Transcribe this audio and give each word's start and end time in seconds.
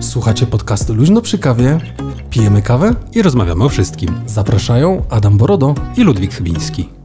Słuchacie 0.00 0.46
podcastu 0.46 0.94
Luźno 0.94 1.22
przy 1.22 1.38
kawie, 1.38 1.78
pijemy 2.32 2.62
kawę 2.62 2.94
i 3.14 3.22
rozmawiamy 3.22 3.64
o 3.64 3.68
wszystkim. 3.68 4.08
Zapraszają 4.26 5.02
Adam 5.10 5.38
Borodo 5.38 5.74
i 5.96 6.02
Ludwik 6.02 6.34
Chybiński. 6.34 7.01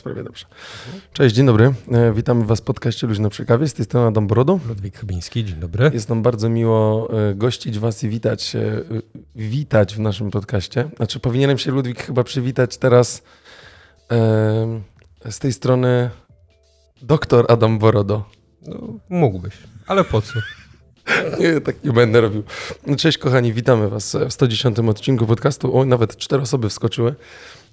Teraz 0.00 0.14
prawie 0.14 0.24
dobrze. 0.24 0.46
Cześć, 1.12 1.34
dzień 1.34 1.46
dobry. 1.46 1.74
E, 1.92 2.12
Witamy 2.12 2.44
Was 2.44 2.60
w 2.60 2.62
podcaście 2.62 3.06
Luźno 3.06 3.30
przy 3.30 3.44
kawie. 3.46 3.68
Z 3.68 3.74
tej 3.74 3.84
strony 3.84 4.06
Adam 4.08 4.26
Borodo. 4.26 4.60
Ludwik 4.68 4.98
Chybiński, 4.98 5.44
dzień 5.44 5.56
dobry. 5.56 5.90
Jest 5.94 6.08
nam 6.08 6.22
bardzo 6.22 6.48
miło 6.48 7.08
e, 7.12 7.34
gościć 7.34 7.78
Was 7.78 8.04
i 8.04 8.08
witać, 8.08 8.56
e, 8.56 8.82
witać 9.36 9.94
w 9.94 10.00
naszym 10.00 10.30
podcaście. 10.30 10.90
Znaczy 10.96 11.20
powinienem 11.20 11.58
się 11.58 11.70
Ludwik 11.70 12.02
chyba 12.02 12.24
przywitać 12.24 12.76
teraz 12.76 13.22
z 15.30 15.38
tej 15.38 15.52
strony 15.52 16.10
doktor 17.02 17.46
Adam 17.48 17.78
Borodo. 17.78 18.24
No, 18.66 18.78
mógłbyś, 19.08 19.54
ale 19.86 20.04
po 20.04 20.22
co? 20.22 20.32
Nie, 21.40 21.60
tak 21.60 21.84
nie 21.84 21.92
będę 21.92 22.20
robił. 22.20 22.42
Cześć 22.98 23.18
kochani, 23.18 23.52
witamy 23.52 23.88
Was 23.88 24.16
w 24.28 24.32
110 24.32 24.78
odcinku 24.78 25.26
podcastu. 25.26 25.78
O, 25.78 25.84
nawet 25.84 26.16
cztery 26.16 26.42
osoby 26.42 26.68
wskoczyły. 26.68 27.14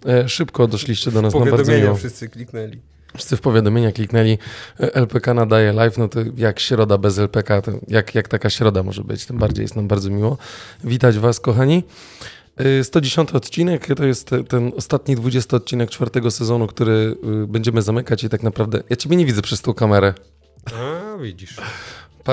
E, 0.05 0.29
Szybko 0.29 0.67
doszliście 0.67 1.11
do 1.11 1.21
nas 1.21 1.33
na 1.33 1.45
bardzo 1.45 1.71
miło. 1.71 1.95
wszyscy 1.95 2.29
kliknęli. 2.29 2.79
Wszyscy 3.15 3.37
w 3.37 3.41
powiadomienia 3.41 3.91
kliknęli. 3.91 4.37
E, 4.79 4.95
LPK 4.95 5.33
nadaje 5.33 5.73
live, 5.73 5.97
no 5.97 6.07
to 6.07 6.19
jak 6.37 6.59
środa 6.59 6.97
bez 6.97 7.19
LPK, 7.19 7.61
to 7.61 7.71
jak, 7.87 8.15
jak 8.15 8.27
taka 8.27 8.49
środa 8.49 8.83
może 8.83 9.03
być, 9.03 9.25
tym 9.25 9.37
bardziej 9.37 9.63
jest 9.63 9.75
nam 9.75 9.87
bardzo 9.87 10.09
miło. 10.09 10.37
Witać 10.83 11.17
Was 11.17 11.39
kochani. 11.39 11.83
E, 12.57 12.83
110 12.83 13.31
odcinek 13.31 13.87
to 13.95 14.05
jest 14.05 14.29
ten 14.49 14.71
ostatni 14.77 15.15
20 15.15 15.57
odcinek 15.57 15.89
czwartego 15.89 16.31
sezonu, 16.31 16.67
który 16.67 17.15
y, 17.43 17.47
będziemy 17.47 17.81
zamykać 17.81 18.23
i 18.23 18.29
tak 18.29 18.43
naprawdę... 18.43 18.83
Ja 18.89 18.95
Ciebie 18.95 19.15
nie 19.15 19.25
widzę 19.25 19.41
przez 19.41 19.61
tą 19.61 19.73
kamerę. 19.73 20.13
A, 20.75 21.17
widzisz. 21.17 21.57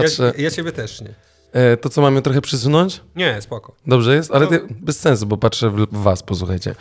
Patrzę... 0.02 0.32
Ja, 0.36 0.42
ja 0.44 0.50
Ciebie 0.50 0.72
też 0.72 1.00
nie. 1.00 1.14
E, 1.52 1.76
To 1.76 1.88
co, 1.88 2.02
mamy 2.02 2.22
trochę 2.22 2.40
przysunąć? 2.40 3.00
Nie, 3.16 3.42
spoko. 3.42 3.74
Dobrze 3.86 4.14
jest, 4.14 4.30
ale 4.30 4.46
No. 4.50 4.58
bez 4.70 5.00
sensu, 5.00 5.26
bo 5.26 5.36
patrzę 5.36 5.70
w, 5.70 5.86
was, 5.92 6.22
posłuchajcie. 6.22 6.74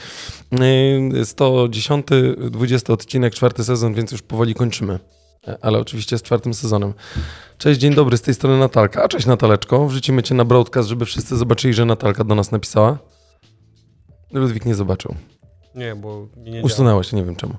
Yy, 1.11 1.25
110, 1.25 2.08
20 2.52 2.94
odcinek, 2.94 3.33
czwarty 3.33 3.64
sezon, 3.64 3.94
więc 3.94 4.11
już 4.11 4.22
powoli 4.22 4.55
kończymy. 4.55 5.00
E, 5.47 5.58
Ale 5.61 5.80
oczywiście 5.80 6.17
z 6.17 6.22
czwartym 6.22 6.53
sezonem. 6.53 6.94
Cześć, 7.58 7.80
dzień 7.80 7.94
dobry, 7.95 8.17
z 8.17 8.22
tej 8.22 8.33
strony 8.33 8.59
Natalka. 8.59 9.03
A 9.03 9.08
cześć 9.08 9.25
Nataleczko, 9.25 9.88
wrzucimy 9.88 10.23
cię 10.23 10.36
na 10.36 10.45
broadcast, 10.45 10.89
żeby 10.89 11.05
wszyscy 11.05 11.38
zobaczyli, 11.38 11.73
że 11.73 11.86
Natalka 11.86 12.23
do 12.23 12.36
nas 12.36 12.52
napisała. 12.52 12.98
Ludwik 14.31 14.66
nie 14.66 14.75
zobaczył. 14.75 15.16
Nie, 15.75 15.95
bo 15.95 16.27
nie 16.38 16.61
Usunęło 16.61 17.03
się, 17.03 17.17
nie 17.17 17.23
wiem 17.23 17.35
czemu. 17.35 17.53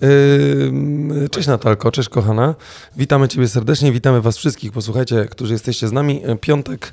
Yy, 0.00 1.28
cześć 1.28 1.48
Natalko, 1.48 1.92
cześć 1.92 2.08
kochana. 2.08 2.54
Witamy 2.96 3.28
Ciebie 3.28 3.48
serdecznie, 3.48 3.92
witamy 3.92 4.20
Was 4.20 4.36
wszystkich, 4.36 4.72
posłuchajcie, 4.72 5.26
którzy 5.30 5.52
jesteście 5.52 5.88
z 5.88 5.92
nami. 5.92 6.22
E, 6.24 6.36
Piątek, 6.36 6.92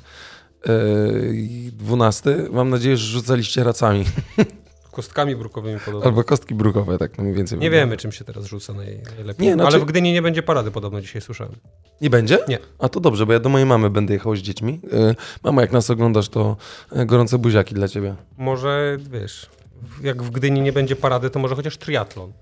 yy, 0.66 1.72
12. 1.72 2.36
Mam 2.52 2.70
nadzieję, 2.70 2.96
że 2.96 3.06
rzucaliście 3.06 3.64
racami. 3.64 4.04
Kostkami 4.92 5.36
brukowymi 5.36 5.80
podobno. 5.84 6.06
Albo 6.06 6.24
kostki 6.24 6.54
brukowe, 6.54 6.98
tak 6.98 7.18
no 7.18 7.24
mniej 7.24 7.36
więcej. 7.36 7.58
Nie 7.58 7.70
wiemy, 7.70 7.96
czym 7.96 8.12
się 8.12 8.24
teraz 8.24 8.44
rzuca 8.44 8.72
naj, 8.72 9.00
najlepiej. 9.16 9.46
Nie, 9.46 9.54
znaczy- 9.54 9.76
Ale 9.76 9.84
w 9.84 9.84
Gdyni 9.84 10.12
nie 10.12 10.22
będzie 10.22 10.42
parady 10.42 10.70
podobno 10.70 11.00
dzisiaj 11.00 11.22
słyszałem. 11.22 11.54
Nie 12.00 12.10
będzie? 12.10 12.38
Nie. 12.48 12.58
A 12.78 12.88
to 12.88 13.00
dobrze, 13.00 13.26
bo 13.26 13.32
ja 13.32 13.40
do 13.40 13.48
mojej 13.48 13.66
mamy 13.66 13.90
będę 13.90 14.14
jechał 14.14 14.36
z 14.36 14.38
dziećmi. 14.38 14.80
Yy, 14.92 15.14
mama, 15.44 15.62
jak 15.62 15.72
nas 15.72 15.90
oglądasz, 15.90 16.28
to 16.28 16.56
e, 16.92 17.06
gorące 17.06 17.38
buziaki 17.38 17.74
dla 17.74 17.88
Ciebie. 17.88 18.14
Może, 18.38 18.98
wiesz, 19.10 19.50
jak 20.02 20.22
w 20.22 20.30
Gdyni 20.30 20.60
nie 20.60 20.72
będzie 20.72 20.96
parady, 20.96 21.30
to 21.30 21.38
może 21.38 21.54
chociaż 21.54 21.76
triatlon. 21.76 22.32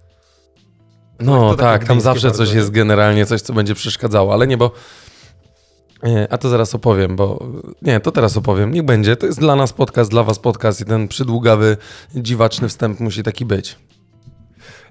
No 1.20 1.54
tak, 1.54 1.84
tam 1.84 2.00
zawsze 2.00 2.28
bardzo, 2.28 2.44
coś 2.44 2.54
jest 2.54 2.70
generalnie, 2.70 3.26
coś, 3.26 3.40
co 3.40 3.52
będzie 3.52 3.74
przeszkadzało, 3.74 4.32
ale 4.32 4.46
nie, 4.46 4.56
bo... 4.56 4.72
E, 6.04 6.32
A 6.32 6.38
to 6.38 6.48
zaraz 6.48 6.74
opowiem, 6.74 7.16
bo... 7.16 7.46
Nie, 7.82 8.00
to 8.00 8.12
teraz 8.12 8.36
opowiem. 8.36 8.70
Niech 8.70 8.82
będzie. 8.82 9.16
To 9.16 9.26
jest 9.26 9.38
dla 9.38 9.56
nas 9.56 9.72
podcast, 9.72 10.10
dla 10.10 10.22
was 10.22 10.38
podcast 10.38 10.80
i 10.80 10.84
ten 10.84 11.08
przydługawy, 11.08 11.76
dziwaczny 12.14 12.68
wstęp 12.68 13.00
musi 13.00 13.22
taki 13.22 13.44
być. 13.44 13.76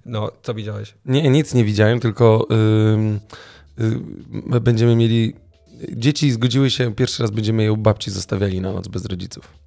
No, 0.06 0.32
co 0.42 0.54
widziałeś? 0.54 0.94
Nie, 1.06 1.30
nic 1.30 1.54
nie 1.54 1.66
widziałem, 1.66 2.00
tylko 2.00 2.48
ym, 2.94 3.20
y, 4.56 4.60
będziemy 4.62 4.96
mieli... 4.96 5.36
Dzieci 5.92 6.32
zgodziły 6.32 6.70
się, 6.70 6.96
pierwszy 6.96 7.24
raz 7.24 7.32
będziemy 7.32 7.64
je 7.64 7.72
u 7.72 7.78
babci 7.78 8.12
zostawiali 8.12 8.62
na 8.62 8.74
noc 8.74 8.88
bez 8.88 9.06
rodziców. 9.06 9.59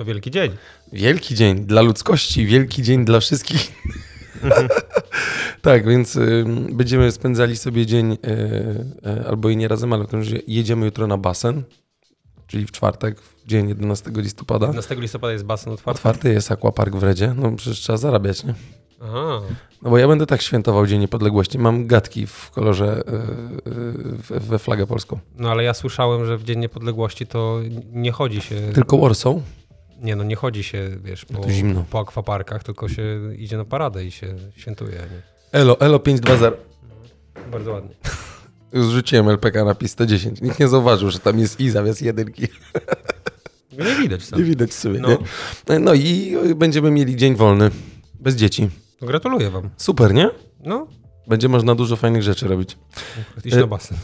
To 0.00 0.04
wielki 0.04 0.30
dzień. 0.30 0.50
Wielki 0.92 1.34
dzień 1.34 1.60
dla 1.66 1.82
ludzkości, 1.82 2.46
wielki 2.46 2.82
dzień 2.82 3.04
dla 3.04 3.20
wszystkich. 3.20 3.72
tak, 5.62 5.86
więc 5.88 6.16
y, 6.16 6.44
będziemy 6.72 7.12
spędzali 7.12 7.56
sobie 7.56 7.86
dzień, 7.86 8.12
y, 8.12 8.16
y, 9.08 9.28
albo 9.28 9.50
i 9.50 9.56
nie 9.56 9.68
razem, 9.68 9.92
ale 9.92 10.02
w 10.04 10.06
każdym 10.06 10.20
razie 10.20 10.40
jedziemy 10.46 10.84
jutro 10.86 11.06
na 11.06 11.18
basen, 11.18 11.62
czyli 12.46 12.66
w 12.66 12.70
czwartek, 12.70 13.20
w 13.20 13.46
dzień 13.46 13.68
11 13.68 14.10
listopada. 14.14 14.66
15 14.66 14.94
listopada 14.94 15.32
jest 15.32 15.44
basen 15.44 15.72
otwarty. 15.72 15.98
Otwarty 15.98 16.32
jest 16.32 16.52
aquapark 16.52 16.96
w 16.96 17.02
Redzie, 17.02 17.34
no 17.36 17.52
przecież 17.52 17.80
trzeba 17.80 17.96
zarabiać, 17.96 18.44
nie? 18.44 18.54
Aha. 19.02 19.40
No 19.82 19.90
bo 19.90 19.98
ja 19.98 20.08
będę 20.08 20.26
tak 20.26 20.42
świętował 20.42 20.86
Dzień 20.86 21.00
Niepodległości. 21.00 21.58
Mam 21.58 21.86
gadki 21.86 22.26
w 22.26 22.50
kolorze, 22.50 23.02
we- 24.28 24.40
we 24.40 24.58
flagę 24.58 24.86
polską. 24.86 25.18
No 25.38 25.50
ale 25.50 25.64
ja 25.64 25.74
słyszałem, 25.74 26.26
że 26.26 26.38
w 26.38 26.44
Dzień 26.44 26.58
Niepodległości 26.58 27.26
to 27.26 27.60
nie 27.92 28.12
chodzi 28.12 28.40
się... 28.40 28.54
Tylko 28.74 28.98
Warsaw? 28.98 29.34
Nie 30.00 30.16
no, 30.16 30.24
nie 30.24 30.36
chodzi 30.36 30.62
się, 30.62 30.90
wiesz, 31.04 31.24
po, 31.24 31.38
to 31.38 31.50
zimno. 31.50 31.84
po 31.90 31.98
akwaparkach, 31.98 32.62
tylko 32.64 32.88
się 32.88 33.02
idzie 33.38 33.56
na 33.56 33.64
paradę 33.64 34.04
i 34.04 34.10
się 34.10 34.34
świętuje. 34.56 34.90
Nie? 34.96 35.22
Elo, 35.52 35.80
Elo 35.80 35.98
520. 35.98 36.52
Bardzo 37.52 37.72
ładnie. 37.72 37.94
Już 38.72 38.86
rzuciłem 38.86 39.28
LPK 39.28 39.64
na 39.64 39.74
PIS 39.74 39.92
110. 39.92 40.40
Nikt 40.40 40.60
nie 40.60 40.68
zauważył, 40.68 41.10
że 41.10 41.18
tam 41.18 41.38
jest 41.38 41.60
i 41.60 41.70
zamiast 41.70 42.02
jedynki. 42.02 42.48
No 43.78 43.84
nie 43.88 43.94
widać 43.94 44.28
tam. 44.28 44.38
Nie 44.38 44.44
widać 44.44 44.72
sobie, 44.74 45.00
No. 45.00 45.08
nie? 45.68 45.78
No 45.78 45.94
i 45.94 46.36
będziemy 46.56 46.90
mieli 46.90 47.16
dzień 47.16 47.36
wolny. 47.36 47.70
Bez 48.20 48.36
dzieci. 48.36 48.68
No, 49.00 49.06
gratuluję 49.06 49.50
wam. 49.50 49.70
Super, 49.76 50.14
nie? 50.14 50.30
No, 50.64 50.86
Będzie 51.26 51.48
można 51.48 51.74
dużo 51.74 51.96
fajnych 51.96 52.22
rzeczy 52.22 52.48
robić. 52.48 52.78
iść 53.44 53.56
E, 53.56 53.60
na 53.60 53.66
basen. 53.66 53.98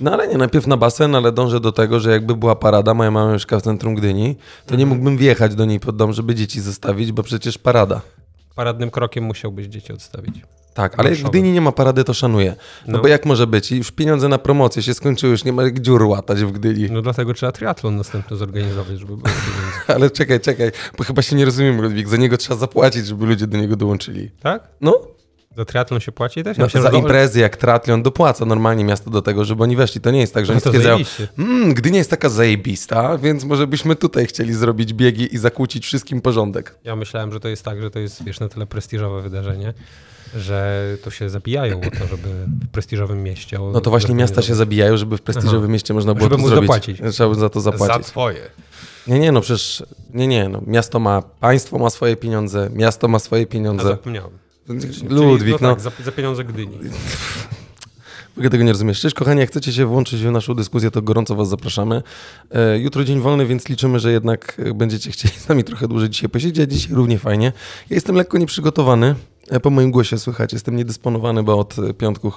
No 0.00 0.12
ale 0.12 0.28
nie, 0.28 0.38
najpierw 0.38 0.66
na 0.66 0.76
basen, 0.76 1.14
ale 1.14 1.32
dążę 1.32 1.60
do 1.60 1.72
tego, 1.72 2.00
że 2.00 2.10
jakby 2.10 2.36
była 2.36 2.56
parada, 2.56 2.94
moja 2.94 3.10
mama 3.10 3.32
mieszka 3.32 3.58
w 3.58 3.62
centrum 3.62 3.94
Gdyni, 3.94 4.36
to 4.66 4.76
nie 4.76 4.86
mógłbym 4.86 5.16
wjechać 5.16 5.54
do 5.54 5.64
niej 5.64 5.80
pod 5.80 5.96
dom, 5.96 6.12
żeby 6.12 6.34
dzieci 6.34 6.60
zostawić, 6.60 7.12
bo 7.12 7.22
przecież 7.22 7.58
parada. 7.58 8.00
Paradnym 8.54 8.90
krokiem 8.90 9.24
musiałbyś 9.24 9.66
dzieci 9.66 9.92
odstawić. 9.92 10.42
Tak, 10.74 10.94
ale 10.98 11.10
jak 11.10 11.18
w. 11.18 11.28
Gdyni 11.30 11.52
nie 11.52 11.60
ma 11.60 11.72
parady, 11.72 12.04
to 12.04 12.14
szanuję. 12.14 12.54
No, 12.86 12.92
No. 12.96 13.02
bo 13.02 13.08
jak 13.08 13.26
może 13.26 13.46
być? 13.46 13.72
I 13.72 13.76
już 13.76 13.90
pieniądze 13.90 14.28
na 14.28 14.38
promocję 14.38 14.82
się 14.82 14.94
skończyły, 14.94 15.30
już 15.32 15.44
nie 15.44 15.52
ma 15.52 15.62
jak 15.62 15.80
dziur 15.80 16.02
łatać 16.02 16.38
w 16.44 16.52
Gdyni. 16.52 16.88
No 16.90 17.02
dlatego 17.02 17.34
trzeba 17.34 17.52
triatlon 17.52 17.96
następny 17.96 18.36
zorganizować, 18.36 18.98
żeby 18.98 19.16
było. 19.16 19.28
Ale 19.94 20.10
czekaj, 20.10 20.40
czekaj, 20.40 20.70
bo 20.98 21.04
chyba 21.04 21.22
się 21.22 21.36
nie 21.36 21.44
rozumiem, 21.44 21.80
Ludwik, 21.80 22.08
za 22.08 22.16
niego 22.16 22.36
trzeba 22.36 22.60
zapłacić, 22.60 23.06
żeby 23.06 23.26
ludzie 23.26 23.46
do 23.46 23.58
niego 23.58 23.76
dołączyli. 23.76 24.30
Tak? 24.40 24.68
No, 24.80 25.00
Za 25.56 25.64
triatlon 25.64 26.00
się 26.00 26.12
płaci 26.12 26.42
też? 26.42 26.58
No, 26.58 26.64
myślałem, 26.64 26.92
za 26.92 26.98
imprezy 26.98 27.40
jak 27.40 27.56
Tratlion 27.56 28.02
dopłaca 28.02 28.44
normalnie 28.44 28.84
miasto 28.84 29.10
do 29.10 29.22
tego, 29.22 29.44
żeby 29.44 29.62
oni 29.62 29.76
weszli. 29.76 30.00
To 30.00 30.10
nie 30.10 30.20
jest 30.20 30.34
tak, 30.34 30.46
że 30.46 30.52
oni 30.52 30.56
No 30.64 30.72
to 30.72 30.78
stwierdzają, 30.78 30.98
mmm, 31.38 31.74
Gdynia 31.74 31.98
jest 31.98 32.10
taka 32.10 32.28
zajebista, 32.28 33.18
więc 33.18 33.44
może 33.44 33.66
byśmy 33.66 33.96
tutaj 33.96 34.26
chcieli 34.26 34.54
zrobić 34.54 34.94
biegi 34.94 35.34
i 35.34 35.38
zakłócić 35.38 35.86
wszystkim 35.86 36.20
porządek. 36.20 36.74
Ja 36.84 36.96
myślałem, 36.96 37.32
że 37.32 37.40
to 37.40 37.48
jest 37.48 37.62
tak, 37.64 37.82
że 37.82 37.90
to 37.90 37.98
jest 37.98 38.24
wiesz, 38.24 38.40
na 38.40 38.48
tyle 38.48 38.66
prestiżowe 38.66 39.22
wydarzenie, 39.22 39.74
że 40.36 40.84
to 41.04 41.10
się 41.10 41.30
zabijają 41.30 41.78
o 41.80 41.90
to, 41.98 42.06
żeby 42.10 42.28
w 42.64 42.68
prestiżowym 42.72 43.22
mieście. 43.22 43.58
No 43.72 43.80
to 43.80 43.90
właśnie 43.90 44.14
miasta 44.14 44.42
się 44.42 44.54
zabijają, 44.54 44.96
żeby 44.96 45.16
w 45.18 45.22
prestiżowym 45.22 45.60
Aha. 45.64 45.72
mieście 45.72 45.94
można 45.94 46.14
było 46.14 46.28
Żeby 46.30 46.42
to 46.42 46.48
zrobić. 46.48 46.70
zapłacić. 46.70 47.00
Trzeba 47.12 47.28
by 47.34 47.40
za 47.40 47.48
to 47.48 47.60
zapłacić. 47.60 48.06
twoje. 48.06 48.40
Nie, 49.06 49.18
nie, 49.18 49.32
no 49.32 49.40
przecież, 49.40 49.82
nie, 50.14 50.26
nie, 50.26 50.48
no 50.48 50.62
miasto 50.66 50.98
ma, 51.00 51.22
państwo 51.22 51.78
ma 51.78 51.90
swoje 51.90 52.16
pieniądze, 52.16 52.70
miasto 52.72 53.08
ma 53.08 53.18
swoje 53.18 53.42
A 53.42 53.46
pieniądze. 53.46 53.88
zapomniałem. 53.88 54.30
Ludwik, 55.08 55.60
no. 55.60 55.68
no, 55.68 55.74
Tak, 55.74 55.80
za, 55.80 55.90
za 56.04 56.12
pieniądze 56.12 56.44
Gdyni. 56.44 56.78
w 58.34 58.36
ogóle 58.38 58.50
tego 58.50 58.64
nie 58.64 58.72
rozumiesz. 58.72 59.00
Cześć 59.00 59.14
kochani, 59.14 59.40
jak 59.40 59.50
chcecie 59.50 59.72
się 59.72 59.86
włączyć 59.86 60.22
w 60.22 60.30
naszą 60.30 60.54
dyskusję, 60.54 60.90
to 60.90 61.02
gorąco 61.02 61.34
was 61.34 61.48
zapraszamy. 61.48 62.02
E, 62.50 62.78
jutro 62.78 63.04
dzień 63.04 63.20
wolny, 63.20 63.46
więc 63.46 63.68
liczymy, 63.68 63.98
że 64.00 64.12
jednak 64.12 64.60
będziecie 64.74 65.10
chcieli 65.10 65.34
z 65.34 65.48
nami 65.48 65.64
trochę 65.64 65.88
dłużej 65.88 66.10
dzisiaj 66.10 66.28
posiedzieć, 66.28 66.72
dzisiaj 66.72 66.94
równie 66.94 67.18
fajnie. 67.18 67.52
Ja 67.90 67.94
jestem 67.94 68.16
lekko 68.16 68.38
nieprzygotowany, 68.38 69.14
E, 69.50 69.60
Po 69.60 69.70
moim 69.70 69.90
głosie 69.90 70.18
słychać, 70.18 70.52
jestem 70.52 70.76
niedysponowany, 70.76 71.42
bo 71.42 71.58
od 71.58 71.76
piątku 71.98 72.32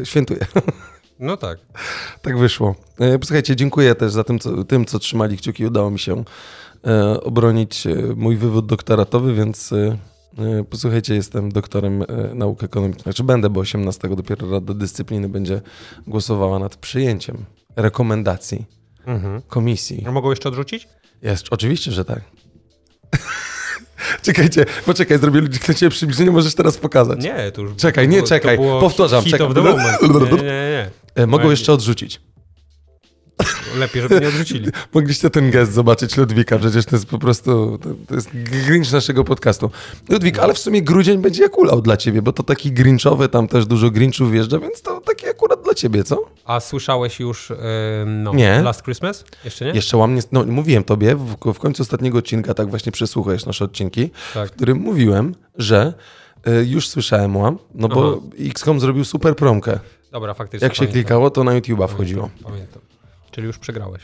e, 0.00 0.06
świętuję. 0.06 0.40
No 1.20 1.36
tak. 1.36 1.58
tak 2.22 2.38
wyszło. 2.38 2.74
Posłuchajcie, 3.20 3.56
dziękuję 3.56 3.94
też 3.94 4.12
za 4.12 4.24
tym, 4.24 4.38
co, 4.38 4.64
tym, 4.64 4.84
co 4.84 4.98
trzymali 4.98 5.36
kciuki. 5.38 5.66
Udało 5.66 5.90
mi 5.90 5.98
się 5.98 6.24
obronić 7.22 7.84
mój 8.16 8.36
wywód 8.36 8.66
doktoratowy, 8.66 9.34
więc 9.34 9.74
posłuchajcie, 10.70 11.14
jestem 11.14 11.52
doktorem 11.52 12.02
e, 12.02 12.06
nauk 12.34 12.62
ekonomicznych. 12.62 13.02
Znaczy 13.02 13.24
będę, 13.24 13.50
bo 13.50 13.60
18 13.60 14.08
dopiero 14.16 14.50
Rada 14.50 14.74
Dyscypliny 14.74 15.28
będzie 15.28 15.60
głosowała 16.06 16.58
nad 16.58 16.76
przyjęciem 16.76 17.44
rekomendacji 17.76 18.64
Mhm. 19.06 19.42
komisji. 19.42 20.04
A 20.08 20.12
Mogą 20.12 20.30
jeszcze 20.30 20.48
odrzucić? 20.48 20.88
Jest, 21.22 21.44
oczywiście, 21.50 21.92
że 21.92 22.04
tak. 22.04 22.20
Czekajcie, 24.22 24.64
poczekaj, 24.86 25.18
zrobię 25.18 25.40
ludzi 25.40 25.58
ciebie 25.74 25.90
przybliżenie, 25.90 26.30
możesz 26.30 26.54
teraz 26.54 26.76
pokazać. 26.78 27.22
Nie, 27.24 27.52
to 27.52 27.62
już 27.62 27.76
Czekaj, 27.76 28.04
to 28.06 28.10
nie, 28.10 28.16
było- 28.16 28.28
czekaj, 28.28 28.56
to 28.58 28.80
powtarzam, 28.80 29.24
moment. 29.62 30.02
Nie, 30.36 30.38
nie, 30.42 30.42
nie. 30.42 30.90
E, 31.14 31.26
Mogą 31.26 31.50
jeszcze 31.50 31.72
odrzucić. 31.72 32.20
Nie. 33.40 33.80
Lepiej, 33.80 34.02
żeby 34.02 34.20
nie 34.20 34.28
odrzucili. 34.28 34.70
Mogliście 34.94 35.30
ten 35.30 35.50
gest 35.50 35.72
zobaczyć 35.72 36.16
Ludwika, 36.16 36.58
przecież 36.58 36.84
to 36.84 36.96
jest 36.96 37.06
po 37.06 37.18
prostu, 37.18 37.78
to, 38.08 38.14
jest 38.14 38.30
grinch 38.32 38.92
naszego 38.92 39.24
podcastu. 39.24 39.70
Ludwik, 40.08 40.38
ale 40.38 40.54
w 40.54 40.58
sumie 40.58 40.82
grudzień 40.82 41.18
będzie 41.18 41.42
jak 41.42 41.58
ulał 41.58 41.82
dla 41.82 41.96
ciebie, 41.96 42.22
bo 42.22 42.32
to 42.32 42.42
taki 42.42 42.72
grinchowy, 42.72 43.28
tam 43.28 43.48
też 43.48 43.66
dużo 43.66 43.90
grinchów 43.90 44.32
wjeżdża, 44.32 44.58
więc 44.58 44.82
to 44.82 45.00
taki 45.00 45.28
akurat 45.28 45.62
dla 45.62 45.74
ciebie, 45.74 46.04
co? 46.04 46.18
A 46.44 46.60
słyszałeś 46.60 47.20
już 47.20 47.50
em, 47.50 48.22
no, 48.22 48.34
Nie. 48.34 48.62
Last 48.62 48.82
Christmas? 48.82 49.24
Jeszcze 49.44 49.64
nie? 49.64 49.70
Jeszcze 49.70 49.96
łamnie, 49.96 50.22
no 50.32 50.44
mówiłem 50.44 50.84
tobie, 50.84 51.16
w, 51.16 51.52
w 51.54 51.58
końcu 51.58 51.82
ostatniego 51.82 52.18
odcinka, 52.18 52.54
tak 52.54 52.70
właśnie 52.70 52.92
przesłuchujesz 52.92 53.46
nasze 53.46 53.64
odcinki, 53.64 54.10
Tak. 54.34 54.48
w 54.48 54.52
którym 54.52 54.78
mówiłem, 54.78 55.34
że 55.58 55.94
y, 56.48 56.66
już 56.66 56.88
słyszałem 56.88 57.36
łam, 57.36 57.58
no 57.74 57.88
bo 57.88 58.22
XCOM 58.40 58.80
zrobił 58.80 59.04
super 59.04 59.36
promkę. 59.36 59.78
Dobra, 60.12 60.34
faktycznie. 60.34 60.66
Jak 60.66 60.74
się 60.74 60.78
pamiętam. 60.78 61.02
klikało, 61.02 61.30
to 61.30 61.44
na 61.44 61.60
YouTube'a 61.60 61.88
wchodziło. 61.88 62.22
Pamiętam, 62.22 62.52
pamiętam. 62.52 62.95
Czyli 63.36 63.46
już 63.46 63.58
przegrałeś. 63.58 64.02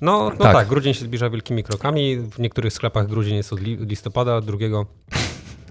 No, 0.00 0.30
no 0.38 0.44
Tak. 0.44 0.52
tak. 0.52 0.68
grudzień 0.68 0.94
się 0.94 1.04
zbliża 1.04 1.30
wielkimi 1.30 1.62
krokami. 1.62 2.16
W 2.16 2.38
niektórych 2.38 2.72
sklepach 2.72 3.06
grudzień 3.06 3.36
jest 3.36 3.52
od 3.52 3.60
li 3.60 3.76
listopada, 3.76 4.40
drugiego. 4.40 4.86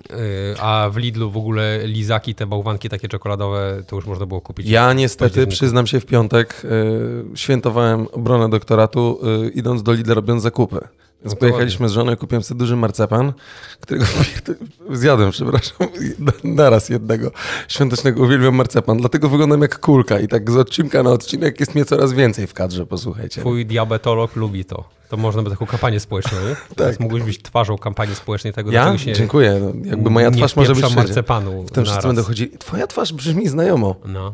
Yy, 0.10 0.16
a 0.60 0.90
w 0.90 0.98
Lidlu 0.98 1.32
w 1.32 1.38
ogóle 1.38 1.80
lizaki, 1.88 2.36
te 2.36 2.46
bałwanki 2.46 2.90
takie 2.90 3.08
czekoladowe, 3.08 3.84
to 3.88 3.96
już 3.96 4.06
można 4.06 4.26
było 4.26 4.42
kupić. 4.42 4.68
Ja 4.70 4.94
niestety, 4.94 5.48
przyznam 5.48 5.88
się, 5.88 6.00
w 6.00 6.06
piątek 6.06 6.62
y, 6.66 7.38
świętowałem 7.38 8.08
obronę 8.12 8.50
doktoratu, 8.50 9.20
y, 9.46 9.50
idąc 9.50 9.84
do 9.84 9.94
Lidla 9.94 10.14
robiąc 10.14 10.44
zakupy. 10.44 10.88
No 11.26 11.36
pojechaliśmy 11.36 11.90
z 11.90 11.92
żoną 11.92 12.14
i 12.14 12.18
kupiłem 12.18 12.44
sobie 12.44 12.60
duży 12.60 12.76
marcepan, 12.76 13.34
którego 13.80 14.06
zjadłem, 14.92 15.32
przepraszam, 15.32 15.88
naraz 16.44 16.90
jednego 16.90 17.32
świątecznego. 17.68 18.24
Uwielbiam 18.24 18.56
marcepan, 18.56 18.98
dlatego 18.98 19.30
wyglądam 19.30 19.62
jak 19.62 19.80
kulka 19.80 20.20
i 20.20 20.28
tak 20.28 20.52
z 20.52 20.56
odcinka 20.58 21.04
na 21.04 21.10
odcinek 21.10 21.60
jest 21.60 21.76
mnie 21.76 21.86
coraz 21.86 22.14
więcej 22.14 22.48
w 22.48 22.54
kadrze, 22.54 22.86
posłuchajcie. 22.86 23.42
Twój 23.42 23.66
diabetolog 23.66 24.36
lubi 24.36 24.66
to. 24.66 24.90
To 25.10 25.18
można 25.18 25.42
by 25.42 25.50
taką 25.50 25.66
kampanię 25.66 26.00
społeczną, 26.00 26.38
nie? 26.50 26.56
Teraz 26.76 27.00
mógłbyś 27.00 27.24
być 27.24 27.42
twarzą 27.42 27.78
kampanii 27.78 28.16
społecznej 28.16 28.54
tego, 28.54 28.72
Tak. 28.72 28.92
Ja? 28.92 28.98
się 28.98 29.14
Dziękuję. 29.14 29.60
No, 29.62 29.90
jakby 29.90 30.10
moja 30.10 30.32
twarz 30.32 30.56
może 30.56 30.76
być 30.76 30.96
marcepanu 30.96 31.52
Potem 31.52 31.84
wszyscy 31.84 31.90
naraz. 31.90 32.06
będą 32.06 32.24
chodzili, 32.24 32.58
twoja 32.58 32.88
twarz 32.88 33.14
brzmi 33.14 33.48
znajomo. 33.48 33.96
No. 34.06 34.34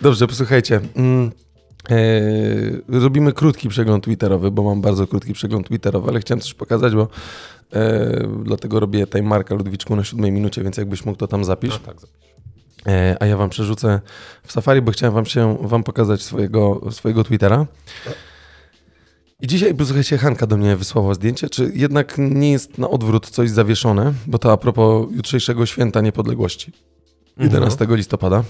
Dobrze, 0.00 0.26
posłuchajcie. 0.26 0.80
Mm, 0.96 1.30
robimy 2.88 3.32
krótki 3.32 3.68
przegląd 3.68 4.04
Twitterowy, 4.04 4.50
bo 4.50 4.62
mam 4.62 4.80
bardzo 4.80 5.06
krótki 5.06 5.32
przegląd 5.32 5.68
Twitterowy, 5.68 6.10
ale 6.10 6.20
chciałem 6.20 6.40
coś 6.40 6.54
pokazać, 6.54 6.94
bo 6.94 7.08
e, 7.72 8.28
dlatego 8.44 8.80
robię 8.80 9.06
time 9.06 9.28
marka 9.28 9.54
Ludwiczku 9.54 9.96
na 9.96 10.04
siódmej 10.04 10.32
minucie, 10.32 10.62
więc 10.62 10.76
jakbyś 10.76 11.04
mógł 11.04 11.18
to 11.18 11.26
tam 11.26 11.44
zapisz. 11.44 11.70
no 11.70 11.78
tak, 11.78 12.00
zapisz. 12.00 12.30
E, 12.86 13.16
a 13.20 13.26
ja 13.26 13.36
wam 13.36 13.50
przerzucę 13.50 14.00
w 14.42 14.52
Safari, 14.52 14.82
bo 14.82 14.92
chciałem 14.92 15.14
wam 15.14 15.26
się 15.26 15.58
wam 15.60 15.82
pokazać 15.82 16.22
swojego, 16.22 16.80
swojego 16.90 17.24
Twittera. 17.24 17.66
I 19.40 19.46
dzisiaj, 19.46 19.74
posłuchajcie, 19.74 20.18
Hanka 20.18 20.46
do 20.46 20.56
mnie 20.56 20.76
wysłała 20.76 21.14
zdjęcie, 21.14 21.48
czy 21.48 21.72
jednak 21.74 22.14
nie 22.18 22.52
jest 22.52 22.78
na 22.78 22.90
odwrót 22.90 23.30
coś 23.30 23.50
zawieszone, 23.50 24.12
bo 24.26 24.38
to 24.38 24.52
a 24.52 24.56
propos 24.56 25.08
jutrzejszego 25.12 25.66
święta 25.66 26.00
niepodległości, 26.00 26.72
11 27.38 27.86
listopada. 27.90 28.44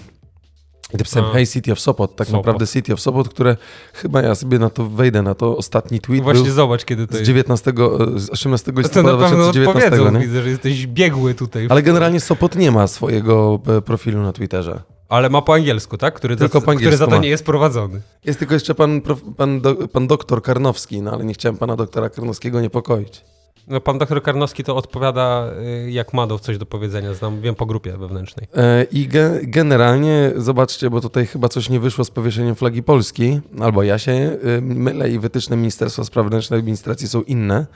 I 0.94 0.96
napisałem, 0.96 1.30
A. 1.30 1.32
hey 1.32 1.46
City 1.46 1.72
of 1.72 1.80
Sopot, 1.80 2.16
tak 2.16 2.26
Sopot. 2.26 2.38
naprawdę 2.46 2.66
City 2.66 2.92
of 2.92 3.00
Sopot, 3.00 3.28
które 3.28 3.56
chyba 3.92 4.22
ja 4.22 4.34
sobie 4.34 4.58
na 4.58 4.70
to 4.70 4.84
wejdę, 4.88 5.22
na 5.22 5.34
to 5.34 5.56
ostatni 5.56 6.00
tweet 6.00 6.22
Właśnie 6.22 6.44
był 6.44 6.52
zobacz, 6.52 6.84
kiedy 6.84 7.06
to 7.06 7.12
z 7.12 7.16
jest. 7.16 7.26
19, 7.26 7.70
e, 8.16 8.18
z 8.20 8.30
18 8.30 8.66
To 8.66 8.72
na 8.72 8.80
listopada 8.82 9.12
pewno 9.18 9.28
2019, 9.44 9.86
odpowiedzą, 9.88 10.12
nie? 10.18 10.26
widzę, 10.26 10.42
że 10.42 10.48
jesteś 10.48 10.86
biegły 10.86 11.34
tutaj. 11.34 11.66
Ale 11.70 11.82
generalnie 11.82 12.20
Sopot 12.20 12.56
nie 12.56 12.70
ma 12.70 12.86
swojego 12.86 13.60
e, 13.76 13.80
profilu 13.82 14.22
na 14.22 14.32
Twitterze. 14.32 14.80
Ale 15.08 15.30
ma 15.30 15.42
po 15.42 15.54
angielsku, 15.54 15.96
tak? 15.98 16.14
Który, 16.14 16.36
Tylko 16.36 16.60
za, 16.60 16.66
po 16.66 16.72
który 16.74 16.96
za 16.96 16.96
to 16.96 17.04
angielsku 17.04 17.10
ma. 17.16 17.22
nie 17.24 17.28
jest 17.28 17.44
prowadzony. 17.44 18.00
Jest 18.24 18.38
tylko 18.38 18.54
jeszcze 18.54 18.74
pan, 18.74 19.00
prof- 19.00 19.34
pan, 19.36 19.60
do, 19.60 19.74
pan 19.88 20.06
doktor 20.06 20.42
Karnowski, 20.42 21.02
no 21.02 21.10
ale 21.12 21.24
nie 21.24 21.34
chciałem 21.34 21.56
pana 21.56 21.76
doktora 21.76 22.10
Karnowskiego 22.10 22.60
niepokoić. 22.60 23.24
No, 23.70 23.80
pan 23.80 23.98
doktor 23.98 24.22
Karnowski 24.22 24.64
to 24.64 24.76
odpowiada, 24.76 25.50
y, 25.86 25.90
jak 25.90 26.14
ma 26.14 26.26
do 26.26 26.38
coś 26.38 26.58
do 26.58 26.66
powiedzenia. 26.66 27.14
Znam, 27.14 27.40
wiem 27.40 27.54
po 27.54 27.66
grupie 27.66 27.96
wewnętrznej. 27.96 28.46
E, 28.56 28.84
I 28.84 29.08
ge, 29.08 29.40
generalnie, 29.42 30.32
zobaczcie, 30.36 30.90
bo 30.90 31.00
tutaj 31.00 31.26
chyba 31.26 31.48
coś 31.48 31.68
nie 31.68 31.80
wyszło 31.80 32.04
z 32.04 32.10
powieszeniem 32.10 32.54
flagi 32.54 32.82
Polski, 32.82 33.40
albo 33.60 33.82
ja 33.82 33.98
się 33.98 34.12
e, 34.12 34.60
mylę 34.60 35.10
i 35.10 35.18
wytyczne 35.18 35.56
Ministerstwa 35.56 36.04
Spraw 36.04 36.26
Wewnętrznych 36.26 36.58
i 36.58 36.60
Administracji 36.60 37.08
są 37.08 37.22
inne. 37.22 37.66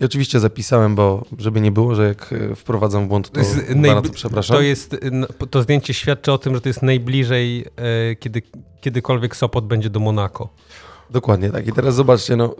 I 0.00 0.04
oczywiście 0.04 0.40
zapisałem, 0.40 0.94
bo 0.94 1.24
żeby 1.38 1.60
nie 1.60 1.72
było, 1.72 1.94
że 1.94 2.08
jak 2.08 2.32
e, 2.32 2.54
wprowadzam 2.54 3.08
błąd, 3.08 3.30
to, 3.30 3.40
jest 3.40 3.74
bardzo 3.74 4.12
przepraszam. 4.12 4.56
To, 4.56 4.62
jest, 4.62 4.94
y, 4.94 4.98
no, 5.12 5.26
to 5.50 5.62
zdjęcie 5.62 5.94
świadczy 5.94 6.32
o 6.32 6.38
tym, 6.38 6.54
że 6.54 6.60
to 6.60 6.68
jest 6.68 6.82
najbliżej, 6.82 7.64
y, 8.12 8.16
kiedy 8.16 8.42
kiedykolwiek 8.80 9.36
Sopot 9.36 9.66
będzie 9.66 9.90
do 9.90 10.00
Monako. 10.00 10.48
Dokładnie 11.10 11.50
tak. 11.50 11.66
I 11.66 11.72
teraz 11.72 11.94
zobaczcie, 11.94 12.36
no 12.36 12.54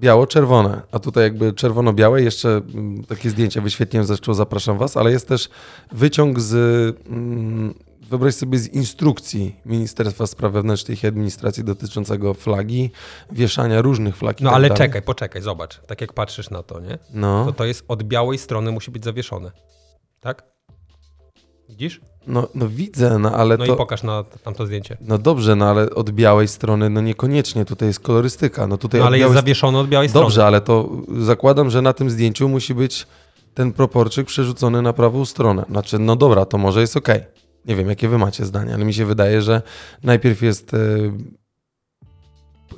biało-czerwone, 0.00 0.82
a 0.92 0.98
tutaj 0.98 1.24
jakby 1.24 1.52
czerwono-białe, 1.52 2.22
jeszcze 2.22 2.48
mm, 2.48 3.04
takie 3.04 3.30
zdjęcie 3.30 3.60
wyświetliłem, 3.60 4.06
zresztą 4.06 4.34
zapraszam 4.34 4.78
was, 4.78 4.96
ale 4.96 5.10
jest 5.10 5.28
też 5.28 5.48
wyciąg 5.92 6.40
z, 6.40 6.54
mm, 7.08 7.74
wyobraź 8.10 8.34
sobie, 8.34 8.58
z 8.58 8.68
instrukcji 8.68 9.56
Ministerstwa 9.66 10.26
Spraw 10.26 10.52
Wewnętrznych 10.52 11.04
i 11.04 11.06
Administracji 11.06 11.64
dotyczącego 11.64 12.34
flagi, 12.34 12.90
wieszania 13.32 13.82
różnych 13.82 14.16
flag 14.16 14.40
No 14.40 14.50
tak 14.50 14.56
ale 14.56 14.68
dalej. 14.68 14.78
czekaj, 14.86 15.02
poczekaj, 15.02 15.42
zobacz. 15.42 15.80
Tak 15.86 16.00
jak 16.00 16.12
patrzysz 16.12 16.50
na 16.50 16.62
to, 16.62 16.80
nie? 16.80 16.98
No, 17.14 17.44
To 17.44 17.52
to 17.52 17.64
jest 17.64 17.84
od 17.88 18.02
białej 18.02 18.38
strony 18.38 18.72
musi 18.72 18.90
być 18.90 19.04
zawieszone. 19.04 19.50
Tak? 20.20 20.42
Widzisz? 21.68 22.00
No, 22.26 22.48
no 22.54 22.68
widzę, 22.68 23.18
no 23.18 23.32
ale 23.32 23.56
No 23.56 23.64
i 23.64 23.68
to... 23.68 23.76
pokaż 23.76 24.02
na 24.02 24.24
tamto 24.44 24.66
zdjęcie. 24.66 24.96
No 25.00 25.18
dobrze, 25.18 25.56
no 25.56 25.64
ale 25.70 25.90
od 25.90 26.10
białej 26.10 26.48
strony, 26.48 26.90
no 26.90 27.00
niekoniecznie, 27.00 27.64
tutaj 27.64 27.88
jest 27.88 28.00
kolorystyka. 28.00 28.66
No 28.66 28.78
tutaj 28.78 29.00
No 29.00 29.06
ale 29.06 29.18
jest 29.18 29.34
zawieszone 29.34 29.78
od 29.78 29.88
białej 29.88 30.08
strony. 30.08 30.24
Dobrze, 30.24 30.46
ale 30.46 30.60
to 30.60 30.88
zakładam, 31.18 31.70
że 31.70 31.82
na 31.82 31.92
tym 31.92 32.10
zdjęciu 32.10 32.48
musi 32.48 32.74
być 32.74 33.06
ten 33.54 33.72
proporczyk 33.72 34.26
przerzucony 34.26 34.82
na 34.82 34.92
prawą 34.92 35.24
stronę. 35.24 35.64
Znaczy, 35.70 35.98
no 35.98 36.16
dobra, 36.16 36.44
to 36.44 36.58
może 36.58 36.80
jest 36.80 36.96
ok. 36.96 37.08
Nie 37.64 37.76
wiem, 37.76 37.88
jakie 37.88 38.08
wy 38.08 38.18
macie 38.18 38.44
zdanie, 38.44 38.74
ale 38.74 38.84
mi 38.84 38.94
się 38.94 39.04
wydaje, 39.04 39.42
że 39.42 39.62
najpierw 40.02 40.42
jest. 40.42 40.70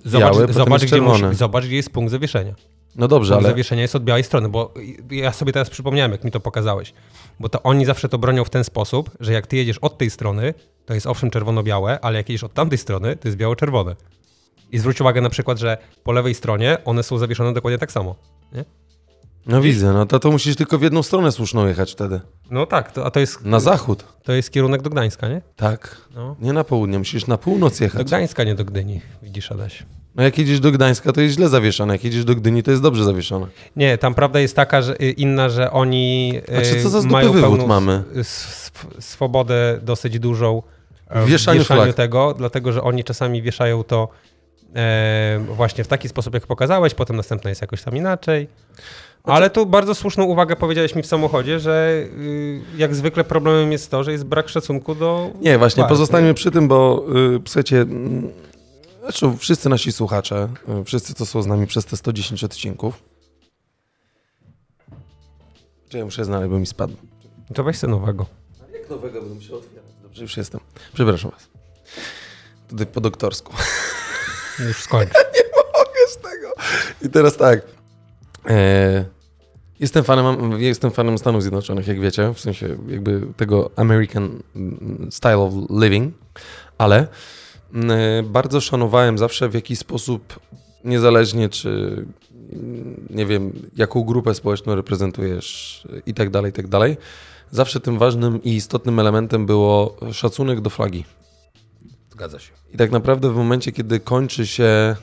Zobacz, 0.04 0.20
białe, 0.20 0.40
potem 0.40 0.54
zobacz, 0.54 0.82
jest 0.82 0.94
gdzie 0.94 1.02
musi, 1.02 1.24
zobacz, 1.32 1.66
gdzie 1.66 1.76
jest 1.76 1.90
punkt 1.90 2.10
zawieszenia. 2.10 2.54
No 2.98 3.08
dobrze, 3.08 3.34
ale. 3.34 3.48
zawieszenia 3.48 3.82
jest 3.82 3.96
od 3.96 4.04
białej 4.04 4.24
strony, 4.24 4.48
bo 4.48 4.74
ja 5.10 5.32
sobie 5.32 5.52
teraz 5.52 5.70
przypomniałem, 5.70 6.12
jak 6.12 6.24
mi 6.24 6.30
to 6.30 6.40
pokazałeś. 6.40 6.92
Bo 7.40 7.48
to 7.48 7.62
oni 7.62 7.84
zawsze 7.84 8.08
to 8.08 8.18
bronią 8.18 8.44
w 8.44 8.50
ten 8.50 8.64
sposób, 8.64 9.10
że 9.20 9.32
jak 9.32 9.46
ty 9.46 9.56
jedziesz 9.56 9.78
od 9.78 9.98
tej 9.98 10.10
strony, 10.10 10.54
to 10.86 10.94
jest 10.94 11.06
owszem 11.06 11.30
czerwono-białe, 11.30 11.98
ale 12.02 12.16
jak 12.16 12.28
jedziesz 12.28 12.44
od 12.44 12.54
tamtej 12.54 12.78
strony, 12.78 13.16
to 13.16 13.28
jest 13.28 13.38
biało-czerwone. 13.38 13.96
I 14.72 14.78
zwróć 14.78 15.00
uwagę 15.00 15.20
na 15.20 15.30
przykład, 15.30 15.58
że 15.58 15.78
po 16.04 16.12
lewej 16.12 16.34
stronie 16.34 16.78
one 16.84 17.02
są 17.02 17.18
zawieszone 17.18 17.52
dokładnie 17.52 17.78
tak 17.78 17.92
samo. 17.92 18.16
Nie? 18.52 18.64
No 19.48 19.60
widzę, 19.60 19.92
no 19.92 20.06
to, 20.06 20.18
to 20.18 20.30
musisz 20.30 20.56
tylko 20.56 20.78
w 20.78 20.82
jedną 20.82 21.02
stronę 21.02 21.32
słuszną 21.32 21.66
jechać 21.66 21.92
wtedy. 21.92 22.20
No 22.50 22.66
tak, 22.66 22.92
to, 22.92 23.06
a 23.06 23.10
to 23.10 23.20
jest, 23.20 23.44
Na 23.44 23.60
zachód. 23.60 24.04
to 24.22 24.32
jest 24.32 24.50
kierunek 24.50 24.82
do 24.82 24.90
Gdańska, 24.90 25.28
nie? 25.28 25.42
Tak. 25.56 25.96
No. 26.14 26.36
Nie 26.40 26.52
na 26.52 26.64
południe, 26.64 26.98
musisz 26.98 27.26
na 27.26 27.38
północ 27.38 27.78
Do 27.78 27.84
jechać. 27.84 28.06
Gdańska, 28.06 28.44
nie 28.44 28.54
do 28.54 28.64
Gdyni, 28.64 29.00
widzisz 29.22 29.52
Adaś. 29.52 29.82
No 30.14 30.22
jak 30.22 30.38
jedziesz 30.38 30.60
do 30.60 30.72
Gdańska, 30.72 31.12
to 31.12 31.20
jest 31.20 31.34
źle 31.34 31.48
zawieszone. 31.48 31.94
Jak 31.94 32.04
jedziesz 32.04 32.24
do 32.24 32.34
Gdyni, 32.34 32.62
to 32.62 32.70
jest 32.70 32.82
dobrze 32.82 33.04
zawieszone. 33.04 33.46
Nie, 33.76 33.98
tam 33.98 34.14
prawda 34.14 34.40
jest 34.40 34.56
taka, 34.56 34.82
że 34.82 35.00
y, 35.02 35.10
inna, 35.10 35.48
że 35.48 35.70
oni 35.70 36.32
y, 36.48 36.52
Znaczy, 36.54 36.82
co 36.82 36.88
za 36.90 36.98
dupy 36.98 37.12
mają 37.12 37.32
wywód 37.32 37.66
mamy? 37.66 38.04
swobodę 39.00 39.78
dosyć 39.82 40.18
dużą 40.18 40.62
W 41.10 41.26
wieszaniu 41.26 41.64
flag. 41.64 41.94
tego, 41.94 42.34
dlatego 42.38 42.72
że 42.72 42.82
oni 42.82 43.04
czasami 43.04 43.42
wieszają 43.42 43.84
to 43.84 44.08
e, 44.76 45.38
właśnie 45.56 45.84
w 45.84 45.88
taki 45.88 46.08
sposób, 46.08 46.34
jak 46.34 46.46
pokazałeś, 46.46 46.94
potem 46.94 47.16
następna 47.16 47.50
jest 47.50 47.60
jakoś 47.62 47.82
tam 47.82 47.96
inaczej. 47.96 48.48
Ale 49.28 49.50
tu 49.50 49.66
bardzo 49.66 49.94
słuszną 49.94 50.24
uwagę 50.24 50.56
powiedziałeś 50.56 50.94
mi 50.94 51.02
w 51.02 51.06
samochodzie, 51.06 51.60
że 51.60 52.04
y, 52.18 52.60
jak 52.76 52.94
zwykle 52.94 53.24
problemem 53.24 53.72
jest 53.72 53.90
to, 53.90 54.04
że 54.04 54.12
jest 54.12 54.24
brak 54.24 54.48
szacunku 54.48 54.94
do... 54.94 55.30
Nie, 55.40 55.58
właśnie, 55.58 55.80
władz, 55.80 55.90
pozostańmy 55.90 56.34
przy 56.34 56.50
tym, 56.50 56.68
bo 56.68 57.04
y, 57.36 57.40
słuchajcie, 57.46 57.80
mm, 57.80 58.32
zresztą 59.02 59.36
wszyscy 59.36 59.68
nasi 59.68 59.92
słuchacze, 59.92 60.48
y, 60.80 60.84
wszyscy, 60.84 61.14
co 61.14 61.26
są 61.26 61.42
z 61.42 61.46
nami 61.46 61.66
przez 61.66 61.84
te 61.84 61.96
110 61.96 62.44
odcinków, 62.44 63.02
Czy 65.88 65.98
ja 65.98 66.04
muszę 66.04 66.24
znaleźć, 66.24 66.50
bo 66.50 66.58
mi 66.58 66.66
spadł. 66.66 66.94
To 67.54 67.64
weź 67.64 67.78
sobie 67.78 67.90
nowego. 67.90 68.26
Jak 68.72 68.90
nowego 68.90 69.20
będę 69.20 69.34
musiał 69.34 69.56
otwierać? 69.56 69.84
Dobrze, 70.02 70.22
już 70.22 70.36
jestem. 70.36 70.60
Przepraszam 70.94 71.30
was. 71.30 71.48
Tutaj 72.68 72.86
po 72.86 73.00
doktorsku. 73.00 73.52
Już 74.58 74.82
skończ. 74.82 75.10
mogę 75.78 76.08
z 76.08 76.16
tego. 76.16 76.52
I 77.02 77.08
teraz 77.08 77.36
tak. 77.36 77.60
E, 78.48 79.17
jestem, 79.80 80.04
fanem, 80.04 80.60
jestem 80.60 80.90
fanem 80.90 81.18
Stanów 81.18 81.42
Zjednoczonych, 81.42 81.86
jak 81.86 82.00
wiecie, 82.00 82.34
w 82.34 82.40
sensie 82.40 82.76
jakby 82.88 83.20
tego 83.36 83.70
American 83.76 84.42
mm, 84.56 85.08
style 85.10 85.38
of 85.38 85.52
living, 85.70 86.14
ale 86.78 87.06
mm, 87.74 88.32
bardzo 88.32 88.60
szanowałem 88.60 89.18
zawsze 89.18 89.48
w 89.48 89.54
jakiś 89.54 89.78
sposób, 89.78 90.40
niezależnie 90.84 91.48
czy 91.48 92.04
mm, 92.52 93.06
nie 93.10 93.26
wiem, 93.26 93.52
jaką 93.76 94.04
grupę 94.04 94.34
społeczną 94.34 94.74
reprezentujesz 94.74 95.82
i 96.06 96.14
tak 96.14 96.30
dalej, 96.30 96.50
i 96.50 96.52
tak 96.52 96.68
dalej. 96.68 96.96
Zawsze 97.50 97.80
tym 97.80 97.98
ważnym 97.98 98.42
i 98.42 98.54
istotnym 98.54 98.98
elementem 98.98 99.46
było 99.46 99.96
szacunek 100.12 100.60
do 100.60 100.70
flagi. 100.70 101.04
Zgadza 102.10 102.38
się. 102.38 102.52
I 102.74 102.76
tak 102.76 102.90
naprawdę 102.90 103.32
w 103.32 103.36
momencie, 103.36 103.72
kiedy 103.72 104.00
kończy 104.00 104.46
się 104.46 104.96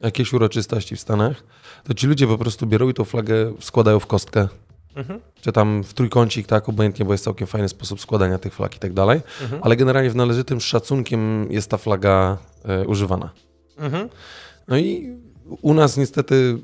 jakieś 0.00 0.32
uroczystości 0.32 0.96
w 0.96 1.00
Stanach, 1.00 1.42
to 1.86 1.94
ci 1.94 2.06
ludzie 2.06 2.26
po 2.26 2.38
prostu 2.38 2.66
biorą 2.66 2.88
i 2.88 2.94
tą 2.94 3.04
flagę 3.04 3.52
składają 3.60 4.00
w 4.00 4.06
kostkę. 4.06 4.48
Mhm. 4.96 5.20
Czy 5.40 5.52
tam 5.52 5.84
w 5.84 5.94
trójkącik, 5.94 6.46
tak, 6.46 6.68
obojętnie, 6.68 7.04
bo 7.04 7.12
jest 7.12 7.24
całkiem 7.24 7.46
fajny 7.46 7.68
sposób 7.68 8.00
składania 8.00 8.38
tych 8.38 8.54
flag 8.54 8.76
i 8.76 8.78
tak 8.78 8.92
dalej. 8.92 9.20
Mhm. 9.42 9.62
Ale 9.64 9.76
generalnie 9.76 10.10
w 10.10 10.16
należytym 10.16 10.60
szacunkiem 10.60 11.52
jest 11.52 11.70
ta 11.70 11.76
flaga 11.76 12.38
e, 12.64 12.86
używana. 12.86 13.30
Mhm. 13.78 14.08
No 14.68 14.78
i 14.78 15.16
u 15.62 15.74
nas 15.74 15.96
niestety 15.96 16.58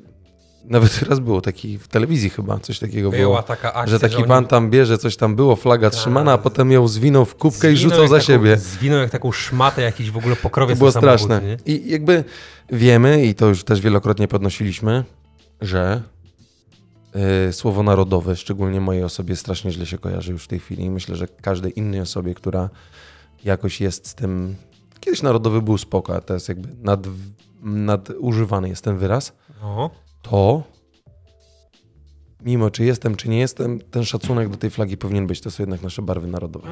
nawet 0.64 1.02
raz 1.02 1.21
było 1.21 1.40
taki 1.40 1.78
w 1.78 1.88
telewizji 1.88 2.31
chyba, 2.31 2.59
coś 2.59 2.78
takiego 2.78 3.11
było. 3.11 3.23
Była 3.23 3.42
taka 3.42 3.75
akcja, 3.75 3.90
Że 3.90 4.00
taki 4.00 4.16
oni- 4.16 4.25
pan 4.25 4.47
tam 4.47 4.71
bierze, 4.71 4.99
coś 4.99 5.16
tam 5.16 5.37
było, 5.37 5.57
flaga 5.57 5.90
Tak. 5.90 6.00
trzymana, 6.00 6.33
a 6.33 6.38
potem 6.38 6.73
ją 6.73 6.88
zwinął 6.88 7.25
w 7.25 7.35
kubkę 7.35 7.73
i 7.73 7.76
Zwinął 7.76 7.90
rzucał 7.90 8.02
jak 8.02 8.11
za 8.11 8.16
taką, 8.16 8.26
siebie. 8.26 8.57
Zwinął 8.57 8.99
jak 8.99 9.11
taką 9.11 9.33
szmatę 9.33 9.83
jakiś 9.83 10.11
w 10.11 10.16
ogóle 10.16 10.37
pokrowie 10.37 10.75
To 10.75 10.78
było 10.78 10.92
samochód, 10.92 11.21
straszne. 11.21 11.42
nie? 11.49 11.57
I 11.75 11.90
jakby 11.90 12.25
wiemy, 12.73 13.25
i 13.26 13.35
to 13.35 13.47
już 13.49 13.64
też 13.64 13.81
wielokrotnie 13.81 14.28
podnosiliśmy, 14.28 15.04
że 15.61 16.02
y, 17.49 17.52
słowo 17.52 17.83
narodowe, 17.83 18.37
szczególnie 18.37 18.81
mojej 18.81 19.04
osobie, 19.04 19.37
strasznie 19.37 19.73
źle 19.73 19.87
się 19.87 19.99
kojarzy 19.99 20.33
już 20.33 20.45
w 20.45 20.49
tej 20.49 20.59
chwili. 20.59 20.85
I 20.85 20.90
myślę, 20.90 21.16
że 21.16 21.26
każdej 21.28 21.78
innej 21.78 22.00
osobie, 22.00 22.35
która 22.35 22.71
jakoś 23.45 23.81
jest 23.81 24.07
z 24.09 24.14
tym. 24.14 24.54
Kiedyś 25.00 25.23
narodowy 25.23 25.62
był 25.62 25.78
spoko, 25.78 26.16
a 26.16 26.21
teraz 26.21 26.49
jakby 26.49 26.69
nad, 26.83 27.00
nadużywany 27.62 28.69
jest 28.69 28.85
ten 28.85 28.99
wyraz. 28.99 29.33
No. 29.62 29.90
To 30.23 30.62
mimo 32.41 32.71
czy 32.71 32.85
jestem, 32.85 33.17
czy 33.17 33.29
nie 33.29 33.38
jestem, 33.38 33.81
ten 33.81 34.05
szacunek 34.05 34.49
do 34.49 34.57
tej 34.57 34.71
flagi 34.71 34.97
powinien 34.97 35.26
być. 35.26 35.41
To 35.41 35.50
są 35.50 35.62
jednak 35.62 35.83
nasze 35.83 36.02
barwy 36.02 36.26
narodowe. 36.26 36.69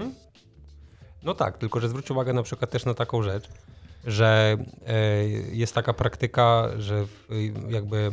no 1.23 1.35
tak, 1.35 1.59
tylko 1.59 1.81
że 1.81 1.89
zwróć 1.89 2.11
uwagę 2.11 2.33
na 2.33 2.43
przykład 2.43 2.71
też 2.71 2.85
na 2.85 2.95
taką 2.95 3.23
rzecz, 3.23 3.49
że 4.07 4.57
e, 4.87 5.25
jest 5.53 5.75
taka 5.75 5.93
praktyka, 5.95 6.69
że 6.79 7.07
w, 7.07 7.27
jakby 7.69 8.13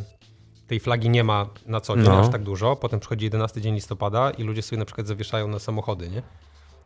tej 0.67 0.79
flagi 0.79 1.09
nie 1.09 1.23
ma 1.23 1.45
na 1.65 1.81
co 1.81 1.95
dzień 1.95 2.05
No. 2.05 2.19
aż 2.19 2.29
tak 2.31 2.43
dużo, 2.43 2.75
potem 2.75 2.99
przychodzi 2.99 3.25
11 3.25 3.61
dzień 3.61 3.75
listopada 3.75 4.31
i 4.31 4.43
ludzie 4.43 4.61
sobie 4.61 4.79
na 4.79 4.85
przykład 4.85 5.07
zawieszają 5.07 5.47
na 5.47 5.59
samochody, 5.59 6.09
nie? 6.09 6.21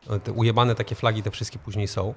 No, 0.10 0.20
Te 0.20 0.32
ujebane 0.32 0.76
takie 0.76 0.96
flagi 0.96 1.24
te 1.24 1.32
wszystkie 1.32 1.60
później 1.60 1.88
są, 1.88 2.14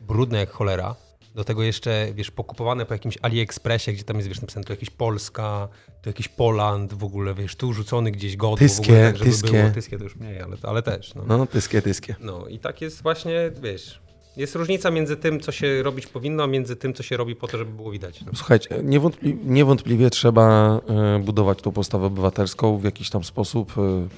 brudne 0.00 0.38
jak 0.38 0.50
cholera, 0.50 0.94
do 1.34 1.44
tego 1.44 1.62
jeszcze, 1.62 2.08
wiesz, 2.14 2.30
pokupowane 2.30 2.86
po 2.86 2.94
jakimś 2.94 3.18
AliExpressie, 3.22 3.92
gdzie 3.92 4.04
tam 4.04 4.16
jest, 4.16 4.28
wiesz, 4.28 4.40
napisane 4.40 4.64
tu 4.64 4.72
jakiś 4.72 4.90
Polska, 4.90 5.68
tu 6.02 6.08
jakiś 6.08 6.28
Poland, 6.28 6.94
w 6.94 7.04
ogóle, 7.04 7.34
wiesz, 7.34 7.56
tu 7.56 7.72
rzucony 7.72 8.10
gdzieś 8.10 8.36
godło, 8.36 8.56
w 8.56 8.60
Tyskie, 8.60 8.82
ogóle 8.92 9.06
tak, 9.06 9.16
żeby 9.16 9.30
tyskie. 9.30 9.50
było, 9.50 9.70
tyskie 9.70 9.98
to 9.98 10.04
już 10.04 10.16
mniej, 10.16 10.40
ale, 10.40 10.56
ale 10.62 10.82
też, 10.82 11.14
no. 11.14 11.22
No, 11.26 11.46
tyskie, 11.46 11.82
tyskie. 11.82 12.16
No 12.20 12.46
i 12.46 12.58
tak 12.58 12.80
jest 12.80 13.02
właśnie, 13.02 13.50
wiesz, 13.62 14.00
jest 14.36 14.54
różnica 14.54 14.90
między 14.90 15.16
tym, 15.16 15.40
co 15.40 15.52
się 15.52 15.82
robić 15.82 16.06
powinno, 16.06 16.42
a 16.42 16.46
między 16.46 16.76
tym, 16.76 16.94
co 16.94 17.02
się 17.02 17.16
robi 17.16 17.36
po 17.36 17.48
to, 17.48 17.58
żeby 17.58 17.72
było 17.72 17.90
widać. 17.90 18.24
No. 18.24 18.32
Słuchajcie, 18.34 18.68
niewątpli- 18.82 19.36
niewątpliwie 19.44 20.10
trzeba 20.10 20.76
e, 20.88 21.18
budować 21.18 21.62
tą 21.62 21.72
postawę 21.72 22.06
obywatelską 22.06 22.78
w 22.78 22.84
jakiś 22.84 23.10
tam 23.10 23.24
sposób. 23.24 23.72
e, 23.78 24.08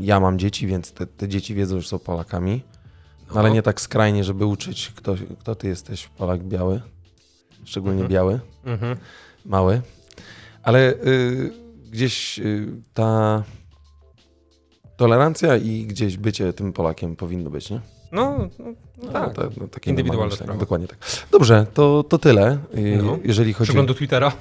Ja 0.00 0.20
mam 0.20 0.38
dzieci, 0.38 0.66
więc 0.66 0.92
te, 0.92 1.06
te 1.06 1.28
dzieci 1.28 1.54
wiedzą, 1.54 1.80
że 1.80 1.88
są 1.88 1.98
Polakami, 1.98 2.62
no. 3.34 3.40
ale 3.40 3.50
nie 3.50 3.62
tak 3.62 3.80
skrajnie, 3.80 4.24
żeby 4.24 4.46
uczyć, 4.46 4.92
kto, 4.96 5.14
kto 5.40 5.54
ty 5.54 5.68
jesteś, 5.68 6.08
Polak 6.08 6.42
biały, 6.42 6.80
szczególnie 7.64 8.02
Mhm. 8.02 8.12
biały, 8.12 8.40
Mhm. 8.64 8.96
mały. 9.46 9.80
Ale 10.62 10.92
y, 10.94 11.52
gdzieś 11.90 12.38
y, 12.38 12.68
ta 12.94 13.42
tolerancja 14.96 15.56
i 15.56 15.84
gdzieś 15.86 16.16
bycie 16.16 16.52
tym 16.52 16.72
Polakiem 16.72 17.16
powinno 17.16 17.50
być, 17.50 17.70
nie? 17.70 17.80
No, 18.12 18.48
no, 18.58 18.64
no 19.02 19.12
tak. 19.12 19.36
no, 19.36 19.68
normalne 20.08 20.24
myślenie. 20.30 20.36
sprawa. 20.44 20.60
Dokładnie 20.60 20.88
tak. 20.88 20.98
Dobrze, 21.30 21.66
to, 21.74 22.02
to 22.08 22.18
tyle, 22.18 22.58
y, 22.74 23.00
No. 23.02 23.18
jeżeli 23.24 23.52
chodzi 23.52 23.66
Przeglądu 23.68 23.94
Twittera. 23.94 24.32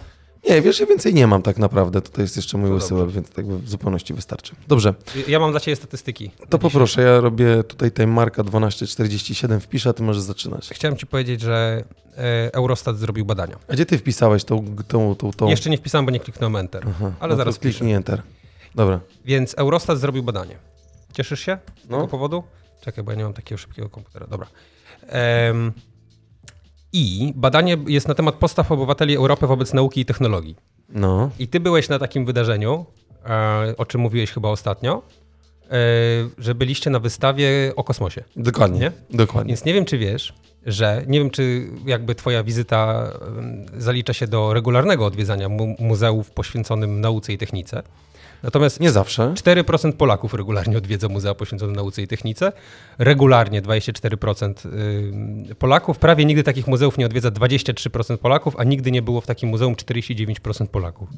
Nie, 0.50 0.62
wiesz, 0.62 0.80
ja 0.80 0.86
więcej 0.86 1.14
nie 1.14 1.28
mam 1.28 1.42
tak 1.42 1.58
naprawdę. 1.58 2.02
Tutaj 2.02 2.24
jest 2.26 2.36
jeszcze 2.36 2.58
mój 2.58 2.72
łysyłek, 2.72 3.02
dobrze. 3.04 3.16
więc 3.16 3.30
tak 3.30 3.46
w 3.48 3.70
zupełności 3.70 4.14
wystarczy. 4.14 4.56
Dobrze, 4.68 4.94
Ja 5.28 5.40
mam 5.40 5.52
dla 5.52 5.60
ciebie 5.60 5.76
statystyki. 5.76 6.32
to 6.50 6.60
poproszę. 6.60 7.02
Ja 7.02 7.20
robię 7.20 7.64
tutaj 7.64 7.92
time 7.92 8.08
marka 8.08 8.44
1247 8.44 9.60
wpiszę, 9.60 9.90
a 9.90 9.94
ty 9.94 10.04
możesz 10.04 10.22
zaczynać. 10.24 10.70
Chciałem 10.74 10.98
ci 10.98 11.08
powiedzieć, 11.08 11.42
że 11.42 11.84
e, 12.18 12.50
Eurostat 12.54 12.98
zrobił 12.98 13.26
badania. 13.26 13.56
A 13.68 13.74
gdzie 13.74 13.86
ty 13.86 13.98
wpisałeś 13.98 14.44
tą, 14.44 14.76
tą, 14.88 15.16
tą, 15.16 15.32
tą... 15.32 15.48
Jeszcze 15.50 15.70
nie 15.70 15.78
wpisałem, 15.78 16.06
bo 16.06 16.12
nie 16.12 16.20
kliknąłem 16.20 16.56
Enter, 16.56 16.84
Aha, 16.90 17.12
ale 17.20 17.34
no 17.34 17.38
zaraz 17.38 17.60
kliknij 17.60 17.94
Enter. 17.94 18.22
Dobra. 18.76 19.00
Więc 19.26 19.54
Eurostat 19.58 20.00
zrobił 20.00 20.24
badanie. 20.24 20.58
Cieszysz 21.14 21.40
się 21.40 21.58
z 21.86 21.90
No. 21.90 21.98
tego 21.98 22.08
powodu? 22.08 22.44
Czekaj, 22.82 23.04
bo 23.04 23.12
ja 23.12 23.18
nie 23.18 23.24
mam 23.24 23.34
takiego 23.34 23.58
szybkiego 23.60 23.90
komputera. 23.90 24.28
Dobra. 24.28 24.48
Em, 25.08 25.72
I 26.94 27.34
badanie 27.36 27.78
jest 27.88 28.08
na 28.08 28.14
temat 28.14 28.36
postaw 28.36 28.72
obywateli 28.72 29.16
Europy 29.16 29.48
wobec 29.48 29.74
nauki 29.74 30.02
i 30.02 30.06
technologii. 30.06 30.56
No, 30.90 31.30
I 31.40 31.48
ty 31.48 31.60
byłeś 31.60 31.90
na 31.90 32.00
takim 32.00 32.26
wydarzeniu, 32.26 32.86
e, 33.26 33.78
o 33.78 33.86
czym 33.86 34.02
mówiłeś 34.02 34.32
chyba 34.32 34.50
ostatnio, 34.50 35.02
e, 35.72 35.72
że 36.38 36.56
byliście 36.56 36.90
na 36.90 37.00
wystawie 37.00 37.74
o 37.76 37.84
kosmosie. 37.84 38.24
dokładnie. 38.36 38.80
Nie? 38.80 38.92
Dokładnie. 39.18 39.50
Więc 39.50 39.66
nie 39.66 39.74
wiem, 39.74 39.86
czy 39.86 39.98
wiesz, 39.98 40.34
że 40.66 41.04
nie 41.08 41.20
wiem, 41.20 41.30
czy 41.30 41.68
jakby 41.86 42.16
twoja 42.16 42.44
wizyta 42.44 43.12
zalicza 43.78 44.14
się 44.14 44.28
do 44.28 44.54
regularnego 44.54 45.06
odwiedzania 45.06 45.50
mu 45.50 45.76
muzeów 45.80 46.32
poświęconym 46.32 47.02
nauce 47.02 47.34
i 47.34 47.38
technice. 47.38 47.84
Natomiast 48.44 48.80
Nie 48.80 48.92
zawsze. 48.92 49.34
4% 49.34 49.94
Polaków 49.94 50.34
regularnie 50.34 50.78
odwiedza 50.78 51.10
muzea 51.10 51.36
poświęcone 51.36 51.74
nauce 51.74 52.02
i 52.02 52.08
technice. 52.08 52.52
Regularnie 52.98 53.62
24% 53.62 54.66
ym, 54.66 55.46
Polaków. 55.60 56.00
Prawie 56.00 56.26
nigdy 56.26 56.44
takich 56.44 56.68
muzeów 56.68 56.98
nie 56.98 57.06
odwiedza 57.06 57.30
23% 57.30 58.18
Polaków, 58.18 58.56
a 58.58 58.64
nigdy 58.64 58.92
nie 58.92 59.02
było 59.02 59.22
w 59.22 59.26
takim 59.26 59.50
muzeum 59.50 59.76
49% 59.76 60.68
Polaków. 60.68 61.10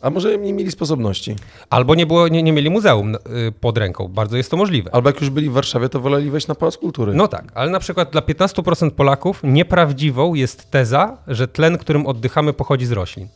A 0.00 0.10
może 0.10 0.38
nie 0.38 0.52
mieli 0.52 0.70
sposobności. 0.70 1.36
Albo 1.70 1.94
nie, 1.94 2.06
było, 2.06 2.28
nie, 2.28 2.42
nie 2.42 2.52
mieli 2.52 2.70
muzeum 2.70 3.14
y, 3.14 3.18
pod 3.60 3.78
ręką. 3.78 4.08
Bardzo 4.08 4.36
jest 4.36 4.50
to 4.50 4.56
możliwe. 4.56 4.94
Albo 4.94 5.08
jak 5.08 5.20
już 5.20 5.30
byli 5.30 5.50
w 5.50 5.52
Warszawie, 5.52 5.88
to 5.88 6.00
woleli 6.00 6.30
wejść 6.30 6.46
na 6.46 6.54
Pałac 6.54 6.76
Kultury. 6.76 7.14
No 7.14 7.28
tak, 7.28 7.52
ale 7.54 7.70
na 7.70 7.80
przykład 7.80 8.12
dla 8.12 8.20
15% 8.20 8.90
Polaków 8.90 9.40
nieprawdziwą 9.44 10.34
jest 10.34 10.70
teza, 10.70 11.18
że 11.26 11.48
tlen, 11.48 11.78
którym 11.78 12.06
oddychamy, 12.06 12.52
pochodzi 12.52 12.86
z 12.86 12.92
roślin. 12.92 13.28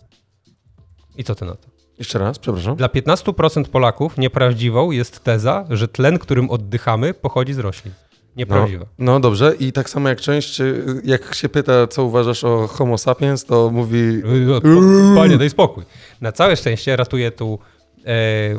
I 1.17 1.25
co 1.25 1.35
ty 1.35 1.45
na 1.45 1.55
to? 1.55 1.76
Jeszcze 1.99 2.19
raz, 2.19 2.39
przepraszam. 2.39 2.77
Dla 2.77 2.89
15% 2.89 3.65
Polaków 3.65 4.19
nieprawdziwą 4.19 4.91
jest 4.91 5.25
teza, 5.25 5.65
że 5.71 5.89
tlen, 5.89 6.19
którym 6.19 6.51
oddychamy, 6.51 7.15
pochodzi 7.15 7.55
z 7.55 7.59
roślin. 7.59 7.93
Nieprawdziwa. 8.37 8.85
No, 8.99 9.13
no 9.13 9.21
dobrze, 9.21 9.55
i 9.61 9.73
tak 9.73 9.91
samo 9.91 10.09
jak 10.09 10.21
część, 10.21 10.63
jak 11.05 11.35
się 11.35 11.49
pyta, 11.49 11.87
co 11.87 12.05
uważasz 12.05 12.45
o 12.45 12.67
Homo 12.67 12.99
sapiens, 12.99 13.45
to 13.45 13.71
mówi. 13.71 14.23
No, 14.47 14.61
po- 14.61 15.17
Panie, 15.21 15.39
daj 15.39 15.51
spokój. 15.51 15.85
Na 16.21 16.33
całe 16.33 16.57
szczęście 16.57 16.97
ratuje 16.97 17.31
tu 17.31 17.59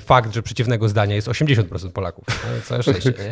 fakt, 0.01 0.33
że 0.33 0.43
przeciwnego 0.43 0.89
zdania 0.89 1.15
jest 1.15 1.27
80% 1.27 1.91
Polaków. 1.91 2.25
Na 2.27 2.61
całe 2.65 2.83
szczęście, 2.83 3.09
nie? 3.19 3.31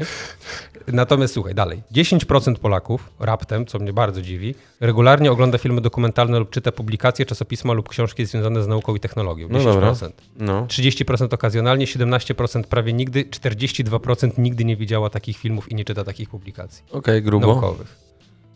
Natomiast 0.93 1.34
słuchaj, 1.34 1.55
dalej. 1.55 1.81
10% 1.93 2.55
Polaków, 2.55 3.10
raptem, 3.19 3.65
co 3.65 3.79
mnie 3.79 3.93
bardzo 3.93 4.22
dziwi, 4.22 4.55
regularnie 4.79 5.31
ogląda 5.31 5.57
filmy 5.57 5.81
dokumentalne 5.81 6.39
lub 6.39 6.50
czyta 6.50 6.72
publikacje, 6.72 7.25
czasopisma 7.25 7.74
lub 7.74 7.89
książki 7.89 8.25
związane 8.25 8.63
z 8.63 8.67
nauką 8.67 8.95
i 8.95 9.00
technologią. 9.00 9.48
10%. 9.48 9.51
No 9.51 9.63
dobra. 9.63 9.93
No. 10.36 10.65
30% 10.65 11.34
okazjonalnie, 11.34 11.86
17% 11.86 12.63
prawie 12.63 12.93
nigdy, 12.93 13.25
42% 13.25 14.31
nigdy 14.38 14.65
nie 14.65 14.75
widziała 14.75 15.10
takich 15.10 15.38
filmów 15.38 15.72
i 15.72 15.75
nie 15.75 15.86
czyta 15.86 16.03
takich 16.03 16.29
publikacji 16.29 16.84
Okej, 16.91 17.24
grubo. 17.24 17.48
naukowych. 17.48 18.05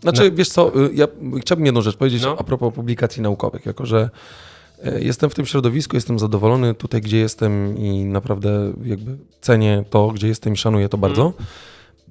Znaczy, 0.02 0.32
wiesz 0.32 0.50
co, 0.50 0.86
y, 0.86 0.90
ja 0.94 1.08
chciałbym 1.42 1.66
jedną 1.66 1.82
rzecz 1.82 1.98
powiedzieć 1.98 2.22
No. 2.22 2.36
a 2.40 2.44
propos 2.44 2.74
publikacji 2.74 3.22
naukowych, 3.22 3.66
jako 3.66 3.86
że 3.86 4.10
jestem 5.00 5.30
w 5.30 5.36
tym 5.36 5.46
środowisku, 5.46 5.96
jestem 5.96 6.20
zadowolony 6.20 6.74
tutaj, 6.74 7.02
gdzie 7.02 7.18
jestem 7.18 7.78
i 7.78 8.06
naprawdę 8.06 8.74
jakby 8.84 9.18
cenię 9.42 9.84
to, 9.90 10.08
gdzie 10.08 10.28
jestem 10.28 10.54
i 10.54 10.58
szanuję 10.58 10.90
to 10.90 10.98
bardzo. 10.98 11.34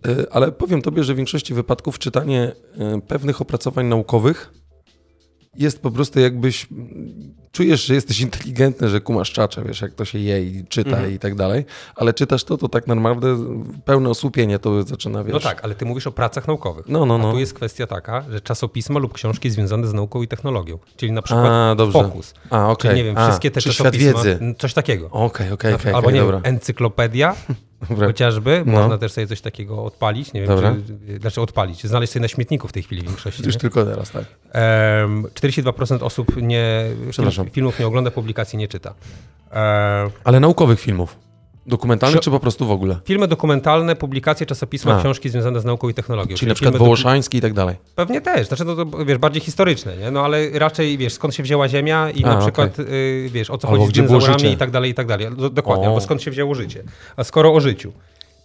Y, 0.06 0.30
Ale 0.30 0.52
powiem 0.52 0.82
tobie, 0.82 1.04
że 1.04 1.14
w 1.14 1.16
większości 1.16 1.54
wypadków 1.54 1.98
czytanie 1.98 2.52
y, 2.96 3.00
pewnych 3.00 3.40
opracowań 3.40 3.86
naukowych 3.86 4.52
jest 5.54 5.82
po 5.82 5.90
prostu 5.90 6.20
jakbyś 6.20 6.66
czujesz, 7.58 7.84
że 7.86 7.94
jesteś 7.94 8.20
inteligentny, 8.20 8.88
że 8.88 9.00
kumasz 9.00 9.32
czacze, 9.32 9.62
wiesz, 9.64 9.80
jak 9.80 9.94
to 9.94 10.04
się 10.04 10.18
je 10.18 10.42
i 10.42 10.64
czyta 10.68 10.90
Mhm. 10.90 11.14
i 11.14 11.18
tak 11.18 11.34
dalej, 11.34 11.64
ale 11.96 12.14
czytasz 12.14 12.44
to, 12.44 12.58
to 12.58 12.68
tak 12.68 12.86
naprawdę 12.86 13.36
pełne 13.84 14.10
osłupienie 14.10 14.58
to 14.58 14.82
zaczyna, 14.82 15.24
wiesz. 15.24 15.32
No 15.34 15.40
tak, 15.40 15.64
ale 15.64 15.74
ty 15.74 15.84
mówisz 15.84 16.06
o 16.06 16.12
pracach 16.12 16.48
naukowych. 16.48 16.86
No, 16.88 17.06
no, 17.06 17.14
A 17.14 17.18
no. 17.18 17.32
tu 17.32 17.38
jest 17.38 17.54
kwestia 17.54 17.86
taka, 17.86 18.24
że 18.30 18.40
czasopisma 18.40 18.98
lub 19.00 19.12
książki 19.12 19.50
związane 19.50 19.86
z 19.86 19.94
nauką 19.94 20.22
i 20.22 20.28
technologią. 20.28 20.78
Czyli 20.96 21.12
na 21.12 21.22
przykład 21.22 21.46
A, 21.46 21.74
dobrze. 21.74 21.92
Focus. 22.02 22.34
A. 22.50 22.76
Czyli 22.78 22.94
nie 22.94 23.04
wiem, 23.04 23.18
A, 23.18 23.26
wszystkie 23.26 23.50
te 23.50 23.60
czasopisma. 23.60 24.22
wiedzy. 24.22 24.54
Coś 24.58 24.74
takiego. 24.74 25.10
Okej, 25.10 25.52
okej, 25.52 25.70
Na- 25.70 25.76
okej, 25.76 25.92
Albo 25.94 26.10
nie 26.10 26.20
dobra. 26.20 26.40
wiem, 26.40 26.54
encyklopedia 26.54 27.34
Dobra. 27.90 28.06
chociażby. 28.06 28.62
No. 28.66 28.72
Można 28.72 28.98
też 28.98 29.12
sobie 29.12 29.26
coś 29.26 29.40
takiego 29.40 29.84
odpalić. 29.84 30.32
Nie 30.32 30.40
wiem, 30.40 30.48
Dobra. 30.48 30.74
czy, 31.06 31.18
znaczy 31.20 31.40
odpalić, 31.40 31.86
znaleźć 31.86 32.12
sobie 32.12 32.20
na 32.22 32.28
śmietniku 32.28 32.68
w 32.68 32.72
tej 32.72 32.82
chwili 32.82 33.02
w 33.02 33.04
większości. 33.04 33.42
Już 33.44 33.54
nie? 33.54 33.60
tylko 33.60 33.84
teraz, 33.84 34.10
tak. 34.10 34.24
Em, 34.52 35.24
42% 35.34 36.02
osób 36.02 36.36
nie, 36.42 36.84
Przepraszam. 37.10 37.46
Film, 37.48 37.54
filmów 37.54 37.78
nie 37.80 37.86
ogląda, 37.86 38.10
publikacji 38.10 38.58
nie 38.58 38.68
czyta. 38.68 38.94
Em, 39.50 40.10
Ale 40.24 40.40
naukowych 40.40 40.80
filmów. 40.80 41.16
Dokumentalnych, 41.66 42.16
Prze- 42.20 42.24
czy 42.24 42.30
po 42.30 42.40
prostu 42.40 42.66
w 42.66 42.70
ogóle? 42.70 42.96
filmy 43.04 43.28
dokumentalne, 43.28 43.96
publikacje, 43.96 44.46
czasopisma, 44.46 44.94
A. 44.96 45.00
książki 45.00 45.28
związane 45.28 45.60
z 45.60 45.64
nauką 45.64 45.88
i 45.88 45.94
technologią. 45.94 46.36
Czyli 46.36 46.48
na 46.48 46.54
przykład 46.54 46.76
Wołoszański 46.76 47.38
i 47.38 47.40
tak 47.40 47.52
dalej. 47.52 47.76
Pewnie 47.94 48.20
też, 48.20 48.46
znaczy 48.48 48.64
to, 48.64 48.76
to 48.86 49.04
wiesz, 49.04 49.18
bardziej 49.18 49.42
historyczne, 49.42 49.96
nie? 49.96 50.10
No 50.10 50.24
ale 50.24 50.50
raczej, 50.58 50.98
wiesz, 50.98 51.12
skąd 51.12 51.34
się 51.34 51.42
wzięła 51.42 51.68
Ziemia 51.68 52.10
i 52.10 52.24
A, 52.24 52.28
na 52.28 52.36
przykład, 52.40 52.78
y, 52.78 53.28
wiesz, 53.32 53.50
o 53.50 53.58
co 53.58 53.68
Albo 53.68 53.80
chodzi 53.84 54.00
z 54.02 54.06
dinozaurami 54.08 54.52
i 54.52 54.56
tak 54.56 54.70
dalej, 54.70 54.90
i 54.90 54.94
tak 54.94 55.06
dalej. 55.06 55.26
Do, 55.36 55.50
dokładnie, 55.50 55.84
O. 55.86 55.88
albo 55.88 56.00
skąd 56.00 56.22
się 56.22 56.30
wzięło 56.30 56.54
życie. 56.54 56.82
A 57.16 57.24
skoro 57.24 57.54
o 57.54 57.60
życiu. 57.60 57.92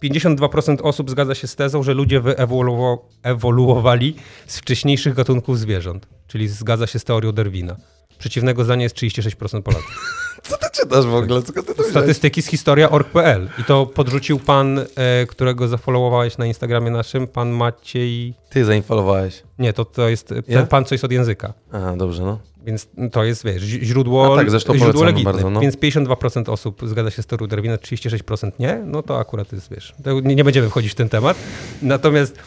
52% 0.02 0.76
osób 0.82 1.10
zgadza 1.10 1.34
się 1.34 1.46
z 1.46 1.56
tezą, 1.56 1.82
że 1.82 1.94
ludzie 1.94 2.20
wyewoluo- 2.20 2.98
ewoluowali 3.22 4.14
z 4.46 4.58
wcześniejszych 4.58 5.14
gatunków 5.14 5.58
zwierząt, 5.58 6.06
czyli 6.26 6.48
zgadza 6.48 6.86
się 6.86 6.98
z 6.98 7.04
teorią 7.04 7.32
Darwina. 7.32 7.76
Przeciwnego 8.24 8.64
zdania 8.64 8.82
jest 8.82 8.96
36% 8.96 9.62
Polaków. 9.62 10.20
Co 10.48 10.56
ty 10.56 10.66
czytasz 10.72 11.06
w 11.06 11.14
ogóle? 11.14 11.42
Statystyki 11.90 12.42
z 12.42 12.46
historia.org.pl 12.46 13.48
i 13.58 13.64
to 13.64 13.86
podrzucił 13.86 14.38
pan, 14.38 14.78
e, 14.78 15.26
którego 15.26 15.68
zafollowowałeś 15.68 16.38
na 16.38 16.46
Instagramie 16.46 16.90
naszym, 16.90 17.26
pan 17.26 17.50
Maciej... 17.50 18.34
Ty 18.50 18.64
zainfolowałeś. 18.64 19.42
Nie, 19.58 19.72
to, 19.72 19.84
to 19.84 20.08
jest 20.08 20.28
ten 20.28 20.42
Ja? 20.48 20.66
pan, 20.66 20.84
co 20.84 20.94
jest 20.94 21.04
od 21.04 21.12
języka. 21.12 21.54
A, 21.72 21.96
dobrze, 21.96 22.22
no. 22.22 22.38
Więc 22.64 22.88
to 23.12 23.24
jest, 23.24 23.44
wiesz, 23.44 23.62
źródło, 23.62 24.34
A 24.34 24.36
tak, 24.36 24.50
zresztą 24.50 24.78
źródło 24.78 25.04
legitne. 25.04 25.32
bardzo, 25.32 25.50
no. 25.50 25.60
Więc 25.60 25.76
52% 25.76 26.50
osób 26.50 26.80
zgadza 26.84 27.10
się 27.10 27.22
z 27.22 27.26
teorią 27.26 27.46
Darwina, 27.46 27.76
36% 27.76 28.50
nie. 28.58 28.82
No 28.86 29.02
to 29.02 29.18
akurat 29.18 29.52
jest, 29.52 29.70
wiesz, 29.70 29.94
nie, 30.22 30.34
nie 30.34 30.44
będziemy 30.44 30.68
wchodzić 30.68 30.92
w 30.92 30.94
ten 30.94 31.08
temat. 31.08 31.36
Natomiast 31.82 32.38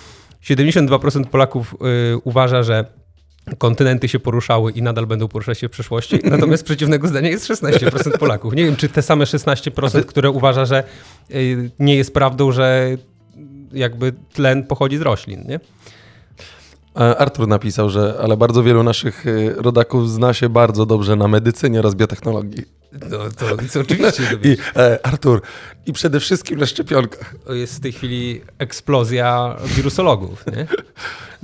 72% 0.43 1.25
Polaków 1.25 1.75
y, 2.13 2.17
uważa, 2.24 2.63
że 2.63 2.86
kontynenty 3.58 4.08
się 4.08 4.20
poruszały 4.20 4.72
i 4.72 4.82
nadal 4.82 5.08
będą 5.08 5.27
poruszać 5.27 5.60
się 5.60 5.68
w 5.68 5.72
przyszłości. 5.72 6.20
Natomiast 6.24 6.63
przeciwnego 6.70 7.08
zdania 7.08 7.30
jest 7.30 7.48
16% 7.48 8.18
Polaków. 8.18 8.54
Nie 8.54 8.66
wiem, 8.66 8.75
czy 8.75 8.89
te 8.89 9.01
same 9.01 9.25
16%, 9.25 10.06
które 10.06 10.30
uważa, 10.30 10.66
że 10.66 10.84
y, 11.32 11.72
nie 11.80 11.96
jest 11.96 12.13
prawdą, 12.13 12.51
że 12.51 12.98
jakby 13.74 14.13
tlen 14.34 14.63
pochodzi 14.63 14.98
z 14.98 15.01
roślin, 15.01 15.48
nie? 15.48 15.60
E, 17.00 17.18
Artur 17.18 17.48
napisał, 17.48 17.89
że 17.89 18.16
ale 18.22 18.38
bardzo 18.38 18.63
wielu 18.63 18.84
naszych 18.84 19.25
y, 19.27 19.56
rodaków 19.58 20.12
zna 20.12 20.34
się 20.34 20.50
bardzo 20.50 20.86
dobrze 20.86 21.16
na 21.16 21.27
medycynie 21.27 21.80
oraz 21.80 21.96
biotechnologii. 21.96 22.63
No 23.10 23.18
to 23.38 23.62
jest 23.62 23.77
oczywiście. 23.77 24.24
I 24.44 24.58
e, 24.75 25.06
Artur, 25.06 25.42
i 25.86 25.94
przede 25.94 26.20
wszystkim 26.20 26.60
na 26.60 26.66
szczepionkach. 26.66 27.36
To 27.46 27.54
jest 27.54 27.75
w 27.75 27.80
tej 27.80 27.92
chwili 27.92 28.42
eksplozja 28.58 29.56
wirusologów, 29.66 30.46
nie? 30.56 30.68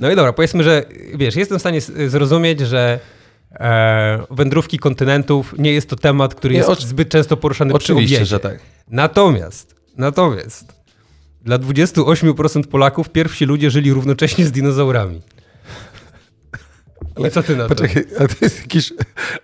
No 0.00 0.10
i 0.10 0.16
dobra, 0.16 0.32
powiedzmy, 0.32 0.64
że 0.64 0.84
wiesz, 1.14 1.36
jestem 1.36 1.58
w 1.58 1.60
stanie 1.60 1.80
zrozumieć, 2.08 2.60
że 2.60 3.00
e, 3.52 4.26
wędrówki 4.30 4.78
kontynentów 4.78 5.54
nie 5.58 5.72
jest 5.72 5.88
to 5.88 5.96
temat, 5.96 6.34
który 6.34 6.54
Nie, 6.54 6.58
jest 6.58 6.70
oczy- 6.70 6.86
zbyt 6.86 7.08
często 7.08 7.36
poruszany 7.36 7.74
przy 7.78 7.92
Oczywiście, 7.92 8.26
że 8.26 8.40
tak. 8.40 8.58
Natomiast, 8.88 9.74
natomiast 9.96 10.84
dla 11.42 11.58
28% 11.58 12.66
Polaków 12.66 13.10
pierwsi 13.10 13.44
ludzie 13.44 13.70
żyli 13.70 13.92
równocześnie 13.92 14.46
z 14.46 14.52
dinozaurami. 14.52 15.22
Ale 17.16 17.30
co 17.30 17.42
ty 17.42 17.56
na 17.56 17.62
to? 17.62 17.68
Poczekaj, 17.68 18.04
a 18.18 18.28
to 18.28 18.34
jest 18.40 18.60
jakiś... 18.60 18.92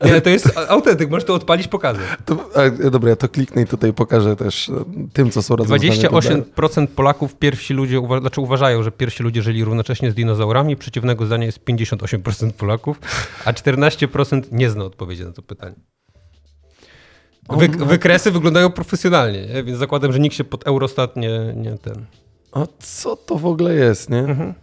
Nie, 0.04 0.20
to 0.20 0.30
jest 0.30 0.58
autentyk, 0.68 1.10
możesz 1.10 1.24
to 1.24 1.34
odpalić, 1.34 1.68
pokazać. 1.68 2.02
To, 2.24 2.50
a, 2.54 2.90
dobra, 2.90 3.10
ja 3.10 3.16
to 3.16 3.28
kliknę 3.28 3.62
i 3.62 3.66
tutaj 3.66 3.92
pokażę 3.92 4.36
też 4.36 4.68
e, 4.68 4.72
tym, 5.12 5.30
co 5.30 5.42
są 5.42 5.56
tutaj. 5.56 5.78
28% 5.78 6.86
Polaków 6.86 7.34
pierwsi 7.34 7.74
ludzie 7.74 8.00
uwa- 8.00 8.20
znaczy 8.20 8.40
uważają, 8.40 8.82
że 8.82 8.90
pierwsi 8.90 9.22
ludzie 9.22 9.42
żyli 9.42 9.64
równocześnie 9.64 10.10
z 10.10 10.14
dinozaurami. 10.14 10.76
Przeciwnego 10.76 11.26
zdania 11.26 11.46
jest 11.46 11.64
58% 11.64 12.52
Polaków, 12.52 13.00
a 13.44 13.52
14% 13.52 14.42
nie 14.52 14.70
zna 14.70 14.84
odpowiedzi 14.84 15.24
na 15.24 15.32
to 15.32 15.42
pytanie. 15.42 15.74
Wy, 17.50 17.68
wykresy 17.68 18.30
wyglądają 18.30 18.70
profesjonalnie, 18.70 19.46
nie? 19.46 19.64
więc 19.64 19.78
zakładam, 19.78 20.12
że 20.12 20.18
nikt 20.18 20.36
się 20.36 20.44
pod 20.44 20.66
Eurostat 20.66 21.16
nie, 21.16 21.52
nie 21.56 21.78
ten. 21.78 22.06
A 22.52 22.66
co 22.78 23.16
to 23.16 23.36
w 23.38 23.46
ogóle 23.46 23.74
jest, 23.74 24.10
nie? 24.10 24.18
Mhm. 24.18 24.54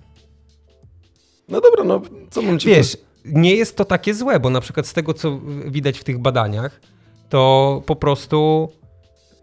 No 1.50 1.62
dobra, 1.62 1.84
no 1.84 2.02
co 2.30 2.42
mam 2.42 2.60
ci 2.60 2.68
Wiesz, 2.68 2.98
nie 3.26 3.56
jest 3.56 3.76
to 3.76 3.86
takie 3.86 4.14
złe, 4.14 4.40
bo 4.40 4.50
na 4.50 4.62
przykład 4.62 4.88
z 4.88 4.94
tego, 4.94 5.14
co 5.14 5.40
widać 5.66 6.00
w 6.00 6.04
tych 6.04 6.20
badaniach, 6.20 6.82
to 7.30 7.82
po 7.86 7.96
prostu 7.96 8.70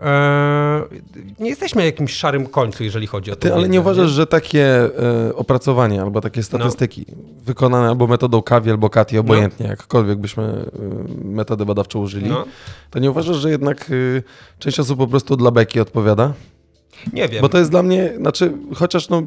e, 0.01 0.83
nie 1.38 1.51
jesteśmy 1.51 1.79
na 1.81 1.85
jakimś 1.87 2.12
szarym 2.12 2.47
końcu, 2.47 2.85
jeżeli 2.85 3.07
chodzi 3.07 3.31
o 3.31 3.35
to. 3.37 3.40
Ty, 3.40 3.55
ale 3.55 3.69
nie 3.69 3.81
uważasz, 3.81 4.11
że 4.11 4.27
takie 4.27 4.67
e, 5.29 5.35
opracowanie 5.35 6.03
albo 6.03 6.21
takie 6.21 6.43
statystyki 6.43 7.07
wykonane 7.45 7.88
albo 7.88 8.07
metodą 8.07 8.43
Kawi 8.43 8.71
albo 8.71 8.90
Kati, 8.90 9.19
obojętnie, 9.19 9.67
jakkolwiek 9.67 10.19
byśmy 10.19 10.43
e, 10.45 11.25
metodę 11.25 11.64
badawczą 11.67 12.01
użyli, 12.01 12.29
No. 12.31 12.45
to 12.90 12.99
nie 12.99 13.11
uważasz, 13.11 13.37
że 13.37 13.51
jednak 13.51 13.90
część 14.59 14.81
osób 14.81 14.99
po 14.99 15.07
prostu 15.07 15.37
dla 15.37 15.51
beki 15.51 15.81
odpowiada? 15.81 16.33
Nie 17.12 17.29
wiem. 17.29 17.43
Bo 17.43 17.49
to 17.49 17.59
jest 17.59 17.71
dla 17.71 17.83
mnie, 17.83 18.12
znaczy, 18.17 18.53
chociaż 18.75 19.09
no, 19.09 19.23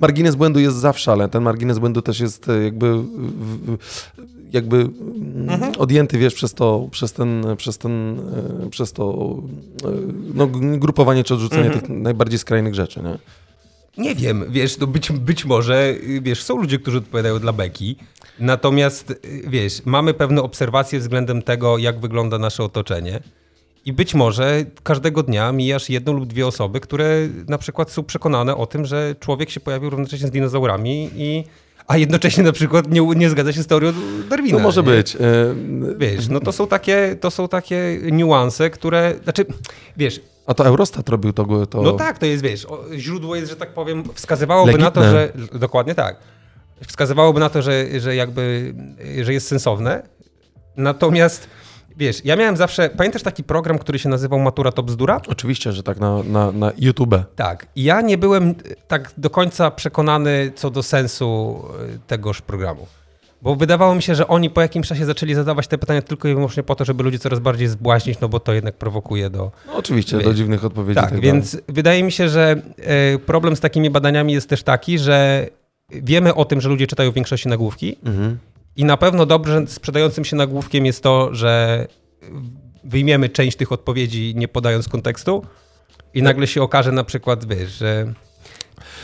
margines 0.00 0.34
błędu 0.34 0.60
jest 0.60 0.76
zawsze, 0.76 1.12
ale 1.12 1.28
ten 1.28 1.42
margines 1.42 1.78
błędu 1.78 2.02
też 2.02 2.20
jest 2.20 2.48
e, 2.48 2.62
jakby, 2.64 2.94
jakby 4.52 4.76
mm, 4.76 5.50
Mhm. 5.50 5.72
odjęty, 5.78 6.18
wiesz, 6.18 6.34
przez 6.34 6.54
to, 6.54 6.88
przez 6.90 7.12
ten, 7.12 7.44
przez 7.56 7.78
ten, 7.78 8.18
e, 8.66 8.70
przez 8.70 8.92
to 8.92 9.36
e, 9.84 9.88
no, 10.34 10.46
grupowanie 10.78 11.24
czy 11.24 11.34
odrzucenie 11.34 11.64
Mhm. 11.64 11.80
tych 11.80 11.90
najbardziej 11.90 12.38
skrajnych 12.38 12.74
rzeczy, 12.74 13.00
nie? 13.02 13.18
Nie 13.98 14.14
wiem, 14.14 14.44
wiesz, 14.48 14.78
no 14.78 14.86
być, 14.86 15.12
być 15.12 15.44
może, 15.44 15.88
y, 15.90 16.20
wiesz, 16.22 16.42
są 16.42 16.56
ludzie, 16.56 16.78
którzy 16.78 16.98
odpowiadają 16.98 17.38
dla 17.38 17.52
beki, 17.52 17.96
natomiast, 18.38 19.10
y, 19.10 19.18
wiesz, 19.46 19.82
mamy 19.84 20.14
pewne 20.14 20.42
obserwacje 20.42 20.98
względem 20.98 21.42
tego, 21.42 21.78
jak 21.78 22.00
wygląda 22.00 22.38
nasze 22.38 22.64
otoczenie 22.64 23.20
i 23.84 23.92
być 23.92 24.14
może 24.14 24.64
każdego 24.82 25.22
dnia 25.22 25.52
mijasz 25.52 25.90
jedną 25.90 26.12
lub 26.12 26.26
dwie 26.26 26.46
osoby, 26.46 26.80
które 26.80 27.28
na 27.48 27.58
przykład 27.58 27.90
są 27.90 28.02
przekonane 28.02 28.56
o 28.56 28.66
tym, 28.66 28.84
że 28.84 29.14
człowiek 29.20 29.50
się 29.50 29.60
pojawił 29.60 29.90
równocześnie 29.90 30.28
z 30.28 30.30
dinozaurami 30.30 31.10
i 31.16 31.44
a 31.86 31.96
jednocześnie 31.96 32.44
na 32.44 32.52
przykład 32.52 32.90
nie, 32.90 33.00
nie 33.00 33.30
zgadza 33.30 33.52
się 33.52 33.62
z 33.62 33.66
teorią 33.66 33.92
Darwina. 34.30 34.58
No 34.58 34.64
może 34.64 34.82
nie? 34.82 34.86
być. 34.88 35.16
e, 35.16 35.18
Wiesz, 35.98 36.28
no 36.28 36.40
to 36.40 36.52
są 36.52 36.66
takie, 36.66 37.16
to 37.20 37.30
są 37.30 37.48
takie 37.48 37.98
niuanse, 38.12 38.70
które, 38.70 39.14
znaczy, 39.24 39.46
wiesz, 39.96 40.20
A 40.46 40.54
to 40.54 40.66
Eurostat 40.66 41.08
robił 41.08 41.32
to. 41.32 41.66
to... 41.66 41.82
no 41.82 41.92
tak, 41.92 42.18
to 42.18 42.26
jest, 42.26 42.42
wiesz, 42.42 42.66
źródło 42.96 43.36
jest, 43.36 43.50
że 43.50 43.56
tak 43.56 43.74
powiem, 43.74 44.04
wskazywałoby 44.14 44.78
na 44.78 44.90
to, 44.90 45.02
że... 45.02 45.30
Legitne. 45.34 45.58
Dokładnie 45.58 45.94
tak. 45.94 46.16
Wskazywałoby 46.86 47.40
na 47.40 47.50
to, 47.50 47.62
że, 47.62 48.00
że 48.00 48.16
jakby, 48.16 48.74
że 49.22 49.32
jest 49.32 49.46
sensowne. 49.48 50.02
Natomiast, 50.76 51.48
wiesz, 51.96 52.24
ja 52.24 52.36
miałem 52.36 52.56
zawsze... 52.56 52.90
Pamiętasz 52.90 53.22
taki 53.22 53.44
program, 53.44 53.78
który 53.78 53.98
się 53.98 54.08
nazywał 54.08 54.38
Matura 54.38 54.72
to 54.72 54.82
bzdura? 54.82 55.20
Oczywiście, 55.28 55.72
że 55.72 55.82
tak, 55.82 56.00
na, 56.00 56.22
na, 56.22 56.52
na 56.52 56.72
YouTube. 56.78 57.14
Tak. 57.36 57.66
Ja 57.76 58.00
nie 58.00 58.18
byłem 58.18 58.54
tak 58.88 59.12
do 59.16 59.30
końca 59.30 59.70
przekonany 59.70 60.52
co 60.54 60.70
do 60.70 60.82
sensu 60.82 61.60
y, 61.94 61.98
tegoż 62.06 62.42
programu. 62.42 62.86
Bo 63.42 63.56
wydawało 63.56 63.94
mi 63.94 64.02
się, 64.02 64.14
że 64.14 64.28
oni 64.28 64.50
po 64.50 64.60
jakimś 64.60 64.88
czasie 64.88 65.04
zaczęli 65.04 65.34
zadawać 65.34 65.68
te 65.68 65.78
pytania 65.78 66.02
tylko 66.02 66.28
i 66.28 66.34
wyłącznie 66.34 66.62
po 66.62 66.74
to, 66.74 66.84
żeby 66.84 67.02
ludzi 67.02 67.18
coraz 67.18 67.38
bardziej 67.38 67.68
zbłaźnić, 67.68 68.20
no 68.20 68.28
bo 68.28 68.40
to 68.40 68.52
jednak 68.52 68.74
prowokuje 68.74 69.30
do, 69.30 69.52
No, 69.66 69.74
oczywiście, 69.74 70.18
do 70.18 70.34
dziwnych 70.34 70.64
odpowiedzi. 70.64 71.00
Tak, 71.00 71.10
tak 71.10 71.20
więc 71.20 71.56
wydaje 71.68 72.02
mi 72.02 72.12
się, 72.12 72.28
że 72.28 72.62
e, 72.78 73.18
problem 73.18 73.56
z 73.56 73.60
takimi 73.60 73.90
badaniami 73.90 74.32
jest 74.32 74.48
też 74.48 74.62
taki, 74.62 74.98
że 74.98 75.46
wiemy 75.90 76.34
o 76.34 76.44
tym, 76.44 76.60
że 76.60 76.68
ludzie 76.68 76.86
czytają 76.86 77.10
w 77.10 77.14
większości 77.14 77.48
nagłówki. 77.48 77.96
Mhm. 78.04 78.38
I 78.76 78.84
na 78.84 78.96
pewno 78.96 79.26
dobrze 79.26 79.64
sprzedającym 79.66 80.24
się 80.24 80.36
nagłówkiem 80.36 80.86
jest 80.86 81.02
to, 81.02 81.34
że 81.34 81.86
wyjmiemy 82.84 83.28
część 83.28 83.56
tych 83.56 83.72
odpowiedzi 83.72 84.32
nie 84.36 84.48
podając 84.48 84.88
kontekstu 84.88 85.42
i 86.14 86.18
Tak. 86.18 86.24
nagle 86.24 86.46
się 86.46 86.62
okaże 86.62 86.92
na 86.92 87.04
przykład, 87.04 87.44
wiesz, 87.44 87.70
że... 87.72 88.12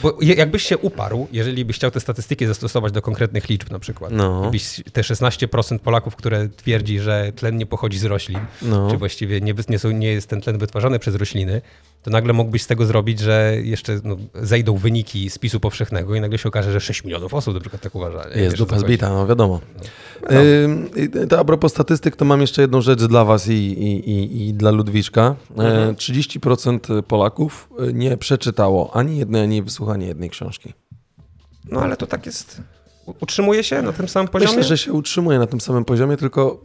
Bo 0.02 0.16
jakbyś 0.22 0.62
się 0.62 0.78
uparł, 0.78 1.28
jeżeli 1.32 1.64
byś 1.64 1.76
chciał 1.76 1.90
te 1.90 2.00
statystyki 2.00 2.46
zastosować 2.46 2.92
do 2.92 3.02
konkretnych 3.02 3.48
liczb 3.48 3.70
na 3.70 3.78
przykład, 3.78 4.12
No. 4.12 4.50
byś 4.50 4.82
te 4.92 5.00
16% 5.02 5.78
Polaków, 5.78 6.16
które 6.16 6.48
twierdzi, 6.48 6.98
że 7.00 7.32
tlen 7.36 7.56
nie 7.56 7.66
pochodzi 7.66 7.98
z 7.98 8.04
roślin, 8.04 8.38
No. 8.62 8.90
czy 8.90 8.96
właściwie 8.96 9.40
nie, 9.40 9.54
nie, 9.68 9.78
są, 9.78 9.90
nie 9.90 10.12
jest 10.12 10.28
ten 10.28 10.40
tlen 10.40 10.58
wytwarzany 10.58 10.98
przez 10.98 11.14
rośliny, 11.14 11.62
to 12.02 12.10
nagle 12.10 12.32
mógłbyś 12.32 12.62
z 12.62 12.66
tego 12.66 12.86
zrobić, 12.86 13.18
że 13.18 13.56
jeszcze 13.62 14.00
no, 14.04 14.16
zejdą 14.34 14.76
wyniki 14.76 15.30
spisu 15.30 15.60
powszechnego 15.60 16.14
i 16.14 16.20
nagle 16.20 16.38
się 16.38 16.48
okaże, 16.48 16.72
że 16.72 16.80
6 16.80 17.04
milionów 17.04 17.34
osób 17.34 17.54
na 17.54 17.60
przykład 17.60 17.82
tak 17.82 17.94
uważa. 17.94 18.24
Nie? 18.36 18.42
Jest 18.42 18.56
dupa 18.56 18.78
zbita, 18.78 19.08
no 19.08 19.26
wiadomo. 19.26 19.60
Ym, 20.64 20.90
to 21.28 21.38
a 21.38 21.44
propos 21.44 21.72
statystyk, 21.72 22.16
to 22.16 22.24
mam 22.24 22.40
jeszcze 22.40 22.62
jedną 22.62 22.80
rzecz 22.80 23.04
dla 23.04 23.24
was 23.24 23.48
i, 23.48 23.52
i, 23.52 24.10
i, 24.10 24.48
i 24.48 24.54
dla 24.54 24.70
Ludwiczka. 24.70 25.36
E, 25.50 25.62
Mhm. 25.62 25.94
30% 25.94 27.02
Polaków 27.02 27.68
e, 27.78 27.92
nie 27.92 28.16
przeczytało 28.16 28.96
ani 28.96 29.18
jednej, 29.18 29.42
ani 29.42 29.62
wysłuchało 29.62 29.94
ani 29.94 30.06
jednej 30.06 30.30
książki. 30.30 30.74
No 31.70 31.80
ale 31.80 31.96
to 31.96 32.06
tak 32.06 32.26
jest. 32.26 32.62
Utrzymuje 33.20 33.64
się 33.64 33.82
na 33.82 33.92
tym 33.92 34.08
samym 34.08 34.28
poziomie? 34.28 34.50
Myślę, 34.56 34.64
że 34.64 34.78
się 34.78 34.92
utrzymuje 34.92 35.38
na 35.38 35.46
tym 35.46 35.60
samym 35.60 35.84
poziomie, 35.84 36.16
tylko 36.16 36.62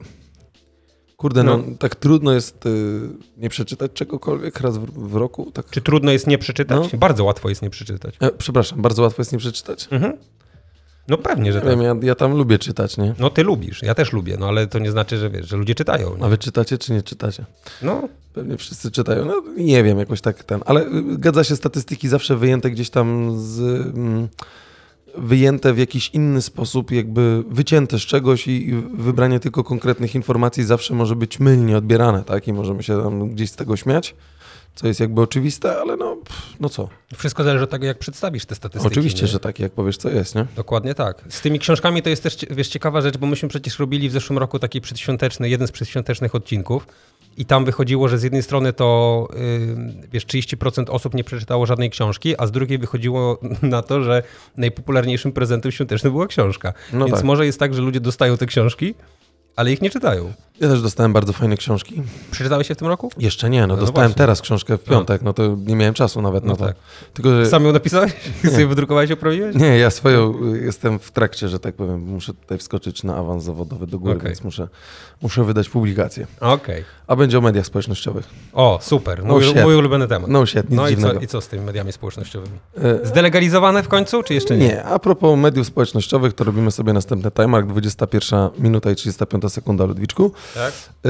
kurde, 1.18 1.44
no, 1.44 1.58
No. 1.58 1.64
tak 1.80 1.96
trudno 1.96 2.32
jest 2.34 2.66
y, 2.66 3.02
nie 3.38 3.50
przeczytać 3.50 3.92
czegokolwiek 3.94 4.60
raz 4.60 4.78
w, 4.78 5.10
w 5.10 5.16
roku. 5.16 5.52
Tak. 5.52 5.70
Czy 5.70 5.82
trudno 5.82 6.12
jest 6.12 6.28
nie 6.28 6.38
przeczytać? 6.38 6.92
No. 6.94 7.00
Bardzo 7.00 7.24
łatwo 7.24 7.50
jest 7.50 7.62
nie 7.62 7.70
przeczytać. 7.70 8.16
E, 8.20 8.32
przepraszam, 8.32 8.82
bardzo 8.82 9.02
łatwo 9.02 9.22
jest 9.22 9.32
nie 9.32 9.38
przeczytać. 9.40 9.88
Mhm. 9.92 10.14
No 11.08 11.18
pewnie, 11.18 11.54
że 11.54 11.60
Nie 11.60 11.66
tak. 11.66 11.80
wiem, 11.80 11.82
ja, 11.82 11.96
ja 12.08 12.16
tam 12.16 12.38
lubię 12.38 12.60
czytać, 12.60 12.98
nie? 12.98 13.16
No 13.20 13.30
ty 13.30 13.44
lubisz, 13.44 13.84
ja 13.84 13.96
też 13.96 14.14
lubię, 14.14 14.38
no 14.40 14.48
ale 14.48 14.68
to 14.68 14.80
nie 14.80 14.92
znaczy, 14.92 15.18
że 15.18 15.30
wiesz, 15.30 15.48
że 15.50 15.58
ludzie 15.58 15.76
czytają. 15.76 16.16
A 16.20 16.24
Nie? 16.24 16.30
wy 16.30 16.38
czytacie 16.38 16.78
czy 16.78 16.94
nie 16.94 17.04
czytacie? 17.04 17.46
No, 17.82 18.10
Pewnie 18.34 18.58
wszyscy 18.58 18.92
czytają. 18.92 19.26
No 19.26 19.44
nie 19.58 19.84
wiem, 19.84 20.00
jakoś 20.00 20.22
tak 20.22 20.44
ten. 20.44 20.62
Ale 20.66 20.82
y, 20.82 21.14
zgadza 21.14 21.44
się, 21.44 21.56
statystyki 21.56 22.08
zawsze 22.08 22.38
wyjęte 22.38 22.72
gdzieś 22.72 22.90
tam 22.90 23.40
z. 23.40 23.60
Mm, 23.96 24.28
wyjęte 25.18 25.74
w 25.74 25.78
jakiś 25.78 26.10
inny 26.10 26.42
sposób, 26.42 26.92
jakby 26.92 27.44
wycięte 27.50 28.00
z 28.00 28.02
czegoś 28.02 28.48
i, 28.48 28.74
wybranie 28.94 29.40
tylko 29.40 29.64
konkretnych 29.64 30.16
informacji 30.16 30.64
zawsze 30.64 30.94
może 30.94 31.16
być 31.16 31.40
mylnie 31.40 31.78
odbierane, 31.78 32.24
tak? 32.24 32.48
I 32.48 32.54
możemy 32.54 32.84
się 32.84 33.04
tam 33.04 33.30
gdzieś 33.30 33.52
z 33.52 33.56
tego 33.56 33.78
śmiać, 33.78 34.16
co 34.76 34.88
jest 34.88 35.00
jakby 35.00 35.22
oczywiste, 35.22 35.78
ale 35.78 35.98
no, 35.98 36.16
pff, 36.16 36.60
no 36.60 36.70
co? 36.70 36.90
wszystko 37.18 37.44
zależy 37.44 37.64
od 37.64 37.70
tego, 37.70 37.86
jak 37.86 38.00
przedstawisz 38.00 38.46
te 38.46 38.56
statystyki. 38.56 38.94
Oczywiście, 38.94 39.22
nie? 39.22 39.28
że 39.28 39.40
tak, 39.40 39.60
jak 39.60 39.72
powiesz, 39.72 39.98
co 39.98 40.10
jest, 40.10 40.36
nie? 40.36 40.46
Dokładnie 40.56 40.94
tak. 40.94 41.24
Z 41.30 41.42
tymi 41.42 41.60
książkami 41.60 42.02
to 42.02 42.10
jest 42.10 42.24
też, 42.24 42.38
wiesz, 42.50 42.68
ciekawa 42.68 43.02
rzecz, 43.02 43.18
bo 43.18 43.28
myśmy 43.28 43.50
przecież 43.50 43.80
robili 43.80 44.10
w 44.10 44.12
zeszłym 44.12 44.40
roku 44.40 44.60
taki 44.60 44.82
przedświąteczny, 44.82 45.50
jeden 45.50 45.68
z 45.68 45.72
przedświątecznych 45.72 46.36
odcinków 46.36 46.88
i 47.38 47.46
tam 47.46 47.66
wychodziło, 47.66 48.08
że 48.08 48.18
z 48.18 48.24
jednej 48.24 48.44
strony 48.44 48.74
to, 48.74 49.28
yy, 49.34 50.10
wiesz, 50.12 50.26
30% 50.26 50.90
osób 50.90 51.14
nie 51.14 51.24
przeczytało 51.24 51.66
żadnej 51.66 51.90
książki, 51.90 52.36
a 52.38 52.48
z 52.48 52.52
drugiej 52.52 52.78
wychodziło 52.78 53.40
na 53.62 53.82
to, 53.82 54.04
że 54.04 54.24
najpopularniejszym 54.58 55.32
prezentem 55.32 55.72
świątecznym 55.72 56.14
była 56.14 56.28
książka. 56.28 56.74
No 56.94 57.06
Więc 57.06 57.18
tak. 57.18 57.26
może 57.26 57.46
jest 57.46 57.60
tak, 57.60 57.74
że 57.74 57.82
ludzie 57.82 58.00
dostają 58.00 58.38
te 58.38 58.46
książki, 58.46 58.96
ale 59.56 59.72
ich 59.72 59.82
nie 59.82 59.90
czytają. 59.90 60.34
Ja 60.60 60.68
też 60.70 60.82
dostałem 60.82 61.14
bardzo 61.14 61.34
fajne 61.34 61.58
książki. 61.58 62.02
Przeczytałeś 62.32 62.68
się 62.68 62.76
w 62.76 62.78
tym 62.78 62.88
roku? 62.88 63.12
Jeszcze 63.18 63.50
nie, 63.50 63.62
no, 63.62 63.68
No 63.68 63.78
dostałem 63.78 64.08
właśnie. 64.10 64.18
teraz 64.18 64.42
książkę 64.42 64.78
w 64.78 64.84
piątek, 64.84 65.22
no 65.22 65.34
to 65.34 65.56
nie 65.66 65.76
miałem 65.76 65.94
czasu 65.94 66.22
nawet 66.22 66.44
No 66.46 66.52
na 66.52 66.58
to. 66.58 66.66
tak. 66.66 66.76
Tylko, 67.14 67.30
że... 67.30 67.46
Sam 67.46 67.66
ją 67.66 67.72
napisałeś? 67.72 68.14
Sobie 68.52 68.68
wydrukowałeś, 68.68 69.12
oprawiłeś? 69.12 69.56
Nie, 69.56 69.78
ja 69.78 69.90
swoją 69.90 70.54
jestem 70.54 71.00
w 71.00 71.12
trakcie, 71.12 71.50
że 71.50 71.60
tak 71.60 71.76
powiem. 71.76 72.00
Muszę 72.00 72.34
tutaj 72.34 72.58
wskoczyć 72.58 73.04
na 73.04 73.16
awans 73.16 73.44
zawodowy 73.44 73.88
do 73.88 74.00
góry, 74.00 74.16
Okej. 74.18 74.26
więc 74.28 74.44
muszę, 74.44 74.68
muszę 75.22 75.44
wydać 75.44 75.70
publikację. 75.70 76.28
Okej. 76.40 76.84
A 77.08 77.16
będzie 77.16 77.38
o 77.38 77.42
mediach 77.42 77.66
społecznościowych. 77.66 78.30
O, 78.54 78.80
super. 78.82 79.24
No 79.26 79.34
Mój, 79.34 79.44
shit. 79.44 79.64
mój 79.64 79.76
ulubiony 79.76 80.08
temat. 80.08 80.30
No 80.30 80.46
shit, 80.46 80.70
nic 80.70 80.78
No 80.78 80.90
i 80.90 80.98
co, 80.98 81.14
i 81.14 81.28
co 81.28 81.42
z 81.42 81.48
tymi 81.48 81.66
mediami 81.66 81.92
społecznościowymi? 81.92 82.58
E, 82.78 83.06
Zdelegalizowane 83.08 83.84
w 83.84 83.88
końcu, 83.88 84.24
czy 84.24 84.34
jeszcze 84.34 84.58
nie? 84.58 84.68
nie, 84.68 84.84
a 84.84 85.00
propos 85.00 85.40
mediów 85.40 85.68
społecznościowych, 85.68 86.34
to 86.34 86.44
robimy 86.44 86.72
sobie 86.72 86.94
następny 86.94 87.32
timer, 87.32 87.66
21 87.68 88.50
minuta 88.60 88.92
i 88.92 88.96
35 88.96 89.52
sekunda, 89.54 89.86
Ludwiczku. 89.86 90.32
Tak? 90.54 90.74
E, 91.06 91.10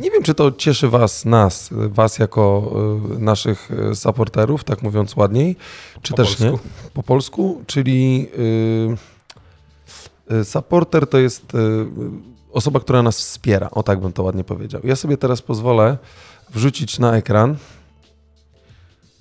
Nie 0.00 0.10
wiem, 0.10 0.22
czy 0.22 0.34
to 0.34 0.52
cieszy 0.52 0.88
was, 0.88 1.24
nas, 1.24 1.68
was 1.72 2.18
jako 2.18 2.72
e, 3.16 3.18
naszych 3.18 3.70
e, 3.90 3.94
supporterów, 3.94 4.64
tak 4.64 4.82
mówiąc 4.82 5.16
ładniej, 5.16 5.56
czy 6.02 6.12
Po 6.12 6.16
też 6.16 6.26
polsku. 6.26 6.44
nie. 6.44 6.90
Po 6.94 7.02
polsku, 7.02 7.62
czyli 7.66 8.28
supporter 10.44 11.06
to 11.06 11.18
jest 11.18 11.52
osoba, 12.52 12.80
która 12.80 13.02
nas 13.02 13.18
wspiera, 13.18 13.70
o 13.70 13.82
tak 13.82 14.00
bym 14.00 14.12
to 14.12 14.22
ładnie 14.22 14.44
powiedział. 14.44 14.80
Ja 14.84 14.96
sobie 14.96 15.16
teraz 15.16 15.42
pozwolę 15.42 15.98
wrzucić 16.50 16.98
na 16.98 17.16
ekran, 17.16 17.56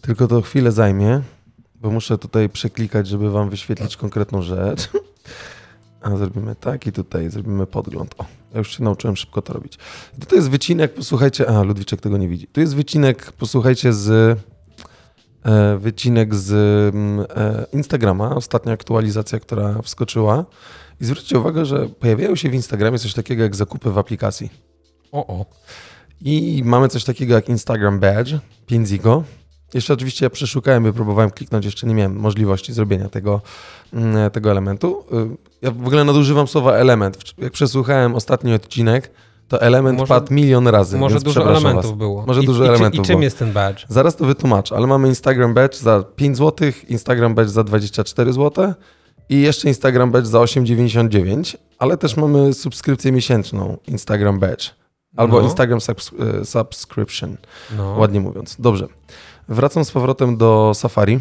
tylko 0.01 0.27
to 0.27 0.41
chwilę 0.41 0.71
zajmie, 0.71 1.21
bo 1.75 1.91
muszę 1.91 2.17
tutaj 2.17 2.49
przeklikać, 2.49 3.07
żeby 3.07 3.31
wam 3.31 3.49
wyświetlić 3.49 3.97
konkretną 3.97 4.41
rzecz. 4.41 4.89
A 6.01 6.17
zrobimy 6.17 6.55
tak 6.55 6.87
i 6.87 6.91
tutaj 6.91 7.29
zrobimy 7.29 7.67
podgląd. 7.67 8.15
O, 8.17 8.25
ja 8.53 8.57
już 8.57 8.77
się 8.77 8.83
nauczyłem 8.83 9.17
szybko 9.17 9.41
to 9.41 9.53
robić. 9.53 9.77
I 10.17 10.21
tutaj 10.21 10.37
jest 10.37 10.49
wycinek, 10.49 10.93
posłuchajcie, 10.93 11.49
a 11.49 11.63
Ludwiczek 11.63 12.01
tego 12.01 12.17
nie 12.17 12.27
widzi. 12.27 12.47
Tu 12.47 12.61
jest 12.61 12.75
wycinek, 12.75 13.31
posłuchajcie, 13.31 13.93
z 13.93 14.39
e, 15.43 15.77
wycinek 15.77 16.35
z 16.35 16.51
mm, 16.95 17.25
e, 17.35 17.65
Instagrama, 17.73 18.35
ostatnia 18.35 18.73
aktualizacja, 18.73 19.39
która 19.39 19.81
wskoczyła. 19.81 20.45
I 21.01 21.05
zwróćcie 21.05 21.39
uwagę, 21.39 21.65
że 21.65 21.89
pojawiają 21.89 22.35
się 22.35 22.49
w 22.49 22.53
Instagramie 22.53 22.99
coś 22.99 23.13
takiego 23.13 23.43
jak 23.43 23.55
zakupy 23.55 23.91
w 23.91 23.97
aplikacji. 23.97 24.49
O, 25.11 25.27
o. 25.27 25.45
I 26.21 26.61
mamy 26.65 26.87
coś 26.87 27.03
takiego 27.03 27.33
jak 27.33 27.49
Instagram 27.49 27.99
Badge, 27.99 28.33
Pinzigo. 28.65 29.23
Jeszcze 29.73 29.93
oczywiście 29.93 30.25
ja 30.25 30.29
przeszukałem, 30.29 30.83
wypróbowałem 30.83 31.31
kliknąć, 31.31 31.65
jeszcze 31.65 31.87
nie 31.87 31.93
miałem 31.95 32.15
możliwości 32.19 32.73
zrobienia 32.73 33.09
tego, 33.09 33.41
mm, 33.93 34.31
tego 34.31 34.51
elementu. 34.51 35.03
Y, 35.33 35.37
Ja 35.61 35.71
w 35.71 35.87
ogóle 35.87 36.03
nadużywam 36.03 36.47
słowa 36.47 36.73
element. 36.73 37.17
Jak 37.37 37.53
przesłuchałem 37.53 38.15
ostatni 38.15 38.53
odcinek, 38.53 39.11
to 39.47 39.61
element 39.61 39.99
Może- 39.99 40.09
padł 40.09 40.33
milion 40.33 40.67
razy. 40.67 40.97
Może 40.97 41.19
dużo 41.19 41.49
elementów 41.51 41.85
was. 41.91 41.97
było. 41.97 42.25
Może 42.25 42.41
I, 42.41 42.45
dużo 42.45 42.63
i, 42.65 42.67
elementów 42.67 42.99
I 42.99 43.03
czym 43.07 43.13
było. 43.13 43.23
jest 43.23 43.39
ten 43.39 43.53
badge? 43.53 43.85
Zaraz 43.89 44.15
to 44.15 44.25
wytłumaczę, 44.25 44.75
ale 44.75 44.87
mamy 44.87 45.07
Instagram 45.07 45.53
Badge 45.53 45.75
za 45.75 46.03
5 46.15 46.37
zł, 46.37 46.71
Instagram 46.89 47.35
Badge 47.35 47.49
za 47.49 47.63
24 47.63 48.33
zł 48.33 48.73
i 49.29 49.41
jeszcze 49.41 49.67
Instagram 49.67 50.11
Badge 50.11 50.25
za 50.27 50.39
8,99, 50.39 51.57
ale 51.79 51.97
też 51.97 52.17
mamy 52.17 52.53
subskrypcję 52.53 53.11
miesięczną 53.11 53.77
Instagram 53.87 54.39
Badge 54.39 54.69
albo 55.17 55.37
No. 55.39 55.43
Instagram 55.47 55.79
subs- 55.79 56.39
e, 56.41 56.45
Subscription, 56.45 57.37
No. 57.77 57.95
ładnie 57.97 58.19
mówiąc. 58.19 58.55
Dobrze. 58.59 58.87
Wracam 59.49 59.85
z 59.85 59.91
powrotem 59.91 60.37
do 60.37 60.71
Safari 60.75 61.19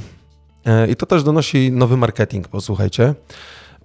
E, 0.69 0.89
i 0.89 0.97
to 0.97 1.07
też 1.07 1.23
donosi 1.23 1.73
nowy 1.73 1.97
marketing, 1.97 2.49
posłuchajcie. 2.49 3.15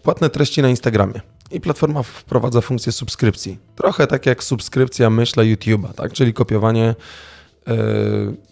Płatne 0.04 0.30
treści 0.30 0.62
na 0.62 0.70
Instagramie. 0.70 1.22
I 1.52 1.62
platforma 1.62 2.04
wprowadza 2.04 2.62
funkcję 2.62 2.92
subskrypcji. 2.92 3.58
Trochę 3.76 4.08
tak 4.08 4.26
jak 4.26 4.44
subskrypcja, 4.44 5.10
myślę, 5.10 5.44
YouTube'a, 5.44 5.94
tak? 5.94 6.14
czyli 6.14 6.34
kopiowanie 6.34 6.96
e, 7.68 7.76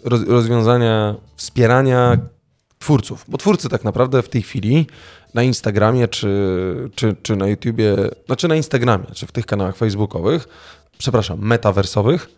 roz, 0.03 0.27
rozwiązania 0.27 1.15
wspierania 1.35 2.17
twórców. 2.79 3.25
Bo 3.27 3.37
twórcy 3.37 3.69
tak 3.69 3.83
naprawdę 3.83 4.21
w 4.21 4.29
tej 4.29 4.41
chwili 4.41 4.87
na 5.33 5.43
Instagramie 5.43 6.07
czy, 6.07 6.29
czy, 6.95 7.15
czy 7.21 7.35
na 7.35 7.47
YouTubie, 7.47 7.95
znaczy 8.25 8.47
na 8.47 8.55
Instagramie, 8.55 9.05
czy 9.13 9.27
w 9.27 9.31
tych 9.31 9.45
kanałach 9.45 9.75
facebookowych, 9.75 10.47
przepraszam, 10.97 11.39
metaversowych, 11.39 12.29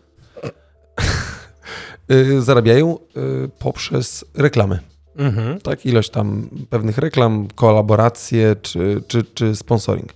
zarabiają 2.38 2.98
y, 2.98 3.48
poprzez 3.58 4.24
reklamy. 4.34 4.78
Mhm. 5.16 5.60
Tak, 5.60 5.86
ilość 5.86 6.10
tam 6.10 6.48
pewnych 6.70 6.98
reklam, 6.98 7.48
kolaboracje 7.54 8.56
czy, 8.62 9.02
czy, 9.08 9.24
czy 9.24 9.56
sponsoring. 9.56 10.14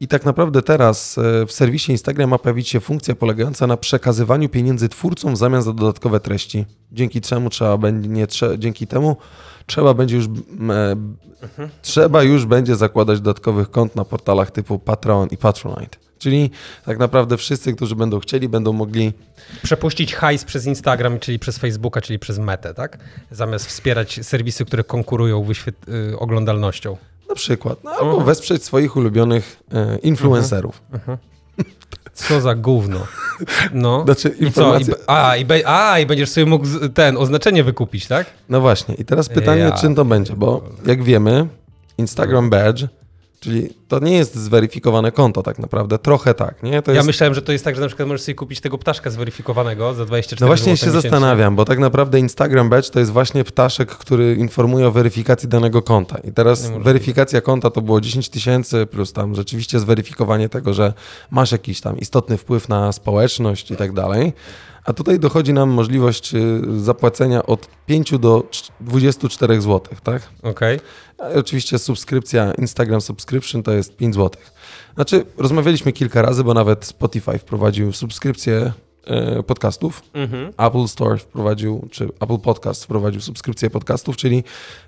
I 0.00 0.08
tak 0.08 0.24
naprawdę 0.24 0.62
teraz 0.62 1.18
e, 1.18 1.46
w 1.46 1.52
serwisie 1.52 1.92
Instagram 1.92 2.30
ma 2.30 2.38
pojawić 2.38 2.68
się 2.68 2.80
funkcja 2.80 3.14
polegająca 3.14 3.66
na 3.66 3.76
przekazywaniu 3.76 4.48
pieniędzy 4.48 4.88
twórcom 4.88 5.34
w 5.34 5.36
zamian 5.36 5.62
za 5.62 5.72
dodatkowe 5.72 6.20
treści. 6.20 6.64
Dzięki 6.92 7.20
czemu 7.20 7.50
trzeba 7.50 7.78
będzie, 7.78 8.08
nie, 8.08 8.26
trze, 8.26 8.58
dzięki 8.58 8.86
temu 8.86 9.16
trzeba 9.66 9.94
będzie 9.94 10.16
już 10.16 10.26
e, 10.26 10.96
trzeba 11.82 12.22
już 12.22 12.46
będzie 12.46 12.76
zakładać 12.76 13.20
dodatkowych 13.20 13.70
kont 13.70 13.96
na 13.96 14.04
portalach 14.04 14.50
typu 14.50 14.78
Patreon 14.78 15.28
i 15.30 15.36
Patronite. 15.36 16.05
Czyli 16.18 16.50
tak 16.86 16.98
naprawdę 16.98 17.36
wszyscy, 17.36 17.74
którzy 17.74 17.96
będą 17.96 18.20
chcieli, 18.20 18.48
będą 18.48 18.72
mogli 18.72 19.12
Przepuścić 19.62 20.14
hajs 20.14 20.44
przez 20.44 20.66
Instagram, 20.66 21.18
czyli 21.18 21.38
przez 21.38 21.58
Facebooka, 21.58 22.00
czyli 22.00 22.18
przez 22.18 22.38
Metę, 22.38 22.74
tak? 22.74 22.98
Zamiast 23.30 23.66
wspierać 23.66 24.20
serwisy, 24.22 24.64
które 24.64 24.84
konkurują 24.84 25.44
wyświet- 25.44 26.12
y, 26.12 26.18
oglądalnością. 26.18 26.96
na 27.28 27.34
przykład, 27.34 27.84
no, 27.84 27.90
albo 27.90 28.06
Mhm. 28.06 28.24
wesprzeć 28.24 28.64
swoich 28.64 28.96
ulubionych 28.96 29.62
e, 29.72 29.98
influencerów. 29.98 30.82
Co 32.14 32.40
za 32.40 32.54
gówno. 32.54 33.06
No. 33.72 34.02
Znaczy 34.04 34.28
I 34.40 34.52
co? 34.52 34.78
I, 34.78 34.84
a, 35.06 35.36
i 35.36 35.44
be- 35.44 35.62
a, 35.68 35.98
i 35.98 36.06
będziesz 36.06 36.30
sobie 36.30 36.46
mógł 36.46 36.66
ten 36.94 37.16
oznaczenie 37.16 37.64
wykupić, 37.64 38.06
tak? 38.06 38.26
No 38.48 38.60
właśnie, 38.60 38.94
i 38.94 39.04
teraz 39.04 39.28
pytanie, 39.28 39.60
Ja 39.60 39.72
czym 39.72 39.94
to 39.94 40.04
będzie, 40.04 40.32
bo 40.36 40.68
jak 40.86 41.02
wiemy, 41.02 41.46
Instagram 41.98 42.50
Badge, 42.50 42.84
czyli 43.40 43.68
to 43.88 43.98
nie 43.98 44.16
jest 44.16 44.34
zweryfikowane 44.34 45.12
konto 45.12 45.42
tak 45.42 45.58
naprawdę, 45.58 45.98
trochę 45.98 46.34
tak, 46.34 46.62
nie? 46.62 46.82
To 46.82 46.90
Ja 46.90 46.96
jest... 46.96 47.06
myślałem, 47.06 47.34
że 47.34 47.42
to 47.42 47.52
jest 47.52 47.64
tak, 47.64 47.74
że 47.74 47.80
na 47.80 47.86
przykład 47.86 48.08
możesz 48.08 48.22
sobie 48.22 48.34
kupić 48.34 48.60
tego 48.60 48.78
ptaszka 48.78 49.10
zweryfikowanego 49.10 49.94
za 49.94 50.04
24 50.06 50.40
No 50.40 50.46
właśnie 50.46 50.64
się 50.64 50.70
miesięcznie. 50.70 51.00
zastanawiam, 51.00 51.56
bo 51.56 51.64
tak 51.64 51.78
naprawdę 51.78 52.18
Instagram 52.18 52.68
Badge 52.68 52.90
to 52.90 52.98
jest 53.00 53.10
właśnie 53.12 53.44
ptaszek, 53.44 53.88
który 53.88 54.34
informuje 54.34 54.86
o 54.86 54.90
weryfikacji 54.90 55.48
danego 55.48 55.82
konta. 55.82 56.18
I 56.18 56.32
teraz 56.32 56.70
weryfikacja 56.78 57.40
konta 57.40 57.70
to 57.70 57.82
było 57.82 58.00
10 58.00 58.28
tysięcy, 58.28 58.86
plus 58.86 59.12
tam 59.12 59.34
rzeczywiście 59.34 59.80
zweryfikowanie 59.80 60.48
tego, 60.48 60.74
że 60.74 60.92
masz 61.30 61.52
jakiś 61.52 61.80
tam 61.80 61.98
istotny 61.98 62.36
wpływ 62.36 62.68
na 62.68 62.92
społeczność 62.92 63.70
i 63.70 63.76
tak 63.76 63.92
dalej. 63.92 64.32
A 64.86 64.92
tutaj 64.92 65.18
dochodzi 65.18 65.52
nam 65.52 65.70
możliwość 65.70 66.34
y, 66.34 66.80
zapłacenia 66.80 67.46
od 67.46 67.68
5 67.86 68.18
do 68.18 68.40
cz- 68.40 68.70
24 68.80 69.60
zł, 69.60 69.80
tak? 70.02 70.28
Okej. 70.42 70.80
A 71.18 71.28
oczywiście 71.28 71.78
subskrypcja 71.78 72.52
Instagram 72.52 73.00
Subscription 73.00 73.62
to 73.62 73.72
jest 73.72 73.96
5 73.96 74.14
zł. 74.14 74.42
Znaczy, 74.94 75.24
rozmawialiśmy 75.38 75.92
kilka 75.92 76.22
razy, 76.22 76.44
bo 76.44 76.54
nawet 76.54 76.84
Spotify 76.84 77.38
wprowadził 77.38 77.92
subskrypcję 77.92 78.72
e, 79.04 79.42
podcastów. 79.42 80.02
Mhm. 80.14 80.52
Apple 80.58 80.88
Store 80.88 81.18
wprowadził, 81.18 81.88
czy 81.90 82.04
Apple 82.04 82.38
Podcast 82.38 82.84
wprowadził 82.84 83.20
subskrypcję 83.20 83.70
podcastów, 83.70 84.16
czyli 84.16 84.44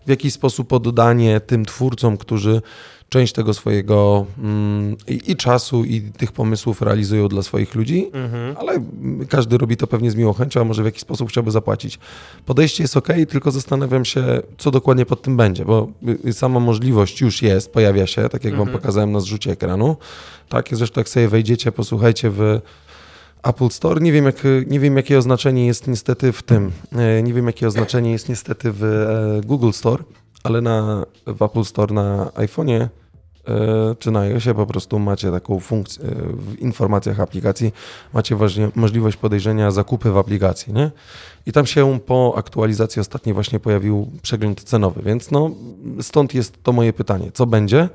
w 0.06 0.10
jakiś 0.10 0.32
sposób 0.32 0.72
oddanie 0.72 1.40
tym 1.40 1.64
twórcom, 1.64 2.16
którzy 2.16 2.62
część 3.08 3.32
tego 3.32 3.54
swojego 3.54 4.26
mm, 4.38 4.96
i, 5.08 5.20
i 5.32 5.36
czasu, 5.36 5.84
i 5.84 6.00
tych 6.02 6.32
pomysłów 6.32 6.82
realizują 6.82 7.28
dla 7.28 7.42
swoich 7.42 7.74
ludzi, 7.74 8.10
Mhm. 8.12 8.56
ale 8.56 8.80
każdy 9.28 9.58
robi 9.58 9.76
to 9.76 9.86
pewnie 9.86 10.10
z 10.10 10.14
miłą 10.14 10.32
chęcią, 10.32 10.60
a 10.60 10.64
może 10.64 10.82
w 10.82 10.84
jakiś 10.86 11.00
sposób 11.02 11.28
chciałby 11.28 11.50
zapłacić. 11.50 11.98
Podejście 12.46 12.84
jest 12.84 12.96
ok, 12.96 13.08
tylko 13.28 13.50
zastanawiam 13.50 14.04
się, 14.04 14.24
co 14.58 14.70
dokładnie 14.70 15.06
pod 15.06 15.22
tym 15.22 15.36
będzie, 15.36 15.64
bo 15.64 15.88
y, 16.26 16.32
sama 16.32 16.60
możliwość 16.60 17.20
już 17.20 17.42
jest, 17.42 17.72
pojawia 17.72 18.06
się, 18.06 18.28
tak 18.28 18.44
jak 18.44 18.56
wam 18.56 18.68
pokazałem 18.68 19.12
na 19.12 19.20
zrzucie 19.20 19.50
ekranu. 19.52 19.96
Tak, 20.48 20.68
zresztą 20.72 21.00
jak 21.00 21.08
sobie 21.08 21.28
wejdziecie, 21.28 21.72
posłuchajcie 21.72 22.30
w 22.30 22.60
Apple 23.42 23.68
Store. 23.68 24.00
Nie 24.00 24.12
wiem, 24.12 24.24
jak, 24.24 24.36
nie 24.66 24.80
wiem, 24.80 24.96
jakie 24.96 25.18
oznaczenie 25.18 25.66
jest 25.66 25.86
niestety 25.88 26.32
w 26.32 26.42
tym. 26.42 26.70
e, 26.92 27.22
Nie 27.22 27.34
wiem, 27.34 27.46
jakie 27.46 27.66
oznaczenie 27.66 28.12
jest 28.12 28.28
niestety 28.28 28.72
w 28.72 28.84
e, 28.84 29.46
Google 29.46 29.70
Store, 29.70 30.04
ale 30.42 30.60
na, 30.60 31.06
w 31.26 31.42
Apple 31.42 31.64
Store 31.64 31.94
na 31.94 32.24
iPhone'ie 32.24 32.88
e, 33.48 33.94
czy 33.98 34.10
na 34.10 34.20
iOSie 34.20 34.54
po 34.54 34.66
prostu 34.66 34.98
macie 34.98 35.30
taką 35.30 35.60
funkcję 35.60 36.04
e, 36.04 36.14
w 36.32 36.58
informacjach 36.58 37.20
aplikacji, 37.20 37.72
macie 38.14 38.36
właśnie 38.36 38.70
możliwość 38.74 39.16
podejrzenia 39.16 39.70
zakupy 39.70 40.10
w 40.10 40.16
aplikacji, 40.16 40.72
nie? 40.72 40.90
I 41.46 41.52
tam 41.52 41.66
się 41.66 41.98
po 42.06 42.34
aktualizacji 42.36 43.00
ostatniej 43.00 43.34
właśnie 43.34 43.60
pojawił 43.60 44.10
przegląd 44.22 44.64
cenowy, 44.64 45.02
więc 45.02 45.30
no 45.30 45.50
stąd 46.00 46.34
jest 46.34 46.62
to 46.62 46.72
moje 46.72 46.92
pytanie. 46.92 47.30
Co 47.34 47.46
będzie 47.46 47.88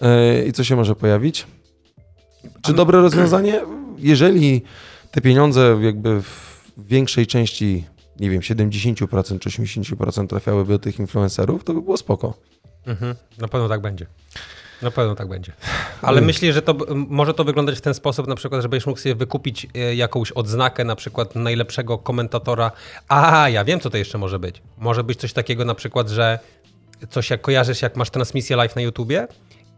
e, 0.00 0.46
i 0.46 0.52
co 0.52 0.64
się 0.64 0.76
może 0.76 0.94
pojawić? 0.94 1.46
Czy 2.62 2.72
dobre 2.72 3.00
rozwiązanie? 3.00 3.60
Jeżeli 3.98 4.62
te 5.10 5.20
pieniądze 5.20 5.78
jakby 5.80 6.22
w 6.22 6.58
większej 6.78 7.26
części, 7.26 7.84
nie 8.20 8.30
wiem, 8.30 8.40
70% 8.40 9.38
czy 9.38 9.50
80% 9.50 10.26
trafiałyby 10.26 10.72
do 10.72 10.78
tych 10.78 10.98
influencerów, 10.98 11.64
to 11.64 11.74
by 11.74 11.82
było 11.82 11.96
spoko. 11.96 12.34
Mhm. 12.86 13.14
Na 13.38 13.48
pewno 13.48 13.68
tak 13.68 13.80
będzie. 13.80 14.06
Na 14.82 14.90
pewno 14.90 15.14
tak 15.14 15.28
będzie. 15.28 15.52
Ale 16.02 16.20
myślę, 16.20 16.52
że 16.52 16.62
to 16.62 16.76
może 16.94 17.34
to 17.34 17.44
wyglądać 17.44 17.78
w 17.78 17.80
ten 17.80 17.94
sposób, 17.94 18.26
na 18.26 18.34
przykład, 18.34 18.62
żebyś 18.62 18.86
mógł 18.86 18.98
sobie 19.00 19.14
wykupić 19.14 19.66
e, 19.74 19.94
jakąś 19.94 20.32
odznakę, 20.32 20.84
na 20.84 20.96
przykład 20.96 21.34
najlepszego 21.36 21.98
komentatora. 21.98 22.70
A, 23.08 23.48
ja 23.48 23.64
wiem, 23.64 23.80
co 23.80 23.90
to 23.90 23.96
jeszcze 23.96 24.18
może 24.18 24.38
być. 24.38 24.62
Może 24.78 25.04
być 25.04 25.18
coś 25.20 25.32
takiego, 25.32 25.64
na 25.64 25.74
przykład, 25.74 26.08
że 26.08 26.38
coś 27.10 27.30
jak 27.30 27.40
kojarzysz, 27.40 27.82
jak 27.82 27.96
masz 27.96 28.10
transmisję 28.10 28.56
live 28.56 28.76
na 28.76 28.82
YouTubie 28.82 29.28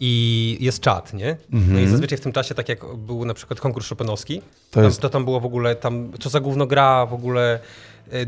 i 0.00 0.57
jest 0.61 0.81
czat, 0.81 1.14
nie? 1.14 1.37
No 1.50 1.81
i 1.81 1.87
zazwyczaj 1.87 2.18
w 2.18 2.20
tym 2.20 2.33
czasie, 2.33 2.55
tak 2.55 2.68
jak 2.68 2.94
był 2.96 3.24
na 3.24 3.35
przykład 3.35 3.61
konkurs 3.61 3.88
Chopinowski, 3.88 4.40
To 4.40 4.44
tam, 4.70 4.85
jest- 4.85 5.00
to 5.00 5.09
tam 5.09 5.24
było 5.24 5.40
w 5.40 5.44
ogóle, 5.44 5.76
tam 5.76 6.12
co 6.20 6.29
za 6.29 6.40
gówno 6.40 6.66
gra, 6.66 7.07
w 7.07 7.14
ogóle 7.14 7.59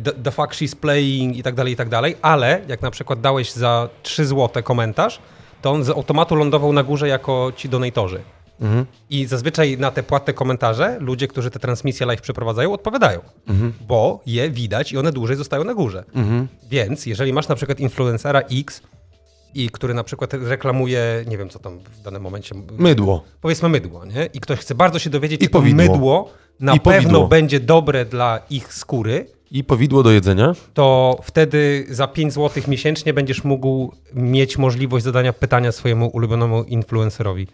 the, 0.04 0.12
the 0.12 0.30
fuck 0.30 0.52
she's 0.54 0.76
playing 0.76 1.36
i 1.36 1.42
tak 1.42 1.54
dalej, 1.54 1.72
i 1.72 1.76
tak 1.76 1.88
dalej, 1.88 2.16
ale 2.22 2.60
jak 2.68 2.82
na 2.82 2.90
przykład 2.90 3.20
dałeś 3.20 3.52
za 3.52 3.88
3 4.02 4.26
złote 4.26 4.62
komentarz, 4.62 5.20
to 5.62 5.70
on 5.70 5.84
z 5.84 5.90
automatu 5.90 6.34
lądował 6.34 6.72
na 6.72 6.82
górze 6.82 7.08
jako 7.08 7.52
ci 7.56 7.68
donatorzy. 7.68 8.20
Mhm. 8.60 8.86
I 9.10 9.26
zazwyczaj 9.26 9.78
na 9.78 9.90
te 9.90 10.02
płatne 10.02 10.32
komentarze 10.32 10.96
ludzie, 11.00 11.28
którzy 11.28 11.50
te 11.50 11.58
transmisje 11.58 12.06
live 12.06 12.20
przeprowadzają, 12.20 12.72
odpowiadają, 12.72 13.20
bo 13.88 14.20
je 14.26 14.50
widać 14.50 14.92
i 14.92 14.98
one 14.98 15.12
dłużej 15.12 15.36
zostają 15.36 15.64
na 15.64 15.74
górze. 15.74 16.04
Mhm. 16.14 16.48
Więc 16.70 17.06
jeżeli 17.06 17.32
masz 17.32 17.48
na 17.48 17.54
przykład 17.54 17.80
influencera 17.80 18.40
X, 18.40 18.82
i 19.54 19.70
który 19.70 19.94
na 19.94 20.04
przykład 20.04 20.34
reklamuje, 20.34 21.24
nie 21.26 21.38
wiem 21.38 21.48
co 21.48 21.58
tam 21.58 21.78
w 21.78 22.02
danym 22.02 22.22
momencie, 22.22 22.54
Mydło. 22.78 23.24
powiedzmy 23.40 23.68
mydło, 23.68 24.04
nie? 24.04 24.26
I 24.34 24.40
ktoś 24.40 24.58
chce 24.58 24.74
bardzo 24.74 24.98
się 24.98 25.10
dowiedzieć, 25.10 25.42
I 25.42 25.44
czy 25.44 25.50
to 25.50 25.60
mydło 25.60 26.30
na 26.60 26.74
I 26.74 26.80
pewno 26.80 27.02
powidło. 27.02 27.28
będzie 27.28 27.60
dobre 27.60 28.04
dla 28.04 28.40
ich 28.50 28.74
skóry, 28.74 29.26
I 29.54 29.64
powidło 29.64 30.02
do 30.02 30.10
jedzenia. 30.10 30.54
to 30.74 31.18
wtedy 31.22 31.86
za 31.90 32.08
5 32.08 32.32
zł 32.32 32.62
miesięcznie 32.68 33.14
będziesz 33.14 33.44
mógł 33.44 33.92
mieć 34.14 34.58
możliwość 34.58 35.04
zadania 35.04 35.32
pytania 35.32 35.72
swojemu 35.72 36.06
ulubionemu 36.06 36.62
influencerowi. 36.62 37.46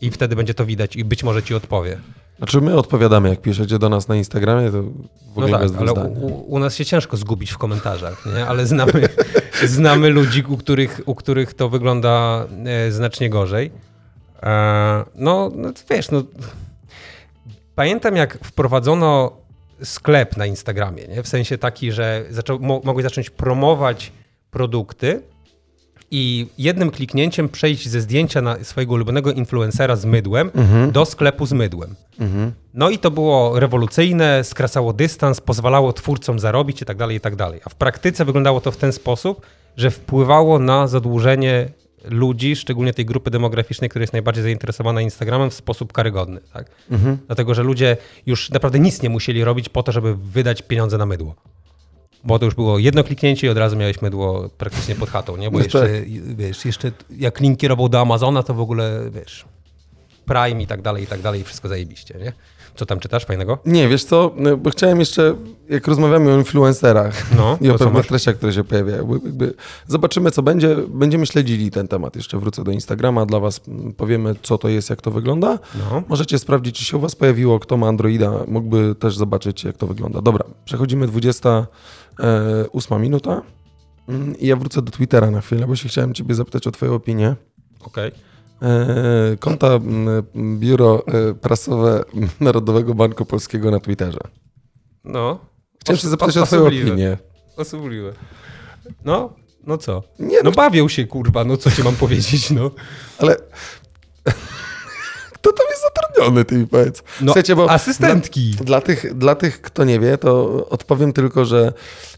I 0.00 0.10
wtedy 0.10 0.36
będzie 0.36 0.54
to 0.54 0.66
widać 0.66 0.96
i 0.96 1.04
być 1.04 1.24
może 1.24 1.42
ci 1.42 1.54
odpowie. 1.54 1.98
Znaczy 2.38 2.60
my 2.60 2.76
odpowiadamy, 2.76 3.28
jak 3.28 3.40
piszecie 3.40 3.78
do 3.78 3.88
nas 3.88 4.08
na 4.08 4.16
Instagramie, 4.16 4.70
to 4.70 4.82
w 4.82 4.86
No 4.86 5.32
ogóle 5.32 5.50
tak, 5.50 5.60
bez 5.60 5.76
ale 5.76 5.92
u, 5.92 6.54
u 6.54 6.58
nas 6.58 6.74
się 6.74 6.84
ciężko 6.84 7.16
zgubić 7.16 7.50
w 7.50 7.58
komentarzach, 7.58 8.26
nie? 8.36 8.46
ale 8.46 8.66
znamy, 8.66 8.92
znamy 9.66 10.10
ludzi, 10.10 10.44
u 10.48 10.56
których, 10.56 11.00
u 11.06 11.14
których 11.14 11.54
to 11.54 11.68
wygląda 11.68 12.46
e, 12.64 12.92
znacznie 12.92 13.30
gorzej. 13.30 13.70
E, 14.42 15.04
no, 15.14 15.50
no 15.54 15.72
wiesz, 15.90 16.10
no, 16.10 16.22
pamiętam 17.74 18.16
jak 18.16 18.38
wprowadzono 18.44 19.41
sklep 19.84 20.36
na 20.36 20.46
Instagramie, 20.46 21.08
nie? 21.08 21.22
w 21.22 21.28
sensie 21.28 21.58
taki, 21.58 21.92
że 21.92 22.24
zaczął, 22.30 22.58
mo, 22.58 22.80
mogłeś 22.84 23.04
zacząć 23.04 23.30
promować 23.30 24.12
produkty 24.50 25.22
i 26.10 26.46
jednym 26.58 26.90
kliknięciem 26.90 27.48
przejść 27.48 27.88
ze 27.88 28.00
zdjęcia 28.00 28.42
na 28.42 28.64
swojego 28.64 28.94
ulubionego 28.94 29.32
influencera 29.32 29.96
z 29.96 30.04
mydłem 30.04 30.50
do 30.92 31.04
sklepu 31.04 31.46
z 31.46 31.52
mydłem. 31.52 31.94
Mhm. 32.20 32.52
No 32.74 32.90
i 32.90 32.98
to 32.98 33.10
było 33.10 33.60
rewolucyjne, 33.60 34.44
skracało 34.44 34.92
dystans, 34.92 35.40
pozwalało 35.40 35.92
twórcom 35.92 36.38
zarobić 36.38 36.82
i 36.82 36.84
tak 36.84 36.96
dalej, 36.96 37.16
i 37.16 37.20
tak 37.20 37.36
dalej. 37.36 37.60
A 37.64 37.68
w 37.70 37.74
praktyce 37.74 38.24
wyglądało 38.24 38.60
to 38.60 38.72
w 38.72 38.76
ten 38.76 38.92
sposób, 38.92 39.46
że 39.76 39.90
wpływało 39.90 40.58
na 40.58 40.86
zadłużenie 40.86 41.68
ludzi, 42.04 42.56
szczególnie 42.56 42.94
tej 42.94 43.04
grupy 43.06 43.30
demograficznej, 43.30 43.90
która 43.90 44.02
jest 44.02 44.12
najbardziej 44.12 44.42
zainteresowana 44.42 45.00
Instagramem 45.00 45.50
w 45.50 45.54
sposób 45.54 45.92
karygodny. 45.92 46.40
Tak? 46.52 46.66
Mhm. 46.90 47.18
Dlatego, 47.26 47.54
że 47.54 47.62
ludzie 47.62 47.96
już 48.26 48.50
naprawdę 48.50 48.78
nic 48.78 49.02
nie 49.02 49.10
musieli 49.10 49.44
robić 49.44 49.68
po 49.68 49.82
to, 49.82 49.92
żeby 49.92 50.16
wydać 50.16 50.62
pieniądze 50.62 50.98
na 50.98 51.06
mydło. 51.06 51.34
Bo 52.24 52.38
to 52.38 52.44
już 52.44 52.54
było 52.54 52.78
jedno 52.78 53.04
kliknięcie 53.04 53.46
i 53.46 53.50
od 53.50 53.58
razu 53.58 53.76
miałeś 53.76 54.02
mydło 54.02 54.48
praktycznie 54.58 54.94
pod 54.94 55.10
chatą, 55.10 55.36
nie? 55.36 55.50
Bo 55.50 55.58
No 55.58 55.64
jeszcze, 55.64 55.80
tak. 55.80 56.36
wiesz, 56.36 56.64
jeszcze 56.64 56.92
jak 57.10 57.40
link 57.40 57.58
kierował 57.58 57.88
do 57.88 58.00
Amazona, 58.00 58.42
to 58.42 58.54
w 58.54 58.60
ogóle, 58.60 59.10
wiesz, 59.10 59.44
Prime 60.24 60.62
i 60.62 60.66
tak 60.66 60.82
dalej, 60.82 61.04
i 61.04 61.06
tak 61.06 61.20
dalej, 61.20 61.44
wszystko 61.44 61.68
zajebiście, 61.68 62.14
nie? 62.18 62.32
Co 62.76 62.86
tam 62.86 63.00
czytasz 63.00 63.24
fajnego? 63.24 63.58
Nie, 63.66 63.88
wiesz 63.88 64.04
co, 64.04 64.34
no, 64.36 64.56
bo 64.56 64.70
chciałem 64.70 65.00
jeszcze, 65.00 65.34
jak 65.68 65.86
rozmawiamy 65.86 66.32
o 66.32 66.38
influencerach 66.38 67.36
No, 67.36 67.58
i 67.60 67.70
o 67.70 67.78
pewnych 67.78 68.06
treściach, 68.06 68.36
które 68.36 68.52
się 68.52 68.64
pojawiają, 68.64 69.18
jakby 69.24 69.54
zobaczymy, 69.86 70.30
co 70.30 70.42
będzie. 70.42 70.76
Będziemy 70.88 71.26
śledzili 71.26 71.70
ten 71.70 71.88
temat. 71.88 72.16
Jeszcze 72.16 72.38
wrócę 72.38 72.64
do 72.64 72.72
Instagrama, 72.72 73.26
dla 73.26 73.40
was 73.40 73.60
powiemy, 73.96 74.34
co 74.42 74.58
to 74.58 74.68
jest, 74.68 74.90
jak 74.90 75.02
to 75.02 75.10
wygląda. 75.10 75.58
No. 75.78 76.02
Możecie 76.08 76.38
sprawdzić, 76.38 76.78
czy 76.78 76.84
się 76.84 76.96
u 76.96 77.00
was 77.00 77.14
pojawiło, 77.14 77.58
kto 77.58 77.76
ma 77.76 77.88
Androida, 77.88 78.32
mógłby 78.48 78.94
też 78.94 79.16
zobaczyć, 79.16 79.64
jak 79.64 79.76
to 79.76 79.86
wygląda. 79.86 80.22
Dobra, 80.22 80.44
przechodzimy 80.64 81.06
28 81.06 83.02
minuta 83.02 83.42
Mm, 84.08 84.38
i 84.38 84.46
ja 84.46 84.56
wrócę 84.56 84.82
do 84.82 84.92
Twittera 84.92 85.30
na 85.30 85.40
chwilę, 85.40 85.66
bo 85.66 85.76
się 85.76 85.88
chciałem 85.88 86.14
ciebie 86.14 86.34
zapytać 86.34 86.66
o 86.66 86.70
twoją 86.70 86.94
opinię. 86.94 87.36
Okej. 87.80 88.08
E, 88.08 88.31
Konta 89.40 89.66
mm, 89.66 90.22
Biuro 90.58 91.04
e, 91.06 91.34
Prasowe 91.34 92.04
Narodowego 92.40 92.94
Banku 92.94 93.24
Polskiego 93.24 93.70
na 93.70 93.80
Twitterze. 93.80 94.20
No. 95.04 95.38
Chciałem 95.80 95.98
się 95.98 96.08
zapytać 96.08 96.36
o 96.36 96.46
twoją 96.46 96.66
opinię. 96.66 97.18
Osobliwe. 97.56 98.12
No, 99.04 99.32
no 99.66 99.78
co? 99.78 100.02
Nie, 100.18 100.42
No 100.44 100.50
bawią 100.50 100.88
się, 100.88 101.06
kurwa, 101.06 101.44
no 101.44 101.56
co 101.56 101.70
ci 101.70 101.82
mam 101.82 101.94
powiedzieć, 101.96 102.50
no. 102.50 102.70
ale 103.18 103.36
kto 105.42 105.52
tam 105.52 105.66
jest 105.70 105.82
zatrudniony? 105.82 106.12
miliony, 106.22 106.44
ty 106.44 106.54
mi 106.56 106.66
powiedz. 106.66 107.02
No, 107.20 107.26
Słuchajcie, 107.26 107.56
bo 107.56 107.70
asystentki. 107.70 108.50
Dla, 108.50 108.64
dla, 108.64 108.80
tych, 108.80 109.14
dla 109.14 109.34
tych, 109.34 109.62
kto 109.62 109.84
nie 109.84 110.00
wie, 110.00 110.18
to 110.18 110.66
odpowiem 110.70 111.12
tylko, 111.12 111.44
że 111.44 111.72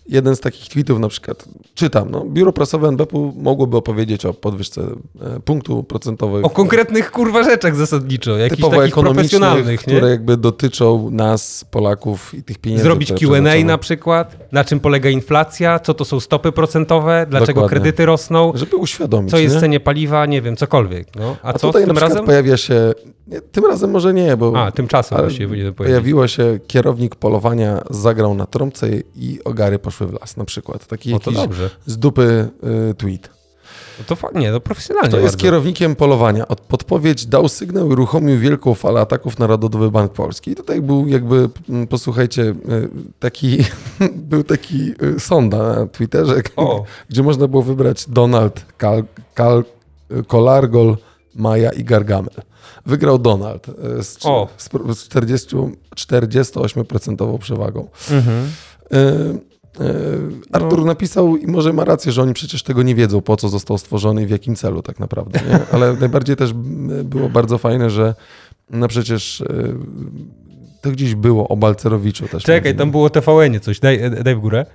jeden 0.09 0.37
z 0.37 0.41
takich 0.41 0.69
tweetów 0.69 0.99
na 0.99 1.09
przykład, 1.09 1.45
czytam, 1.75 2.11
no, 2.11 2.25
biuro 2.25 2.53
prasowe 2.53 2.89
NBP-u 2.89 3.33
mogłoby 3.37 3.77
opowiedzieć 3.77 4.27
o 4.27 4.35
podwyżce 4.35 4.83
e, 5.21 5.41
punktu 5.41 5.83
procentowego. 5.83 6.47
O 6.47 6.51
konkretnych 6.51 7.11
kurwa 7.11 7.43
rzeczach 7.43 7.77
zasadniczo, 7.77 8.37
jakichś 8.37 8.57
typowo 8.57 8.77
takich 8.77 8.95
profesjonalnych, 8.95 9.87
nie? 9.87 9.95
które 9.97 10.11
jakby 10.11 10.37
dotyczą 10.37 11.11
nas, 11.11 11.65
Polaków 11.71 12.35
i 12.35 12.43
tych 12.43 12.59
pieniędzy. 12.59 12.85
Zrobić 12.85 13.13
Q&A 13.13 13.65
na 13.65 13.79
przykład, 13.79 14.53
na 14.53 14.65
czym 14.65 14.81
polega 14.81 15.11
inflacja, 15.11 15.79
co 15.79 15.95
to 15.95 16.05
są 16.05 16.21
stopy 16.21 16.53
procentowe, 16.53 17.27
dlaczego 17.31 17.61
Dokładnie. 17.61 17.69
kredyty 17.69 18.07
rosną, 18.07 18.53
Żeby 18.55 18.77
uświadomić, 18.77 19.31
co 19.31 19.39
jest 19.39 19.57
w 19.57 19.61
cenie 19.61 19.81
paliwa, 19.81 20.27
nie 20.27 20.43
wiem, 20.43 20.57
cokolwiek. 20.57 21.09
No. 21.17 21.37
A, 21.43 21.49
A 21.49 21.53
co 21.53 21.67
tutaj 21.67 21.87
tym 21.87 21.99
razem? 21.99 22.25
pojawia 22.25 22.57
się, 22.57 22.93
tym 23.53 23.67
razem 23.67 23.91
może 23.91 24.15
nie, 24.15 24.37
bo 24.37 24.53
A, 24.65 24.73
tymczasem 24.73 25.19
właściwie 25.19 25.73
pojawiło 25.73 26.29
się 26.29 26.59
kierownik 26.67 27.15
polowania, 27.17 27.81
zagrał 27.91 28.35
na 28.35 28.47
trąbce 28.47 28.89
i 29.17 29.39
ogary 29.45 29.79
poszły 29.79 30.07
w 30.07 30.13
las 30.13 30.37
na 30.37 30.45
przykład. 30.45 30.87
Taki 30.87 31.15
O, 31.15 31.19
to 31.19 31.31
jakiś 31.31 31.43
dobrze. 31.47 31.71
z 31.87 31.99
dupy 31.99 32.49
y, 32.91 32.95
tweet. 32.95 33.31
No 33.99 34.05
to 34.07 34.17
fa- 34.17 34.29
nie, 34.35 34.51
no 34.53 34.61
profesjonalnie 34.61 35.11
To 35.11 35.17
jest 35.17 35.35
bardzo. 35.35 35.43
kierownikiem 35.43 35.97
polowania. 35.97 36.49
Od 36.49 36.61
podpowiedź 36.61 37.27
dał 37.27 37.49
sygnał 37.49 37.89
i 37.89 37.93
uruchomił 37.93 38.39
wielką 38.39 38.75
falę 38.75 39.01
ataków 39.01 39.39
na 39.39 39.47
Narodowy 39.47 39.91
Bank 39.91 40.13
Polski. 40.13 40.51
I 40.51 40.55
tutaj 40.55 40.81
był 40.83 41.07
jakby, 41.07 41.49
mm, 41.69 41.87
posłuchajcie, 41.87 42.43
y, 42.43 42.55
taki, 43.21 43.59
był 44.31 44.45
taki 44.45 44.93
y, 45.17 45.21
sonda 45.21 45.59
na 45.59 45.87
Twitterze, 45.87 46.35
O. 46.57 46.85
gdzie 47.11 47.23
można 47.23 47.49
było 47.49 47.63
wybrać 47.63 48.05
Donald, 48.09 48.65
Kal, 48.79 49.05
Kal, 49.35 49.65
Kolargol, 50.27 50.97
Maja 51.35 51.71
i 51.73 51.85
Gargamel. 51.85 52.35
Wygrał 52.87 53.19
Donald 53.19 53.69
y, 53.69 54.05
z, 54.05 54.19
O. 54.25 54.49
z, 54.57 54.71
z 54.99 55.05
40, 55.05 55.57
48% 55.97 57.39
przewagą. 57.39 57.89
Mhm. 58.11 58.47
Y, 58.93 58.97
y, 59.85 60.53
Artur 60.53 60.85
napisał 60.85 61.37
i 61.37 61.47
może 61.47 61.73
ma 61.73 61.85
rację, 61.85 62.13
że 62.13 62.23
oni 62.23 62.35
przecież 62.35 62.63
tego 62.63 62.83
nie 62.83 62.95
wiedzą, 62.95 63.21
po 63.21 63.37
co 63.37 63.49
został 63.49 63.79
stworzony 63.79 64.23
i 64.23 64.27
w 64.27 64.31
jakim 64.31 64.57
celu 64.57 64.83
tak 64.83 65.01
naprawdę. 65.01 65.41
Nie? 65.49 65.61
Ale 65.73 65.95
najbardziej 65.95 66.37
też 66.37 66.53
było 67.05 67.29
bardzo 67.29 67.59
fajne, 67.59 67.91
że 67.91 68.15
no 68.71 68.89
przecież 68.89 69.45
to 70.81 70.91
gdzieś 70.91 71.15
było 71.15 71.49
o 71.49 71.57
Balcerowiczu 71.57 72.29
też. 72.29 72.43
Czekaj, 72.43 72.77
tam 72.77 72.91
było 72.91 73.11
TVN 73.11 73.61
coś, 73.61 73.81
daj, 73.81 74.11
daj 74.25 74.37
w 74.37 74.41
górę. 74.41 74.67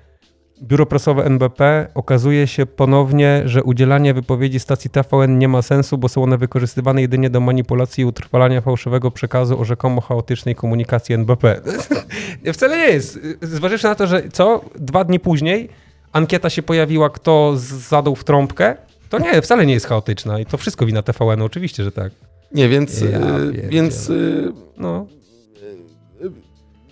Biuro 0.64 0.86
prasowe 0.86 1.26
NBP 1.26 1.88
okazuje 1.96 2.48
się 2.48 2.66
ponownie, 2.66 3.42
że 3.46 3.64
udzielanie 3.64 4.14
wypowiedzi 4.14 4.60
stacji 4.60 4.90
TVN 4.90 5.38
nie 5.40 5.48
ma 5.48 5.62
sensu, 5.62 5.98
bo 5.98 6.10
są 6.10 6.24
one 6.24 6.38
wykorzystywane 6.38 7.02
jedynie 7.02 7.30
do 7.30 7.40
manipulacji 7.40 8.02
i 8.02 8.06
utrwalania 8.06 8.62
fałszywego 8.62 9.12
przekazu 9.12 9.60
o 9.62 9.66
rzekomo 9.66 10.02
chaotycznej 10.02 10.56
komunikacji 10.56 11.16
NBP. 11.16 11.62
Wcale 12.54 12.78
nie 12.78 12.84
jest. 12.94 13.20
Zważywszy 13.42 13.88
na 13.88 13.96
to, 13.96 14.08
że 14.08 14.24
co? 14.34 14.62
Dwa 14.76 15.04
dni 15.04 15.20
później 15.20 15.70
ankieta 16.12 16.50
się 16.50 16.64
pojawiła, 16.64 17.10
kto 17.10 17.54
zadał 17.90 18.16
w 18.16 18.24
trąbkę, 18.24 18.76
to 19.10 19.20
nie, 19.20 19.42
wcale 19.42 19.66
nie 19.66 19.74
jest 19.74 19.86
chaotyczna 19.88 20.40
i 20.40 20.46
to 20.46 20.58
wszystko 20.58 20.86
wina 20.86 21.02
TVN, 21.02 21.42
oczywiście, 21.42 21.84
że 21.84 21.92
tak. 21.92 22.12
Nie, 22.52 22.70
więc, 22.70 23.02
Ja 23.02 23.08
y, 23.08 23.12
pierdzielę. 23.44 23.70
więc 23.70 24.10
y, 24.10 24.52
No, 24.78 25.06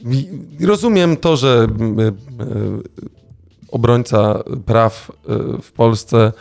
wi- 0.06 0.30
rozumiem 0.66 1.18
to, 1.18 1.38
że 1.38 1.68
obrońca 3.78 4.44
praw 4.66 5.12
y, 5.12 5.62
w 5.62 5.72
Polsce, 5.72 6.32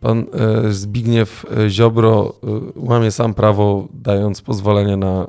pan 0.00 0.26
y, 0.66 0.72
Zbigniew 0.72 1.46
Ziobro, 1.68 2.34
y, 2.44 2.72
łamie 2.76 3.10
sam 3.10 3.34
prawo, 3.34 3.88
dając 3.92 4.42
pozwolenie 4.42 4.96
na 4.96 5.26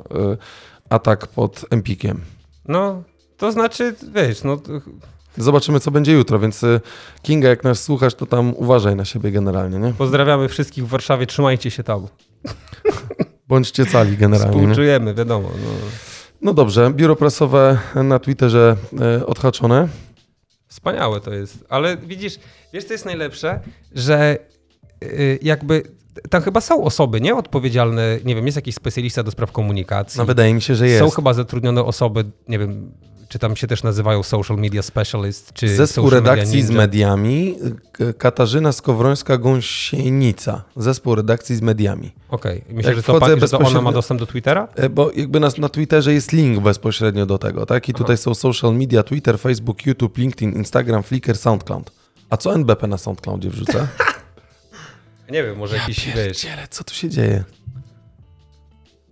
atak 0.89 1.27
pod 1.27 1.65
Empikiem. 1.69 2.21
no, 2.67 3.03
to 3.37 3.51
znaczy, 3.51 3.95
wiesz, 4.13 4.43
no, 4.43 4.57
Zobaczymy, 5.37 5.79
co 5.79 5.91
będzie 5.91 6.13
jutro, 6.13 6.39
więc 6.39 6.65
Kinga, 7.21 7.49
jak 7.49 7.63
nas 7.63 7.83
słuchasz, 7.83 8.15
to 8.15 8.25
tam 8.25 8.53
uważaj 8.57 8.95
na 8.95 9.05
siebie 9.05 9.31
generalnie, 9.31 9.79
nie? 9.79 9.93
pozdrawiamy 9.93 10.49
wszystkich 10.49 10.85
w 10.85 10.87
Warszawie, 10.87 11.25
trzymajcie 11.25 11.71
się 11.71 11.83
tam. 11.83 12.07
Bądźcie 13.49 13.85
cali 13.85 14.17
generalnie. 14.17 14.55
Nie? 14.55 14.61
Współczujemy, 14.61 15.13
wiadomo. 15.13 15.49
No. 15.63 15.69
No 16.41 16.53
dobrze, 16.53 16.91
biuro 16.93 17.15
prasowe 17.15 17.77
na 17.95 18.19
Twitterze 18.19 18.75
odhaczone. 19.25 19.87
Wspaniałe 20.85 21.21
to 21.21 21.33
jest. 21.33 21.65
Ale 21.69 21.97
widzisz, 21.97 22.39
wiesz 22.73 22.83
co 22.83 22.93
jest 22.93 23.05
najlepsze? 23.05 23.59
Że 23.95 24.37
y, 25.03 25.39
jakby 25.41 25.83
tam 26.29 26.41
chyba 26.41 26.61
są 26.61 26.83
osoby, 26.83 27.21
nie? 27.21 27.35
Odpowiedzialne, 27.35 28.19
nie 28.25 28.35
wiem, 28.35 28.45
jest 28.45 28.55
jakiś 28.55 28.75
specjalista 28.75 29.23
do 29.23 29.31
spraw 29.31 29.51
komunikacji. 29.51 30.17
No 30.17 30.25
wydaje 30.25 30.53
mi 30.53 30.61
się, 30.61 30.75
że 30.75 30.87
jest. 30.87 30.99
Są 30.99 31.09
chyba 31.09 31.33
zatrudnione 31.33 31.83
osoby, 31.83 32.25
nie 32.47 32.59
wiem, 32.59 32.91
czy 33.29 33.39
tam 33.39 33.55
się 33.55 33.67
też 33.67 33.83
nazywają 33.83 34.23
social 34.23 34.57
media 34.57 34.81
specialist, 34.81 35.53
czy 35.53 35.75
Zespół 35.75 36.09
redakcji 36.09 36.63
z 36.63 36.69
mediami, 36.71 37.55
Katarzyna 38.17 38.71
Skowrońska-Gąsienica. 38.71 40.61
Zespół 40.75 41.15
redakcji 41.15 41.55
z 41.55 41.61
mediami. 41.61 42.11
Okej, 42.29 42.63
myślę, 42.69 42.89
Jak 42.91 42.97
że 42.97 43.03
to, 43.03 43.17
wchodzę 43.17 43.33
pa- 43.37 43.39
że 43.39 43.49
to 43.49 43.59
ona 43.59 43.81
ma 43.81 43.91
dostęp 43.91 44.19
do 44.19 44.25
Twittera? 44.25 44.67
E, 44.75 44.89
Bo 44.89 45.11
jakby 45.11 45.39
na, 45.39 45.49
na 45.57 45.69
Twitterze 45.69 46.13
jest 46.13 46.31
link 46.31 46.59
bezpośrednio 46.59 47.25
do 47.25 47.37
tego, 47.37 47.65
tak? 47.65 47.89
I 47.89 47.93
tutaj 47.93 48.17
są 48.17 48.35
social 48.35 48.75
media, 48.75 49.03
Twitter, 49.03 49.39
Facebook, 49.39 49.85
YouTube, 49.85 50.17
LinkedIn, 50.17 50.51
Instagram, 50.57 51.03
Flickr, 51.03 51.37
SoundCloud. 51.37 51.91
A 52.29 52.37
co 52.37 52.53
NBP 52.55 52.87
na 52.87 52.97
SoundCloudzie 52.97 53.49
wrzuca? 53.49 53.87
Nie 55.31 55.43
wiem, 55.43 55.57
może 55.57 55.75
jakiś, 55.75 56.07
wiesz, 56.15 56.45
co 56.69 56.83
tu 56.83 56.93
się 56.93 57.09
dzieje? 57.09 57.43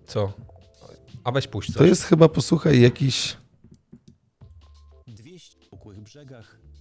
co? 0.08 0.34
A 1.24 1.32
weź 1.32 1.48
puść 1.48 1.68
coś. 1.68 1.78
To 1.78 1.86
jest 1.86 2.04
chyba, 2.04 2.30
posłuchaj, 2.30 2.82
jakiś... 2.82 3.38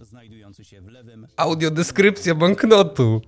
znajdujący 0.01 0.63
się 0.63 0.81
w 0.81 0.87
lewym, 0.87 1.27
Audiodeskrypcja 1.37 2.35
banknotu. 2.35 3.21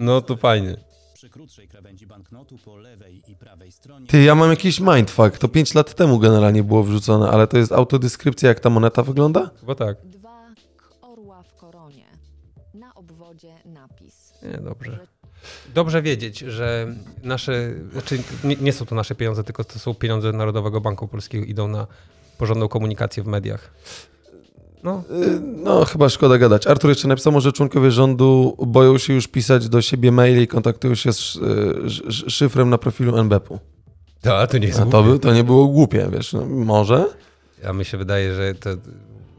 No 0.00 0.20
to 0.20 0.36
fajnie. 0.36 0.76
przy 1.14 1.30
krótszej 1.30 1.68
krawędzi 1.68 2.06
banknotu 2.06 2.58
po 2.64 2.76
lewej 2.76 3.22
i 3.28 3.36
prawej 3.36 3.72
stronie. 3.72 4.06
Ty, 4.06 4.22
ja 4.22 4.34
mam 4.34 4.50
jakiś 4.50 4.80
mindfuck. 4.80 5.38
To 5.38 5.48
5 5.48 5.74
lat 5.74 5.94
temu 5.94 6.18
generalnie 6.18 6.62
było 6.62 6.82
wrzucone, 6.82 7.30
ale 7.30 7.46
to 7.46 7.58
jest 7.58 7.72
autodeskrypcja, 7.72 8.48
jak 8.48 8.60
ta 8.60 8.70
moneta 8.70 9.02
wygląda? 9.02 9.50
Chyba 9.60 9.74
tak. 9.74 9.96
Dwa 10.04 10.46
orła 11.02 11.42
w 11.42 11.54
koronie. 11.54 12.06
Na 12.74 12.94
obwodzie 12.94 13.54
napis. 13.64 14.32
Nie, 14.42 14.58
dobrze. 14.58 14.98
Dobrze 15.74 16.02
wiedzieć, 16.02 16.38
że 16.38 16.94
nasze, 17.22 17.74
znaczy 17.92 18.22
nie, 18.44 18.56
nie 18.56 18.72
są 18.72 18.86
to 18.86 18.94
nasze 18.94 19.14
pieniądze, 19.14 19.44
tylko 19.44 19.64
to 19.64 19.78
są 19.78 19.94
pieniądze 19.94 20.32
Narodowego 20.32 20.80
Banku 20.80 21.08
Polskiego, 21.08 21.44
idą 21.44 21.68
na 21.68 21.86
porządną 22.38 22.68
komunikację 22.68 23.22
w 23.22 23.26
mediach. 23.26 23.74
No, 24.82 25.02
No, 25.64 25.84
chyba 25.84 26.08
szkoda 26.08 26.38
gadać. 26.38 26.66
Artur 26.66 26.90
jeszcze 26.90 27.08
napisał, 27.08 27.32
może 27.32 27.52
członkowie 27.52 27.90
rządu 27.90 28.56
boją 28.66 28.98
się 28.98 29.12
już 29.14 29.28
pisać 29.28 29.68
do 29.68 29.82
siebie 29.82 30.12
maile 30.12 30.42
i 30.42 30.46
kontaktują 30.46 30.94
się 30.94 31.12
z 31.12 31.36
sz- 31.86 32.32
szyfrem 32.32 32.70
na 32.70 32.78
profilu 32.78 33.16
NBP-u. 33.18 33.58
to, 34.20 34.46
to 34.46 34.58
nie 34.58 34.66
jest 34.66 34.80
A 34.80 34.86
to, 34.86 35.02
by, 35.02 35.18
to 35.18 35.34
nie 35.34 35.44
było 35.44 35.66
głupie, 35.66 36.08
wiesz, 36.12 36.32
no, 36.32 36.46
może. 36.46 37.04
A 37.68 37.72
mi 37.72 37.84
się 37.84 37.98
wydaje, 37.98 38.34
że 38.34 38.54
to 38.54 38.70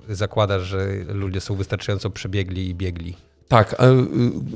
zakładasz, 0.09 0.63
że 0.63 0.87
ludzie 1.13 1.41
są 1.41 1.55
wystarczająco 1.55 2.09
przebiegli 2.09 2.69
i 2.69 2.75
biegli. 2.75 3.15
Tak, 3.47 3.73
y, 3.73 3.75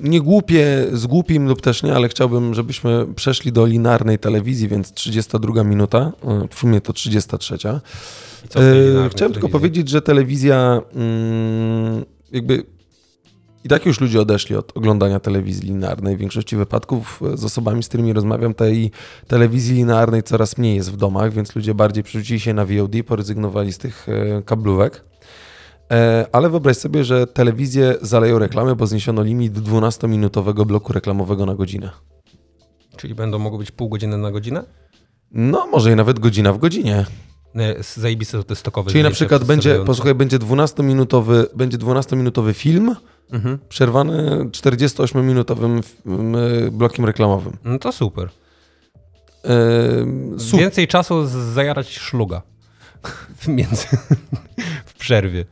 nie 0.09 0.21
głupie, 0.21 0.85
z 0.93 1.07
głupim 1.07 1.47
lub 1.47 1.61
też 1.61 1.83
nie, 1.83 1.95
ale 1.95 2.09
chciałbym, 2.09 2.53
żebyśmy 2.53 3.05
przeszli 3.15 3.51
do 3.51 3.65
linearnej 3.65 4.19
telewizji, 4.19 4.67
więc 4.67 4.93
32 4.93 5.63
minuta, 5.63 6.11
y, 6.45 6.47
w 6.47 6.55
sumie 6.59 6.81
to 6.81 6.93
33. 6.93 7.57
Linearnej 8.55 9.09
Chciałem 9.09 9.33
tylko 9.33 9.49
powiedzieć, 9.49 9.89
że 9.89 10.01
telewizja 10.01 10.81
mm, 10.95 12.05
jakby 12.31 12.63
i 13.67 13.69
tak 13.69 13.85
już 13.85 14.01
ludzie 14.01 14.21
odeszli 14.21 14.55
od 14.55 14.77
oglądania 14.77 15.19
telewizji 15.19 15.67
linearnej. 15.67 16.15
W 16.15 16.19
większości 16.19 16.55
wypadków 16.55 17.21
e, 17.33 17.37
z 17.37 17.43
osobami, 17.43 17.83
z 17.83 17.87
którymi 17.87 18.13
rozmawiam, 18.13 18.53
tej 18.53 18.91
telewizji 19.27 19.75
linearnej 19.75 20.23
coraz 20.23 20.57
mniej 20.57 20.75
jest 20.75 20.91
w 20.91 20.97
domach, 20.97 21.33
więc 21.33 21.55
ludzie 21.55 21.73
bardziej 21.73 22.03
przerzucili 22.03 22.39
się 22.39 22.53
na 22.53 22.65
VOD, 22.65 22.91
porezygnowali 23.07 23.73
z 23.73 23.77
tych 23.77 24.07
e, 24.09 24.41
kablówek. 24.41 25.03
E, 25.91 26.25
Ale 26.31 26.49
wyobraź 26.49 26.77
sobie, 26.77 27.03
że 27.03 27.27
telewizję 27.27 27.95
zaleją 28.01 28.39
reklamy, 28.39 28.75
bo 28.75 28.87
zniesiono 28.87 29.23
limit 29.23 29.53
12-minutowego 29.53 30.65
bloku 30.65 30.93
reklamowego 30.93 31.45
na 31.45 31.55
godzinę. 31.55 31.89
Czyli 32.97 33.15
będą 33.15 33.39
mogły 33.39 33.59
być 33.59 33.71
pół 33.71 33.89
godziny 33.89 34.17
na 34.17 34.31
godzinę? 34.31 34.63
No, 35.31 35.67
może 35.67 35.91
i 35.91 35.95
nawet 35.95 36.19
godzina 36.19 36.53
w 36.53 36.57
godzinie. 36.57 37.05
Nie, 37.57 37.75
zajebiste 37.95 38.37
to 38.37 38.43
te 38.43 38.55
stokowe. 38.55 38.91
Czyli 38.91 39.03
na 39.03 39.11
przykład 39.11 39.43
będzie, 39.43 39.79
posłuchaj, 39.85 40.15
będzie 40.15 40.39
12-minutowy, 40.39 41.45
będzie 41.55 41.77
12-minutowy 41.77 42.53
film, 42.53 42.95
Mhm. 43.31 43.59
przerwany 43.69 44.45
48-minutowym 44.51 45.79
f- 45.79 45.95
m, 46.05 46.35
blokiem 46.71 47.05
reklamowym. 47.05 47.57
No 47.63 47.79
to 47.79 47.91
super. 47.91 48.29
Ehm, 49.43 50.39
Super. 50.39 50.59
Więcej 50.59 50.87
czasu 50.87 51.25
zajarać 51.53 51.97
szluga 51.97 52.41
w 53.39 53.47
między, 53.47 53.87
w 54.85 54.93
przerwie. 54.93 55.45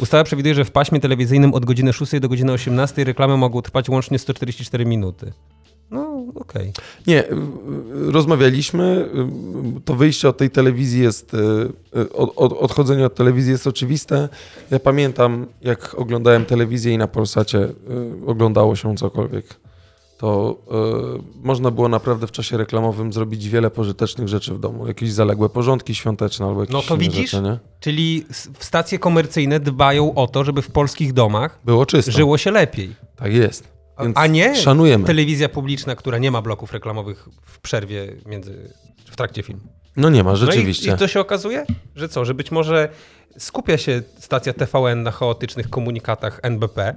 Ustawa 0.00 0.24
przewiduje, 0.24 0.54
że 0.54 0.64
w 0.64 0.70
paśmie 0.70 1.00
telewizyjnym 1.00 1.54
od 1.54 1.64
godziny 1.64 1.92
6 1.92 2.20
do 2.20 2.28
godziny 2.28 2.52
18 2.52 3.04
reklamy 3.04 3.36
mogą 3.36 3.62
trwać 3.62 3.88
łącznie 3.88 4.18
144 4.18 4.86
minuty. 4.86 5.32
No, 5.90 6.24
okej. 6.34 6.72
Nie, 7.06 7.24
y, 7.24 7.32
y, 7.32 8.12
rozmawialiśmy. 8.12 9.08
y, 9.78 9.80
To 9.84 9.94
wyjście 9.94 10.28
od 10.28 10.36
tej 10.36 10.50
telewizji 10.50 11.02
jest, 11.02 11.32
od, 12.14 12.32
od, 12.36 12.52
odchodzenie 12.52 13.06
od 13.06 13.14
telewizji 13.14 13.52
jest 13.52 13.66
oczywiste. 13.66 14.28
Ja 14.70 14.78
pamiętam, 14.80 15.46
jak 15.62 15.94
oglądałem 15.98 16.44
telewizję 16.44 16.92
i 16.92 16.98
na 16.98 17.06
Polsacie 17.06 17.68
oglądało 18.26 18.76
się 18.76 18.96
cokolwiek, 18.96 19.46
to 20.18 20.56
y, 21.18 21.46
można 21.46 21.70
było 21.70 21.88
naprawdę 21.88 22.26
w 22.26 22.32
czasie 22.32 22.56
reklamowym 22.56 23.12
zrobić 23.12 23.48
wiele 23.48 23.70
pożytecznych 23.70 24.28
rzeczy 24.28 24.54
w 24.54 24.58
domu. 24.60 24.86
Jakieś 24.86 25.12
zaległe 25.12 25.48
porządki 25.48 25.94
świąteczne 25.94 26.46
albo 26.46 26.60
jakieś 26.60 26.74
No 26.74 26.82
to 26.82 26.96
widzisz? 26.96 27.30
rzeczy, 27.30 27.42
nie? 27.42 27.58
Czyli 27.80 28.24
stacje 28.58 28.98
komercyjne 28.98 29.60
dbają 29.60 30.14
o 30.14 30.26
to, 30.26 30.44
żeby 30.44 30.62
w 30.62 30.70
polskich 30.70 31.12
domach 31.12 31.58
Było 31.64 31.86
czysto. 31.86 32.12
żyło 32.12 32.38
się 32.38 32.50
lepiej. 32.50 32.94
Tak 33.16 33.32
jest. 33.32 33.79
A- 34.00 34.04
Więc 34.04 34.16
A 34.18 34.26
nie 34.26 34.56
szanujemy. 34.56 35.04
telewizja 35.06 35.48
publiczna, 35.48 35.96
która 35.96 36.18
nie 36.18 36.30
ma 36.30 36.42
bloków 36.42 36.72
reklamowych 36.72 37.28
w 37.42 37.58
przerwie 37.60 38.06
między, 38.26 38.72
w 39.10 39.16
trakcie 39.16 39.42
filmu. 39.42 39.62
No 39.96 40.10
nie 40.10 40.24
ma, 40.24 40.30
No 40.30 40.36
rzeczywiście. 40.36 40.90
i, 40.90 40.94
I 40.94 40.98
to 40.98 41.08
się 41.08 41.20
okazuje, 41.20 41.66
że 41.96 42.08
co, 42.08 42.24
że 42.24 42.34
być 42.34 42.50
może 42.50 42.88
skupia 43.38 43.78
się 43.78 44.02
stacja 44.18 44.52
TVN 44.52 45.02
na 45.02 45.10
chaotycznych 45.10 45.70
komunikatach 45.70 46.40
NBP, 46.42 46.94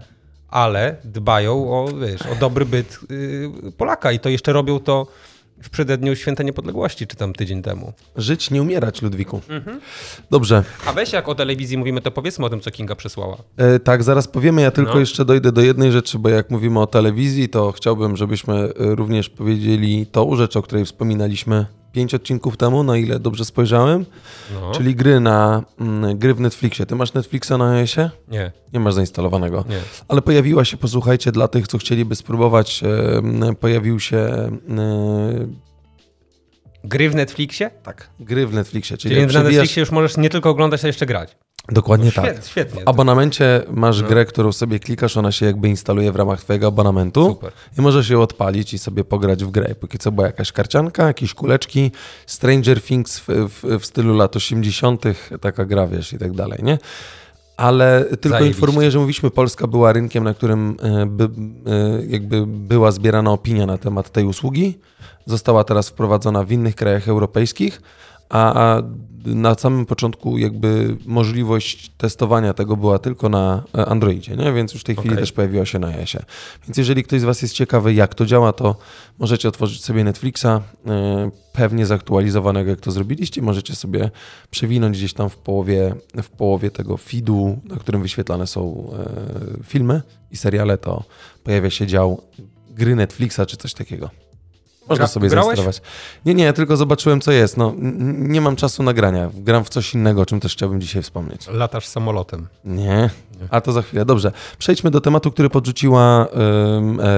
ale 0.50 0.96
dbają 1.04 1.54
o, 1.74 1.88
wiesz, 1.94 2.22
o 2.22 2.36
dobry 2.36 2.66
byt 2.66 3.00
y, 3.12 3.50
Polaka 3.78 4.12
i 4.12 4.20
to 4.20 4.30
jeszcze 4.30 4.54
robią 4.54 4.80
to 4.80 5.08
w 5.62 5.70
przededniu 5.70 6.16
Święta 6.16 6.44
Niepodległości, 6.44 7.08
czy 7.08 7.16
tam 7.16 7.34
tydzień 7.34 7.62
temu. 7.62 7.94
Żyć, 8.16 8.52
nie 8.52 8.62
umierać, 8.62 9.02
Ludwiku. 9.02 9.42
Mhm. 9.50 9.80
Dobrze. 10.32 10.64
A 10.86 10.94
weź 10.94 11.14
jak 11.14 11.30
o 11.30 11.36
telewizji 11.36 11.78
mówimy, 11.78 12.02
to 12.02 12.12
powiedzmy 12.12 12.46
o 12.46 12.50
tym, 12.50 12.60
co 12.62 12.72
Kinga 12.72 12.96
przesłała. 12.96 13.38
E, 13.58 13.80
tak, 13.80 14.04
zaraz 14.04 14.28
powiemy. 14.28 14.62
Ja 14.62 14.72
tylko 14.72 14.94
No. 14.94 15.00
jeszcze 15.00 15.26
dojdę 15.26 15.52
do 15.52 15.62
jednej 15.62 15.92
rzeczy, 15.92 16.20
bo 16.20 16.30
jak 16.30 16.50
mówimy 16.50 16.80
o 16.80 16.88
telewizji, 16.88 17.50
to 17.50 17.72
chciałbym, 17.72 18.18
żebyśmy 18.18 18.54
e, 18.56 18.72
również 18.96 19.30
powiedzieli 19.30 20.06
tą 20.06 20.36
rzecz, 20.36 20.58
o 20.58 20.62
której 20.62 20.86
wspominaliśmy 20.86 21.66
pięć 21.94 22.14
odcinków 22.14 22.58
temu, 22.58 22.84
na 22.84 22.98
ile 22.98 23.20
dobrze 23.20 23.46
spojrzałem, 23.46 24.06
No. 24.54 24.72
czyli 24.72 24.96
gry 24.96 25.20
na 25.20 25.64
mm, 25.80 26.18
gry 26.18 26.34
w 26.34 26.40
Netflixie. 26.40 26.86
Ty 26.86 26.96
masz 26.96 27.14
Netflixa 27.14 27.52
na 27.58 27.70
iOSie? 27.72 28.10
Nie, 28.28 28.52
Nie 28.74 28.80
masz 28.80 28.94
zainstalowanego. 28.94 29.66
nie. 29.70 29.78
Ale 30.08 30.22
pojawiła 30.22 30.66
się, 30.66 30.78
posłuchajcie, 30.78 31.32
dla 31.32 31.48
tych, 31.48 31.68
co 31.68 31.78
chcieliby 31.78 32.16
spróbować, 32.16 32.84
e, 33.50 33.54
pojawił 33.56 34.00
się 34.00 34.18
e, 34.18 34.52
Gry 36.84 37.10
w 37.10 37.16
Netflixie? 37.16 37.70
tak, 37.84 38.10
gry 38.20 38.48
w 38.48 38.54
Netflixie, 38.54 38.98
czyli, 38.98 39.16
Czyli 39.16 39.22
jak 39.26 39.34
na 39.34 39.44
Netflixie 39.44 39.80
już 39.80 39.92
możesz 39.92 40.18
nie 40.18 40.30
tylko 40.30 40.50
oglądać, 40.50 40.82
ale 40.82 40.90
jeszcze 40.90 41.06
grać. 41.06 41.36
Dokładnie 41.70 42.12
tak. 42.12 42.26
Świetnie, 42.26 42.50
świetnie. 42.50 42.84
W 42.84 42.88
abonamencie 42.88 43.62
masz 43.72 44.02
No. 44.02 44.08
grę, 44.08 44.26
którą 44.26 44.52
sobie 44.52 44.80
klikasz, 44.80 45.18
ona 45.18 45.32
się 45.32 45.46
jakby 45.46 45.68
instaluje 45.70 46.12
w 46.12 46.16
ramach 46.16 46.42
twojego 46.42 46.68
abonamentu 46.68 47.26
Super. 47.26 47.52
i 47.78 47.82
możesz 47.82 48.10
ją 48.10 48.22
odpalić 48.22 48.74
i 48.74 48.80
sobie 48.80 49.04
pograć 49.04 49.44
w 49.44 49.52
grę. 49.52 49.76
Póki 49.76 49.98
co 49.98 50.12
była 50.12 50.28
jakaś 50.28 50.52
karcianka, 50.52 51.08
jakieś 51.08 51.34
kuleczki, 51.34 51.92
Stranger 52.28 52.82
Things 52.82 53.20
w, 53.20 53.26
w, 53.28 53.80
w 53.80 53.86
stylu 53.86 54.14
lat 54.18 54.36
80., 54.36 55.04
taka 55.42 55.66
gra, 55.66 55.88
wiesz, 55.88 56.14
i 56.14 56.18
tak 56.18 56.32
dalej, 56.34 56.60
nie? 56.64 56.78
Ale 57.58 58.06
tylko 58.10 58.30
Zajebiście. 58.30 58.58
informuję, 58.60 58.92
że 58.92 59.00
mówiliśmy, 59.00 59.32
Polska 59.32 59.68
była 59.68 59.94
rynkiem, 59.94 60.24
na 60.24 60.34
którym 60.34 60.78
e, 60.82 61.06
by, 61.06 61.24
e, 61.24 61.30
jakby 62.08 62.46
była 62.48 62.92
zbierana 62.92 63.32
opinia 63.32 63.66
na 63.66 63.78
temat 63.78 64.10
tej 64.12 64.26
usługi. 64.26 64.80
Została 65.26 65.64
teraz 65.64 65.90
wprowadzona 65.90 66.44
w 66.44 66.52
innych 66.52 66.76
krajach 66.76 67.08
europejskich, 67.08 67.82
a, 68.30 68.82
na 69.26 69.56
samym 69.56 69.86
początku 69.86 70.38
jakby 70.38 70.98
możliwość 71.06 71.92
testowania 71.98 72.54
tego 72.54 72.78
była 72.78 73.00
tylko 73.00 73.30
na 73.30 73.64
e, 73.78 73.86
Androidzie, 73.86 74.36
nie? 74.36 74.54
więc 74.54 74.74
już 74.74 74.82
w 74.82 74.86
tej 74.86 74.96
chwili 74.96 75.10
Okej. 75.10 75.22
też 75.22 75.32
pojawiła 75.32 75.66
się 75.66 75.80
na 75.80 75.88
iOSie. 75.88 76.20
Więc 76.68 76.78
jeżeli 76.78 77.04
ktoś 77.04 77.22
z 77.22 77.24
Was 77.24 77.42
jest 77.42 77.54
ciekawy, 77.54 77.94
jak 77.94 78.16
to 78.16 78.26
działa, 78.26 78.54
to 78.54 78.76
możecie 79.20 79.48
otworzyć 79.48 79.84
sobie 79.84 80.04
Netflixa, 80.04 80.46
e, 80.46 80.62
pewnie 81.54 81.86
zaktualizowanego, 81.86 82.70
jak 82.70 82.80
to 82.80 82.92
zrobiliście. 82.92 83.42
Możecie 83.42 83.76
sobie 83.76 84.12
przewinąć 84.52 84.98
gdzieś 84.98 85.14
tam 85.14 85.30
w 85.30 85.38
połowie, 85.38 85.96
w 86.24 86.30
połowie 86.30 86.72
tego 86.72 86.98
feedu, 86.98 87.60
na 87.64 87.76
którym 87.76 88.02
wyświetlane 88.02 88.48
są 88.48 88.92
e, 88.94 89.64
filmy 89.64 90.02
i 90.32 90.38
seriale, 90.38 90.78
to 90.78 91.04
pojawia 91.44 91.70
się 91.70 91.88
dział 91.88 92.22
gry 92.70 92.96
Netflixa 92.96 93.40
czy 93.48 93.58
coś 93.58 93.74
takiego. 93.74 94.23
Można 94.90 95.06
Gra- 95.06 95.12
sobie 95.12 95.30
grałeś? 95.30 95.60
Nie, 96.26 96.34
nie, 96.34 96.44
ja 96.44 96.54
tylko 96.54 96.78
zobaczyłem, 96.78 97.22
co 97.22 97.32
jest. 97.32 97.58
No, 97.58 97.74
nie 98.18 98.42
mam 98.42 98.56
czasu 98.56 98.84
na 98.84 98.94
grania. 98.94 99.30
Gram 99.34 99.64
w 99.66 99.70
coś 99.70 99.94
innego, 99.94 100.22
o 100.22 100.26
czym 100.26 100.40
też 100.40 100.54
chciałbym 100.54 100.82
dzisiaj 100.82 101.04
wspomnieć. 101.04 101.48
Latasz 101.48 101.86
samolotem. 101.86 102.48
Nie, 102.66 103.10
a 103.50 103.62
to 103.62 103.72
za 103.72 103.82
chwilę. 103.82 104.06
Dobrze, 104.06 104.32
przejdźmy 104.58 104.92
do 104.92 105.02
tematu, 105.02 105.32
który 105.32 105.50
podrzuciła 105.50 106.28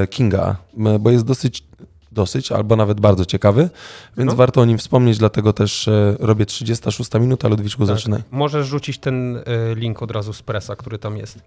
e, 0.01 0.07
Kinga, 0.07 0.55
bo 0.99 1.11
jest 1.11 1.25
dosyć, 1.25 1.63
dosyć 2.11 2.51
albo 2.51 2.75
nawet 2.75 2.99
bardzo 2.99 3.25
ciekawy, 3.25 3.69
więc 4.17 4.31
No. 4.31 4.35
warto 4.35 4.61
o 4.61 4.65
nim 4.65 4.77
wspomnieć, 4.77 5.17
dlatego 5.17 5.53
też 5.53 5.87
e, 5.87 6.15
robię 6.19 6.45
36 6.45 7.13
minuta, 7.13 7.47
Ludwiczku, 7.47 7.85
zaczynaj. 7.85 8.21
Możesz 8.31 8.67
rzucić 8.67 8.97
ten 8.97 9.35
y, 9.37 9.41
link 9.75 10.01
od 10.01 10.11
razu 10.11 10.33
z 10.33 10.41
presa, 10.41 10.75
który 10.75 10.99
tam 10.99 11.17
jest. 11.17 11.39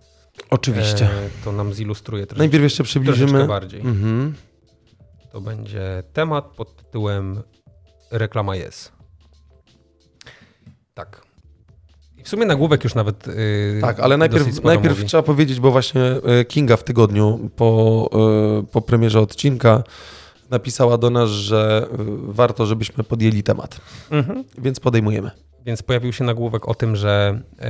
Oczywiście. 0.51 1.05
E, 1.05 1.45
to 1.45 1.53
nam 1.53 1.75
zilustruje 1.75 2.27
troszeczkę, 2.27 2.43
Najpierw 2.43 2.62
jeszcze 2.64 2.77
troszeczkę 2.77 3.01
przybliżymy. 3.12 3.47
bardziej. 3.47 3.81
Mhm. 3.81 4.35
To 5.33 5.41
będzie 5.41 6.03
temat 6.12 6.45
pod 6.45 6.76
tytułem 6.76 7.43
Reklama 8.11 8.57
jest. 8.57 8.93
Tak. 10.95 11.22
I 12.16 12.22
w 12.24 12.29
sumie 12.29 12.47
nagłówek 12.47 12.85
już 12.85 12.95
nawet. 12.95 13.26
Yy, 13.26 13.35
Tak, 13.81 14.01
ale 14.01 14.16
najpierw, 14.16 14.64
najpierw 14.64 14.97
mówi. 14.97 15.09
trzeba 15.09 15.22
powiedzieć, 15.22 15.61
bo 15.61 15.70
właśnie 15.70 16.01
e, 16.03 16.45
Kinga 16.45 16.76
w 16.76 16.85
tygodniu 16.85 17.51
po, 17.57 18.11
e, 18.61 18.66
po 18.72 18.81
premierze 18.81 19.20
odcinka 19.20 19.83
napisała 20.51 20.99
do 20.99 21.11
nas, 21.11 21.31
że 21.31 21.87
e, 21.93 21.97
warto, 22.22 22.66
żebyśmy 22.66 23.05
podjęli 23.05 23.43
temat, 23.43 23.81
Mhm. 24.11 24.45
więc 24.59 24.81
podejmujemy. 24.81 25.31
Więc 25.66 25.83
pojawił 25.83 26.12
się 26.12 26.24
nagłówek 26.24 26.68
o 26.68 26.74
tym, 26.74 26.97
że 26.97 27.41
e, 27.61 27.68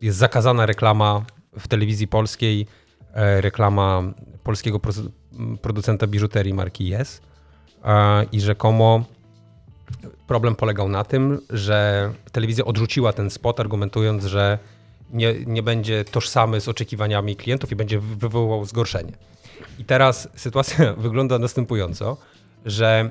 jest 0.00 0.18
zakazana 0.18 0.66
reklama 0.66 1.24
w 1.58 1.68
telewizji 1.68 2.08
polskiej, 2.08 2.66
e, 3.14 3.40
reklama 3.40 4.02
polskiego 4.44 4.80
producenta 5.62 6.06
biżuterii 6.06 6.54
marki 6.54 6.94
Yes 6.94 7.20
i 8.32 8.40
rzekomo 8.40 9.04
problem 10.26 10.56
polegał 10.56 10.88
na 10.88 11.04
tym, 11.04 11.40
że 11.50 12.12
telewizja 12.32 12.64
odrzuciła 12.64 13.12
ten 13.12 13.30
spot, 13.30 13.60
argumentując, 13.60 14.24
że 14.24 14.58
nie, 15.12 15.34
nie 15.46 15.62
będzie 15.62 16.04
tożsamy 16.04 16.60
z 16.60 16.68
oczekiwaniami 16.68 17.36
klientów 17.36 17.72
i 17.72 17.76
będzie 17.76 18.00
wywoływał 18.00 18.64
zgorszenie. 18.64 19.12
I 19.78 19.84
teraz 19.84 20.28
sytuacja 20.34 20.92
wygląda 20.94 21.38
następująco, 21.38 22.16
że 22.66 23.10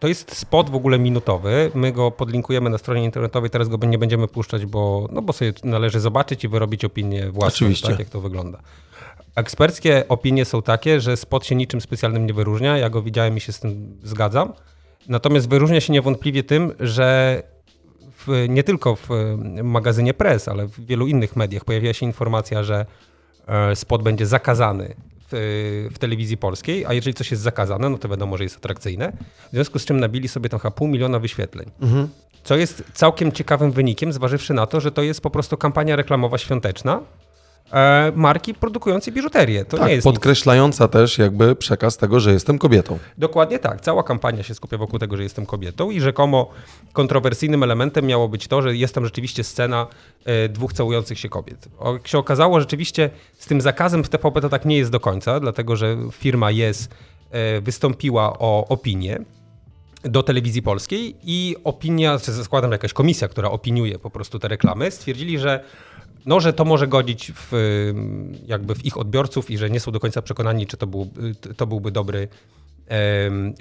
to 0.00 0.08
jest 0.08 0.36
spot 0.36 0.70
w 0.70 0.74
ogóle 0.74 0.98
minutowy. 0.98 1.70
My 1.74 1.92
go 1.92 2.10
podlinkujemy 2.10 2.70
na 2.70 2.78
stronie 2.78 3.04
internetowej, 3.04 3.50
teraz 3.50 3.68
go 3.68 3.86
nie 3.86 3.98
będziemy 3.98 4.28
puszczać, 4.28 4.66
bo, 4.66 5.08
no 5.12 5.22
bo 5.22 5.32
sobie 5.32 5.52
należy 5.64 6.00
zobaczyć 6.00 6.44
i 6.44 6.48
wyrobić 6.48 6.84
opinię 6.84 7.30
własną, 7.30 7.48
Oczywiście. 7.48 7.88
tak 7.88 7.98
jak 7.98 8.08
to 8.08 8.20
wygląda. 8.20 8.58
Eksperckie 9.34 10.04
opinie 10.08 10.44
są 10.44 10.62
takie, 10.62 11.00
że 11.00 11.16
spot 11.16 11.46
się 11.46 11.54
niczym 11.54 11.80
specjalnym 11.80 12.26
nie 12.26 12.34
wyróżnia. 12.34 12.78
Ja 12.78 12.90
go 12.90 13.02
widziałem 13.02 13.36
i 13.36 13.40
się 13.40 13.52
z 13.52 13.60
tym 13.60 13.98
zgadzam. 14.02 14.52
Natomiast 15.08 15.48
wyróżnia 15.48 15.80
się 15.80 15.92
niewątpliwie 15.92 16.42
tym, 16.42 16.72
że 16.80 17.42
w, 18.26 18.46
nie 18.48 18.62
tylko 18.62 18.96
w 18.96 19.08
magazynie 19.62 20.14
Press, 20.14 20.48
ale 20.48 20.66
w 20.66 20.86
wielu 20.86 21.06
innych 21.06 21.36
mediach 21.36 21.64
pojawiła 21.64 21.92
się 21.92 22.06
informacja, 22.06 22.62
że 22.62 22.86
e, 23.46 23.76
spot 23.76 24.02
będzie 24.02 24.26
zakazany 24.26 24.94
w, 25.32 25.88
w 25.94 25.98
telewizji 25.98 26.36
polskiej, 26.36 26.86
a 26.86 26.92
jeżeli 26.92 27.14
coś 27.14 27.30
jest 27.30 27.42
zakazane, 27.42 27.88
no 27.88 27.98
to 27.98 28.08
wiadomo, 28.08 28.36
że 28.36 28.44
jest 28.44 28.56
atrakcyjne. 28.56 29.12
W 29.48 29.52
związku 29.52 29.78
z 29.78 29.84
czym 29.84 30.00
nabili 30.00 30.28
sobie 30.28 30.48
tam 30.48 30.60
chyba 30.60 30.70
pół 30.70 30.88
miliona 30.88 31.18
wyświetleń. 31.18 31.70
Mhm. 31.80 32.08
Co 32.44 32.56
jest 32.56 32.84
całkiem 32.92 33.32
ciekawym 33.32 33.72
wynikiem, 33.72 34.12
zważywszy 34.12 34.54
na 34.54 34.66
to, 34.66 34.80
że 34.80 34.92
to 34.92 35.02
jest 35.02 35.20
po 35.20 35.30
prostu 35.30 35.56
kampania 35.56 35.96
reklamowa 35.96 36.38
świąteczna 36.38 37.00
marki 38.14 38.54
produkującej 38.54 39.12
biżuterię. 39.12 39.64
To 39.64 39.76
nie 39.76 39.82
Tak, 39.82 39.90
jest 39.90 40.06
nic 40.06 40.14
podkreślająca 40.14 40.88
też 40.88 41.18
jakby 41.18 41.56
przekaz 41.56 41.96
tego, 41.96 42.20
że 42.20 42.32
jestem 42.32 42.58
kobietą. 42.58 42.98
Dokładnie 43.18 43.58
tak. 43.58 43.80
Cała 43.80 44.02
kampania 44.02 44.42
się 44.42 44.54
skupia 44.54 44.78
wokół 44.78 44.98
tego, 44.98 45.16
że 45.16 45.22
jestem 45.22 45.46
kobietą 45.46 45.90
i 45.90 46.00
rzekomo 46.00 46.50
kontrowersyjnym 46.92 47.62
elementem 47.62 48.06
miało 48.06 48.28
być 48.28 48.48
to, 48.48 48.62
że 48.62 48.76
jest 48.76 48.94
tam 48.94 49.04
rzeczywiście 49.04 49.44
scena 49.44 49.86
e, 50.24 50.48
dwóch 50.48 50.72
całujących 50.72 51.18
się 51.18 51.28
kobiet. 51.28 51.68
Jak 51.92 52.08
się 52.08 52.18
okazało, 52.18 52.60
rzeczywiście 52.60 53.10
z 53.38 53.46
tym 53.46 53.60
zakazem 53.60 54.04
w 54.04 54.08
TVP 54.08 54.40
to 54.40 54.48
tak 54.48 54.64
nie 54.64 54.76
jest 54.76 54.90
do 54.90 55.00
końca, 55.00 55.40
dlatego 55.40 55.76
że 55.76 55.96
firma 56.12 56.50
jest 56.50 56.94
wystąpiła 57.62 58.38
o 58.38 58.66
opinię 58.68 59.18
do 60.02 60.22
telewizji 60.22 60.62
polskiej 60.62 61.16
i 61.24 61.56
opinia, 61.64 62.18
czy 62.18 62.32
zakładam 62.32 62.72
jakaś 62.72 62.92
komisja, 62.92 63.28
która 63.28 63.50
opiniuje 63.50 63.98
po 63.98 64.10
prostu 64.10 64.38
te 64.38 64.48
reklamy, 64.48 64.90
stwierdzili, 64.90 65.38
że 65.38 65.64
no, 66.26 66.40
że 66.40 66.52
to 66.52 66.64
może 66.64 66.88
godzić 66.88 67.32
w, 67.34 67.52
jakby 68.46 68.74
w 68.74 68.84
ich 68.84 68.98
odbiorców 68.98 69.50
i 69.50 69.58
że 69.58 69.70
nie 69.70 69.80
są 69.80 69.92
do 69.92 70.00
końca 70.00 70.22
przekonani, 70.22 70.66
czy 70.66 70.76
to, 70.76 70.86
był, 70.86 71.10
to 71.56 71.66
byłby 71.66 71.90
dobry 71.90 72.28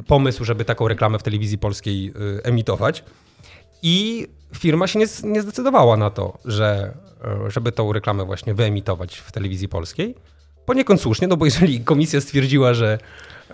pomysł, 0.07 0.43
żeby 0.45 0.66
taką 0.66 0.88
reklamę 0.88 1.20
w 1.20 1.24
telewizji 1.24 1.57
polskiej 1.57 2.14
y, 2.39 2.43
emitować. 2.43 3.03
I 3.84 4.28
firma 4.55 4.88
się 4.88 4.99
nie, 4.99 5.05
nie 5.24 5.41
zdecydowała 5.41 5.97
na 5.97 6.09
to, 6.09 6.38
że, 6.45 6.93
e, 7.24 7.51
żeby 7.51 7.72
tą 7.72 7.93
reklamę 7.93 8.26
właśnie 8.26 8.53
wyemitować 8.53 9.18
w 9.18 9.32
telewizji 9.32 9.68
polskiej. 9.68 10.16
Poniekąd 10.66 11.01
słusznie, 11.01 11.28
no 11.28 11.38
bo 11.38 11.45
jeżeli 11.45 11.80
komisja 11.80 12.22
stwierdziła, 12.22 12.74
że, 12.74 12.97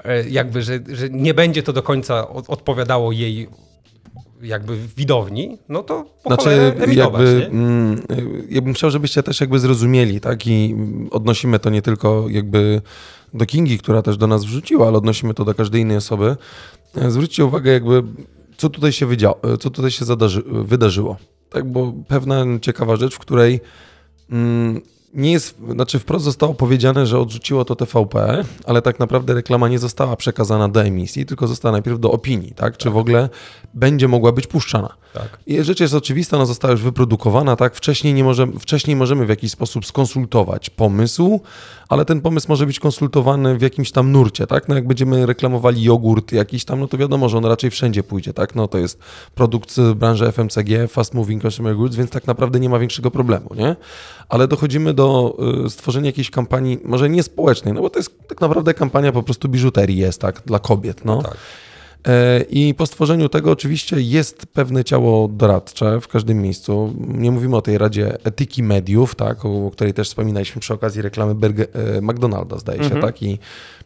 e, 0.04 0.30
jakby, 0.30 0.62
że, 0.62 0.80
że 0.88 1.10
nie 1.10 1.34
będzie 1.34 1.64
to 1.64 1.74
do 1.74 1.84
końca 1.84 2.30
od, 2.30 2.50
odpowiadało 2.50 3.12
jej 3.12 3.48
jakby 4.42 4.78
widowni, 4.98 5.58
no 5.70 5.84
to 5.84 6.06
po 6.24 6.30
Znaczy, 6.30 6.76
jakby, 6.96 7.50
mm, 7.52 8.02
ja 8.50 8.62
bym 8.62 8.74
chciał, 8.74 8.92
żebyście 8.92 9.24
też 9.24 9.42
jakby 9.42 9.60
zrozumieli, 9.60 10.22
tak? 10.22 10.48
I 10.48 10.76
odnosimy 11.12 11.60
to 11.60 11.70
nie 11.70 11.82
tylko 11.82 12.26
jakby 12.30 12.82
do 13.34 13.46
Kingi, 13.46 13.80
która 13.80 14.02
też 14.02 14.18
do 14.18 14.28
nas 14.28 14.46
wrzuciła, 14.46 14.88
ale 14.88 14.98
odnosimy 14.98 15.34
to 15.34 15.46
do 15.46 15.54
każdej 15.54 15.82
innej 15.82 15.98
osoby. 15.98 16.36
E, 16.96 17.12
Zwróćcie 17.12 17.46
uwagę, 17.46 17.72
jakby, 17.72 18.04
co 18.58 18.70
tutaj 18.70 18.92
się, 18.92 19.06
wydziało, 19.06 19.40
co 19.60 19.70
tutaj 19.70 19.92
się 19.92 20.06
zadarzy, 20.06 20.44
wydarzyło. 20.46 21.18
Tak, 21.50 21.72
bo 21.72 21.94
pewna 22.08 22.46
ciekawa 22.62 22.96
rzecz, 22.96 23.16
w 23.16 23.20
której 23.20 23.60
mm, 24.32 24.82
nie 25.14 25.32
jest, 25.32 25.58
znaczy 25.72 26.00
wprost 26.00 26.26
zostało 26.26 26.54
powiedziane, 26.54 27.06
że 27.06 27.20
odrzuciło 27.20 27.66
to 27.66 27.76
TVP, 27.76 28.44
ale 28.66 28.82
tak 28.82 29.00
naprawdę 29.00 29.34
reklama 29.34 29.68
nie 29.68 29.80
została 29.80 30.16
przekazana 30.16 30.70
do 30.70 30.84
emisji, 30.84 31.26
tylko 31.26 31.48
została 31.48 31.72
najpierw 31.72 32.00
do 32.00 32.12
opinii, 32.12 32.52
tak? 32.56 32.78
Czy 32.78 32.90
w 32.90 32.98
ogóle 32.98 33.30
będzie 33.74 34.08
mogła 34.08 34.32
być 34.32 34.48
puszczana. 34.48 34.90
Tak. 35.14 35.40
I 35.48 35.64
rzecz 35.64 35.80
jest 35.80 35.94
oczywista, 35.94 36.38
ona 36.38 36.46
została 36.46 36.72
już 36.72 36.82
wyprodukowana, 36.82 37.56
tak? 37.56 37.76
Wcześniej, 37.76 38.14
nie 38.14 38.24
możemy, 38.24 38.60
wcześniej 38.60 38.96
możemy 38.96 39.26
w 39.26 39.30
jakiś 39.30 39.52
sposób 39.52 39.86
skonsultować 39.86 40.70
pomysł, 40.70 41.40
ale 41.90 42.06
ten 42.06 42.22
pomysł 42.22 42.46
może 42.50 42.66
być 42.66 42.80
konsultowany 42.80 43.58
w 43.58 43.62
jakimś 43.62 43.92
tam 43.92 44.12
nurcie, 44.12 44.48
tak? 44.48 44.68
No 44.68 44.76
jak 44.76 44.88
będziemy 44.88 45.26
reklamowali 45.26 45.84
jogurt 45.84 46.32
jakiś 46.32 46.66
tam, 46.66 46.80
no 46.80 46.88
to 46.88 46.98
wiadomo, 46.98 47.30
że 47.30 47.38
on 47.38 47.46
raczej 47.46 47.72
wszędzie 47.72 48.04
pójdzie, 48.04 48.34
tak? 48.34 48.56
No 48.56 48.68
to 48.68 48.78
jest 48.78 49.00
produkt 49.36 49.72
z 49.72 49.98
branży 49.98 50.32
FMCG, 50.32 50.88
Fast 50.88 51.14
Moving 51.14 51.46
Consumer 51.46 51.76
Goods, 51.76 51.96
więc 51.96 52.12
tak 52.12 52.28
naprawdę 52.28 52.60
nie 52.60 52.70
ma 52.70 52.80
większego 52.80 53.12
problemu, 53.12 53.50
nie? 53.56 53.76
Ale 54.30 54.48
dochodzimy 54.48 54.94
do 54.94 55.38
y, 55.66 55.70
stworzenia 55.70 56.06
jakiejś 56.06 56.30
kampanii, 56.30 56.80
może 56.84 57.10
nie 57.10 57.24
społecznej, 57.24 57.74
no 57.74 57.82
bo 57.82 57.90
to 57.90 58.00
jest 58.00 58.28
tak 58.28 58.42
naprawdę 58.42 58.74
kampania 58.74 59.12
po 59.12 59.24
prostu 59.24 59.50
biżuterii 59.50 59.98
jest, 59.98 60.22
tak? 60.22 60.42
Dla 60.46 60.60
kobiet, 60.60 61.06
no. 61.06 61.22
tak. 61.22 61.38
E, 62.08 62.42
I 62.50 62.74
po 62.74 62.86
stworzeniu 62.86 63.30
tego 63.30 63.52
oczywiście 63.52 64.02
jest 64.02 64.46
pewne 64.46 64.84
ciało 64.84 65.28
doradcze 65.28 66.02
w 66.02 66.08
każdym 66.08 66.42
miejscu. 66.42 66.94
Nie 67.08 67.32
mówimy 67.32 67.56
o 67.56 67.62
tej 67.62 67.78
Radzie 67.78 68.24
Etyki 68.24 68.64
Mediów, 68.64 69.16
tak, 69.16 69.46
o 69.46 69.72
której 69.72 69.94
też 69.94 70.08
wspominaliśmy 70.08 70.62
przy 70.62 70.74
okazji 70.74 71.02
reklamy 71.02 71.36
Berge, 71.36 71.66
e, 71.74 72.02
McDonalda, 72.02 72.58
zdaje 72.58 72.84
się, 72.84 73.02
tak, 73.02 73.24
i 73.24 73.40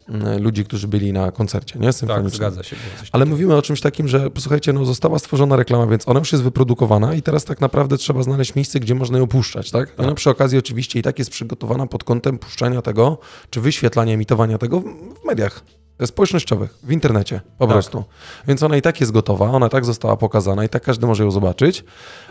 mm, 0.10 0.44
ludzi, 0.44 0.66
którzy 0.66 0.88
byli 0.88 1.14
na 1.14 1.32
koncercie, 1.32 1.80
nie, 1.80 1.94
Tak, 1.94 2.30
zgadza 2.30 2.64
się. 2.64 2.76
Ale 3.12 3.26
mówimy 3.26 3.56
o 3.56 3.62
czymś 3.62 3.82
takim, 3.82 4.08
że 4.08 4.32
posłuchajcie, 4.32 4.74
no 4.74 4.86
została 4.86 5.20
stworzona 5.20 5.56
reklama, 5.56 5.88
więc 5.88 6.08
ona 6.08 6.20
już 6.20 6.32
jest 6.32 6.44
wyprodukowana 6.44 7.14
i 7.14 7.22
teraz 7.22 7.46
tak 7.46 7.62
naprawdę 7.62 7.98
trzeba 7.98 8.24
znaleźć 8.24 8.56
miejsce, 8.56 8.80
gdzie 8.80 8.96
można 8.96 9.18
ją 9.18 9.28
puszczać, 9.28 9.72
tak? 9.72 9.94
Ona 9.98 10.14
przy 10.14 10.30
okazji 10.30 10.58
oczywiście 10.58 11.00
i 11.00 11.02
tak 11.02 11.20
jest 11.20 11.32
przygotowana 11.32 11.88
pod 11.88 12.04
kątem 12.04 12.40
puszczania 12.40 12.82
tego, 12.82 13.18
czy 13.50 13.62
wyświetlania, 13.62 14.14
emitowania 14.14 14.58
tego 14.58 14.80
w 14.80 15.26
mediach 15.26 15.64
społecznościowych, 16.06 16.78
w 16.84 16.92
internecie 16.92 17.42
po 17.58 17.66
Tak. 17.66 17.74
prostu. 17.74 18.04
Więc 18.48 18.64
ona 18.64 18.78
i 18.78 18.82
tak 18.82 19.00
jest 19.00 19.12
gotowa, 19.12 19.46
ona 19.52 19.70
tak 19.70 19.86
została 19.86 20.18
pokazana 20.18 20.66
i 20.66 20.70
tak 20.70 20.84
każdy 20.84 21.08
może 21.08 21.24
ją 21.24 21.32
zobaczyć, 21.32 21.84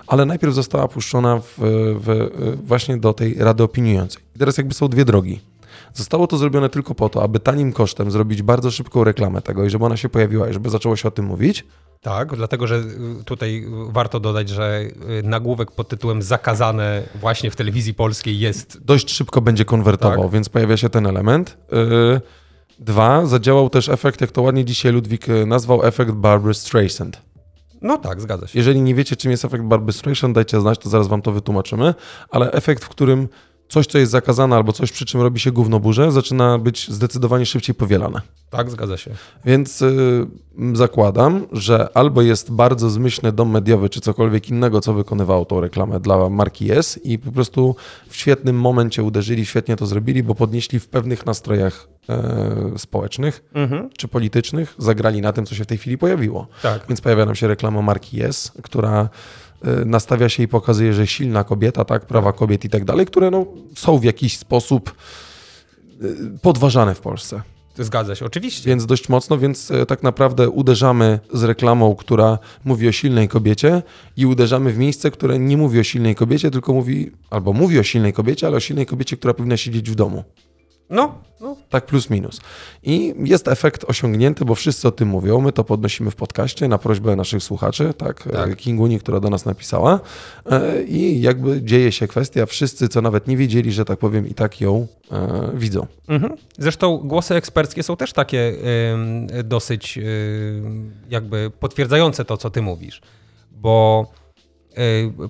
ale 0.07 0.25
najpierw 0.25 0.55
została 0.55 0.89
puszczona 0.89 1.39
w, 1.41 1.55
w, 1.59 2.29
właśnie 2.67 2.97
do 2.97 3.13
tej 3.13 3.35
rady 3.35 3.63
opiniującej. 3.63 4.23
I 4.37 4.39
teraz 4.39 4.59
jakby 4.59 4.75
są 4.75 4.89
dwie 4.89 5.05
drogi. 5.05 5.41
Zostało 5.95 6.27
to 6.27 6.39
zrobione 6.39 6.69
tylko 6.69 6.95
po 6.95 7.09
to, 7.09 7.23
aby 7.23 7.41
tanim 7.41 7.73
kosztem 7.73 8.11
zrobić 8.11 8.43
bardzo 8.43 8.71
szybką 8.71 9.05
reklamę 9.05 9.43
tego 9.43 9.65
i 9.65 9.71
żeby 9.71 9.85
ona 9.85 9.97
się 9.97 10.09
pojawiła 10.09 10.49
i 10.49 10.53
żeby 10.53 10.71
zaczęło 10.71 10.97
się 10.97 11.09
o 11.09 11.11
tym 11.11 11.25
mówić. 11.25 11.65
Tak, 12.01 12.37
dlatego 12.37 12.67
że 12.67 12.77
y, 12.77 13.25
tutaj 13.25 13.65
y, 13.89 13.93
warto 13.93 14.21
dodać, 14.21 14.49
że 14.49 14.81
y, 14.81 15.23
nagłówek 15.23 15.71
pod 15.71 15.89
tytułem 15.89 16.23
zakazane 16.23 17.03
właśnie 17.15 17.51
w 17.51 17.57
telewizji 17.57 17.95
polskiej 17.95 18.39
jest. 18.39 18.85
Dość 18.85 19.11
szybko 19.11 19.41
będzie 19.41 19.65
konwertował, 19.65 20.23
Tak. 20.23 20.31
więc 20.31 20.49
pojawia 20.49 20.77
się 20.77 20.89
ten 20.89 21.07
element. 21.07 21.57
Yy, 21.73 22.21
Dwa, 22.81 23.27
zadziałał 23.27 23.71
też 23.71 23.89
efekt, 23.89 24.21
jak 24.21 24.31
to 24.31 24.43
ładnie 24.43 24.65
dzisiaj 24.65 24.93
Ludwik 24.93 25.29
y, 25.29 25.47
nazwał, 25.47 25.87
efekt 25.87 26.13
Barbara 26.13 26.55
Streisand. 26.55 27.23
No 27.83 27.99
tak, 27.99 28.21
zgadza 28.21 28.47
się. 28.47 28.59
Jeżeli 28.59 28.83
nie 28.83 28.95
wiecie, 28.95 29.17
czym 29.17 29.31
jest 29.31 29.45
efekt 29.45 29.65
Barbara 29.65 29.93
Streisand, 29.93 30.35
dajcie 30.35 30.61
znać, 30.61 30.79
to 30.79 30.89
zaraz 30.89 31.09
wam 31.09 31.23
to 31.23 31.33
wytłumaczymy, 31.33 31.95
ale 32.31 32.53
efekt, 32.53 32.85
w 32.85 32.89
którym 32.89 33.29
coś, 33.71 33.87
co 33.87 33.99
jest 33.99 34.13
zakazane 34.13 34.57
albo 34.57 34.73
coś, 34.73 34.93
przy 34.93 35.05
czym 35.05 35.21
robi 35.21 35.41
się 35.41 35.53
gównoburze, 35.53 36.13
zaczyna 36.13 36.59
być 36.59 36.91
zdecydowanie 36.91 37.47
szybciej 37.47 37.75
powielane. 37.75 38.21
Tak, 38.51 38.71
zgadza 38.71 38.97
się. 38.97 39.11
Więc 39.45 39.83
y, 39.83 40.27
zakładam, 40.73 41.47
że 41.53 41.89
albo 41.95 42.23
jest 42.23 42.53
bardzo 42.53 42.91
zmyślny 42.91 43.33
dom 43.33 43.51
mediowy, 43.51 43.89
czy 43.89 44.01
cokolwiek 44.01 44.49
innego, 44.49 44.81
co 44.81 44.95
wykonywało 44.95 45.45
tą 45.45 45.61
reklamę 45.61 46.01
dla 46.01 46.29
marki 46.29 46.73
Yes 46.73 47.01
i 47.05 47.19
po 47.19 47.33
prostu 47.33 47.77
w 48.09 48.17
świetnym 48.17 48.57
momencie 48.61 49.03
uderzyli, 49.03 49.47
świetnie 49.47 49.77
to 49.77 49.87
zrobili, 49.87 50.23
bo 50.23 50.35
podnieśli 50.35 50.81
w 50.81 50.89
pewnych 50.89 51.27
nastrojach 51.27 51.89
e, 52.09 52.79
społecznych 52.79 53.45
Mhm. 53.55 53.91
czy 53.97 54.09
politycznych, 54.09 54.75
zagrali 54.79 55.21
na 55.21 55.33
tym, 55.33 55.47
co 55.47 55.55
się 55.55 55.65
w 55.65 55.67
tej 55.67 55.79
chwili 55.79 55.99
pojawiło. 55.99 56.47
Tak. 56.63 56.87
Więc 56.89 57.01
pojawia 57.01 57.25
nam 57.27 57.35
się 57.35 57.49
reklama 57.49 57.83
marki 57.83 58.23
Yes, 58.25 58.53
która 58.63 59.03
y, 59.05 59.09
nastawia 59.87 60.29
się 60.29 60.43
i 60.43 60.49
pokazuje, 60.49 60.93
że 60.93 61.07
silna 61.07 61.45
kobieta, 61.45 61.85
tak, 61.85 62.07
prawa 62.07 62.33
kobiet 62.33 62.65
i 62.65 62.69
tak 62.69 62.85
dalej, 62.85 63.07
które 63.07 63.31
no, 63.31 63.47
są 63.77 63.99
w 63.99 64.05
jakiś 64.05 64.39
sposób 64.39 64.95
y, 66.03 66.17
podważane 66.43 66.95
w 66.95 67.01
Polsce. 67.01 67.43
Zgadza 67.79 68.15
się, 68.15 68.25
oczywiście. 68.25 68.69
Więc 68.71 68.87
dość 68.87 69.09
mocno, 69.09 69.39
więc 69.39 69.71
e, 69.71 69.87
tak 69.87 70.03
naprawdę 70.03 70.51
uderzamy 70.51 71.21
z 71.33 71.45
reklamą, 71.45 71.95
która 71.95 72.39
mówi 72.65 72.89
o 72.89 72.93
silnej 72.93 73.29
kobiecie 73.29 73.83
i 74.17 74.27
uderzamy 74.27 74.73
w 74.73 74.79
miejsce, 74.79 75.11
które 75.11 75.39
nie 75.39 75.57
mówi 75.57 75.81
o 75.81 75.85
silnej 75.85 76.15
kobiecie, 76.15 76.51
tylko 76.51 76.73
mówi, 76.73 77.11
albo 77.31 77.53
mówi 77.53 77.79
o 77.79 77.83
silnej 77.83 78.13
kobiecie, 78.13 78.47
ale 78.47 78.57
o 78.57 78.61
silnej 78.61 78.87
kobiecie, 78.87 79.17
która 79.17 79.35
powinna 79.35 79.57
siedzieć 79.57 79.91
w 79.91 79.95
domu. 79.95 80.25
No, 80.91 81.15
no, 81.41 81.57
Tak 81.69 81.87
plus 81.87 82.11
minus. 82.11 82.41
I 82.83 83.15
jest 83.25 83.49
efekt 83.49 83.85
osiągnięty, 83.85 84.45
bo 84.45 84.55
wszyscy 84.55 84.89
o 84.89 84.91
tym 84.91 85.09
mówią. 85.09 85.41
My 85.41 85.53
to 85.53 85.65
podnosimy 85.65 86.11
w 86.11 86.17
podcaście 86.17 86.69
na 86.69 86.79
prośbę 86.79 87.17
naszych 87.17 87.43
słuchaczy, 87.43 87.95
tak, 87.99 88.23
Tak. 88.23 88.33
tak. 88.33 88.57
Kinguni, 88.57 88.99
która 88.99 89.21
do 89.21 89.31
nas 89.31 89.45
napisała. 89.45 90.01
E, 90.51 90.83
I 90.83 91.21
jakby 91.21 91.63
dzieje 91.63 91.93
się 91.93 92.09
kwestia, 92.09 92.47
wszyscy, 92.47 92.89
co 92.89 93.03
nawet 93.03 93.27
nie 93.29 93.37
wiedzieli, 93.37 93.73
że 93.73 93.85
tak 93.85 93.99
powiem, 93.99 94.29
i 94.29 94.35
tak 94.35 94.61
ją 94.61 94.87
e, 95.13 95.51
widzą. 95.55 95.87
Mhm. 96.09 96.37
Zresztą 96.59 96.99
głosy 96.99 97.35
eksperckie 97.35 97.83
są 97.83 97.97
też 97.97 98.13
takie 98.13 98.53
ym, 98.93 99.27
dosyć 99.45 99.99
ym, 99.99 100.93
jakby 101.11 101.51
potwierdzające 101.61 102.25
to, 102.25 102.37
co 102.37 102.51
ty 102.51 102.63
mówisz. 102.63 103.01
Bo 103.53 104.07
y, 104.17 104.20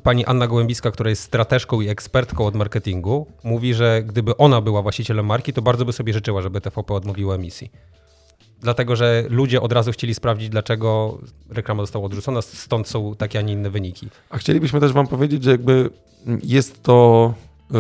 pani 0.03 0.25
Anna 0.25 0.47
Gołębiska, 0.47 0.91
która 0.91 1.11
jest 1.11 1.23
strateżką 1.23 1.81
i 1.81 1.89
ekspertką 1.89 2.47
od 2.47 2.55
marketingu, 2.55 3.27
mówi, 3.45 3.75
że 3.75 4.03
gdyby 4.03 4.37
ona 4.37 4.61
była 4.61 4.83
właścicielem 4.83 5.27
marki, 5.27 5.53
to 5.53 5.63
bardzo 5.63 5.85
by 5.85 5.93
sobie 5.93 6.13
życzyła, 6.13 6.43
żeby 6.43 6.61
TVP 6.61 6.95
odmówiło 6.95 7.35
emisji. 7.35 7.71
Dlatego, 8.61 8.97
że 8.97 9.25
ludzie 9.29 9.61
od 9.61 9.73
razu 9.73 9.93
chcieli 9.93 10.15
sprawdzić, 10.15 10.49
dlaczego 10.49 11.19
reklama 11.51 11.83
została 11.83 12.05
odrzucona, 12.05 12.43
stąd 12.43 12.89
są 12.89 13.15
takie, 13.15 13.39
a 13.39 13.43
nie 13.43 13.53
inne 13.53 13.71
wyniki. 13.71 14.09
A 14.31 14.39
chcielibyśmy 14.39 14.81
też 14.81 14.93
Wam 14.93 15.07
powiedzieć, 15.07 15.45
że 15.45 15.51
jakby 15.51 15.91
jest 16.43 16.83
to 16.83 17.35
yy, 17.71 17.79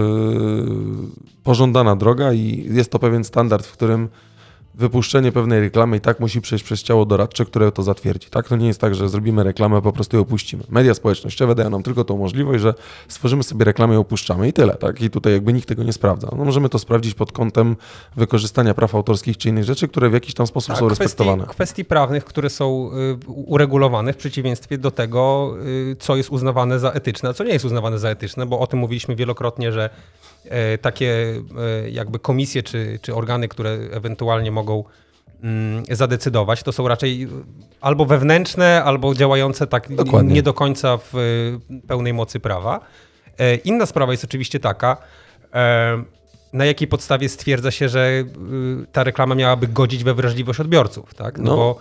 pożądana 1.45 1.97
droga 1.97 2.33
i 2.33 2.69
jest 2.75 2.91
to 2.91 2.99
pewien 2.99 3.25
standard, 3.25 3.67
w 3.67 3.73
którym 3.73 4.09
wypuszczenie 4.81 5.33
pewnej 5.33 5.61
reklamy 5.61 5.97
i 5.97 6.01
tak 6.01 6.21
musi 6.21 6.41
przejść 6.41 6.65
przez 6.65 6.83
ciało 6.83 7.07
doradcze, 7.07 7.45
które 7.45 7.73
to 7.73 7.83
zatwierdzi. 7.83 8.31
Tak, 8.31 8.49
to 8.49 8.57
nie 8.57 8.67
jest 8.67 8.81
tak, 8.81 8.95
że 8.95 9.09
zrobimy 9.09 9.45
reklamę, 9.45 9.83
po 9.83 9.93
prostu 9.93 10.17
ją 10.17 10.23
opuścimy. 10.23 10.63
Media 10.69 10.95
społecznościowe 10.95 11.55
dają 11.55 11.71
nam 11.71 11.83
tylko 11.83 12.05
tą 12.05 12.17
możliwość, 12.19 12.63
że 12.63 12.75
stworzymy 13.09 13.43
sobie 13.43 13.65
reklamę 13.65 13.95
i 13.95 13.97
opuszczamy 13.97 14.49
i 14.49 14.53
tyle, 14.53 14.75
tak? 14.75 15.01
I 15.01 15.11
tutaj 15.11 15.33
jakby 15.33 15.53
nikt 15.53 15.69
tego 15.69 15.83
nie 15.83 15.93
sprawdza. 15.93 16.29
No 16.39 16.45
możemy 16.45 16.69
to 16.69 16.79
sprawdzić 16.79 17.15
pod 17.15 17.33
kątem 17.33 17.77
wykorzystania 18.17 18.75
praw 18.75 18.95
autorskich 18.95 19.37
czy 19.39 19.49
innych 19.49 19.65
rzeczy, 19.65 19.89
które 19.89 20.11
w 20.11 20.13
jakiś 20.13 20.35
tam 20.35 20.47
sposób 20.47 20.75
są 20.77 20.81
Tak, 20.81 20.87
kwestii, 20.87 21.03
respektowane. 21.05 21.47
kwestii 21.47 21.85
prawnych, 21.85 22.25
które 22.25 22.51
są 22.51 22.91
y, 22.93 23.19
uregulowane 23.27 24.13
w 24.13 24.17
przeciwieństwie 24.17 24.79
do 24.79 24.91
tego, 24.91 25.55
y, 25.93 25.97
co 25.99 26.17
jest 26.17 26.31
uznawane 26.31 26.79
za 26.79 26.91
etyczne, 26.91 27.29
a 27.29 27.33
co 27.33 27.45
nie 27.45 27.53
jest 27.53 27.65
uznawane 27.65 27.99
za 27.99 28.09
etyczne, 28.09 28.47
bo 28.47 28.59
o 28.61 28.67
tym 28.67 28.79
mówiliśmy 28.79 29.17
wielokrotnie, 29.17 29.73
że 29.73 29.91
takie 30.83 31.35
e, 31.85 31.91
jakby 31.91 32.19
komisje 32.19 32.63
czy, 32.63 32.99
czy 33.03 33.15
organy, 33.15 33.49
które 33.49 33.71
ewentualnie 33.71 34.51
mogą 34.51 34.85
mm, 35.43 35.83
zadecydować, 35.91 36.63
to 36.63 36.73
są 36.73 36.89
raczej 36.89 37.29
albo 37.81 38.05
wewnętrzne, 38.07 38.85
albo 38.85 39.15
działające 39.15 39.67
tak 39.67 39.95
Dokładnie. 39.95 40.35
nie 40.35 40.43
do 40.43 40.55
końca 40.55 40.99
w 41.13 41.13
pełnej 41.89 42.13
mocy 42.13 42.41
prawa. 42.41 42.81
E, 43.39 43.55
Inna 43.55 43.87
sprawa 43.87 44.13
jest 44.13 44.25
oczywiście 44.25 44.61
taka, 44.61 44.97
e, 45.55 46.03
na 46.53 46.65
jakiej 46.65 46.89
podstawie 46.89 47.29
stwierdza 47.29 47.71
się, 47.71 47.89
że 47.89 48.25
ta 48.93 49.05
reklama 49.05 49.35
miałaby 49.35 49.69
godzić 49.69 50.05
we 50.05 50.15
wrażliwość 50.15 50.61
odbiorców, 50.61 51.15
tak? 51.15 51.39
No, 51.39 51.45
No. 51.51 51.57
bo 51.57 51.79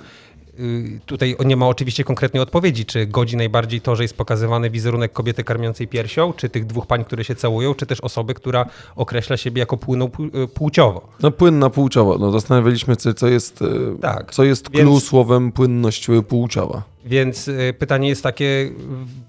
tutaj 1.06 1.36
nie 1.46 1.56
ma 1.56 1.68
oczywiście 1.68 2.04
konkretnej 2.04 2.44
odpowiedzi, 2.44 2.86
czy 2.86 3.06
godzi 3.08 3.38
najbardziej 3.38 3.82
to, 3.82 3.96
że 3.96 4.04
jest 4.04 4.18
pokazywany 4.18 4.70
wizerunek 4.70 5.14
kobiety 5.14 5.44
karmiącej 5.44 5.88
piersią, 5.88 6.34
czy 6.34 6.50
tych 6.50 6.66
dwóch 6.66 6.88
pań, 6.88 7.06
które 7.06 7.24
się 7.24 7.36
całują, 7.36 7.74
czy 7.76 7.86
też 7.86 8.02
osoby, 8.02 8.34
która 8.34 8.66
określa 8.96 9.38
siebie 9.38 9.60
jako 9.60 9.78
płynną 9.78 10.06
pł- 10.08 10.44
y, 10.44 10.48
płciowo. 10.48 11.08
No 11.22 11.32
płynna 11.32 11.70
płciowa. 11.70 12.16
No, 12.20 12.32
zastanawialiśmy 12.32 12.96
się, 13.04 13.14
co 13.14 13.28
jest, 13.28 13.62
e, 13.62 13.66
Tak, 14.02 14.32
co 14.34 14.44
jest 14.44 14.72
więc- 14.72 14.90
clue 14.90 15.00
słowem 15.00 15.52
płynność 15.52 16.08
płciowa. 16.28 16.84
Więc 17.06 17.48
y, 17.48 17.74
pytanie 17.80 18.10
jest 18.10 18.24
takie, 18.24 18.72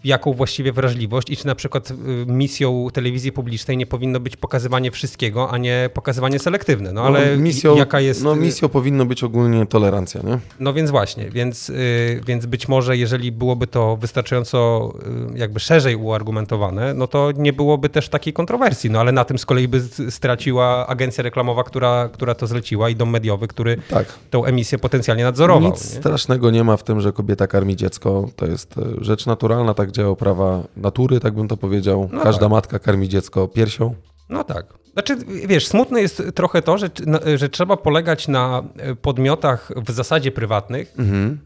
jaką 0.05 0.33
właściwie 0.33 0.73
wrażliwość 0.73 1.31
i 1.31 1.37
czy 1.37 1.47
na 1.47 1.55
przykład 1.55 1.91
y, 1.91 1.95
misją 2.27 2.89
telewizji 2.93 3.33
publicznej 3.33 3.77
nie 3.77 3.87
powinno 3.87 4.21
być 4.21 4.37
pokazywanie 4.37 4.91
wszystkiego, 4.91 5.51
a 5.51 5.59
nie 5.59 5.91
pokazywanie 5.95 6.39
selektywne. 6.39 6.93
No 6.93 7.03
ale 7.03 7.37
misją, 7.37 7.77
jaka 7.77 8.01
jest... 8.01 8.25
No 8.25 8.37
misją 8.37 8.69
powinno 8.69 9.05
być 9.07 9.25
ogólnie 9.25 9.67
tolerancja, 9.67 10.21
nie? 10.23 10.39
No 10.61 10.73
więc 10.73 10.91
właśnie, 10.91 11.31
więc, 11.31 11.71
y, 11.71 12.21
więc 12.27 12.47
być 12.47 12.69
może 12.69 12.97
jeżeli 12.97 13.33
byłoby 13.33 13.67
to 13.67 13.97
wystarczająco 13.97 14.93
y, 15.35 15.39
jakby 15.39 15.61
szerzej 15.61 15.97
uargumentowane, 15.97 16.95
no 16.95 17.07
to 17.07 17.33
nie 17.37 17.53
byłoby 17.53 17.89
też 17.89 18.09
takiej 18.09 18.33
kontrowersji. 18.33 18.91
No 18.91 19.01
ale 19.01 19.13
na 19.13 19.25
tym 19.25 19.39
z 19.39 19.47
kolei 19.47 19.69
by 19.69 19.83
straciła 20.11 20.87
agencja 20.87 21.23
reklamowa, 21.25 21.65
która, 21.65 22.09
która 22.13 22.35
to 22.35 22.47
zleciła 22.47 22.91
i 22.91 22.97
dom 22.97 23.11
mediowy, 23.11 23.49
który 23.49 23.77
Tak. 23.91 24.07
tą 24.31 24.45
emisję 24.45 24.79
potencjalnie 24.79 25.25
nadzorował. 25.25 25.71
Nic 25.71 25.95
nie? 25.95 26.01
strasznego 26.01 26.51
nie 26.51 26.65
ma 26.65 26.77
w 26.77 26.85
tym, 26.85 27.01
że 27.01 27.13
kobieta 27.13 27.47
karmi 27.47 27.70
dziecko. 27.77 28.29
To 28.37 28.47
jest 28.47 28.79
e, 28.79 29.05
rzecz 29.05 29.27
naturalna, 29.27 29.75
tak 29.75 29.91
działa 29.91 30.17
prawa 30.17 30.63
natury, 30.77 31.21
tak 31.21 31.35
bym 31.35 31.49
to 31.49 31.57
powiedział. 31.57 32.09
No 32.13 32.21
Każda 32.21 32.41
tak. 32.41 32.51
matka 32.51 32.79
karmi 32.79 33.09
dziecko 33.09 33.49
piersią. 33.49 33.95
No 34.29 34.45
tak. 34.45 34.81
Znaczy, 34.93 35.17
wiesz, 35.47 35.67
smutne 35.67 36.01
jest 36.01 36.23
trochę 36.35 36.63
to, 36.63 36.79
że, 36.79 36.91
że 37.35 37.49
trzeba 37.49 37.77
polegać 37.77 38.29
na 38.29 38.63
e, 38.77 38.95
podmiotach 38.95 39.73
w 39.77 39.91
zasadzie 39.91 40.33
prywatnych, 40.33 40.95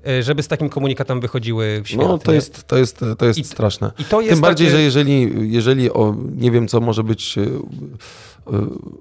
e, 0.07 0.22
żeby 0.22 0.43
z 0.43 0.49
takim 0.49 0.68
komunikatem 0.68 1.20
wychodziły 1.20 1.83
w 1.85 1.89
świat. 1.89 2.01
Mhm. 2.01 2.18
No 2.18 2.25
to 2.25 2.31
nie? 2.31 2.37
jest, 2.37 2.64
to 2.64 2.77
jest, 2.77 3.05
to 3.18 3.27
jest 3.27 3.39
I- 3.39 3.45
straszne. 3.45 3.93
I 3.99 4.05
to 4.05 4.20
jest 4.20 4.33
Tym 4.33 4.41
bardziej, 4.41 4.66
takie... 4.66 4.77
że 4.77 4.83
jeżeli, 4.83 5.31
jeżeli 5.53 5.91
o, 5.91 6.16
nie 6.37 6.51
wiem, 6.51 6.68
co 6.68 6.81
może 6.81 7.05
być 7.05 7.39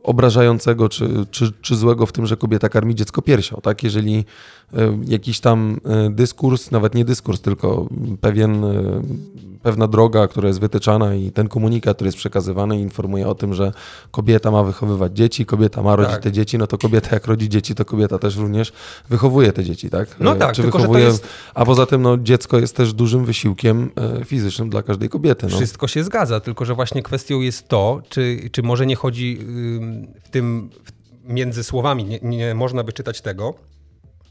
obrażającego 0.03 0.89
czy, 0.89 1.09
czy, 1.31 1.51
czy 1.61 1.75
złego 1.75 2.05
w 2.05 2.11
tym, 2.11 2.25
że 2.25 2.37
kobieta 2.37 2.69
karmi 2.69 2.95
dziecko 2.95 3.21
piersią, 3.21 3.59
tak? 3.63 3.83
Jeżeli 3.83 4.25
jakiś 5.07 5.39
tam 5.39 5.79
e, 5.85 6.09
dyskurs, 6.09 6.71
nawet 6.71 6.95
nie 6.95 7.05
dyskurs, 7.05 7.41
tylko 7.41 7.87
pewien, 8.21 8.63
e, 8.63 9.01
pewna 9.63 9.87
droga, 9.87 10.27
która 10.27 10.47
jest 10.47 10.59
wytyczana 10.59 11.15
i 11.15 11.31
ten 11.31 11.47
komunikat, 11.47 11.97
który 11.97 12.07
jest 12.07 12.17
przekazywany 12.17 12.79
informuje 12.79 13.27
o 13.27 13.35
tym, 13.35 13.53
że 13.53 13.71
kobieta 14.11 14.51
ma 14.51 14.63
wychowywać 14.63 15.13
dzieci, 15.17 15.45
kobieta 15.45 15.81
ma 15.81 15.95
rodzić 15.95 16.13
Tak. 16.13 16.23
te 16.23 16.31
dzieci, 16.31 16.57
no 16.57 16.67
to 16.67 16.77
kobieta 16.77 17.09
jak 17.11 17.27
rodzi 17.27 17.49
dzieci, 17.49 17.75
to 17.75 17.85
kobieta 17.85 18.19
też 18.19 18.37
również 18.37 18.73
wychowuje 19.09 19.51
te 19.53 19.63
dzieci, 19.63 19.89
tak? 19.89 20.15
No 20.19 20.31
E, 20.31 20.35
tak, 20.35 20.55
czy 20.55 20.61
tylko 20.61 20.77
wychowuje, 20.77 21.03
jest- 21.05 21.27
a 21.53 21.65
poza 21.65 21.85
tym 21.85 22.01
no, 22.01 22.17
dziecko 22.17 22.59
jest 22.59 22.75
też 22.75 22.93
dużym 22.93 23.25
wysiłkiem 23.25 23.89
e, 24.21 24.25
fizycznym 24.25 24.69
dla 24.69 24.83
każdej 24.83 25.09
kobiety. 25.09 25.47
No. 25.51 25.57
Wszystko 25.57 25.87
się 25.87 26.03
zgadza, 26.03 26.39
tylko 26.39 26.65
że 26.65 26.75
właśnie 26.75 27.03
kwestią 27.03 27.41
jest 27.41 27.67
to, 27.67 28.01
czy, 28.09 28.49
czy 28.51 28.63
może 28.63 28.85
nie 28.85 28.95
chodzi 28.95 29.39
w 30.23 30.29
tym 30.31 30.69
między 31.25 31.63
słowami, 31.63 32.05
nie, 32.05 32.19
nie 32.21 32.55
można 32.55 32.83
by 32.83 32.93
czytać 32.93 33.21
tego, 33.21 33.53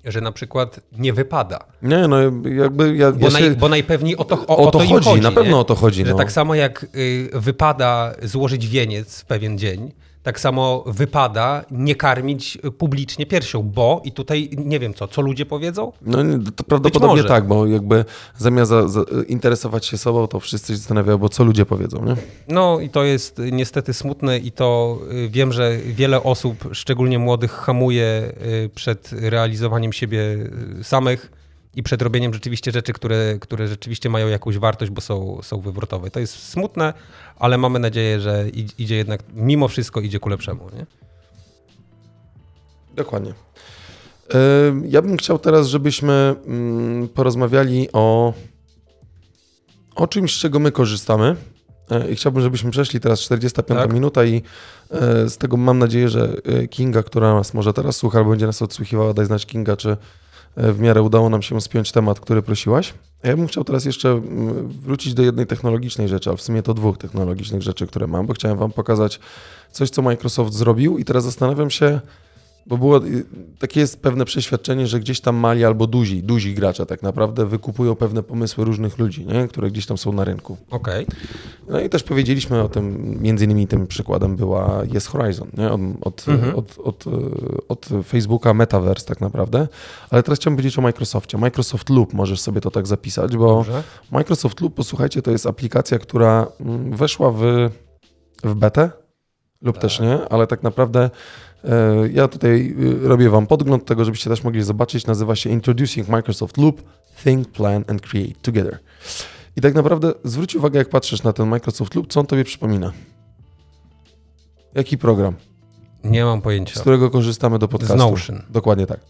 że 0.04 0.20
na 0.20 0.32
przykład 0.32 0.80
nie 0.98 1.12
wypada. 1.12 1.58
Nie, 1.82 2.08
no 2.08 2.16
jakby 2.54 2.96
ja, 2.96 3.12
Bo, 3.12 3.30
naj, 3.30 3.50
bo 3.50 3.68
najpewniej 3.68 4.16
o 4.16 4.24
to, 4.24 4.46
o, 4.46 4.56
o, 4.56 4.64
to 4.64 4.70
to 4.70 4.78
chodzi, 4.78 4.92
chodzi 4.92 5.20
na 5.20 5.28
nie? 5.28 5.34
pewno 5.34 5.60
o 5.60 5.64
to 5.64 5.74
chodzi. 5.74 6.04
Że 6.04 6.12
no. 6.12 6.18
tak 6.18 6.32
samo 6.32 6.54
jak 6.54 6.86
y, 6.94 7.30
wypada 7.32 8.14
złożyć 8.22 8.68
wieniec 8.68 9.20
w 9.20 9.24
pewien 9.24 9.58
dzień, 9.58 9.92
tak 10.22 10.40
samo 10.40 10.84
wypada 10.86 11.64
nie 11.70 11.94
karmić 11.94 12.58
publicznie 12.78 13.26
piersią, 13.26 13.62
bo 13.62 14.00
i 14.04 14.12
tutaj 14.12 14.50
nie 14.56 14.78
wiem 14.78 14.94
co, 14.94 15.08
co 15.08 15.22
ludzie 15.22 15.46
powiedzą? 15.46 15.92
No 16.02 16.18
to 16.56 16.64
prawdopodobnie 16.64 17.24
tak, 17.24 17.46
bo 17.46 17.66
jakby 17.66 18.04
zamiast 18.36 18.68
za, 18.68 18.88
za, 18.88 19.04
interesować 19.28 19.86
się 19.86 19.98
sobą, 19.98 20.26
to 20.26 20.40
wszyscy 20.40 20.72
się 20.72 20.76
zastanawiają, 20.76 21.18
bo 21.18 21.28
co 21.28 21.44
ludzie 21.44 21.66
powiedzą, 21.66 22.04
nie? 22.04 22.16
No 22.48 22.80
i 22.80 22.88
to 22.88 23.04
jest 23.04 23.42
niestety 23.52 23.92
smutne 23.92 24.38
i 24.38 24.52
to 24.52 24.98
y, 25.12 25.28
wiem, 25.28 25.52
że 25.52 25.76
wiele 25.76 26.22
osób, 26.22 26.68
szczególnie 26.72 27.18
młodych, 27.18 27.52
hamuje 27.52 28.32
y, 28.64 28.70
przed 28.74 29.12
realizowaniem 29.12 29.92
siebie 29.92 30.20
y, 30.80 30.84
samych 30.84 31.41
i 31.76 31.82
przed 31.82 32.02
robieniem 32.02 32.34
rzeczywiście 32.34 32.72
rzeczy, 32.72 32.92
które, 32.92 33.38
które 33.40 33.68
rzeczywiście 33.68 34.10
mają 34.10 34.28
jakąś 34.28 34.58
wartość, 34.58 34.90
bo 34.90 35.00
są, 35.00 35.38
są 35.42 35.60
wywrotowe. 35.60 36.10
To 36.10 36.20
jest 36.20 36.48
smutne, 36.48 36.94
ale 37.38 37.58
mamy 37.58 37.78
nadzieję, 37.78 38.20
że 38.20 38.44
id- 38.50 38.74
idzie 38.78 38.96
jednak, 38.96 39.22
mimo 39.34 39.68
wszystko 39.68 40.00
idzie 40.00 40.18
ku 40.20 40.28
lepszemu. 40.28 40.70
Nie? 40.76 40.86
Dokładnie. 42.94 43.34
Ja 44.88 45.02
bym 45.02 45.16
chciał 45.16 45.38
teraz, 45.38 45.66
żebyśmy 45.66 46.34
mm, 46.46 47.08
porozmawiali 47.08 47.88
o, 47.92 48.32
o 49.94 50.06
czymś, 50.06 50.36
z 50.36 50.38
czego 50.38 50.58
my 50.58 50.72
korzystamy. 50.72 51.36
E, 51.90 52.10
I 52.10 52.16
chciałbym, 52.16 52.42
żebyśmy 52.42 52.70
przeszli 52.70 53.00
teraz 53.00 53.20
45 53.20 53.80
Tak. 53.80 53.92
minuta 53.92 54.24
i 54.24 54.42
e, 54.90 55.28
z 55.28 55.38
tego 55.38 55.56
mam 55.56 55.78
nadzieję, 55.78 56.08
że 56.08 56.32
e, 56.44 56.68
Kinga, 56.68 57.02
która 57.02 57.34
nas 57.34 57.54
może 57.54 57.72
teraz 57.72 57.96
słucha 57.96 58.18
albo 58.18 58.30
będzie 58.30 58.46
nas 58.46 58.62
odsłuchiwała, 58.62 59.14
daj 59.14 59.26
znać 59.26 59.46
Kinga, 59.46 59.76
czy 59.76 59.96
w 60.56 60.80
miarę 60.80 61.02
udało 61.02 61.28
nam 61.28 61.42
się 61.42 61.60
spiąć 61.60 61.92
temat, 61.92 62.20
który 62.20 62.42
prosiłaś. 62.42 62.94
Ja 63.22 63.36
bym 63.36 63.46
chciał 63.46 63.64
teraz 63.64 63.84
jeszcze 63.84 64.08
mm, 64.10 64.68
wrócić 64.68 65.14
do 65.14 65.22
jednej 65.22 65.46
technologicznej 65.46 66.08
rzeczy, 66.08 66.30
a 66.30 66.36
w 66.36 66.42
sumie 66.42 66.62
to 66.62 66.74
dwóch 66.74 66.98
technologicznych 66.98 67.62
rzeczy, 67.62 67.86
które 67.86 68.06
mam, 68.06 68.26
bo 68.26 68.34
chciałem 68.34 68.58
wam 68.58 68.72
pokazać 68.72 69.20
coś, 69.72 69.90
co 69.90 70.02
Microsoft 70.02 70.52
zrobił 70.52 70.98
i 70.98 71.04
teraz 71.04 71.24
zastanawiam 71.24 71.70
się, 71.70 72.00
bo 72.66 72.78
było 72.78 73.04
y, 73.06 73.24
takie 73.58 73.80
jest 73.80 74.02
pewne 74.02 74.24
przeświadczenie, 74.24 74.86
że 74.86 75.00
gdzieś 75.00 75.20
tam 75.20 75.36
mali 75.36 75.64
albo 75.64 75.86
duzi, 75.86 76.22
duzi 76.22 76.54
gracze 76.54 76.86
tak 76.86 77.02
naprawdę 77.02 77.46
wykupują 77.46 77.94
pewne 77.94 78.22
pomysły 78.22 78.64
różnych 78.64 78.98
ludzi, 78.98 79.26
nie? 79.26 79.48
które 79.48 79.70
gdzieś 79.70 79.86
tam 79.86 79.98
są 79.98 80.12
na 80.12 80.24
rynku. 80.24 80.56
Okej. 80.70 81.06
No 81.68 81.80
i 81.80 81.88
też 81.88 82.02
powiedzieliśmy 82.02 82.62
o 82.62 82.68
tym, 82.68 83.16
między 83.22 83.44
innymi 83.44 83.66
tym 83.66 83.86
przykładem 83.86 84.36
była 84.36 84.82
Yes 84.96 85.06
Horizon, 85.06 85.48
nie? 85.56 85.70
Od, 85.72 85.80
od, 86.00 86.28
Mhm. 86.28 86.54
od, 86.56 86.78
od, 86.78 87.04
od 87.68 87.88
Facebooka 88.08 88.54
Metaverse 88.54 89.06
tak 89.06 89.20
naprawdę. 89.20 89.68
Ale 90.10 90.22
teraz 90.22 90.38
chciałbym 90.38 90.56
powiedzieć 90.56 90.78
o 90.78 90.82
Microsoftie. 90.82 91.38
Microsoft 91.38 91.90
Loop, 91.90 92.12
możesz 92.14 92.40
sobie 92.40 92.60
to 92.60 92.70
tak 92.70 92.86
zapisać, 92.86 93.36
bo 93.36 93.46
Dobrze. 93.54 93.82
Microsoft 94.10 94.60
Loop, 94.60 94.74
posłuchajcie, 94.74 95.22
to 95.22 95.30
jest 95.30 95.46
aplikacja, 95.46 95.98
która 95.98 96.46
mm, 96.60 96.96
weszła 96.96 97.30
w, 97.30 97.70
w 98.44 98.54
betę 98.54 98.90
lub 99.62 99.78
też 99.78 100.00
nie, 100.00 100.28
ale 100.28 100.46
tak 100.46 100.62
naprawdę 100.62 101.10
ja 102.12 102.28
tutaj 102.28 102.74
y, 103.04 103.08
robię 103.08 103.30
wam 103.30 103.46
podgląd 103.46 103.84
tego, 103.84 104.04
żebyście 104.04 104.30
też 104.30 104.44
mogli 104.44 104.62
zobaczyć. 104.62 105.06
Nazywa 105.06 105.36
się 105.36 105.50
Introducing 105.50 106.08
Microsoft 106.08 106.58
Loop, 106.58 106.82
Think, 107.24 107.48
Plan 107.48 107.84
and 107.88 108.00
Create 108.00 108.40
Together. 108.42 108.78
I 109.56 109.60
tak 109.60 109.74
naprawdę 109.74 110.12
zwróć 110.24 110.54
uwagę, 110.54 110.78
jak 110.78 110.88
patrzysz 110.88 111.22
na 111.22 111.32
ten 111.32 111.48
Microsoft 111.48 111.94
Loop, 111.94 112.12
co 112.12 112.20
on 112.20 112.26
tobie 112.26 112.44
przypomina. 112.44 112.92
Jaki 114.74 114.98
program, 114.98 115.34
Nie 116.04 116.24
mam 116.24 116.40
z 116.40 116.42
pojęcia. 116.42 116.80
którego 116.80 117.10
korzystamy 117.10 117.58
do 117.58 117.68
podcastu? 117.68 117.96
Z 117.96 117.98
Notion. 117.98 118.42
Dokładnie 118.50 118.86
tak. 118.86 119.00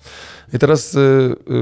I 0.55 0.59
teraz 0.59 0.95
y, 0.95 0.99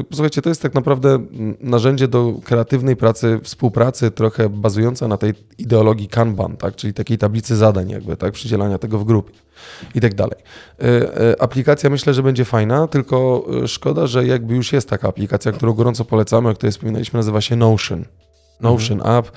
y, 0.00 0.04
posłuchajcie, 0.04 0.42
to 0.42 0.48
jest 0.48 0.62
tak 0.62 0.74
naprawdę 0.74 1.08
mm, 1.08 1.56
narzędzie 1.60 2.08
do 2.08 2.34
kreatywnej 2.44 2.96
pracy, 2.96 3.40
współpracy, 3.42 4.10
trochę 4.10 4.48
bazująca 4.48 5.08
na 5.08 5.16
tej 5.16 5.34
ideologii 5.58 6.08
Kanban, 6.08 6.56
tak? 6.56 6.76
czyli 6.76 6.94
takiej 6.94 7.18
tablicy 7.18 7.56
zadań, 7.56 7.90
jakby, 7.90 8.16
tak? 8.16 8.32
przydzielania 8.32 8.78
tego 8.78 8.98
w 8.98 9.04
grupie 9.04 9.32
i 9.94 10.00
tak 10.00 10.14
dalej. 10.14 10.38
Y, 10.82 11.40
Aplikacja 11.40 11.90
myślę, 11.90 12.14
że 12.14 12.22
będzie 12.22 12.44
fajna, 12.44 12.88
tylko 12.88 13.46
szkoda, 13.66 14.06
że 14.06 14.26
jakby 14.26 14.54
już 14.54 14.72
jest 14.72 14.88
taka 14.88 15.08
aplikacja, 15.08 15.52
którą 15.52 15.72
gorąco 15.72 16.04
polecamy, 16.04 16.48
o 16.48 16.54
której 16.54 16.72
wspominaliśmy, 16.72 17.16
nazywa 17.18 17.40
się 17.40 17.56
Notion. 17.56 18.04
Notion 18.60 19.00
App. 19.06 19.30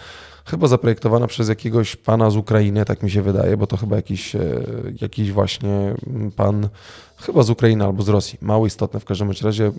Chyba 0.45 0.67
zaprojektowana 0.67 1.27
przez 1.27 1.49
jakiegoś 1.49 1.95
pana 1.95 2.29
z 2.29 2.35
Ukrainy, 2.35 2.85
tak 2.85 3.03
mi 3.03 3.11
się 3.11 3.21
wydaje, 3.21 3.57
bo 3.57 3.67
to 3.67 3.77
chyba 3.77 3.95
jakiś, 3.95 4.35
e, 4.35 4.63
jakiś 5.01 5.31
właśnie 5.31 5.95
mm, 6.07 6.31
pan, 6.31 6.69
chyba 7.17 7.43
z 7.43 7.49
Ukrainy 7.49 7.85
albo 7.85 8.03
z 8.03 8.09
Rosji. 8.09 8.39
Mało 8.41 8.65
istotne 8.65 8.99
w 8.99 9.05
każdym 9.05 9.31
razie 9.43 9.71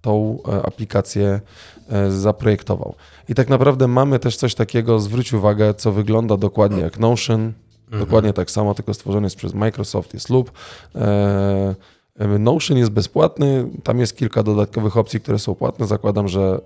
tą 0.00 0.38
e, 0.48 0.66
aplikację 0.66 1.40
e, 1.88 2.10
zaprojektował. 2.10 2.94
I 3.28 3.34
tak 3.34 3.48
naprawdę 3.48 3.88
mamy 3.88 4.18
też 4.18 4.36
coś 4.36 4.54
takiego, 4.54 5.00
zwróć 5.00 5.32
uwagę, 5.32 5.74
co 5.74 5.92
wygląda 5.92 6.36
dokładnie 6.36 6.80
jak 6.80 6.98
Notion, 6.98 7.52
dokładnie 7.90 8.32
tak 8.32 8.50
samo, 8.50 8.74
tylko 8.74 8.94
stworzony 8.94 9.26
jest 9.26 9.36
przez 9.36 9.54
Microsoft, 9.54 10.14
jest. 10.14 10.28
E, 10.94 11.74
Notion 12.38 12.78
jest 12.78 12.90
bezpłatny, 12.90 13.70
tam 13.82 13.98
jest 13.98 14.16
kilka 14.16 14.42
dodatkowych 14.42 14.96
opcji, 14.96 15.20
które 15.20 15.38
są 15.38 15.54
płatne. 15.54 15.86
Zakładam, 15.86 16.28
że 16.28 16.60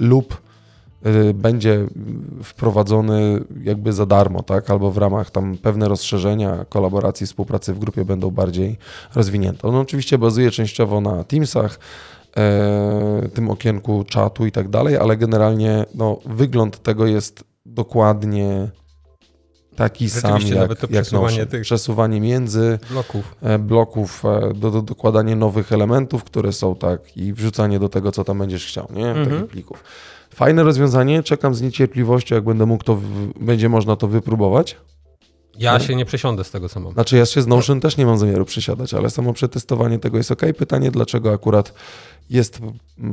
y, 0.00 0.04
będzie 1.34 1.86
wprowadzony 2.42 3.40
jakby 3.62 3.92
za 3.92 4.06
darmo, 4.06 4.42
tak? 4.42 4.70
Albo 4.70 4.90
w 4.90 4.98
ramach 4.98 5.30
tam 5.30 5.56
pewne 5.56 5.88
rozszerzenia 5.88 6.64
kolaboracji, 6.68 7.26
współpracy 7.26 7.74
w 7.74 7.78
grupie 7.78 8.04
będą 8.04 8.30
bardziej 8.30 8.78
rozwinięte. 9.14 9.68
On 9.68 9.74
oczywiście 9.74 10.18
bazuje 10.18 10.50
częściowo 10.50 11.00
na 11.00 11.24
Teamsach, 11.24 11.78
e, 12.36 13.28
tym 13.34 13.50
okienku 13.50 14.04
czatu 14.04 14.46
i 14.46 14.52
tak 14.52 14.68
dalej, 14.68 14.96
ale 14.96 15.16
generalnie 15.16 15.84
no, 15.94 16.18
wygląd 16.26 16.82
tego 16.82 17.06
jest 17.06 17.44
dokładnie 17.66 18.68
taki 19.76 20.10
sam 20.10 20.30
jak, 20.60 20.68
jak 20.90 21.08
tych- 21.48 21.62
Przesuwanie 21.62 22.20
między 22.20 22.78
Bloków. 22.90 23.34
e, 23.42 23.58
bloków, 23.58 24.24
e, 24.24 24.54
do, 24.54 24.70
do 24.70 24.82
dokładanie 24.82 25.36
nowych 25.36 25.72
elementów, 25.72 26.24
które 26.24 26.52
są 26.52 26.74
tak 26.76 27.16
i 27.16 27.32
wrzucanie 27.32 27.78
do 27.78 27.88
tego, 27.88 28.12
co 28.12 28.24
tam 28.24 28.38
będziesz 28.38 28.66
chciał, 28.66 28.88
nie? 28.94 29.08
Mhm. 29.10 29.28
Takich 29.30 29.46
plików. 29.50 29.84
Fajne 30.34 30.62
rozwiązanie, 30.62 31.22
czekam 31.22 31.54
z 31.54 31.62
niecierpliwością, 31.62 32.34
jak 32.34 32.44
będę 32.44 32.66
mógł 32.66 32.84
to, 32.84 32.96
w, 32.96 33.04
będzie 33.40 33.68
można 33.68 33.96
to 33.96 34.08
wypróbować. 34.08 34.76
Ja 35.58 35.78
Nie? 35.78 35.84
się 35.84 35.94
nie 35.96 36.04
przesiądę 36.04 36.44
z 36.44 36.50
tego, 36.50 36.68
co 36.68 36.80
mam. 36.80 36.92
Znaczy 36.92 37.16
ja 37.16 37.26
się 37.26 37.42
z 37.42 37.46
Notion 37.46 37.80
też 37.80 37.96
nie 37.96 38.06
mam 38.06 38.18
zamiaru 38.18 38.44
przysiadać, 38.44 38.94
ale 38.94 39.10
samo 39.10 39.32
przetestowanie 39.32 39.98
tego 39.98 40.16
jest 40.16 40.30
ok. 40.30 40.42
Pytanie, 40.58 40.90
dlaczego 40.90 41.32
akurat 41.32 41.74
jest 42.30 42.60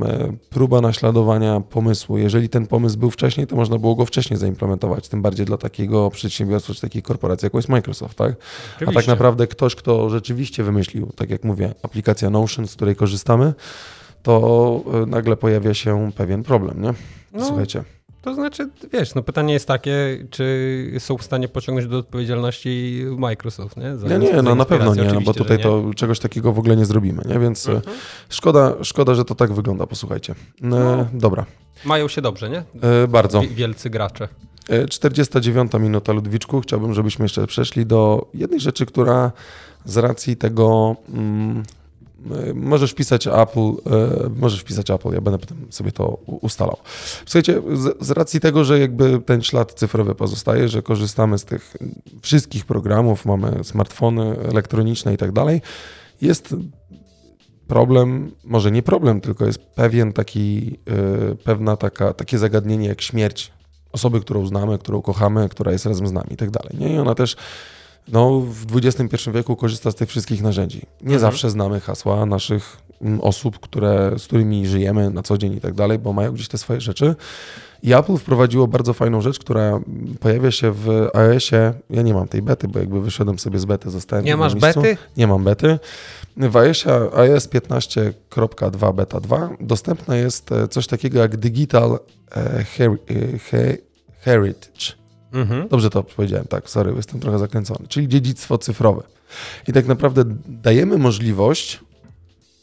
e, 0.02 0.32
próba 0.50 0.80
naśladowania 0.80 1.60
pomysłu. 1.60 2.18
Jeżeli 2.18 2.48
ten 2.48 2.66
pomysł 2.66 2.98
był 2.98 3.10
wcześniej, 3.10 3.46
to 3.46 3.56
można 3.56 3.78
było 3.78 3.94
go 3.94 4.06
wcześniej 4.06 4.38
zaimplementować, 4.38 5.08
tym 5.08 5.22
bardziej 5.22 5.46
dla 5.46 5.56
takiego 5.56 6.10
przedsiębiorstwa 6.10 6.74
czy 6.74 6.80
takiej 6.80 7.02
korporacji, 7.02 7.46
jaką 7.46 7.58
jest 7.58 7.68
Microsoft, 7.68 8.18
tak? 8.18 8.32
A 8.32 8.34
Oczywiście. 8.76 8.94
tak 8.94 9.06
naprawdę 9.06 9.46
ktoś, 9.46 9.74
kto 9.74 10.10
rzeczywiście 10.10 10.62
wymyślił, 10.62 11.12
tak 11.16 11.30
jak 11.30 11.44
mówię, 11.44 11.74
aplikacja 11.82 12.30
Notion, 12.30 12.68
z 12.68 12.76
której 12.76 12.96
korzystamy, 12.96 13.54
to 14.22 14.80
e, 15.02 15.06
nagle 15.06 15.36
pojawia 15.36 15.74
się 15.74 16.10
pewien 16.16 16.42
problem, 16.42 16.82
nie? 16.82 16.92
No, 17.32 17.44
Słuchajcie. 17.46 17.84
To 18.22 18.34
znaczy, 18.34 18.68
wiesz, 18.92 19.14
no 19.14 19.22
pytanie 19.22 19.52
jest 19.54 19.66
takie, 19.68 20.24
czy 20.30 20.92
są 20.98 21.18
w 21.18 21.22
stanie 21.22 21.48
pociągnąć 21.48 21.88
do 21.90 21.98
odpowiedzialności 21.98 23.02
Microsoft, 23.18 23.76
nie? 23.76 23.96
Za, 23.96 24.08
Nie, 24.08 24.18
nie, 24.18 24.42
no 24.42 24.54
na 24.54 24.64
pewno 24.64 24.94
nie, 24.94 25.02
no 25.12 25.20
bo 25.20 25.34
tutaj 25.34 25.56
nie. 25.56 25.62
to 25.62 25.84
czegoś 25.96 26.18
takiego 26.18 26.52
w 26.52 26.58
ogóle 26.58 26.76
nie 26.76 26.84
zrobimy, 26.86 27.22
nie? 27.28 27.38
Więc 27.38 27.68
e, 27.68 27.72
Mhm. 27.72 27.96
szkoda, 28.28 28.74
szkoda, 28.82 29.14
że 29.14 29.24
to 29.24 29.34
tak 29.34 29.52
wygląda, 29.52 29.86
posłuchajcie. 29.86 30.32
E, 30.32 30.36
No. 30.60 31.06
Dobra, 31.12 31.46
Mają 31.84 32.08
się 32.08 32.22
dobrze, 32.22 32.50
nie? 32.50 32.58
e, 33.04 33.08
bardzo. 33.08 33.40
Wi- 33.40 33.48
Wielcy 33.48 33.90
gracze. 33.90 34.28
E, 34.68 34.86
49 34.88 35.72
minuta 35.80 36.12
Ludwiczku. 36.12 36.60
Chciałbym, 36.60 36.94
żebyśmy 36.94 37.24
jeszcze 37.24 37.46
przeszli 37.46 37.86
do 37.86 38.28
jednej 38.34 38.60
rzeczy, 38.60 38.86
która 38.86 39.32
z 39.84 39.96
racji 39.96 40.36
tego. 40.36 40.96
E, 42.30 42.54
Możesz 42.54 42.90
wpisać 42.90 43.26
Apple, 43.26 43.60
e, 43.60 43.74
możesz 44.36 44.60
wpisać 44.60 44.90
Apple, 44.90 45.12
ja 45.12 45.20
będę 45.20 45.38
potem 45.38 45.56
sobie 45.70 45.92
to 45.92 46.08
ustalał. 46.26 46.76
Słuchajcie, 47.26 47.62
z, 47.74 48.06
z 48.06 48.10
racji 48.10 48.40
tego, 48.40 48.64
że 48.64 48.78
jakby 48.78 49.20
ten 49.20 49.42
ślad 49.42 49.72
cyfrowy 49.72 50.14
pozostaje, 50.14 50.68
że 50.68 50.82
korzystamy 50.82 51.38
z 51.38 51.44
tych 51.44 51.76
wszystkich 52.22 52.66
programów, 52.66 53.26
mamy 53.26 53.64
smartfony 53.64 54.36
elektroniczne 54.38 55.14
i 55.14 55.16
tak 55.16 55.32
dalej, 55.32 55.60
jest 56.22 56.54
problem, 57.66 58.30
może 58.44 58.70
nie 58.70 58.82
problem, 58.82 59.20
tylko 59.20 59.46
jest 59.46 59.58
pewien 59.58 60.12
taki, 60.12 60.78
e, 60.86 61.34
pewna 61.34 61.76
taka, 61.76 62.12
takie 62.12 62.38
zagadnienie 62.38 62.88
jak 62.88 63.02
śmierć 63.02 63.52
osoby, 63.92 64.20
którą 64.20 64.46
znamy, 64.46 64.78
którą 64.78 65.02
kochamy, 65.02 65.48
która 65.48 65.72
jest 65.72 65.86
razem 65.86 66.06
z 66.06 66.12
nami 66.12 66.32
i 66.32 66.36
tak 66.36 66.50
dalej. 66.50 66.78
Nie? 66.78 66.94
I 66.94 66.98
ona 66.98 67.14
też 67.14 67.36
no, 68.12 68.40
w 68.40 68.76
XXI 68.76 69.30
wieku 69.30 69.56
korzysta 69.56 69.90
z 69.90 69.94
tych 69.94 70.08
wszystkich 70.08 70.42
narzędzi. 70.42 70.78
Nie 71.00 71.14
Mhm. 71.14 71.20
zawsze 71.20 71.50
znamy 71.50 71.80
hasła 71.80 72.26
naszych 72.26 72.76
mm, 73.02 73.20
osób, 73.20 73.58
które, 73.60 74.12
z 74.18 74.26
którymi 74.26 74.66
żyjemy 74.66 75.10
na 75.10 75.22
co 75.22 75.38
dzień 75.38 75.52
i 75.52 75.60
tak 75.60 75.74
dalej, 75.74 75.98
bo 75.98 76.12
mają 76.12 76.32
gdzieś 76.32 76.48
te 76.48 76.58
swoje 76.58 76.80
rzeczy. 76.80 77.14
I 77.82 77.94
Apple 77.94 78.16
wprowadziło 78.16 78.68
bardzo 78.68 78.92
fajną 78.94 79.20
rzecz, 79.20 79.38
która 79.38 79.80
pojawia 80.20 80.50
się 80.50 80.72
w 80.72 81.08
iOSie. 81.14 81.72
Ja 81.90 82.02
nie 82.02 82.14
mam 82.14 82.28
tej 82.28 82.42
bety, 82.42 82.68
bo 82.68 82.78
jakby 82.78 83.00
wyszedłem 83.00 83.38
sobie 83.38 83.58
z 83.58 83.64
bety, 83.64 83.90
zostałem 83.90 84.24
Nie 84.24 84.36
masz 84.36 84.54
miejscu. 84.54 84.82
bety? 84.82 84.96
Nie 85.16 85.26
mam 85.26 85.44
bety. 85.44 85.78
W 86.36 86.56
iOSie 86.56 86.90
iOS 87.16 87.48
15.2 87.48 88.94
beta 88.94 89.20
2 89.20 89.50
dostępne 89.60 90.18
jest 90.18 90.52
e, 90.52 90.68
coś 90.68 90.86
takiego 90.86 91.18
jak 91.18 91.36
Digital 91.36 91.98
e, 92.36 92.36
e, 92.36 92.64
He- 93.38 93.76
Heritage. 94.20 94.97
Mhm. 95.32 95.68
Dobrze 95.68 95.90
to 95.90 96.02
powiedziałem, 96.02 96.46
tak, 96.46 96.70
sorry, 96.70 96.92
jestem 96.96 97.20
trochę 97.20 97.38
zakręcony. 97.38 97.88
Czyli 97.88 98.08
dziedzictwo 98.08 98.58
cyfrowe. 98.58 99.02
I 99.68 99.72
tak 99.72 99.86
naprawdę 99.86 100.24
dajemy 100.46 100.98
możliwość 100.98 101.80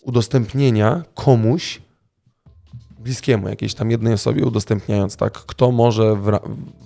udostępnienia 0.01 1.03
komuś 1.16 1.82
bliskiemu, 2.99 3.49
jakiejś 3.49 3.74
tam 3.74 3.91
jednej 3.91 4.13
osobie, 4.13 4.45
udostępniając 4.45 5.16
tak, 5.16 5.34
kto 5.34 5.72
może 5.72 6.16
w, 6.16 6.39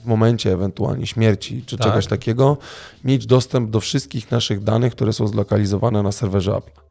w 0.04 0.06
momencie 0.06 0.54
ewentualnie 0.54 1.08
śmierci 1.08 1.64
czy 1.66 1.78
Tak. 1.78 1.88
czegoś 1.88 2.08
takiego 2.08 2.58
mieć 3.04 3.26
dostęp 3.26 3.70
do 3.70 3.80
wszystkich 3.80 4.32
naszych 4.32 4.64
danych, 4.64 4.94
które 4.96 5.14
są 5.14 5.28
zlokalizowane 5.28 6.04
na 6.04 6.12
serwerze 6.12 6.56
Apple. 6.56 6.89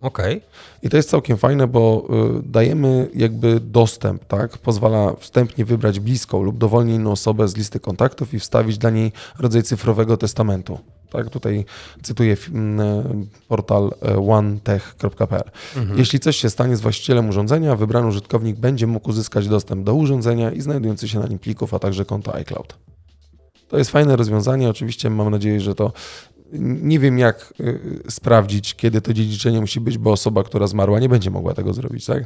Okej. 0.00 0.40
I 0.82 0.88
to 0.88 0.96
jest 0.96 1.10
całkiem 1.10 1.36
fajne, 1.36 1.66
bo 1.66 2.08
y, 2.38 2.42
dajemy 2.42 3.08
jakby 3.14 3.60
dostęp, 3.60 4.24
tak? 4.24 4.58
Pozwala 4.58 5.14
wstępnie 5.18 5.64
wybrać 5.64 6.00
bliską 6.00 6.42
lub 6.42 6.58
dowolnie 6.58 6.94
inną 6.94 7.12
osobę 7.12 7.48
z 7.48 7.56
listy 7.56 7.80
kontaktów 7.80 8.34
i 8.34 8.38
wstawić 8.38 8.78
dla 8.78 8.90
niej 8.90 9.12
rodzaj 9.38 9.62
cyfrowego 9.62 10.16
testamentu. 10.16 10.78
Tak, 11.10 11.30
tutaj 11.30 11.64
cytuję 12.02 12.36
fi- 12.36 12.54
m, 12.54 12.80
e, 12.80 13.04
portal 13.48 13.90
e, 14.02 14.18
onetech.pl. 14.18 15.50
Mhm. 15.76 15.98
Jeśli 15.98 16.20
coś 16.20 16.36
się 16.36 16.50
stanie 16.50 16.76
z 16.76 16.80
właścicielem 16.80 17.28
urządzenia, 17.28 17.76
wybrany 17.76 18.06
użytkownik 18.06 18.56
będzie 18.56 18.86
mógł 18.86 19.10
uzyskać 19.10 19.48
dostęp 19.48 19.84
do 19.84 19.94
urządzenia 19.94 20.52
i 20.52 20.60
znajdujących 20.60 21.10
się 21.10 21.18
na 21.18 21.26
nim 21.26 21.38
plików, 21.38 21.74
a 21.74 21.78
także 21.78 22.04
konta 22.04 22.34
iCloud. 22.34 22.78
To 23.68 23.78
jest 23.78 23.90
fajne 23.90 24.16
rozwiązanie. 24.16 24.68
Oczywiście 24.70 25.10
mam 25.10 25.30
nadzieję, 25.30 25.60
że 25.60 25.74
to 25.74 25.92
nie 26.58 26.98
wiem, 26.98 27.18
jak 27.18 27.54
y, 27.60 28.02
sprawdzić, 28.10 28.74
kiedy 28.74 29.00
to 29.00 29.14
dziedziczenie 29.14 29.60
musi 29.60 29.80
być, 29.80 29.98
bo 29.98 30.12
osoba, 30.12 30.42
która 30.44 30.66
zmarła, 30.66 31.00
nie 31.00 31.08
będzie 31.08 31.30
mogła 31.30 31.54
tego 31.54 31.72
zrobić, 31.72 32.06
tak? 32.06 32.24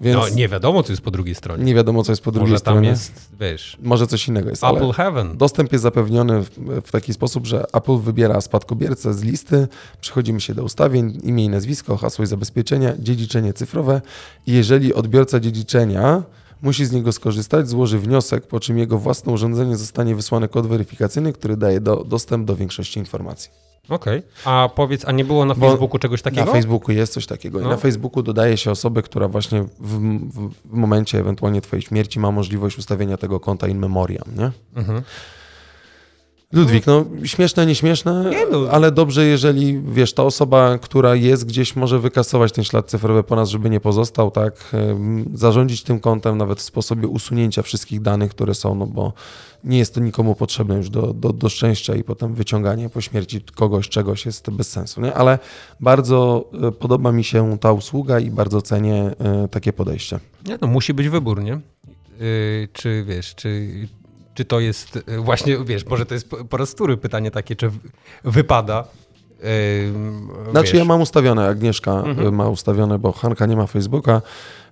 Więc 0.00 0.16
No 0.16 0.28
nie 0.28 0.48
wiadomo, 0.48 0.82
co 0.82 0.92
jest 0.92 1.02
po 1.02 1.10
drugiej 1.10 1.34
stronie. 1.34 1.64
nie 1.64 1.74
wiadomo, 1.74 2.02
co 2.02 2.12
jest 2.12 2.22
po 2.22 2.32
drugiej 2.32 2.50
Może 2.52 2.60
tam 2.60 2.74
stronie. 2.74 2.88
jest, 2.88 3.12
wiesz, 3.40 3.76
Może 3.82 4.06
coś 4.06 4.28
innego 4.28 4.50
jest. 4.50 4.64
Apple 4.64 4.90
Heaven. 4.92 5.36
Dostęp 5.36 5.72
jest 5.72 5.82
zapewniony 5.82 6.42
w, 6.42 6.50
w 6.86 6.90
taki 6.90 7.12
sposób, 7.12 7.46
że 7.46 7.64
Apple 7.72 7.98
wybiera 7.98 8.40
spadkobiercę 8.40 9.14
z 9.14 9.22
listy, 9.22 9.68
przechodzimy 10.00 10.40
się 10.40 10.54
do 10.54 10.64
ustawień, 10.64 11.20
imię 11.24 11.44
i 11.44 11.48
nazwisko, 11.48 11.96
hasło 11.96 12.24
i 12.24 12.26
zabezpieczenia, 12.26 12.92
dziedziczenie 12.98 13.52
cyfrowe 13.52 14.00
i 14.46 14.52
jeżeli 14.52 14.94
odbiorca 14.94 15.40
dziedziczenia 15.40 16.22
musi 16.62 16.84
z 16.86 16.92
niego 16.92 17.12
skorzystać, 17.12 17.68
złoży 17.68 17.98
wniosek, 17.98 18.46
po 18.46 18.60
czym 18.60 18.78
jego 18.78 18.98
własne 18.98 19.32
urządzenie 19.32 19.76
zostanie 19.76 20.14
wysłany 20.14 20.48
kod 20.48 20.66
weryfikacyjny, 20.66 21.32
który 21.32 21.56
daje 21.56 21.80
do, 21.80 22.04
dostęp 22.04 22.46
do 22.46 22.56
większości 22.56 22.98
informacji. 23.00 23.50
Okej. 23.88 24.22
A 24.44 24.68
powiedz, 24.74 25.04
a 25.04 25.12
nie 25.12 25.24
było 25.24 25.44
na 25.44 25.54
Bo 25.54 25.68
Facebooku 25.68 25.98
czegoś 25.98 26.22
takiego? 26.22 26.44
Na 26.44 26.52
Facebooku 26.52 26.92
jest 26.92 27.12
coś 27.12 27.26
takiego. 27.26 27.60
I 27.60 27.62
No. 27.62 27.68
na 27.68 27.76
Facebooku 27.76 28.22
dodaje 28.22 28.56
się 28.56 28.70
osobę, 28.70 29.02
która 29.02 29.28
właśnie 29.28 29.62
w, 29.62 29.68
w, 29.80 30.50
w 30.64 30.72
momencie 30.76 31.20
ewentualnie 31.20 31.60
twojej 31.60 31.82
śmierci 31.82 32.20
ma 32.20 32.30
możliwość 32.30 32.78
ustawienia 32.78 33.16
tego 33.16 33.40
konta 33.40 33.68
in 33.68 33.78
memoriam, 33.78 34.24
nie? 34.38 34.50
Mhm. 34.76 35.02
Ludwik, 36.52 36.86
no 36.86 37.04
śmieszne, 37.24 37.66
nieśmieszne, 37.66 38.30
Nie 38.30 38.46
no. 38.46 38.68
ale 38.70 38.92
dobrze, 38.92 39.24
jeżeli 39.26 39.82
wiesz, 39.82 40.14
ta 40.14 40.22
osoba, 40.22 40.78
która 40.78 41.14
jest 41.14 41.46
gdzieś, 41.46 41.76
może 41.76 41.98
wykasować 42.00 42.52
ten 42.52 42.64
ślad 42.64 42.90
cyfrowy 42.90 43.22
po 43.22 43.36
nas, 43.36 43.48
żeby 43.48 43.70
nie 43.70 43.80
pozostał, 43.80 44.30
tak, 44.30 44.74
zarządzić 45.34 45.82
tym 45.82 46.00
kontem 46.00 46.38
nawet 46.38 46.58
w 46.58 46.62
sposobie 46.62 47.08
usunięcia 47.08 47.62
wszystkich 47.62 48.02
danych, 48.02 48.30
które 48.30 48.54
są, 48.54 48.74
no 48.74 48.86
bo 48.86 49.12
nie 49.64 49.78
jest 49.78 49.94
to 49.94 50.00
nikomu 50.00 50.34
potrzebne 50.34 50.76
już 50.76 50.90
do, 50.90 51.14
do, 51.14 51.32
do 51.32 51.48
szczęścia 51.48 51.94
i 51.94 52.04
potem 52.04 52.34
wyciąganie 52.34 52.88
po 52.88 53.00
śmierci 53.00 53.40
kogoś, 53.54 53.88
czegoś 53.88 54.26
jest 54.26 54.50
bez 54.50 54.70
sensu, 54.70 55.00
nie? 55.00 55.14
Ale 55.14 55.38
bardzo 55.80 56.50
e, 56.62 56.72
podoba 56.72 57.12
mi 57.12 57.24
się 57.24 57.58
ta 57.58 57.72
usługa 57.72 58.20
i 58.20 58.30
bardzo 58.30 58.62
cenię 58.62 59.10
e, 59.18 59.48
takie 59.48 59.72
podejście. 59.72 60.18
Nie, 60.46 60.58
no 60.60 60.66
musi 60.66 60.94
być 60.94 61.08
wybór, 61.08 61.42
nie? 61.42 61.60
Yy, 62.20 62.68
czy 62.72 63.04
wiesz, 63.08 63.34
czy, 63.34 63.68
czy 64.36 64.44
to 64.44 64.60
jest 64.60 64.98
yy, 65.06 65.18
właśnie, 65.20 65.58
wiesz, 65.64 65.86
może 65.86 66.06
to 66.06 66.14
jest 66.14 66.30
po, 66.50 66.56
raz 66.56 66.70
wtóry 66.70 66.96
pytanie 66.96 67.30
takie, 67.30 67.56
czy 67.56 67.70
wypada. 68.24 68.84
Yy, 69.42 70.50
Znaczy 70.50 70.72
wiesz, 70.72 70.78
ja 70.78 70.84
mam 70.84 71.00
ustawione, 71.00 71.48
Agnieszka 71.48 71.92
Mhm. 71.92 72.26
y, 72.26 72.30
ma 72.30 72.48
ustawione, 72.48 72.98
bo 72.98 73.12
Hanka 73.12 73.46
nie 73.46 73.56
ma 73.56 73.66
Facebooka, 73.66 74.22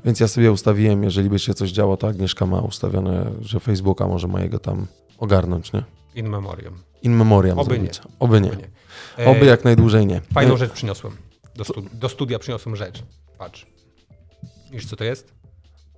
więc 0.05 0.21
ja 0.21 0.29
sobie 0.29 0.53
ustawiłem, 0.53 1.03
jeżeli 1.05 1.31
by 1.31 1.39
się 1.39 1.55
coś 1.55 1.71
działo, 1.71 1.97
to 1.97 2.09
Agnieszka 2.09 2.47
ma 2.47 2.61
ustawione, 2.61 3.31
że 3.41 3.61
Facebooka 3.61 4.07
może 4.07 4.29
mojego 4.29 4.59
tam 4.59 4.87
ogarnąć, 5.19 5.73
nie? 5.73 5.83
In 6.15 6.29
memoriam. 6.29 6.75
In 7.03 7.13
memoriam 7.17 7.59
Oby 7.59 7.75
zrobić. 7.75 8.01
Oby 8.19 8.41
nie. 8.41 8.49
Oby 8.53 8.63
nie. 9.19 9.27
Oby 9.27 9.47
jak 9.47 9.65
najdłużej 9.65 10.07
nie. 10.07 10.21
Fajną 10.35 10.53
Nie. 10.53 10.59
rzecz 10.59 10.73
przyniosłem. 10.73 11.17
Do, 11.57 11.65
stu- 11.65 11.83
do 11.93 12.09
studia 12.09 12.39
przyniosłem 12.39 12.77
rzecz. 12.77 13.03
Patrz. 13.39 13.67
Wiesz, 14.73 14.87
co 14.87 14.97
to 14.97 15.05
jest? 15.05 15.35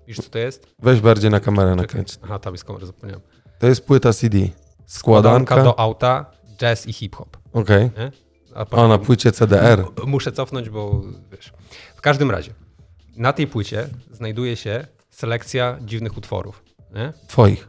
Wiesz, 0.08 0.16
co 0.16 0.30
to 0.30 0.38
jest? 0.38 0.66
Weź 0.78 1.00
bardziej 1.00 1.30
na 1.30 1.40
kamerę 1.40 1.74
nakręć. 1.74 2.18
Aha, 2.22 2.38
tam 2.38 2.54
jest 2.54 2.64
kamera, 2.64 2.86
zapomniałem. 2.86 3.22
To 3.58 3.66
jest 3.66 3.86
płyta 3.86 4.12
CD. 4.12 4.38
Składanka 4.38 5.54
Składanka. 5.54 5.62
do 5.62 5.80
auta, 5.80 6.26
jazz 6.58 6.86
i 6.86 6.92
hip-hop. 6.92 7.36
Okej. 7.52 7.90
Nie? 7.98 8.12
A 8.54 8.66
A 8.82 8.88
na 8.88 8.98
płycie 8.98 9.32
CDR. 9.32 9.84
Muszę 10.06 10.32
cofnąć, 10.32 10.70
bo 10.70 11.02
wiesz. 11.32 11.52
W 11.96 12.00
każdym 12.00 12.30
razie, 12.30 12.54
na 13.16 13.32
tej 13.32 13.46
płycie 13.46 13.88
znajduje 14.12 14.56
się 14.56 14.86
selekcja 15.10 15.78
dziwnych 15.80 16.16
utworów. 16.16 16.64
Nie? 16.94 17.12
Twoich. 17.28 17.68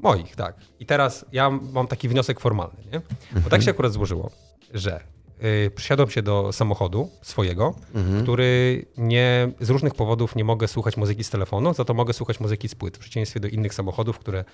Moich, 0.00 0.36
tak. 0.36 0.56
I 0.80 0.86
teraz 0.86 1.24
ja 1.32 1.50
mam 1.50 1.86
taki 1.86 2.08
wniosek 2.08 2.40
formalny, 2.40 2.84
nie? 2.92 3.00
Bo 3.40 3.50
tak 3.50 3.62
się 3.62 3.70
akurat 3.70 3.92
złożyło, 3.92 4.30
że 4.74 5.00
yy, 5.42 5.70
przysiadłem 5.70 6.10
się 6.10 6.22
do 6.22 6.52
samochodu 6.52 7.10
swojego, 7.22 7.74
który 8.22 8.84
nie, 8.98 9.48
z 9.60 9.70
różnych 9.70 9.94
powodów 9.94 10.36
nie 10.36 10.44
mogę 10.44 10.68
słuchać 10.68 10.96
muzyki 10.96 11.24
z 11.24 11.30
telefonu, 11.30 11.74
za 11.74 11.84
to 11.84 11.94
mogę 11.94 12.12
słuchać 12.12 12.40
muzyki 12.40 12.68
z 12.68 12.74
płyt, 12.74 12.96
w 12.96 13.00
przeciwieństwie 13.00 13.40
do 13.40 13.48
innych 13.48 13.74
samochodów, 13.74 14.18
które 14.18 14.44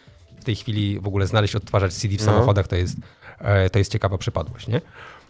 w 0.40 0.44
tej 0.44 0.56
chwili 0.56 1.00
w 1.00 1.06
ogóle 1.06 1.26
znaleźć 1.26 1.56
odtwarzacz 1.56 1.92
CD 1.92 2.16
w 2.16 2.18
No. 2.20 2.24
samochodach 2.24 2.68
to 2.68 2.76
jest, 2.76 2.96
e, 3.38 3.70
to 3.70 3.78
jest 3.78 3.92
ciekawa 3.92 4.18
przypadłość, 4.18 4.66
nie? 4.68 4.80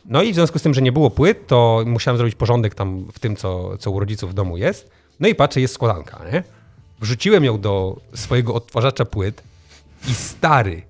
No 0.04 0.22
i 0.22 0.32
w 0.32 0.34
związku 0.34 0.58
z 0.58 0.62
tym, 0.62 0.74
że 0.74 0.82
nie 0.82 0.92
było 0.92 1.10
płyt, 1.10 1.46
to 1.46 1.82
musiałem 1.86 2.18
zrobić 2.18 2.34
porządek 2.34 2.74
tam 2.74 3.04
w 3.12 3.18
tym, 3.18 3.36
co, 3.36 3.78
co 3.78 3.90
u 3.90 4.00
rodziców 4.00 4.30
w 4.30 4.34
domu 4.34 4.56
jest. 4.56 4.90
No 5.20 5.28
i 5.28 5.34
patrzę, 5.34 5.60
jest 5.60 5.74
składanka, 5.74 6.20
nie? 6.32 6.42
Wrzuciłem 7.00 7.44
ją 7.44 7.60
do 7.60 7.96
swojego 8.14 8.54
odtwarzacza 8.54 9.04
płyt 9.04 9.42
i 10.08 10.14
stary, 10.14 10.82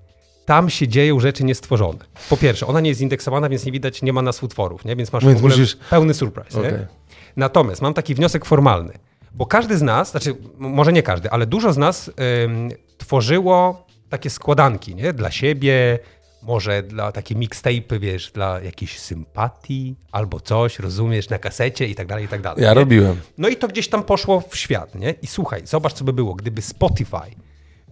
tam 0.45 0.69
się 0.69 0.87
dzieją 0.87 1.19
rzeczy 1.19 1.43
niestworzone. 1.43 1.99
Po 2.29 2.37
pierwsze, 2.37 2.67
ona 2.67 2.79
nie 2.79 2.89
jest 2.89 3.01
indeksowana, 3.01 3.49
więc 3.49 3.65
nie 3.65 3.71
widać, 3.71 4.01
nie 4.01 4.13
ma 4.13 4.21
nas 4.21 4.43
utworów, 4.43 4.85
nie? 4.85 4.95
więc 4.95 5.13
masz 5.13 5.23
Więc 5.25 5.35
w 5.41 5.45
ogóle 5.45 5.55
musisz- 5.57 5.77
pełny 5.89 6.13
surprise. 6.13 6.61
Nie? 6.61 6.87
Natomiast 7.35 7.81
mam 7.81 7.93
taki 7.93 8.15
wniosek 8.15 8.45
formalny, 8.45 8.93
bo 9.33 9.45
każdy 9.45 9.77
z 9.77 9.81
nas, 9.81 10.11
znaczy 10.11 10.35
może 10.57 10.93
nie 10.93 11.03
każdy, 11.03 11.31
ale 11.31 11.45
dużo 11.45 11.73
z 11.73 11.77
nas 11.77 12.11
ym, 12.43 12.69
tworzyło 12.97 13.85
takie 14.09 14.29
składanki, 14.29 14.95
nie? 14.95 15.13
Dla 15.13 15.31
siebie, 15.31 15.99
może 16.43 16.83
dla 16.83 17.11
takie 17.11 17.35
mixtape'y, 17.35 17.99
wiesz, 17.99 18.31
dla 18.31 18.59
jakiejś 18.59 18.99
sympatii 18.99 19.95
albo 20.11 20.39
coś, 20.39 20.79
rozumiesz, 20.79 21.29
na 21.29 21.39
kasecie 21.39 21.87
i 21.87 21.95
tak 21.95 22.07
dalej, 22.07 22.25
i 22.25 22.27
tak 22.27 22.41
dalej. 22.41 22.63
Ja 22.63 22.69
nie? 22.69 22.75
robiłem. 22.75 23.21
No 23.37 23.47
i 23.47 23.55
to 23.55 23.67
gdzieś 23.67 23.87
tam 23.87 24.03
poszło 24.03 24.43
w 24.49 24.57
świat, 24.57 24.95
nie? 24.95 25.15
I 25.21 25.27
słuchaj, 25.27 25.61
zobacz, 25.67 25.93
co 25.93 26.03
by 26.03 26.13
było, 26.13 26.33
gdyby 26.35 26.61
Spotify 26.61 27.35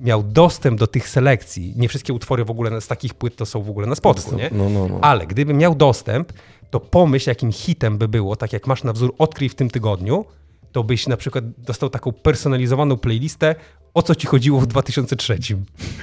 miał 0.02 0.24
dostęp 0.24 0.80
do 0.80 0.88
tych 0.88 1.10
selekcji. 1.10 1.74
Nie 1.76 1.90
wszystkie 1.90 2.14
utwory 2.14 2.46
w 2.46 2.52
ogóle 2.52 2.82
z 2.82 2.88
takich 2.88 3.14
płyt 3.14 3.36
to 3.36 3.46
są 3.46 3.64
w 3.64 3.70
ogóle 3.70 3.88
na 3.88 3.96
spotku, 3.96 4.36
nie? 4.36 4.50
No, 4.52 4.70
no, 4.70 4.88
no. 4.88 5.00
Ale 5.02 5.28
gdyby 5.28 5.54
miał 5.54 5.76
dostęp, 5.76 6.34
to 6.70 6.80
pomyśl, 6.80 7.30
jakim 7.30 7.52
hitem 7.52 7.98
by 7.98 8.08
było, 8.08 8.36
tak 8.36 8.54
jak 8.54 8.68
masz 8.68 8.84
na 8.84 8.94
wzór 8.94 9.14
Odkryj 9.18 9.50
w 9.50 9.56
tym 9.56 9.70
tygodniu, 9.70 10.26
to 10.72 10.84
byś 10.84 11.08
na 11.08 11.18
przykład 11.18 11.46
dostał 11.58 11.90
taką 11.90 12.12
personalizowaną 12.12 12.98
playlistę 12.98 13.56
o 13.94 14.02
co 14.02 14.16
ci 14.16 14.28
chodziło 14.28 14.60
w 14.60 14.68
2003. 14.68 15.38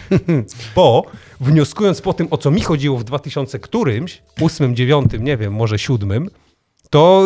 Bo 0.76 1.04
wnioskując 1.40 2.00
po 2.00 2.12
tym, 2.12 2.28
o 2.30 2.38
co 2.38 2.50
mi 2.50 2.60
chodziło 2.60 2.98
w 2.98 3.04
2000 3.04 3.58
którymś, 3.58 4.22
8, 4.40 4.76
9, 4.76 5.12
nie 5.20 5.36
wiem, 5.36 5.52
może 5.52 5.78
7, 5.78 6.30
to 6.90 7.24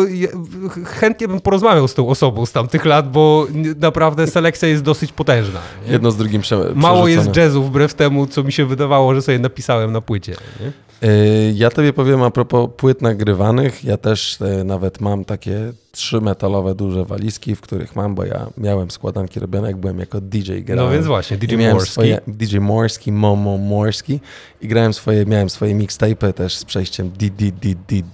chętnie 0.85 1.27
bym 1.27 1.41
porozmawiał 1.41 1.87
z 1.87 1.93
tą 1.93 2.09
osobą 2.09 2.45
z 2.45 2.51
tamtych 2.51 2.85
lat, 2.85 3.11
bo 3.11 3.47
naprawdę 3.79 4.27
selekcja 4.27 4.67
jest 4.67 4.83
dosyć 4.83 5.11
potężna. 5.11 5.59
nie? 5.85 5.91
Jedno 5.91 6.11
z 6.11 6.17
drugim 6.17 6.41
prze, 6.41 6.71
Mało 6.75 7.07
jest 7.07 7.35
jazzu 7.35 7.63
wbrew 7.63 7.93
temu, 7.93 8.27
co 8.27 8.43
mi 8.43 8.51
się 8.51 8.65
wydawało, 8.65 9.15
że 9.15 9.21
sobie 9.21 9.39
napisałem 9.39 9.91
na 9.91 10.01
płycie. 10.01 10.35
Nie? 10.59 10.71
Yy, 11.01 11.09
Ja 11.55 11.69
tobie 11.69 11.93
powiem 11.93 12.23
a 12.23 12.31
propos 12.31 12.69
płyt 12.77 13.01
nagrywanych. 13.01 13.83
Ja 13.83 13.97
też 13.97 14.41
e, 14.41 14.63
nawet 14.63 15.01
mam 15.01 15.25
takie 15.25 15.73
trzy 15.91 16.21
metalowe 16.21 16.75
duże 16.75 17.05
walizki, 17.05 17.55
w 17.55 17.61
których 17.61 17.95
mam, 17.95 18.15
bo 18.15 18.25
ja 18.25 18.47
miałem 18.57 18.91
składanki 18.91 19.39
robione, 19.39 19.67
jak 19.67 19.77
byłem 19.77 19.99
jako 19.99 20.21
DJ. 20.21 20.59
Grałem. 20.61 20.85
No 20.85 20.91
więc 20.91 21.05
właśnie, 21.05 21.37
DJ 21.37 21.55
Morski. 21.55 21.91
Swoje, 21.91 22.19
DJ 22.27 22.57
Morski, 22.57 23.11
Momo 23.11 23.57
Morski 23.57 24.19
i 24.61 24.67
grałem 24.67 24.93
swoje, 24.93 25.25
miałem 25.25 25.49
swoje 25.49 25.75
mixtape'y 25.75 26.33
też 26.33 26.55
z 26.57 26.65
przejściem 26.65 27.11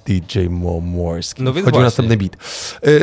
DJ 0.06 0.40
Mo 0.50 0.80
Morski. 0.80 1.44
No 1.44 1.54
więc 1.54 1.66
właśnie. 1.66 1.84
następny 1.84 2.18
beat. 2.18 2.38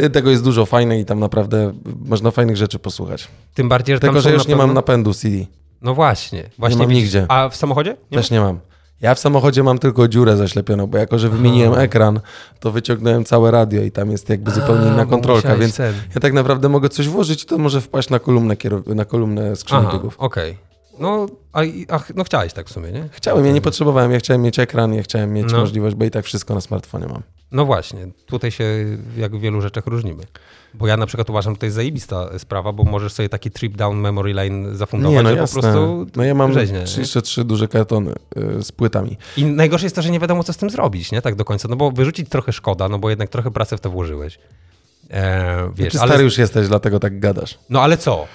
Yy, 0.03 0.11
Tego 0.11 0.31
jest 0.31 0.45
dużo 0.45 0.67
fajne 0.67 1.01
i 1.01 1.05
tam 1.05 1.21
naprawdę 1.21 1.73
można 2.07 2.31
fajnych 2.31 2.57
rzeczy 2.57 2.79
posłuchać. 2.79 3.29
Tym 3.55 3.69
bardziej, 3.69 3.97
że 3.97 4.01
Tylko, 4.01 4.21
że 4.21 4.33
już 4.33 4.47
nie 4.47 4.57
mam 4.57 4.75
napędu 4.75 5.15
CD. 5.15 5.37
No 5.83 5.95
właśnie. 5.95 6.51
właśnie 6.59 6.79
mam 6.79 6.89
widzisz. 6.89 7.05
nigdzie. 7.05 7.27
A 7.29 7.49
w 7.49 7.57
samochodzie? 7.57 7.97
Nie 8.11 8.19
Też 8.19 8.31
nie 8.31 8.41
mam. 8.41 8.61
Ja 9.01 9.15
w 9.15 9.19
samochodzie 9.19 9.63
mam 9.63 9.79
tylko 9.79 10.09
dziurę 10.09 10.37
zaślepioną, 10.37 10.87
bo 10.87 10.99
jako, 10.99 11.19
że 11.19 11.29
wymieniłem 11.29 11.75
ekran, 11.75 12.21
to 12.61 12.73
wyciągnąłem 12.73 13.25
całe 13.25 13.51
radio 13.51 13.83
i 13.83 13.91
tam 13.91 14.11
jest 14.11 14.29
jakby 14.29 14.51
zupełnie 14.51 14.87
A, 14.91 14.93
inna 14.93 15.07
kontrolka, 15.07 15.57
więc 15.57 15.77
ten. 15.77 15.95
ja 16.15 16.21
tak 16.21 16.33
naprawdę 16.33 16.69
mogę 16.69 16.89
coś 16.89 17.09
włożyć 17.09 17.43
i 17.43 17.47
to 17.47 17.59
może 17.59 17.81
wpaść 17.81 18.11
na 18.11 18.19
kolumnę, 18.19 18.55
kierow- 18.55 18.95
na 18.95 19.05
kolumnę 19.05 19.57
skrzyni 19.57 19.81
Aha, 19.85 19.93
biegów. 19.93 20.15
okej. 20.19 20.59
No, 20.99 21.27
a, 21.53 21.61
ach, 21.89 22.11
no 22.15 22.25
chciałeś 22.25 22.53
tak 22.53 22.69
w 22.69 22.73
sumie, 22.73 22.93
nie? 22.93 23.09
Chciałem, 23.13 23.47
ja 23.47 23.53
nie 23.53 23.61
potrzebowałem, 23.61 24.13
ja 24.13 24.19
chciałem 24.19 24.43
mieć 24.43 24.59
ekran, 24.59 24.95
ja 24.95 25.03
chciałem 25.03 25.33
mieć 25.33 25.53
No. 25.53 25.59
możliwość, 25.59 25.97
bo 25.97 26.05
i 26.05 26.11
tak 26.11 26.25
wszystko 26.25 26.55
na 26.55 26.61
smartfonie 26.61 27.07
mam. 27.07 27.23
No 27.53 27.65
właśnie, 27.65 28.07
tutaj 28.27 28.51
się 28.51 28.65
jak 29.17 29.37
w 29.37 29.41
wielu 29.41 29.61
rzeczach 29.61 29.87
różnimy. 29.87 30.23
Bo 30.75 30.87
ja 30.87 30.97
na 30.97 31.07
przykład 31.07 31.31
uważam, 31.31 31.55
że 31.55 31.59
to 31.59 31.67
jest 31.67 31.77
zajebista 31.77 32.39
sprawa, 32.39 32.73
bo 32.73 32.85
możesz 32.85 33.13
sobie 33.13 33.29
taki 33.29 33.51
trip 33.51 33.77
down 33.77 33.97
memory 34.01 34.35
lane 34.35 34.77
zafundować, 34.77 35.17
Nie, 35.17 35.23
no 35.23 35.31
że 35.31 35.37
jasne. 35.37 35.55
po 35.55 35.63
prostu 35.63 36.07
no 36.17 36.25
ja 36.25 36.35
mam 36.35 36.53
rzeźnie, 36.53 36.83
trzy, 36.85 36.97
nie? 36.97 37.01
jeszcze 37.03 37.23
trzy 37.23 37.45
duże 37.45 37.69
kartony 37.69 38.13
y, 38.59 38.63
z 38.63 38.73
płytami. 38.73 39.17
I 39.37 39.45
najgorsze 39.45 39.87
jest 39.87 39.97
to, 39.97 40.03
że 40.03 40.11
nie 40.11 40.21
wiadomo, 40.21 40.45
co 40.45 40.53
z 40.53 40.57
tym 40.57 40.71
zrobić, 40.71 41.13
nie? 41.13 41.23
Tak 41.23 41.35
do 41.35 41.45
końca. 41.45 41.69
No 41.69 41.77
bo 41.77 41.91
wyrzucić 41.91 42.29
trochę 42.29 42.53
szkoda, 42.53 42.89
no 42.89 42.99
bo 42.99 43.11
jednak 43.11 43.29
trochę 43.29 43.51
pracy 43.51 43.77
w 43.77 43.81
to 43.81 43.91
włożyłeś. 43.91 44.39
E, 45.11 45.71
wiesz, 45.75 45.93
Ty 45.93 46.01
ale, 46.01 46.09
stary 46.09 46.25
już 46.25 46.39
jesteś, 46.39 46.69
dlatego 46.69 47.01
tak 47.01 47.21
gadasz. 47.21 47.59
No 47.71 47.83
ale 47.83 47.97
co? 47.97 48.27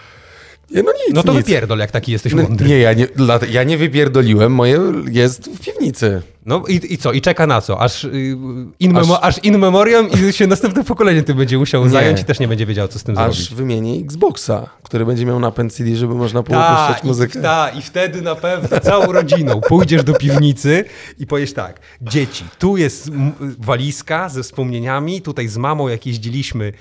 Nie, 0.71 0.83
no 0.83 0.91
nic, 0.91 1.13
No 1.15 1.23
to 1.23 1.33
nic. 1.33 1.41
wypierdol, 1.45 1.79
jak 1.79 1.91
taki 1.91 2.11
jesteś 2.11 2.33
No, 2.33 2.43
mądry. 2.43 2.67
nie, 2.69 2.79
ja 2.79 2.93
nie, 2.93 3.07
ja 3.51 3.63
nie 3.63 3.77
wypierdoliłem, 3.77 4.51
moje 4.51 4.79
jest 5.11 5.49
w 5.49 5.59
piwnicy. 5.59 6.21
No 6.45 6.63
i, 6.67 6.93
i 6.93 6.97
co? 6.97 7.11
I 7.11 7.21
czeka 7.21 7.47
na 7.47 7.61
co? 7.61 7.81
Aż, 7.81 8.03
y, 8.03 8.09
in, 8.79 8.97
Aż- 8.97 9.07
memo- 9.07 9.17
aż 9.21 9.43
in 9.43 9.57
memoriam 9.57 10.09
i 10.29 10.33
się 10.33 10.47
następne 10.47 10.83
pokolenie 10.83 11.23
tym 11.23 11.37
będzie 11.37 11.57
musiał 11.57 11.83
Nie. 11.83 11.89
zająć 11.89 12.21
i 12.21 12.23
też 12.25 12.39
nie 12.39 12.47
będzie 12.47 12.65
wiedział, 12.65 12.87
co 12.87 12.99
z 12.99 13.03
tym 13.03 13.17
Aż 13.17 13.35
zrobić. 13.35 13.53
wymienię 13.53 13.99
Xboxa, 14.01 14.69
który 14.83 15.05
będzie 15.05 15.25
miał 15.25 15.39
napęd 15.39 15.73
CD, 15.73 15.95
żeby 15.95 16.15
można 16.15 16.41
było 16.43 16.57
Ta, 16.57 16.85
puszczać 16.87 17.03
muzykę. 17.03 17.39
I, 17.39 17.41
ta, 17.41 17.69
I 17.69 17.81
wtedy 17.81 18.21
na 18.21 18.35
pewno 18.35 18.79
całą 18.79 19.11
rodziną 19.11 19.61
pójdziesz 19.61 20.03
do 20.03 20.13
piwnicy 20.13 20.85
i 21.19 21.27
powiesz 21.27 21.53
tak, 21.53 21.79
dzieci, 22.01 22.43
tu 22.59 22.77
jest 22.77 23.11
walizka 23.59 24.29
ze 24.29 24.43
wspomnieniami, 24.43 25.21
tutaj 25.21 25.47
z 25.47 25.57
mamą 25.57 25.87
jak 25.87 26.05
jeździliśmy 26.05 26.73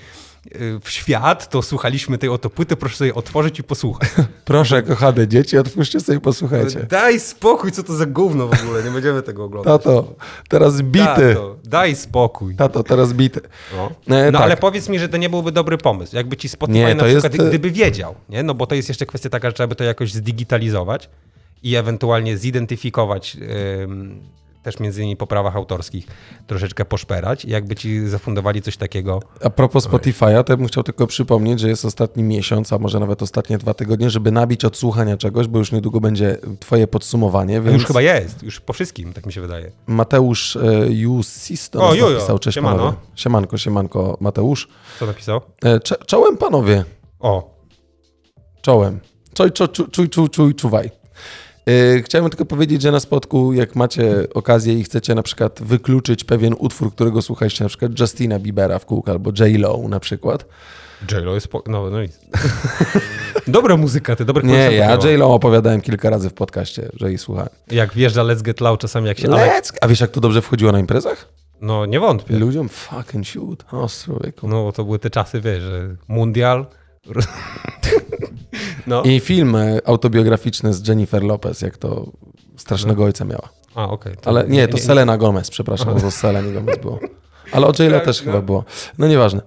w 0.83 0.89
świat, 0.89 1.49
to 1.49 1.61
słuchaliśmy 1.61 2.17
tej 2.17 2.29
oto 2.29 2.49
płyty, 2.49 2.75
proszę 2.75 2.97
sobie 2.97 3.15
otworzyć 3.15 3.59
i 3.59 3.63
posłuchać. 3.63 4.09
Proszę, 4.45 4.83
kochane 4.83 5.27
dzieci, 5.27 5.57
otwórzcie 5.57 5.99
sobie 5.99 6.17
i 6.17 6.21
posłuchajcie. 6.21 6.79
Daj 6.89 7.19
spokój, 7.19 7.71
co 7.71 7.83
to 7.83 7.95
za 7.95 8.05
gówno 8.05 8.47
w 8.47 8.63
ogóle, 8.63 8.83
nie 8.83 8.91
będziemy 8.91 9.21
tego 9.21 9.43
oglądać. 9.43 9.83
Tato, 9.83 10.13
teraz 10.49 10.81
bity. 10.81 11.05
Tato, 11.05 11.55
daj 11.63 11.95
spokój. 11.95 12.55
Tato, 12.55 12.83
teraz 12.83 13.13
bity. 13.13 13.41
No, 13.77 14.17
E, 14.17 14.31
no 14.31 14.37
tak. 14.39 14.41
ale 14.41 14.57
powiedz 14.57 14.89
mi, 14.89 14.99
że 14.99 15.09
to 15.09 15.17
nie 15.17 15.29
byłby 15.29 15.51
dobry 15.51 15.77
pomysł. 15.77 16.15
Jakby 16.15 16.37
ci 16.37 16.49
Spotify 16.49 16.79
Nie, 16.79 16.95
na 16.95 17.03
przykład, 17.03 17.33
jest- 17.33 17.47
gdyby 17.47 17.71
wiedział, 17.71 18.15
nie? 18.29 18.43
no 18.43 18.53
bo 18.53 18.67
to 18.67 18.75
jest 18.75 18.87
jeszcze 18.89 19.05
kwestia 19.05 19.29
taka, 19.29 19.49
że 19.49 19.53
trzeba 19.53 19.67
by 19.67 19.75
to 19.75 19.83
jakoś 19.83 20.13
zdigitalizować 20.13 21.09
i 21.63 21.75
ewentualnie 21.75 22.37
zidentyfikować 22.37 23.37
ym, 23.83 24.19
też 24.63 24.79
między 24.79 25.01
innymi 25.01 25.17
po 25.17 25.27
prawach 25.27 25.55
autorskich 25.55 26.07
troszeczkę 26.47 26.85
poszperać 26.85 27.45
jakby 27.45 27.75
ci 27.75 28.07
zafundowali 28.07 28.61
coś 28.61 28.77
takiego. 28.77 29.19
A 29.43 29.49
propos 29.49 29.87
Spotify'a, 29.87 30.43
to 30.43 30.53
ja 30.53 30.57
bym 30.57 30.67
chciał 30.67 30.83
tylko 30.83 31.07
przypomnieć, 31.07 31.59
że 31.59 31.69
jest 31.69 31.85
ostatni 31.85 32.23
miesiąc, 32.23 32.73
a 32.73 32.77
może 32.77 32.99
nawet 32.99 33.21
ostatnie 33.21 33.57
dwa 33.57 33.73
tygodnie, 33.73 34.09
żeby 34.09 34.31
nabić 34.31 34.65
odsłuchania 34.65 35.17
czegoś, 35.17 35.47
bo 35.47 35.59
już 35.59 35.71
niedługo 35.71 35.99
będzie 36.01 36.37
twoje 36.59 36.87
podsumowanie, 36.87 37.61
więc 37.61 37.73
Już 37.73 37.85
chyba 37.85 38.01
jest, 38.01 38.43
już 38.43 38.59
po 38.59 38.73
wszystkim, 38.73 39.13
tak 39.13 39.25
mi 39.25 39.33
się 39.33 39.41
wydaje. 39.41 39.71
Mateusz 39.87 40.55
e, 40.55 40.61
Jusisto 40.89 41.83
O, 41.83 41.89
nas 41.89 41.97
jojo, 41.97 42.15
napisał. 42.15 42.39
Cześć 42.39 42.55
siemano. 42.55 42.77
panowie. 42.77 42.97
Siemanko, 43.15 43.57
siemanko 43.57 44.17
Mateusz. 44.19 44.67
Co 44.99 45.05
napisał? 45.05 45.41
E, 45.65 45.79
cze, 45.79 45.95
czołem 46.05 46.37
panowie, 46.37 46.83
O, 47.19 47.57
czołem. 48.61 48.99
Czo, 49.33 49.49
czuj, 49.49 49.67
czuj, 49.91 50.09
czuj, 50.09 50.29
czuj, 50.29 50.55
czuwaj. 50.55 51.02
Yy, 51.65 52.03
Chciałem 52.03 52.29
tylko 52.29 52.45
powiedzieć, 52.45 52.81
że 52.81 52.91
na 52.91 52.99
spotku, 52.99 53.53
jak 53.53 53.75
macie 53.75 54.27
okazję 54.33 54.73
i 54.73 54.83
chcecie 54.83 55.15
na 55.15 55.23
przykład 55.23 55.59
wykluczyć 55.63 56.23
pewien 56.23 56.55
utwór, 56.59 56.91
którego 56.91 57.21
słuchaliście, 57.21 57.63
na 57.63 57.69
przykład 57.69 57.99
Justina 57.99 58.39
Biebera 58.39 58.79
w 58.79 58.85
kółko 58.85 59.11
albo 59.11 59.31
J-Lo 59.39 59.87
na 59.89 59.99
przykład. 59.99 60.45
J-Lo 61.11 61.35
jest... 61.35 61.47
Po... 61.47 61.63
No, 61.67 61.89
no 61.89 62.03
i... 62.03 62.09
Dobra 63.47 63.77
muzyka, 63.77 64.15
ty, 64.15 64.25
dobry 64.25 64.47
Nie, 64.47 64.71
ja 64.71 64.97
J-Lo 65.03 65.33
opowiadałem 65.33 65.81
kilka 65.81 66.09
razy 66.09 66.29
w 66.29 66.33
podcaście, 66.33 66.89
że 66.93 67.07
jej 67.07 67.17
słuchałem. 67.17 67.49
Jak 67.71 67.93
wjeżdża 67.93 68.23
Let's 68.23 68.41
Get 68.41 68.61
Loud 68.61 68.79
czasami 68.79 69.07
jak 69.07 69.19
się... 69.19 69.27
Let's... 69.27 69.71
A 69.81 69.87
wiesz, 69.87 69.99
jak 69.99 70.11
to 70.11 70.21
dobrze 70.21 70.41
wchodziło 70.41 70.71
na 70.71 70.79
imprezach? 70.79 71.27
No 71.61 71.85
nie 71.85 71.99
wątpię. 71.99 72.39
Ludziom 72.39 72.69
fucking 72.69 73.27
shoot. 73.27 73.65
O, 73.71 73.87
człowieku. 74.05 74.47
No 74.47 74.71
to 74.71 74.83
były 74.83 74.99
te 74.99 75.09
czasy, 75.09 75.41
wiesz, 75.41 75.63
że 75.63 75.95
mundial. 76.07 76.65
No. 78.87 79.03
I 79.03 79.19
film 79.19 79.55
autobiograficzny 79.85 80.73
z 80.73 80.87
Jennifer 80.87 81.23
Lopez, 81.23 81.61
jak 81.61 81.77
to 81.77 82.05
strasznego 82.57 83.03
ojca 83.03 83.25
miała. 83.25 83.49
A, 83.75 83.89
okej. 83.89 84.15
To 84.21 84.29
Ale 84.29 84.47
nie, 84.47 84.67
to 84.67 84.77
Selena 84.77 85.17
Gomez, 85.17 85.49
przepraszam, 85.49 86.01
bo 86.01 86.11
Selena 86.11 86.51
Gomez 86.51 86.77
było. 86.77 86.99
Ale 87.51 87.67
o 87.67 87.71
J-Lo 87.79 87.95
Tak, 87.97 88.05
też 88.05 88.19
no. 88.19 88.25
chyba 88.25 88.41
było. 88.41 88.63
No 88.97 89.07
nieważne. 89.07 89.41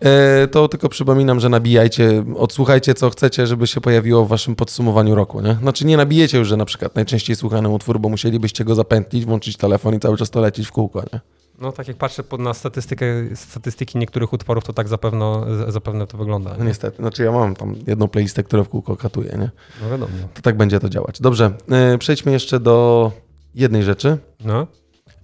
E, 0.00 0.46
to 0.48 0.68
tylko 0.68 0.88
przypominam, 0.88 1.40
że 1.40 1.48
nabijajcie, 1.48 2.24
odsłuchajcie 2.36 2.94
co 2.94 3.10
chcecie, 3.10 3.46
żeby 3.46 3.66
się 3.66 3.80
pojawiło 3.80 4.24
w 4.24 4.28
waszym 4.28 4.56
podsumowaniu 4.56 5.14
roku, 5.14 5.40
nie? 5.40 5.54
Znaczy 5.54 5.86
nie 5.86 5.96
nabijecie 5.96 6.38
już, 6.38 6.48
że 6.48 6.56
na 6.56 6.64
przykład 6.64 6.94
najczęściej 6.94 7.36
słuchany 7.36 7.68
utwór, 7.68 8.00
bo 8.00 8.08
musielibyście 8.08 8.64
go 8.64 8.74
zapętlić, 8.74 9.24
włączyć 9.24 9.56
telefon 9.56 9.94
i 9.94 10.00
cały 10.00 10.16
czas 10.16 10.30
to 10.30 10.40
lecieć 10.40 10.66
w 10.66 10.72
kółko, 10.72 11.02
nie? 11.12 11.20
No 11.58 11.72
tak 11.72 11.88
jak 11.88 11.96
patrzę 11.96 12.22
na 12.38 12.54
statystykę, 12.54 13.06
statystyki 13.34 13.98
niektórych 13.98 14.32
utworów, 14.32 14.64
to 14.64 14.72
tak 14.72 14.88
zapewne, 14.88 15.42
zapewne 15.68 16.06
to 16.06 16.18
wygląda. 16.18 16.54
No 16.58 16.64
niestety. 16.64 16.96
Znaczy 16.96 17.22
ja 17.24 17.32
mam 17.32 17.54
tam 17.56 17.74
jedną 17.86 18.08
playlistę, 18.08 18.42
która 18.42 18.64
w 18.64 18.68
kółko 18.68 18.96
katuje, 18.96 19.30
nie? 19.30 19.50
No 19.82 19.90
wiadomo. 19.90 20.12
To 20.34 20.42
tak 20.42 20.56
będzie 20.56 20.80
to 20.80 20.88
działać. 20.88 21.20
Dobrze, 21.20 21.50
e, 21.70 21.98
przejdźmy 21.98 22.32
jeszcze 22.32 22.60
do 22.60 23.12
jednej 23.54 23.82
rzeczy, 23.82 24.18
No, 24.44 24.66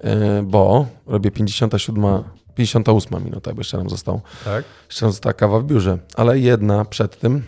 e, 0.01 0.43
bo 0.43 0.87
robię 1.07 1.31
57, 1.31 2.23
58 2.55 3.25
minuta, 3.25 3.53
bo 3.55 3.61
jeszcze 3.61 3.79
nam 3.79 3.91
został. 3.91 4.21
tak. 4.45 4.65
Jeszcze 4.89 5.05
nam 5.07 5.13
została 5.13 5.33
kawa 5.33 5.59
w 5.61 5.65
biurze, 5.65 5.99
ale 6.17 6.39
jedna 6.39 6.85
przed 6.85 7.19
tym. 7.19 7.43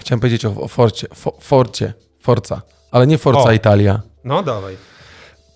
Chciałem 0.00 0.20
powiedzieć 0.20 0.44
o, 0.44 0.54
o 0.60 0.68
Forcie, 0.68 1.06
fo, 1.14 1.32
Forcie, 1.40 1.92
Forza, 2.20 2.62
ale 2.90 3.06
nie 3.06 3.18
Forza 3.18 3.40
O. 3.48 3.52
Italia. 3.52 4.02
No 4.24 4.42
dawaj. 4.42 4.76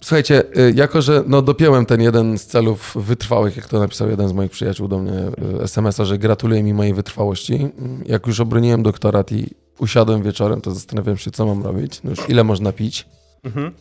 Słuchajcie, 0.00 0.42
y, 0.58 0.72
jako 0.76 1.02
że 1.02 1.24
no, 1.26 1.42
dopiąłem 1.42 1.86
ten 1.86 2.00
jeden 2.00 2.38
z 2.38 2.46
celów 2.46 2.92
wytrwałych, 2.96 3.56
jak 3.56 3.68
to 3.68 3.78
napisał 3.78 4.10
jeden 4.10 4.28
z 4.28 4.32
moich 4.32 4.50
przyjaciół 4.50 4.88
do 4.88 4.98
mnie 4.98 5.12
y, 5.60 5.62
SMS-a, 5.62 6.04
że 6.04 6.18
gratuluje 6.18 6.62
mi 6.62 6.74
mojej 6.74 6.94
wytrwałości. 6.94 7.68
Jak 8.06 8.26
już 8.26 8.40
obroniłem 8.40 8.82
doktorat 8.82 9.32
i 9.32 9.50
usiadłem 9.78 10.22
wieczorem, 10.22 10.60
to 10.60 10.70
zastanawiałem 10.70 11.18
się, 11.18 11.30
co 11.30 11.46
mam 11.46 11.62
robić. 11.62 12.00
No 12.04 12.10
już 12.10 12.28
ile 12.28 12.44
można 12.44 12.72
pić. 12.72 13.06
Mhm. 13.44 13.72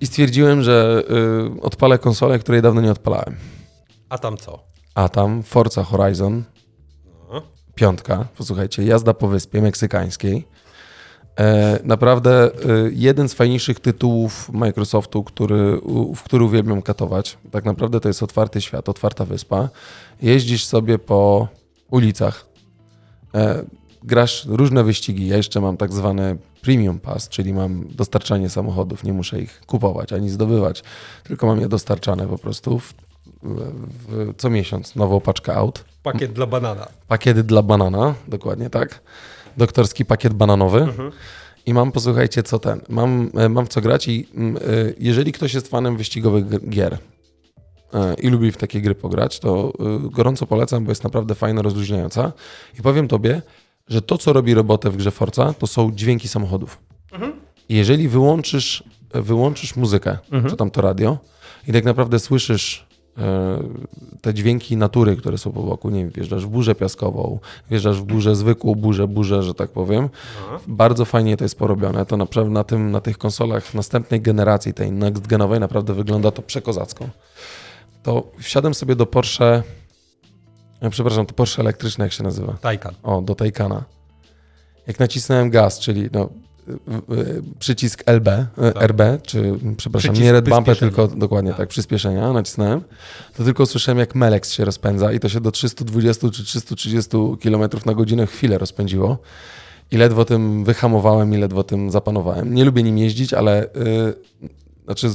I 0.00 0.06
stwierdziłem, 0.06 0.62
że 0.62 1.02
y, 1.58 1.60
odpalę 1.62 1.98
konsolę, 1.98 2.38
której 2.38 2.62
dawno 2.62 2.80
nie 2.80 2.90
odpalałem. 2.90 3.36
A 4.08 4.18
tam 4.18 4.36
co? 4.36 4.64
A 4.94 5.08
tam 5.08 5.42
Forza 5.42 5.84
Horizon, 5.84 6.42
No. 7.32 7.42
piątka, 7.74 8.24
posłuchajcie, 8.36 8.84
jazda 8.84 9.14
po 9.14 9.28
wyspie 9.28 9.62
meksykańskiej. 9.62 10.46
E, 11.40 11.78
naprawdę 11.84 12.44
e, 12.44 12.50
jeden 12.92 13.28
z 13.28 13.34
fajniejszych 13.34 13.80
tytułów 13.80 14.50
Microsoftu, 14.52 15.24
który, 15.24 15.80
w 16.16 16.22
który 16.22 16.44
uwielbiam 16.44 16.82
katować. 16.82 17.38
Tak 17.50 17.64
naprawdę 17.64 18.00
to 18.00 18.08
jest 18.08 18.22
otwarty 18.22 18.60
świat, 18.60 18.88
otwarta 18.88 19.24
wyspa. 19.24 19.68
Jeździsz 20.22 20.64
sobie 20.64 20.98
po 20.98 21.48
ulicach, 21.90 22.46
e, 23.34 23.64
grasz 24.02 24.46
różne 24.46 24.84
wyścigi. 24.84 25.26
Ja 25.26 25.36
jeszcze 25.36 25.60
mam 25.60 25.76
tak 25.76 25.92
zwany 25.92 26.36
premium 26.62 27.00
pass, 27.00 27.28
czyli 27.28 27.54
mam 27.54 27.88
dostarczanie 27.90 28.48
samochodów. 28.48 29.04
Nie 29.04 29.12
muszę 29.12 29.40
ich 29.40 29.60
kupować 29.66 30.12
ani 30.12 30.30
zdobywać, 30.30 30.82
tylko 31.24 31.46
mam 31.46 31.60
je 31.60 31.68
dostarczane 31.68 32.26
po 32.26 32.38
prostu 32.38 32.78
w, 32.78 32.94
w, 33.42 34.34
co 34.36 34.50
miesiąc 34.50 34.96
nową 34.96 35.20
paczkę 35.20 35.54
aut. 35.54 35.84
Pakiet 36.02 36.32
dla 36.32 36.46
banana. 36.46 36.88
Pakiet 37.08 37.40
dla 37.40 37.62
banana, 37.62 38.14
dokładnie 38.28 38.70
tak. 38.70 39.00
Doktorski 39.56 40.04
pakiet 40.04 40.34
bananowy. 40.34 40.88
I 41.66 41.74
mam, 41.74 41.92
posłuchajcie, 41.92 42.42
co 42.42 42.58
ten. 42.58 42.80
Mam, 42.88 43.30
e, 43.34 43.48
mam 43.48 43.66
w 43.66 43.68
co 43.68 43.80
grać 43.80 44.08
i 44.08 44.28
mm, 44.34 44.56
e, 44.56 44.60
jeżeli 44.98 45.32
ktoś 45.32 45.54
jest 45.54 45.68
fanem 45.68 45.96
wyścigowych 45.96 46.68
gier 46.68 46.98
e, 47.94 48.14
i 48.14 48.28
lubi 48.28 48.52
w 48.52 48.56
takie 48.56 48.80
gry 48.80 48.94
pograć, 48.94 49.40
to 49.40 49.72
gorąco 50.00 50.46
polecam, 50.46 50.84
bo 50.84 50.90
jest 50.90 51.04
naprawdę 51.04 51.34
fajna, 51.34 51.62
rozluźniająca. 51.62 52.32
I 52.78 52.82
powiem 52.82 53.08
tobie, 53.08 53.42
że 53.88 54.02
to, 54.02 54.18
co 54.18 54.32
robi 54.32 54.54
robotę 54.54 54.90
w 54.90 54.96
grze 54.96 55.10
Forza, 55.10 55.54
to 55.58 55.66
są 55.66 55.92
dźwięki 55.94 56.28
samochodów. 56.28 56.78
I 57.68 57.76
jeżeli 57.76 58.08
wyłączysz, 58.08 58.84
wyłączysz 59.14 59.76
muzykę, 59.76 60.18
czy 60.50 60.56
tam 60.56 60.70
to 60.70 60.80
radio, 60.80 61.18
i 61.68 61.72
tak 61.72 61.84
naprawdę 61.84 62.18
słyszysz 62.18 62.86
te 64.20 64.34
dźwięki 64.34 64.76
natury, 64.76 65.16
które 65.16 65.38
są 65.38 65.52
po 65.52 65.62
boku, 65.62 65.90
nie 65.90 66.00
wiem, 66.00 66.10
wjeżdżasz 66.10 66.46
w 66.46 66.48
burzę 66.48 66.74
piaskową, 66.74 67.38
wjeżdżasz 67.70 68.00
w 68.00 68.04
burzę 68.04 68.36
zwykłą, 68.36 68.74
burzę, 68.74 69.08
burzę, 69.08 69.42
że 69.42 69.54
tak 69.54 69.70
powiem. 69.70 70.08
Bardzo 70.66 71.04
fajnie 71.04 71.36
to 71.36 71.44
jest 71.44 71.58
porobione. 71.58 72.06
To 72.06 72.16
naprawdę 72.16 72.50
na, 72.50 72.64
tym, 72.64 72.90
na 72.90 73.00
tych 73.00 73.18
konsolach 73.18 73.74
następnej 73.74 74.20
generacji, 74.20 74.74
tej 74.74 74.92
next 74.92 75.26
genowej, 75.26 75.60
naprawdę 75.60 75.94
wygląda 75.94 76.30
to 76.30 76.42
przekozacko. 76.42 77.08
To 78.02 78.32
wsiadłem 78.38 78.74
sobie 78.74 78.96
do 78.96 79.06
Porsche, 79.06 79.62
e, 80.80 80.90
przepraszam, 80.90 81.26
to 81.26 81.34
Porsche 81.34 81.62
elektryczne, 81.62 82.04
jak 82.04 82.12
się 82.12 82.24
nazywa? 82.24 82.52
Taycan. 82.52 82.94
O, 83.02 83.22
do 83.22 83.34
Taycana. 83.34 83.84
Jak 84.86 85.00
nacisnąłem 85.00 85.50
gaz, 85.50 85.78
czyli 85.78 86.08
no, 86.12 86.28
przycisk 87.58 88.02
LB, 88.06 88.28
y, 88.28 88.46
RB, 88.86 89.00
czy 89.22 89.54
przepraszam, 89.76 90.12
Przycisk 90.12 90.24
nie 90.24 90.32
red 90.32 90.48
bumper, 90.48 90.78
tylko 90.78 91.08
dokładnie 91.08 91.54
tak. 91.54 91.68
przyspieszenia, 91.68 92.32
nacisnąłem, 92.32 92.80
to 93.36 93.44
tylko 93.44 93.66
słyszałem 93.66 93.98
jak 93.98 94.14
Melex 94.14 94.52
się 94.52 94.64
rozpędza 94.64 95.12
i 95.12 95.20
to 95.20 95.28
się 95.28 95.40
do 95.40 95.50
320 95.50 96.30
czy 96.30 96.44
330 96.44 97.10
km 97.42 97.70
na 97.86 97.94
godzinę 97.94 98.26
chwilę 98.26 98.58
rozpędziło. 98.58 99.18
I 99.90 99.96
ledwo 99.96 100.24
tym 100.24 100.64
wyhamowałem 100.64 101.34
i 101.34 101.36
ledwo 101.36 101.64
tym 101.64 101.90
zapanowałem. 101.90 102.54
Nie 102.54 102.64
lubię 102.64 102.82
nim 102.82 102.98
jeździć, 102.98 103.34
ale 103.34 103.64
y, 103.64 103.68
znaczy 104.84 105.08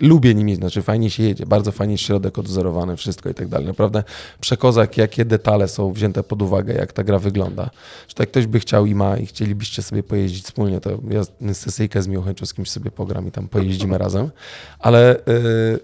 lubię 0.00 0.34
nim 0.34 0.48
jeździć, 0.48 0.60
znaczy 0.62 0.82
fajnie 0.82 1.10
się 1.10 1.22
jedzie, 1.22 1.46
bardzo 1.46 1.72
fajnie 1.72 1.98
środek 1.98 2.38
odwzorowany, 2.38 2.96
wszystko 2.96 3.28
i 3.30 3.34
tak 3.34 3.48
dalej. 3.48 3.66
Naprawdę 3.66 4.04
przekozak, 4.40 4.96
jakie 4.96 5.24
detale 5.24 5.68
są 5.68 5.92
wzięte 5.92 6.22
pod 6.22 6.42
uwagę, 6.42 6.74
jak 6.74 6.92
ta 6.92 7.04
gra 7.04 7.18
wygląda. 7.18 7.70
Że 8.08 8.14
tak 8.14 8.28
ktoś 8.28 8.46
by 8.46 8.60
chciał 8.60 8.86
i 8.86 8.94
ma 8.94 9.16
i 9.16 9.26
chcielibyście 9.26 9.82
sobie 9.82 10.02
pojeździć 10.02 10.44
wspólnie, 10.44 10.80
to 10.80 10.90
ja 11.10 11.54
sesyjkę 11.54 12.02
z 12.02 12.06
miłą 12.08 12.22
chęcią 12.22 12.46
z 12.46 12.54
kimś 12.54 12.70
sobie 12.70 12.90
pogram 12.90 13.28
i 13.28 13.30
tam 13.30 13.48
pojeździmy 13.48 13.98
razem. 14.04 14.30
Ale 14.78 15.16
y, 15.16 15.20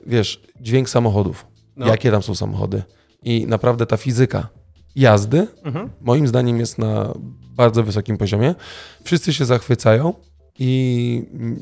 wiesz, 0.07 0.41
dźwięk 0.61 0.89
samochodów, 0.91 1.47
No. 1.77 1.87
jakie 1.87 2.11
tam 2.11 2.23
są 2.23 2.35
samochody 2.35 2.83
i 3.23 3.47
naprawdę 3.47 3.87
ta 3.87 3.97
fizyka 3.97 4.49
jazdy 4.97 5.47
Mhm. 5.65 5.91
moim 6.01 6.29
zdaniem 6.29 6.61
jest 6.61 6.79
na 6.79 7.15
bardzo 7.57 7.83
wysokim 7.83 8.17
poziomie. 8.17 8.55
Wszyscy 9.05 9.33
się 9.33 9.45
zachwycają 9.45 10.15
i 10.59 11.23
mm, 11.33 11.61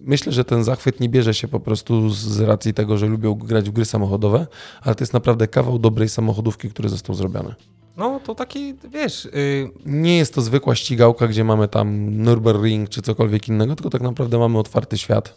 myślę, 0.00 0.32
że 0.32 0.44
ten 0.44 0.64
zachwyt 0.64 1.00
nie 1.00 1.08
bierze 1.08 1.34
się 1.34 1.48
po 1.48 1.60
prostu 1.60 2.10
z 2.10 2.40
racji 2.40 2.74
tego, 2.74 2.98
że 2.98 3.06
lubią 3.06 3.34
grać 3.34 3.70
w 3.70 3.72
gry 3.72 3.84
samochodowe, 3.84 4.46
ale 4.82 4.94
to 4.94 5.02
jest 5.02 5.12
naprawdę 5.12 5.48
kawał 5.48 5.78
dobrej 5.78 6.08
samochodówki, 6.08 6.70
który 6.70 6.88
został 6.88 7.14
zrobiony. 7.14 7.54
No 7.96 8.20
to 8.20 8.34
taki, 8.34 8.74
wiesz, 8.92 9.24
y, 9.24 9.70
Nie 9.86 10.16
jest 10.16 10.34
to 10.34 10.42
zwykła 10.42 10.74
ścigałka, 10.74 11.28
gdzie 11.28 11.44
mamy 11.44 11.68
tam 11.68 12.10
Nürburgring 12.24 12.88
czy 12.88 13.02
cokolwiek 13.02 13.48
innego, 13.48 13.76
tylko 13.76 13.90
tak 13.90 14.02
naprawdę 14.02 14.38
mamy 14.38 14.58
otwarty 14.58 14.98
świat, 14.98 15.34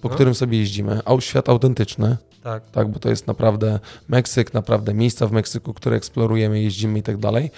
po 0.00 0.08
No. 0.08 0.14
którym 0.14 0.34
sobie 0.34 0.58
jeździmy. 0.58 1.00
A 1.04 1.20
świat 1.20 1.48
autentyczny, 1.48 2.16
tak. 2.42 2.70
tak, 2.70 2.88
bo 2.88 2.98
to 2.98 3.10
jest 3.10 3.26
naprawdę 3.26 3.80
Meksyk, 4.08 4.54
naprawdę 4.54 4.94
miejsca 4.94 5.26
w 5.26 5.32
Meksyku, 5.32 5.74
które 5.74 5.96
eksplorujemy, 5.96 6.62
jeździmy 6.62 6.98
i 6.98 7.02
tak 7.02 7.16
dalej. 7.16 7.50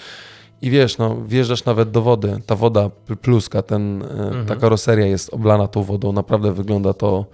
I 0.63 0.71
wiesz, 0.71 0.99
no, 0.99 1.17
wjeżdżasz 1.27 1.65
nawet 1.65 1.91
do 1.91 2.03
wody, 2.03 2.41
ta 2.47 2.57
woda 2.57 2.89
pl- 2.89 3.17
pluska, 3.17 3.63
ten, 3.63 4.03
e, 4.03 4.45
ta 4.47 4.57
karoseria 4.57 5.07
jest 5.07 5.35
oblana 5.35 5.69
tą 5.69 5.83
wodą, 5.83 6.13
naprawdę 6.13 6.53
wygląda 6.53 6.95
to 6.95 7.27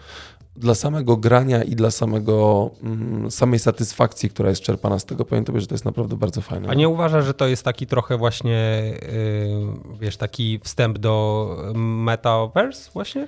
dla 0.56 0.74
samego 0.74 1.16
grania 1.16 1.62
i 1.62 1.76
dla 1.76 1.90
samego, 1.90 2.70
mm, 2.82 3.30
samej 3.30 3.58
satysfakcji, 3.58 4.30
która 4.30 4.48
jest 4.48 4.62
czerpana 4.62 4.98
z 4.98 5.04
tego, 5.04 5.24
powiem 5.24 5.44
tobie, 5.44 5.60
że 5.60 5.66
to 5.66 5.74
jest 5.74 5.84
naprawdę 5.84 6.16
bardzo 6.16 6.40
fajne. 6.40 6.68
A 6.68 6.74
nie 6.74 6.88
uważasz, 6.88 7.24
że 7.24 7.34
to 7.34 7.46
jest 7.46 7.62
taki 7.62 7.86
trochę 7.86 8.16
właśnie, 8.16 8.82
y, 9.02 9.98
wiesz, 10.00 10.16
taki 10.16 10.60
wstęp 10.64 10.98
do 10.98 11.56
metaverse 11.74 12.90
właśnie? 12.92 13.26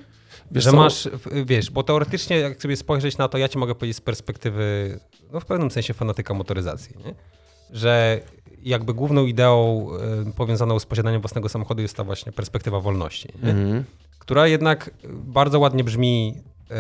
Wiesz 0.51 0.65
że 0.65 0.71
co? 0.71 0.77
masz, 0.77 1.09
wiesz, 1.47 1.71
bo 1.71 1.83
teoretycznie 1.83 2.39
jak 2.39 2.63
sobie 2.63 2.77
spojrzeć 2.77 3.19
na 3.19 3.29
to, 3.29 3.39
ja 3.39 3.49
ci 3.49 3.59
mogę 3.59 3.75
powiedzieć 3.75 3.97
z 3.97 4.01
perspektywy, 4.01 4.99
no 5.33 5.41
w 5.41 5.47
pewnym 5.47 5.71
sensie 5.71 5.95
fanatyka 5.95 6.35
motoryzacji, 6.35 6.97
nie? 7.07 7.15
że 7.73 8.21
jakby 8.63 8.95
główną 8.95 9.27
ideą 9.27 9.89
y, 10.29 10.33
powiązaną 10.33 10.79
z 10.79 10.87
posiadaniem 10.87 11.21
własnego 11.21 11.49
samochodu 11.49 11.83
jest 11.83 11.97
ta 11.97 12.05
właśnie 12.05 12.33
perspektywa 12.33 12.81
wolności? 12.81 13.29
Mhm. 13.43 13.85
która 14.19 14.47
jednak 14.47 14.91
bardzo 15.11 15.59
ładnie 15.59 15.85
brzmi 15.85 16.35
y, 16.37 16.75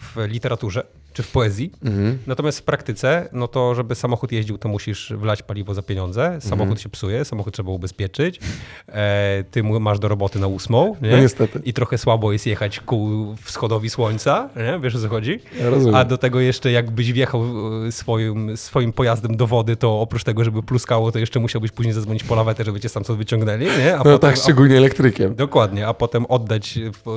w 0.00 0.16
literaturze 0.26 0.86
czy 1.16 1.22
w 1.22 1.30
poezji, 1.32 1.70
Mhm. 1.84 2.18
Natomiast 2.26 2.58
w 2.58 2.62
praktyce, 2.62 3.28
no 3.32 3.48
to 3.48 3.74
żeby 3.74 3.94
samochód 3.94 4.32
jeździł, 4.32 4.58
to 4.58 4.68
musisz 4.68 5.12
wlać 5.16 5.42
paliwo 5.42 5.74
za 5.74 5.82
pieniądze. 5.82 6.38
Samochód 6.40 6.60
Mhm. 6.62 6.78
się 6.78 6.88
psuje, 6.88 7.24
samochód 7.24 7.54
trzeba 7.54 7.70
ubezpieczyć. 7.70 8.40
E, 8.88 9.44
ty 9.50 9.62
masz 9.62 9.98
do 9.98 10.08
roboty 10.08 10.38
na 10.38 10.46
ósmą, 10.46 10.96
nie? 11.02 11.10
No 11.10 11.18
niestety. 11.18 11.60
I 11.64 11.72
trochę 11.72 11.98
słabo 11.98 12.32
jest 12.32 12.46
jechać 12.46 12.80
ku 12.80 13.34
wschodowi 13.42 13.90
słońca, 13.90 14.48
nie? 14.56 14.80
Wiesz 14.80 14.94
o 14.96 14.98
co 14.98 15.08
chodzi? 15.08 15.40
Ja 15.60 15.70
rozumiem. 15.70 15.94
A 15.94 16.04
do 16.04 16.18
tego 16.18 16.40
jeszcze 16.40 16.72
jakbyś 16.72 17.12
wjechał 17.12 17.42
e, 17.86 17.92
swoim, 17.92 18.56
swoim 18.56 18.92
pojazdem 18.92 19.36
do 19.36 19.46
wody, 19.46 19.76
to 19.76 20.00
oprócz 20.00 20.24
tego, 20.24 20.44
żeby 20.44 20.62
pluskało, 20.62 21.12
to 21.12 21.18
jeszcze 21.18 21.40
musiałbyś 21.40 21.70
później 21.70 21.92
zadzwonić 21.94 22.24
po 22.24 22.34
lawetę, 22.34 22.64
żeby 22.64 22.80
cię 22.80 22.88
stamtąd 22.88 23.18
wyciągnęli, 23.18 23.64
nie? 23.78 23.96
A 23.96 24.02
No 24.04 24.18
tak, 24.18 24.36
szczególnie 24.36 24.76
elektrykiem. 24.76 25.34
Dokładnie, 25.34 25.86
a 25.86 25.94
potem 25.94 26.26
oddać 26.26 26.78
w 27.04 27.08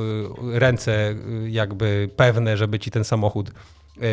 e, 0.56 0.60
ręce 0.60 1.10
e, 1.10 1.16
jakby 1.50 2.10
pewne, 2.16 2.58
żeby 2.58 2.80
ci 2.80 2.92
ten 2.92 3.04
samochód 3.04 3.52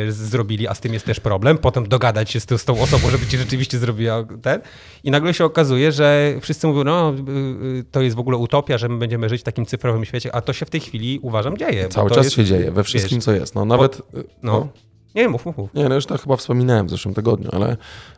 zrobili, 0.08 0.68
a 0.68 0.74
z 0.74 0.80
tym 0.80 0.92
jest 0.92 1.06
też 1.06 1.20
problem. 1.20 1.58
Potem 1.58 1.88
dogadać 1.88 2.30
się 2.30 2.40
z, 2.40 2.46
tą- 2.46 2.58
z 2.58 2.64
tą 2.64 2.80
osobą, 2.80 3.10
żeby 3.10 3.26
ci 3.26 3.38
rzeczywiście 3.38 3.78
zrobiła 3.78 4.24
ten. 4.42 4.60
I 5.04 5.10
nagle 5.10 5.34
się 5.34 5.44
okazuje, 5.44 5.92
że 5.92 6.34
wszyscy 6.40 6.66
mówią, 6.66 6.84
no 6.84 7.14
y, 7.28 7.78
y, 7.78 7.84
to 7.90 8.00
jest 8.02 8.16
w 8.16 8.18
ogóle 8.18 8.36
utopia, 8.36 8.78
że 8.78 8.88
my 8.88 8.98
będziemy 8.98 9.28
żyć 9.28 9.40
w 9.40 9.44
takim 9.44 9.66
cyfrowym 9.66 10.04
świecie, 10.04 10.34
a 10.34 10.40
to 10.40 10.52
się 10.52 10.66
w 10.66 10.70
tej 10.70 10.80
chwili 10.80 11.18
uważam 11.22 11.56
dzieje. 11.58 11.88
Cały 11.88 12.10
czas 12.10 12.24
jest, 12.24 12.36
się 12.36 12.44
dzieje, 12.44 12.70
we 12.70 12.84
wszystkim, 12.84 13.18
wiesz, 13.18 13.24
co 13.24 13.32
jest. 13.32 13.54
No 13.54 13.64
nawet... 13.64 14.02
No. 14.42 14.68
Nie, 15.16 15.28
mów, 15.28 15.46
mów, 15.46 15.56
mów. 15.56 15.74
Nie, 15.74 15.88
no 15.88 15.94
już 15.94 16.06
to 16.06 16.18
chyba 16.18 16.36
wspominałem 16.36 16.86
w 16.86 16.90
zeszłym 16.90 17.14
tygodniu, 17.14 17.50
ale 17.52 17.76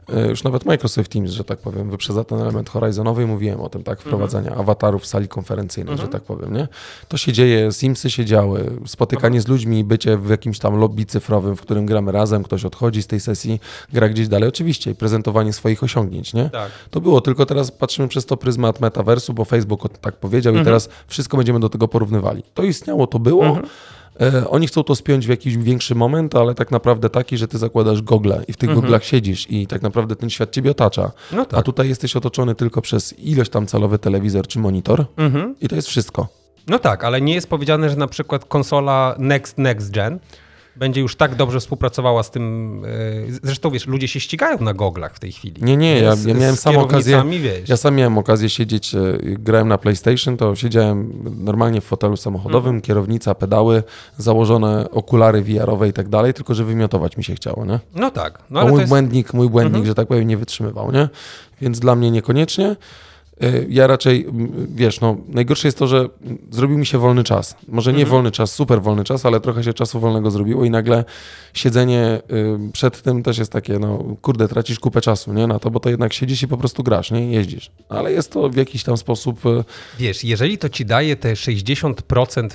e, 0.08 0.28
już 0.28 0.44
nawet 0.44 0.64
Microsoft 0.64 1.12
Teams, 1.12 1.30
że 1.30 1.44
tak 1.44 1.58
powiem, 1.58 1.90
wyprzedza 1.90 2.24
ten 2.24 2.40
element 2.40 2.70
Horizonowy 2.70 3.22
i 3.22 3.26
mówiłem 3.26 3.60
o 3.60 3.68
tym, 3.68 3.82
tak, 3.82 4.00
wprowadzania 4.00 4.54
awatarów 4.54 5.02
w 5.02 5.06
sali 5.06 5.28
konferencyjnej, 5.28 5.98
że 5.98 6.08
tak 6.08 6.22
powiem, 6.22 6.54
nie? 6.54 6.68
To 7.08 7.16
się 7.16 7.32
dzieje, 7.32 7.72
Simsy 7.72 8.10
się 8.10 8.24
działy, 8.24 8.70
spotykanie 8.86 9.40
z 9.40 9.48
ludźmi, 9.48 9.84
bycie 9.84 10.16
w 10.16 10.30
jakimś 10.30 10.58
tam 10.58 10.76
lobby 10.76 11.06
cyfrowym, 11.06 11.56
w 11.56 11.60
którym 11.60 11.86
gramy 11.86 12.12
razem, 12.12 12.42
ktoś 12.42 12.64
odchodzi 12.64 13.02
z 13.02 13.06
tej 13.06 13.20
sesji, 13.20 13.60
gra 13.92 14.08
gdzieś 14.08 14.28
dalej, 14.28 14.48
oczywiście, 14.48 14.90
i 14.90 14.94
prezentowanie 14.94 15.52
swoich 15.52 15.82
osiągnięć, 15.82 16.34
nie? 16.34 16.50
Tak. 16.50 16.70
To 16.90 17.00
było, 17.00 17.20
tylko 17.20 17.46
teraz 17.46 17.70
patrzymy 17.70 18.08
przez 18.08 18.26
to 18.26 18.36
pryzmat 18.36 18.80
metaversu, 18.80 19.34
bo 19.34 19.44
Facebook 19.44 19.98
tak 20.00 20.16
powiedział 20.16 20.54
i 20.54 20.64
teraz 20.64 20.88
wszystko 21.06 21.36
będziemy 21.36 21.60
do 21.60 21.68
tego 21.68 21.88
porównywali. 21.88 22.42
To 22.54 22.62
istniało, 22.62 23.06
to 23.06 23.18
było. 23.18 23.58
E, 24.20 24.48
oni 24.50 24.66
chcą 24.66 24.82
to 24.84 24.94
spiąć 24.94 25.26
w 25.26 25.30
jakiś 25.30 25.56
większy 25.56 25.94
moment, 25.94 26.34
ale 26.34 26.54
tak 26.54 26.70
naprawdę 26.70 27.10
taki, 27.10 27.36
że 27.38 27.48
ty 27.48 27.58
zakładasz 27.58 28.02
gogle 28.02 28.44
i 28.48 28.52
w 28.52 28.56
tych 28.56 28.74
goglach 28.74 29.04
siedzisz 29.04 29.50
i 29.50 29.66
tak 29.66 29.82
naprawdę 29.82 30.16
ten 30.16 30.30
świat 30.30 30.50
ciebie 30.50 30.70
otacza. 30.70 31.10
No 31.32 31.44
tak. 31.44 31.60
A 31.60 31.62
tutaj 31.62 31.88
jesteś 31.88 32.16
otoczony 32.16 32.54
tylko 32.54 32.82
przez 32.82 33.18
ilość 33.18 33.50
tam 33.50 33.66
calowy 33.66 33.98
telewizor 33.98 34.46
czy 34.46 34.58
monitor 34.58 35.04
Mhm. 35.16 35.54
i 35.60 35.68
to 35.68 35.76
jest 35.76 35.88
wszystko. 35.88 36.28
No 36.66 36.78
tak, 36.78 37.04
ale 37.04 37.20
nie 37.20 37.34
jest 37.34 37.48
powiedziane, 37.48 37.90
że 37.90 37.96
na 37.96 38.06
przykład 38.06 38.44
konsola 38.44 39.14
next, 39.18 39.58
next 39.58 39.90
gen 39.90 40.18
będzie 40.78 41.00
już 41.00 41.16
tak 41.16 41.34
dobrze 41.34 41.60
współpracowała 41.60 42.22
z 42.22 42.30
tym. 42.30 42.82
e, 43.28 43.32
Zresztą 43.42 43.70
wiesz, 43.70 43.86
ludzie 43.86 44.08
się 44.08 44.20
ścigają 44.20 44.58
na 44.60 44.74
goglach 44.74 45.14
w 45.14 45.20
tej 45.20 45.32
chwili. 45.32 45.62
Nie, 45.64 45.76
nie, 45.76 45.98
ja, 46.00 46.16
Z- 46.16 46.24
ja 46.24 46.34
miałem 46.34 46.56
sam 46.56 46.76
okazję. 46.76 47.22
Wiesz. 47.30 47.68
Ja 47.68 47.76
sam 47.76 47.94
miałem 47.94 48.18
okazję 48.18 48.48
siedzieć, 48.50 48.94
e, 48.94 48.98
grałem 49.22 49.68
na 49.68 49.78
PlayStation, 49.78 50.36
to 50.36 50.56
siedziałem 50.56 51.12
normalnie 51.44 51.80
w 51.80 51.84
fotelu 51.84 52.16
samochodowym, 52.16 52.68
Mhm. 52.68 52.80
kierownica, 52.82 53.34
pedały, 53.34 53.82
założone 54.18 54.90
okulary 54.90 55.42
VR-owe 55.42 55.88
i 55.88 55.92
tak 55.92 56.08
dalej, 56.08 56.34
tylko 56.34 56.54
że 56.54 56.64
wymiotować 56.64 57.16
mi 57.16 57.24
się 57.24 57.34
chciało, 57.34 57.64
nie? 57.64 57.80
No 57.94 58.10
tak. 58.10 58.38
No 58.50 58.60
ale 58.60 58.68
mój 58.70 58.76
to 58.78 58.80
jest... 58.82 58.88
błędnik, 58.90 59.34
mój 59.34 59.48
błędnik, 59.48 59.74
Mhm. 59.74 59.86
że 59.86 59.94
tak 59.94 60.08
powiem, 60.08 60.28
nie 60.28 60.36
wytrzymywał, 60.36 60.92
nie? 60.92 61.08
Więc 61.60 61.80
dla 61.80 61.94
mnie 61.96 62.10
niekoniecznie. 62.10 62.76
Y, 63.42 63.66
Ja 63.70 63.86
raczej, 63.86 64.26
wiesz, 64.74 65.00
no, 65.00 65.16
najgorsze 65.28 65.68
jest 65.68 65.78
to, 65.78 65.86
że 65.86 66.08
zrobił 66.50 66.78
mi 66.78 66.86
się 66.86 66.98
wolny 66.98 67.24
czas. 67.24 67.56
Może 67.68 67.92
nie 67.92 67.98
Mhm. 67.98 68.10
wolny 68.10 68.30
czas, 68.30 68.52
super 68.52 68.82
wolny 68.82 69.04
czas, 69.04 69.26
ale 69.26 69.40
trochę 69.40 69.64
się 69.64 69.74
czasu 69.74 70.00
wolnego 70.00 70.30
zrobiło 70.30 70.64
i 70.64 70.70
nagle 70.70 71.04
siedzenie 71.54 72.20
y, 72.32 72.72
przed 72.72 73.02
tym 73.02 73.22
też 73.22 73.38
jest 73.38 73.52
takie, 73.52 73.78
no, 73.78 74.04
kurde, 74.22 74.48
tracisz 74.48 74.78
kupę 74.80 75.00
czasu, 75.00 75.32
nie? 75.32 75.46
Na 75.46 75.58
to, 75.58 75.70
bo 75.70 75.80
to 75.80 75.90
jednak 75.90 76.12
siedzisz 76.12 76.42
i 76.42 76.48
po 76.48 76.56
prostu 76.56 76.82
grasz, 76.82 77.10
nie? 77.10 77.32
Jeździsz. 77.32 77.70
Ale 77.88 78.12
jest 78.12 78.32
to 78.32 78.48
w 78.48 78.56
jakiś 78.56 78.84
tam 78.84 78.96
sposób... 78.96 79.46
y, 79.46 79.64
Wiesz, 79.98 80.24
jeżeli 80.24 80.58
to 80.58 80.68
ci 80.68 80.86
daje 80.86 81.16
te 81.16 81.32
60% 81.32 82.48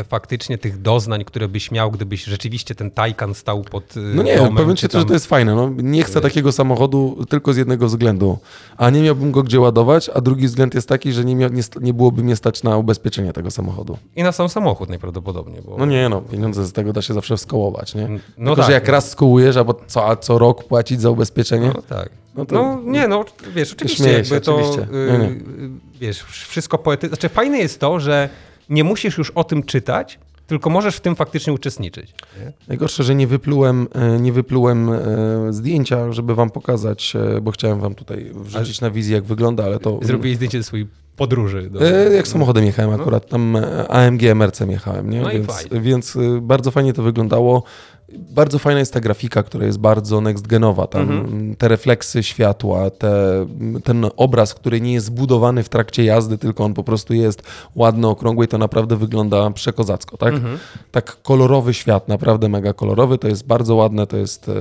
e, 0.00 0.04
faktycznie 0.04 0.58
tych 0.58 0.82
doznań, 0.82 1.24
które 1.24 1.48
byś 1.48 1.70
miał, 1.70 1.90
gdybyś 1.90 2.24
rzeczywiście 2.24 2.74
ten 2.74 2.90
Taycan 2.90 3.34
stał 3.34 3.62
pod 3.62 3.94
No 4.14 4.22
nie, 4.22 4.36
domem, 4.36 4.56
powiem 4.56 4.76
ci, 4.76 4.88
tam... 4.88 5.00
że 5.00 5.06
to 5.06 5.12
jest 5.12 5.26
fajne. 5.26 5.54
No, 5.54 5.70
nie 5.76 6.02
chcę 6.02 6.20
takiego 6.20 6.52
samochodu 6.52 7.24
tylko 7.28 7.52
z 7.52 7.56
jednego 7.56 7.86
względu. 7.86 8.38
A 8.76 8.90
nie 8.90 9.02
miałbym 9.02 9.32
go 9.32 9.42
gdzie 9.42 9.60
ładować, 9.60 10.08
a 10.14 10.20
drugi 10.20 10.29
względ 10.38 10.74
jest 10.74 10.88
taki, 10.88 11.12
że 11.12 11.24
nie, 11.24 11.34
nie, 11.34 11.48
nie 11.80 11.94
byłoby 11.94 12.22
mnie 12.22 12.36
stać 12.36 12.62
na 12.62 12.76
ubezpieczenie 12.76 13.32
tego 13.32 13.50
samochodu. 13.50 13.98
I 14.16 14.22
na 14.22 14.32
sam 14.32 14.48
samochód 14.48 14.88
najprawdopodobniej, 14.88 15.62
bo... 15.64 15.76
No 15.78 15.86
nie, 15.86 16.08
no, 16.08 16.20
pieniądze 16.20 16.66
z 16.66 16.72
tego 16.72 16.92
da 16.92 17.02
się 17.02 17.14
zawsze 17.14 17.38
skołować, 17.38 17.94
nie? 17.94 18.08
No 18.38 18.50
Tylko, 18.50 18.56
tak, 18.56 18.66
że 18.66 18.72
jak 18.72 18.86
no. 18.86 18.92
raz 18.92 19.10
skołujesz, 19.10 19.56
a, 19.56 19.64
po- 19.64 19.74
co, 19.86 20.08
a 20.08 20.16
co 20.16 20.38
rok 20.38 20.64
płacić 20.64 21.00
za 21.00 21.10
ubezpieczenie, 21.10 21.72
No 21.74 21.82
tak. 21.82 22.08
No 22.34 22.40
No, 22.40 22.44
to- 22.46 22.80
nie, 22.84 23.08
no 23.08 23.24
wiesz, 23.54 23.72
oczywiście 23.72 24.12
jakby 24.12 24.40
to, 24.40 24.56
oczywiście. 24.56 24.82
y, 24.82 25.12
Nie, 25.12 25.18
nie. 25.18 25.24
y, 25.30 25.70
wiesz, 26.00 26.22
wszystko 26.22 26.78
poety... 26.78 27.08
Znaczy 27.08 27.28
fajne 27.28 27.58
jest 27.58 27.80
to, 27.80 28.00
że 28.00 28.28
nie 28.68 28.84
musisz 28.84 29.18
już 29.18 29.30
o 29.30 29.44
tym 29.44 29.62
czytać, 29.62 30.18
tylko 30.50 30.70
możesz 30.70 30.96
w 30.96 31.00
tym 31.00 31.16
faktycznie 31.16 31.52
uczestniczyć. 31.52 32.14
Najgorsze, 32.68 33.04
że 33.04 33.14
nie 33.14 33.26
wyplułem, 33.26 33.88
e, 33.92 34.20
nie 34.20 34.32
wyplułem 34.32 34.90
e, 34.92 34.98
zdjęcia, 35.50 36.12
żeby 36.12 36.34
wam 36.34 36.50
pokazać, 36.50 37.16
e, 37.36 37.40
bo 37.40 37.50
chciałem 37.50 37.80
wam 37.80 37.94
tutaj 37.94 38.30
wrzucić 38.34 38.80
na 38.80 38.90
wizję, 38.90 39.14
jak 39.14 39.24
wygląda, 39.24 39.64
ale 39.64 39.78
to... 39.78 39.98
Zrobiłeś 40.02 40.36
zdjęcie 40.36 40.58
ze 40.58 40.64
swojej 40.64 40.86
podróży. 41.16 41.70
Do... 41.70 41.84
Jak 42.10 42.28
samochodem 42.28 42.64
jechałem 42.64 43.00
akurat, 43.00 43.28
tam 43.28 43.56
AMG 43.88 44.22
MRC 44.22 44.60
jechałem, 44.60 45.10
nie? 45.10 45.20
No 45.20 45.30
więc, 45.30 45.68
więc 45.72 46.18
bardzo 46.40 46.70
fajnie 46.70 46.92
to 46.92 47.02
wyglądało. 47.02 47.62
Bardzo 48.18 48.58
fajna 48.58 48.80
jest 48.80 48.92
ta 48.92 49.00
grafika, 49.00 49.42
która 49.42 49.66
jest 49.66 49.78
bardzo 49.78 50.20
next 50.20 50.46
genowa. 50.46 50.86
Tam 50.86 51.02
Mhm. 51.02 51.56
te 51.56 51.68
refleksy 51.68 52.22
światła, 52.22 52.90
te, 52.90 53.46
ten 53.84 54.06
obraz, 54.16 54.54
który 54.54 54.80
nie 54.80 54.92
jest 54.92 55.06
zbudowany 55.06 55.62
w 55.62 55.68
trakcie 55.68 56.04
jazdy, 56.04 56.38
tylko 56.38 56.64
on 56.64 56.74
po 56.74 56.84
prostu 56.84 57.14
jest 57.14 57.42
ładny, 57.74 58.06
okrągły 58.06 58.44
i 58.44 58.48
to 58.48 58.58
naprawdę 58.58 58.96
wygląda 58.96 59.50
przekozacko, 59.50 60.16
tak? 60.16 60.34
Mhm. 60.34 60.58
Tak 60.90 61.22
kolorowy 61.22 61.74
świat, 61.74 62.08
naprawdę 62.08 62.48
mega 62.48 62.72
kolorowy, 62.72 63.18
to 63.18 63.28
jest 63.28 63.46
bardzo 63.46 63.74
ładne, 63.74 64.06
to 64.06 64.16
jest 64.16 64.48
e, 64.48 64.52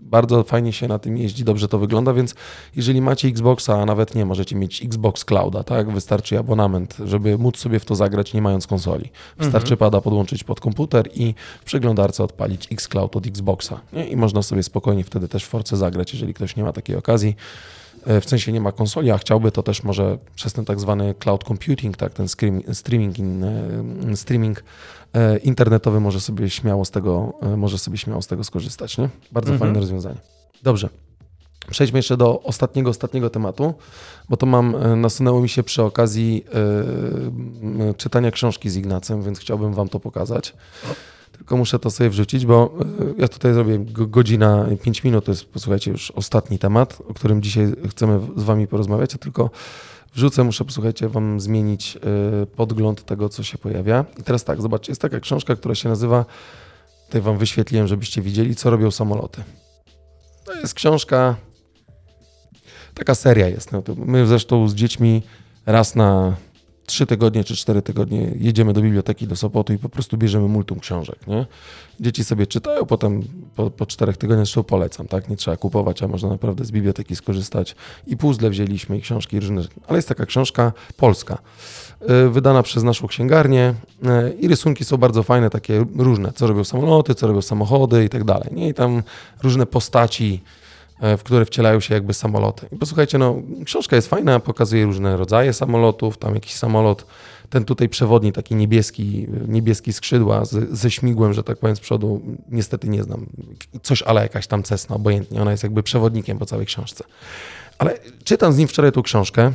bardzo 0.00 0.42
fajnie 0.42 0.72
się 0.72 0.88
na 0.88 0.98
tym 0.98 1.18
jeździ, 1.18 1.44
dobrze 1.44 1.68
to 1.68 1.78
wygląda, 1.78 2.12
więc 2.12 2.34
jeżeli 2.76 3.00
macie 3.00 3.28
Xboxa, 3.28 3.80
a 3.80 3.86
nawet 3.86 4.14
nie, 4.14 4.24
możecie 4.24 4.56
mieć 4.56 4.84
Xbox 4.84 5.24
Clouda, 5.24 5.62
tak? 5.62 5.90
Wystarczy 5.90 6.38
abonament, 6.38 6.96
żeby 7.04 7.38
móc 7.38 7.56
sobie 7.56 7.78
w 7.78 7.84
to 7.84 7.94
zagrać 7.94 8.34
nie 8.34 8.42
mając 8.42 8.66
konsoli. 8.66 9.10
Wystarczy 9.38 9.76
pada 9.76 10.00
podłączyć 10.00 10.44
pod 10.44 10.60
komputer 10.60 11.08
i 11.14 11.34
w 11.60 11.64
przeglądarce 11.64 12.24
odpalić 12.24 12.72
xCloud 12.72 12.93
od 13.02 13.26
Xboxa. 13.26 13.80
Nie? 13.92 14.08
I 14.08 14.16
można 14.16 14.42
sobie 14.42 14.62
spokojnie 14.62 15.04
wtedy 15.04 15.28
też 15.28 15.44
w 15.44 15.48
Force 15.48 15.76
zagrać, 15.76 16.12
jeżeli 16.12 16.34
ktoś 16.34 16.56
nie 16.56 16.62
ma 16.62 16.72
takiej 16.72 16.96
okazji. 16.96 17.36
E, 18.06 18.20
W 18.20 18.28
sensie 18.28 18.52
nie 18.52 18.60
ma 18.60 18.72
konsoli, 18.72 19.10
a 19.10 19.18
chciałby, 19.18 19.52
to 19.52 19.62
też 19.62 19.82
może 19.82 20.18
przez 20.34 20.52
ten 20.52 20.64
tak 20.64 20.80
zwany 20.80 21.14
cloud 21.14 21.44
computing, 21.44 21.96
tak, 21.96 22.12
ten 22.12 22.26
streaming, 22.72 23.18
in, 23.18 23.44
e, 23.44 24.16
streaming 24.16 24.64
e, 25.14 25.38
internetowy 25.38 26.00
może 26.00 26.20
sobie 26.20 26.50
śmiało 26.50 26.84
z 26.84 26.90
tego, 26.90 27.32
może 27.56 27.78
sobie 27.78 27.98
śmiało 27.98 28.22
z 28.22 28.26
tego 28.26 28.44
skorzystać, 28.44 28.98
nie? 28.98 29.08
Bardzo 29.32 29.52
Mhm. 29.52 29.58
fajne 29.68 29.80
rozwiązanie. 29.80 30.16
Dobrze. 30.62 30.88
Przejdźmy 31.70 31.98
jeszcze 31.98 32.16
do 32.16 32.42
ostatniego, 32.42 32.90
ostatniego 32.90 33.30
tematu, 33.30 33.74
bo 34.28 34.36
to 34.36 34.46
mam, 34.46 34.76
nasunęło 35.00 35.40
mi 35.40 35.48
się 35.48 35.62
przy 35.62 35.82
okazji 35.82 36.44
m, 36.52 37.94
czytania 37.96 38.30
książki 38.30 38.70
z 38.70 38.76
Ignacem, 38.76 39.22
więc 39.22 39.38
chciałbym 39.38 39.74
wam 39.74 39.88
to 39.88 40.00
pokazać. 40.00 40.54
Tylko 41.36 41.56
muszę 41.56 41.78
to 41.78 41.90
sobie 41.90 42.10
wrzucić, 42.10 42.46
bo 42.46 42.74
e, 43.00 43.14
ja 43.18 43.28
tutaj 43.28 43.54
zrobię 43.54 43.78
go- 43.78 44.06
godzina, 44.06 44.66
5 44.82 45.04
minut, 45.04 45.24
to 45.24 45.32
jest, 45.32 45.44
posłuchajcie, 45.44 45.90
już 45.90 46.10
ostatni 46.10 46.58
temat, 46.58 46.98
o 47.08 47.14
którym 47.14 47.42
dzisiaj 47.42 47.72
chcemy 47.90 48.20
z 48.36 48.42
wami 48.42 48.66
porozmawiać, 48.66 49.14
a 49.14 49.18
tylko 49.18 49.50
wrzucę, 50.14 50.44
muszę, 50.44 50.64
posłuchajcie, 50.64 51.08
wam 51.08 51.40
zmienić 51.40 51.96
e, 51.96 52.46
podgląd 52.46 53.04
tego, 53.04 53.28
co 53.28 53.42
się 53.42 53.58
pojawia. 53.58 54.04
I 54.18 54.22
teraz 54.22 54.44
tak, 54.44 54.62
zobaczcie, 54.62 54.90
jest 54.90 55.02
taka 55.02 55.20
książka, 55.20 55.56
która 55.56 55.74
się 55.74 55.88
nazywa, 55.88 56.24
tutaj 57.06 57.20
wam 57.20 57.38
wyświetliłem, 57.38 57.86
żebyście 57.86 58.22
widzieli, 58.22 58.56
co 58.56 58.70
robią 58.70 58.90
samoloty. 58.90 59.44
To 60.44 60.54
jest 60.54 60.74
książka, 60.74 61.36
taka 62.94 63.14
seria 63.14 63.48
jest. 63.48 63.72
No, 63.72 63.82
my 63.96 64.26
zresztą 64.26 64.68
z 64.68 64.74
dziećmi 64.74 65.22
raz 65.66 65.94
na 65.94 66.36
trzy 66.86 67.06
tygodnie 67.06 67.44
czy 67.44 67.56
cztery 67.56 67.82
tygodnie 67.82 68.30
jedziemy 68.36 68.72
do 68.72 68.80
biblioteki 68.80 69.26
do 69.26 69.36
Sopotu 69.36 69.72
i 69.72 69.78
po 69.78 69.88
prostu 69.88 70.16
bierzemy 70.16 70.48
multum 70.48 70.80
książek. 70.80 71.26
Nie? 71.26 71.46
Dzieci 72.00 72.24
sobie 72.24 72.46
czytają, 72.46 72.86
potem 72.86 73.22
po, 73.56 73.70
po 73.70 73.86
czterech 73.86 74.16
tygodniach 74.16 74.46
zresztą 74.46 74.62
polecam, 74.62 75.08
tak? 75.08 75.28
Nie 75.28 75.36
trzeba 75.36 75.56
kupować, 75.56 76.02
a 76.02 76.08
można 76.08 76.28
naprawdę 76.28 76.64
z 76.64 76.70
biblioteki 76.70 77.16
skorzystać. 77.16 77.76
I 78.06 78.16
puzzle 78.16 78.50
wzięliśmy, 78.50 78.98
i 78.98 79.00
książki 79.00 79.40
różne. 79.40 79.62
Ale 79.88 79.98
jest 79.98 80.08
taka 80.08 80.26
książka 80.26 80.72
polska, 80.96 81.38
y, 82.26 82.30
wydana 82.30 82.62
przez 82.62 82.82
naszą 82.82 83.06
księgarnię 83.06 83.74
y, 84.28 84.34
i 84.40 84.48
rysunki 84.48 84.84
są 84.84 84.96
bardzo 84.96 85.22
fajne, 85.22 85.50
takie 85.50 85.84
różne, 85.96 86.32
co 86.32 86.46
robią 86.46 86.64
samoloty, 86.64 87.14
co 87.14 87.26
robią 87.26 87.42
samochody 87.42 88.04
i 88.04 88.08
tak 88.08 88.24
dalej. 88.24 88.48
Nie? 88.52 88.68
I 88.68 88.74
tam 88.74 89.02
różne 89.42 89.66
postaci, 89.66 90.42
w 91.00 91.22
które 91.22 91.44
wcielają 91.44 91.80
się 91.80 91.94
jakby 91.94 92.14
samoloty. 92.14 92.66
I 92.72 92.76
posłuchajcie, 92.76 93.18
no, 93.18 93.42
książka 93.64 93.96
jest 93.96 94.08
fajna, 94.08 94.40
pokazuje 94.40 94.84
różne 94.84 95.16
rodzaje 95.16 95.52
samolotów, 95.52 96.18
tam 96.18 96.34
jakiś 96.34 96.54
samolot, 96.54 97.06
ten 97.50 97.64
tutaj 97.64 97.88
przewodni, 97.88 98.32
taki 98.32 98.54
niebieski, 98.54 99.26
niebieski 99.48 99.92
skrzydła 99.92 100.44
z, 100.44 100.78
ze 100.78 100.90
śmigłem, 100.90 101.32
że 101.32 101.42
tak 101.42 101.58
powiem 101.58 101.76
z 101.76 101.80
przodu, 101.80 102.22
niestety 102.48 102.88
nie 102.88 103.02
znam. 103.02 103.26
Coś, 103.82 104.02
ale 104.02 104.22
jakaś 104.22 104.46
tam 104.46 104.62
Cessna, 104.62 104.96
obojętnie, 104.96 105.42
ona 105.42 105.50
jest 105.50 105.62
jakby 105.62 105.82
przewodnikiem 105.82 106.38
po 106.38 106.46
całej 106.46 106.66
książce. 106.66 107.04
Ale 107.78 107.98
czytam 108.24 108.52
z 108.52 108.56
nim 108.56 108.68
wczoraj 108.68 108.92
tą 108.92 109.02
książkę 109.02 109.52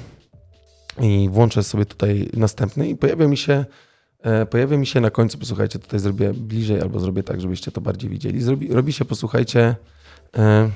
i 1.01 1.29
włączę 1.31 1.63
sobie 1.63 1.85
tutaj 1.85 2.29
następny 2.33 2.89
i 2.89 2.95
pojawia 2.95 3.27
mi 3.27 3.37
się 3.37 3.65
e, 4.21 4.45
Pojawia 4.45 4.77
mi 4.77 4.87
się 4.87 5.01
na 5.01 5.09
końcu, 5.09 5.37
posłuchajcie, 5.37 5.79
tutaj 5.79 5.99
zrobię 5.99 6.33
bliżej 6.33 6.81
albo 6.81 6.99
zrobię 6.99 7.23
tak, 7.23 7.41
żebyście 7.41 7.71
to 7.71 7.81
bardziej 7.81 8.09
widzieli. 8.09 8.41
Zrobi, 8.41 8.73
robi 8.73 8.93
się, 8.93 9.05
posłuchajcie, 9.05 9.75
e, 10.37 10.69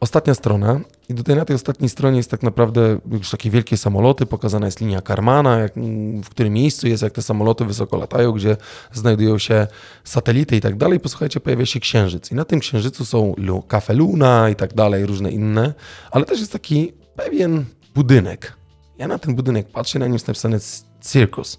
ostatnia 0.00 0.34
strona 0.34 0.80
i 1.08 1.14
tutaj 1.14 1.36
na 1.36 1.44
tej 1.44 1.56
ostatniej 1.56 1.88
stronie 1.88 2.16
jest 2.16 2.30
tak 2.30 2.42
naprawdę 2.42 2.98
już 3.10 3.30
takie 3.30 3.50
wielkie 3.50 3.76
samoloty, 3.76 4.26
pokazana 4.26 4.66
jest 4.66 4.80
linia 4.80 5.02
Karmana, 5.02 5.58
jak, 5.58 5.72
w 6.24 6.28
którym 6.28 6.52
miejscu 6.52 6.88
jest, 6.88 7.02
jak 7.02 7.12
te 7.12 7.22
samoloty 7.22 7.64
wysoko 7.64 7.96
latają, 7.96 8.32
gdzie 8.32 8.56
znajdują 8.92 9.38
się 9.38 9.66
satelity 10.04 10.56
i 10.56 10.60
tak 10.60 10.76
dalej. 10.76 11.00
Posłuchajcie, 11.00 11.40
pojawia 11.40 11.66
się 11.66 11.80
księżyc 11.80 12.32
i 12.32 12.34
na 12.34 12.44
tym 12.44 12.60
księżycu 12.60 13.04
są 13.04 13.34
Cafe 13.68 13.94
Luna 13.94 14.50
i 14.50 14.54
tak 14.54 14.74
dalej, 14.74 15.06
różne 15.06 15.30
inne, 15.30 15.74
ale 16.10 16.24
też 16.24 16.40
jest 16.40 16.52
taki 16.52 16.92
pewien 17.16 17.64
budynek. 17.94 18.52
Ja 18.98 19.08
na 19.08 19.18
ten 19.18 19.34
budynek 19.34 19.68
patrzę, 19.68 19.98
na 19.98 20.06
nim 20.06 20.12
jest 20.12 20.28
napisane 20.28 20.58
Circus. 21.00 21.58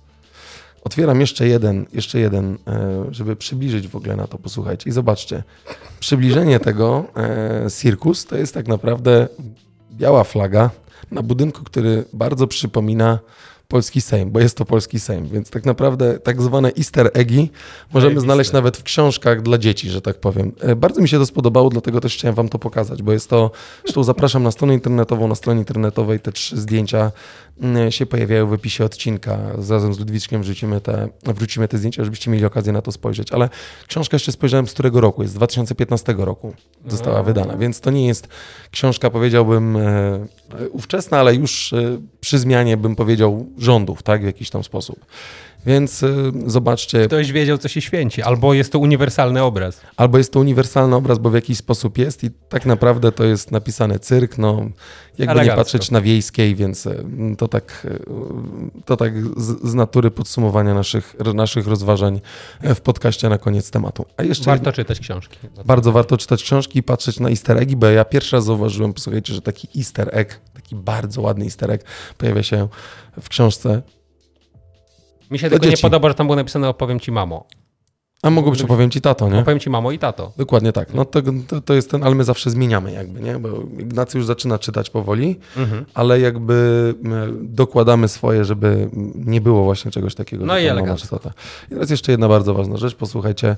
Otwieram 0.83 1.21
jeszcze 1.21 1.47
jeden, 1.47 1.85
jeszcze 1.93 2.19
jeden, 2.19 2.57
e, 2.67 3.05
żeby 3.11 3.35
przybliżyć 3.35 3.87
w 3.87 3.95
ogóle 3.95 4.15
na 4.15 4.27
to, 4.27 4.37
posłuchajcie. 4.37 4.89
I 4.89 4.93
zobaczcie, 4.93 5.43
przybliżenie 5.99 6.59
tego 6.59 7.05
e, 7.17 7.67
Circus 7.71 8.25
to 8.25 8.37
jest 8.37 8.53
tak 8.53 8.67
naprawdę 8.67 9.27
biała 9.91 10.23
flaga 10.23 10.69
na 11.11 11.21
budynku, 11.23 11.63
który 11.63 12.05
bardzo 12.13 12.47
przypomina 12.47 13.19
polski 13.67 14.01
Sejm, 14.01 14.31
bo 14.31 14.39
jest 14.39 14.57
to 14.57 14.65
polski 14.65 14.99
Sejm, 14.99 15.27
więc 15.27 15.49
tak 15.49 15.65
naprawdę 15.65 16.19
tak 16.19 16.41
zwane 16.41 16.71
easter 16.77 17.11
eggi 17.13 17.51
możemy 17.93 18.19
znaleźć 18.21 18.51
nawet 18.51 18.77
w 18.77 18.83
książkach 18.83 19.41
dla 19.41 19.57
dzieci, 19.57 19.89
że 19.89 20.01
tak 20.01 20.19
powiem. 20.19 20.51
E, 20.59 20.75
Bardzo 20.75 21.01
mi 21.01 21.09
się 21.09 21.17
to 21.17 21.25
spodobało, 21.25 21.69
dlatego 21.69 22.01
też 22.01 22.13
chciałem 22.13 22.35
wam 22.35 22.49
to 22.49 22.59
pokazać, 22.59 23.01
bo 23.03 23.11
jest 23.13 23.29
to, 23.29 23.51
zresztą 23.83 24.03
zapraszam 24.03 24.43
na 24.43 24.51
stronę 24.51 24.73
internetową, 24.73 25.27
na 25.27 25.35
stronie 25.35 25.59
internetowej 25.59 26.19
te 26.19 26.31
trzy 26.31 26.57
zdjęcia 26.57 27.11
się 27.89 28.05
pojawiają 28.05 28.47
w 28.47 28.53
opisie 28.53 28.85
odcinka. 28.85 29.39
Razem 29.69 29.93
z 29.93 29.99
Ludwiczkiem 29.99 30.41
wrzucimy 30.41 30.81
te, 30.81 31.09
wrzucimy 31.23 31.67
te 31.67 31.77
zdjęcia, 31.77 32.03
żebyście 32.03 32.31
mieli 32.31 32.45
okazję 32.45 32.73
na 32.73 32.81
to 32.81 32.91
spojrzeć. 32.91 33.31
Ale 33.31 33.49
książka 33.87 34.15
jeszcze 34.15 34.31
spojrzałem 34.31 34.67
z 34.67 34.73
którego 34.73 35.01
roku, 35.01 35.21
jest 35.21 35.33
z 35.33 35.35
2015 35.35 36.15
roku 36.17 36.53
została 36.87 37.23
wydana, 37.23 37.57
więc 37.57 37.79
to 37.79 37.91
nie 37.91 38.07
jest 38.07 38.27
książka, 38.71 39.09
powiedziałbym, 39.09 39.77
e, 39.77 40.19
ówczesna, 40.71 41.19
ale 41.19 41.35
już 41.35 41.73
e, 41.73 41.99
przy 42.19 42.39
zmianie 42.39 42.77
bym 42.77 42.95
powiedział 42.95 43.45
rządów, 43.57 44.03
tak, 44.03 44.21
w 44.21 44.25
jakiś 44.25 44.49
tam 44.49 44.63
sposób. 44.63 45.05
Więc 45.65 46.03
y, 46.03 46.31
zobaczcie, 46.45 47.07
Ktoś 47.07 47.31
wiedział, 47.31 47.57
co 47.57 47.67
się 47.67 47.81
święci, 47.81 48.21
albo 48.21 48.53
jest 48.53 48.71
to 48.71 48.79
uniwersalny 48.79 49.43
obraz. 49.43 49.81
albo 49.97 50.17
jest 50.17 50.33
to 50.33 50.39
uniwersalny 50.39 50.95
obraz, 50.95 51.19
bo 51.19 51.29
w 51.29 51.33
jakiś 51.33 51.57
sposób 51.57 51.97
jest 51.97 52.23
i 52.23 52.31
tak 52.49 52.65
naprawdę 52.65 53.11
to 53.11 53.23
jest 53.23 53.51
napisane 53.51 53.99
cyrk, 53.99 54.37
no 54.37 54.51
jakby 55.17 55.25
nie 55.25 55.31
Elegancko. 55.31 55.55
patrzeć 55.55 55.91
na 55.91 56.01
wiejskiej, 56.01 56.55
więc 56.55 56.85
y, 56.85 57.05
to 57.37 57.47
tak, 57.47 57.87
y, 57.91 57.99
to 58.85 58.97
tak 58.97 59.13
z, 59.37 59.69
z 59.69 59.73
natury 59.73 60.11
podsumowania 60.11 60.73
naszych, 60.73 61.15
naszych 61.33 61.67
rozważań 61.67 62.21
e, 62.61 62.75
w 62.75 62.81
podcaście 62.81 63.29
na 63.29 63.37
koniec 63.37 63.71
tematu. 63.71 64.05
A 64.17 64.23
jeszcze 64.23 64.45
Warto 64.45 64.71
czytać 64.71 64.99
książki. 64.99 65.37
bardzo 65.65 65.91
warto 65.91 66.17
czytać 66.17 66.43
książki 66.43 66.79
i 66.79 66.83
patrzeć 66.83 67.19
na 67.19 67.29
easter 67.29 67.57
eggi, 67.57 67.75
bo 67.75 67.87
ja 67.87 68.05
pierwszy 68.05 68.35
raz 68.35 68.45
zauważyłem, 68.45 68.93
posłuchajcie, 68.93 69.33
że 69.33 69.41
taki 69.41 69.67
easter 69.77 70.09
egg, 70.11 70.39
taki 70.53 70.75
bardzo 70.75 71.21
ładny 71.21 71.45
easter 71.45 71.71
egg 71.71 71.83
pojawia 72.17 72.43
się 72.43 72.67
w 73.21 73.29
książce. 73.29 73.81
Mi 75.31 75.39
się 75.39 75.49
tylko 75.49 75.65
nie 75.65 75.71
dzieci. 75.71 75.81
podoba, 75.81 76.07
że 76.07 76.13
tam 76.15 76.27
było 76.27 76.35
napisane 76.35 76.69
opowiem 76.69 76.99
ci 76.99 77.11
mamo. 77.11 77.45
A 78.21 78.29
mogło 78.29 78.51
być, 78.51 78.61
opowiem 78.61 78.89
ci 78.91 79.01
tato, 79.01 79.29
nie? 79.29 79.39
Opowiem 79.39 79.59
ci 79.59 79.69
mamo 79.69 79.91
i 79.91 79.99
tato. 79.99 80.31
Dokładnie 80.37 80.71
tak. 80.73 80.93
No 80.93 81.05
to, 81.05 81.21
to, 81.47 81.61
to 81.61 81.73
jest 81.73 81.91
ten, 81.91 82.03
ale 82.03 82.15
my 82.15 82.23
zawsze 82.23 82.49
zmieniamy 82.49 82.91
jakby, 82.91 83.19
nie? 83.21 83.39
Bo 83.39 83.49
Ignacy 83.79 84.17
już 84.17 84.27
zaczyna 84.27 84.59
czytać 84.59 84.89
powoli, 84.89 85.39
Mhm. 85.57 85.85
ale 85.93 86.19
jakby 86.19 86.93
dokładamy 87.41 88.07
swoje, 88.07 88.45
żeby 88.45 88.89
nie 89.15 89.41
było 89.41 89.63
właśnie 89.63 89.91
czegoś 89.91 90.15
takiego. 90.15 90.45
No 90.45 90.57
i 90.57 90.65
elegancko. 90.65 91.19
I 91.67 91.69
teraz 91.69 91.89
jeszcze 91.89 92.11
jedna 92.11 92.27
bardzo 92.27 92.53
ważna 92.53 92.77
rzecz. 92.77 92.95
Posłuchajcie, 92.95 93.55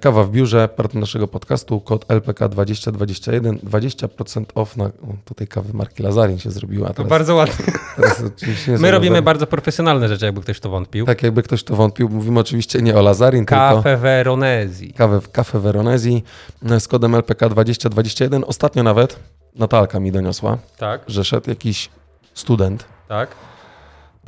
kawa 0.00 0.24
w 0.24 0.30
biurze, 0.30 0.68
partner 0.68 1.00
naszego 1.00 1.28
podcastu, 1.28 1.80
kod 1.80 2.04
LPK 2.08 2.48
2021, 2.48 3.58
20% 3.58 4.44
off 4.54 4.76
na, 4.76 4.84
o, 4.84 4.90
tutaj 5.24 5.46
kawy 5.46 5.72
marki 5.74 6.02
Lazarin 6.02 6.38
się 6.38 6.50
zrobiła. 6.50 6.88
To 6.88 6.94
Teraz, 6.94 7.10
bardzo 7.10 7.34
ładnie. 7.34 7.64
teraz 7.96 8.22
My 8.82 8.90
robimy 8.90 9.10
Lazarin. 9.10 9.24
bardzo 9.24 9.46
profesjonalne 9.46 10.08
rzeczy, 10.08 10.24
jakby 10.24 10.40
ktoś 10.40 10.60
to 10.60 10.70
wątpił. 10.70 11.06
Tak 11.06 11.22
jakby 11.22 11.42
ktoś 11.42 11.64
to 11.64 11.76
wątpił, 11.76 12.08
mówimy 12.08 12.40
oczywiście 12.40 12.82
nie 12.82 12.96
o 12.96 13.02
Lazarin, 13.02 13.46
tylko 13.46 13.60
Kafe 13.60 13.96
Veronesi. 13.96 14.92
kawę 14.92 15.20
Cafe 15.32 15.60
Veronesi 15.60 16.22
e, 16.70 16.80
z 16.80 16.88
kodem 16.88 17.14
LPK 17.14 17.48
2021. 17.48 18.44
Ostatnio 18.46 18.82
nawet 18.82 19.18
Natalka 19.54 20.00
mi 20.00 20.12
doniosła, 20.12 20.58
Tak, 20.78 21.00
że 21.06 21.24
szedł 21.24 21.50
jakiś 21.50 21.90
student 22.34 22.84
tak. 23.08 23.28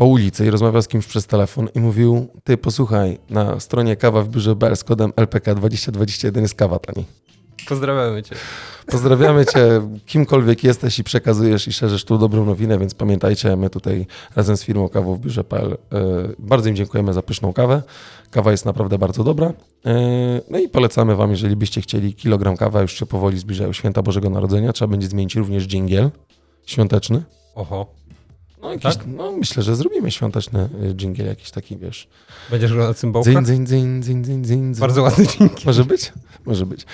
Po 0.00 0.06
ulicy 0.06 0.46
i 0.46 0.50
rozmawiał 0.50 0.82
z 0.82 0.88
kimś 0.88 1.06
przez 1.06 1.26
telefon 1.26 1.68
i 1.74 1.80
mówił, 1.80 2.28
ty 2.44 2.56
posłuchaj, 2.56 3.18
na 3.30 3.60
stronie 3.60 3.96
kawa 3.96 4.22
w 4.22 4.28
biurze 4.28 4.56
BL 4.56 4.76
z 4.76 4.84
kodem 4.84 5.12
LPK 5.16 5.54
2021 5.54 6.42
jest 6.42 6.54
kawa 6.54 6.78
tani. 6.78 7.06
Pozdrawiamy 7.68 8.22
cię. 8.22 8.36
Pozdrawiamy 8.86 9.46
cię, 9.46 9.80
kimkolwiek 10.06 10.64
jesteś 10.64 10.98
i 10.98 11.04
przekazujesz 11.04 11.68
i 11.68 11.72
szerzysz 11.72 12.04
tu 12.04 12.18
dobrą 12.18 12.44
nowinę, 12.44 12.78
więc 12.78 12.94
pamiętajcie, 12.94 13.56
my 13.56 13.70
tutaj 13.70 14.06
razem 14.36 14.56
z 14.56 14.62
firmą 14.62 14.88
kawą 14.88 15.14
w 15.14 15.20
biurze.pl 15.20 15.72
e, 15.72 15.76
bardzo 16.38 16.68
im 16.68 16.76
dziękujemy 16.76 17.12
za 17.12 17.22
pyszną 17.22 17.52
kawę. 17.52 17.82
Kawa 18.30 18.50
jest 18.50 18.64
naprawdę 18.64 18.98
bardzo 18.98 19.24
dobra. 19.24 19.52
E, 19.86 20.40
No 20.50 20.58
i 20.58 20.68
polecamy 20.68 21.16
wam, 21.16 21.30
jeżeli 21.30 21.56
byście 21.56 21.80
chcieli 21.80 22.14
kilogram 22.14 22.56
kawy, 22.56 22.78
a 22.78 22.82
już 22.82 22.92
się 22.92 23.06
powoli 23.06 23.38
zbliżają 23.38 23.72
święta 23.72 24.02
Bożego 24.02 24.30
Narodzenia, 24.30 24.72
trzeba 24.72 24.90
będzie 24.90 25.08
zmienić 25.08 25.36
również 25.36 25.66
dżingiel 25.66 26.10
świąteczny. 26.66 27.22
Oho. 27.54 27.99
No, 28.62 28.70
jakiś, 28.72 28.96
Tak? 28.96 29.06
no 29.06 29.32
myślę, 29.32 29.62
że 29.62 29.76
zrobimy 29.76 30.10
świąteczny 30.10 30.68
e, 30.90 30.94
dżingiel 30.94 31.26
jakiś 31.26 31.50
taki, 31.50 31.76
wiesz. 31.76 32.08
Będziesz 32.50 32.72
grał 32.72 32.88
na 32.88 32.94
cymbałkach? 32.94 33.32
Dzyń, 33.44 33.44
dzyń, 33.44 33.66
dzyń, 33.66 34.02
dzyń, 34.02 34.22
dzyń, 34.44 34.44
dzyń. 34.44 34.74
Bardzo 34.80 35.02
ładny 35.02 35.26
dzięki. 35.38 35.66
Może 35.66 35.84
być? 35.84 36.12
Może 36.46 36.66
być. 36.66 36.86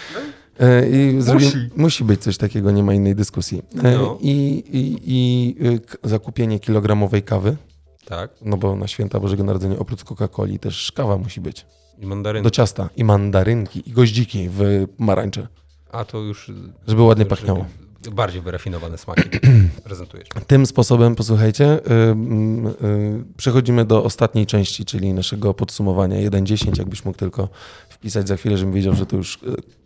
E, 0.61 0.89
I 0.91 1.21
zrobimy, 1.23 1.51
Musi. 1.51 1.71
musi 1.77 2.05
być 2.05 2.23
coś 2.23 2.37
takiego, 2.39 2.71
nie 2.71 2.83
ma 2.83 2.95
innej 2.95 3.15
dyskusji. 3.15 3.63
E, 3.83 3.91
No. 3.99 4.19
I, 4.21 4.33
i, 4.73 4.99
i 5.05 5.57
y, 5.67 5.81
zakupienie 6.09 6.61
kilogramowej 6.61 7.23
kawy, 7.23 7.57
Tak. 8.05 8.31
no 8.43 8.57
bo 8.57 8.77
na 8.77 8.87
święta 8.87 9.21
Bożego 9.21 9.45
Narodzenia 9.45 9.79
oprócz 9.79 10.05
Coca-Coli 10.05 10.59
też 10.59 10.93
kawa 10.93 11.17
musi 11.19 11.41
być. 11.41 11.67
I 11.99 12.07
mandaryn. 12.07 12.43
Do 12.43 12.51
ciasta 12.51 12.89
i 12.97 13.05
mandarynki 13.05 13.83
i 13.91 13.93
goździki 13.93 14.49
w 14.53 14.87
pomarańcze, 14.99 15.47
A 15.93 16.05
to 16.05 16.19
już... 16.19 16.53
żeby 16.89 17.03
ładnie 17.03 17.25
już 17.25 17.31
pachniało. 17.31 17.65
Bardziej 18.13 18.43
wyrafinowane 18.43 18.99
smaki 18.99 19.23
prezentujesz. 19.85 20.29
Tym 20.47 20.67
sposobem, 20.67 21.15
posłuchajcie, 21.15 21.65
y, 21.65 21.93
y, 21.93 22.87
y, 22.87 23.25
przechodzimy 23.37 23.85
do 23.85 24.05
ostatniej 24.05 24.47
części, 24.47 24.85
czyli 24.85 25.13
naszego 25.13 25.55
podsumowania 25.55 26.31
1.10, 26.31 26.79
jakbyś 26.79 27.05
mógł 27.05 27.19
tylko 27.19 27.49
wpisać 27.89 28.29
za 28.29 28.37
chwilę, 28.37 28.57
żebym 28.57 28.75
wiedział, 28.75 28.95
że 28.95 29.07
to 29.07 29.17
już 29.17 29.39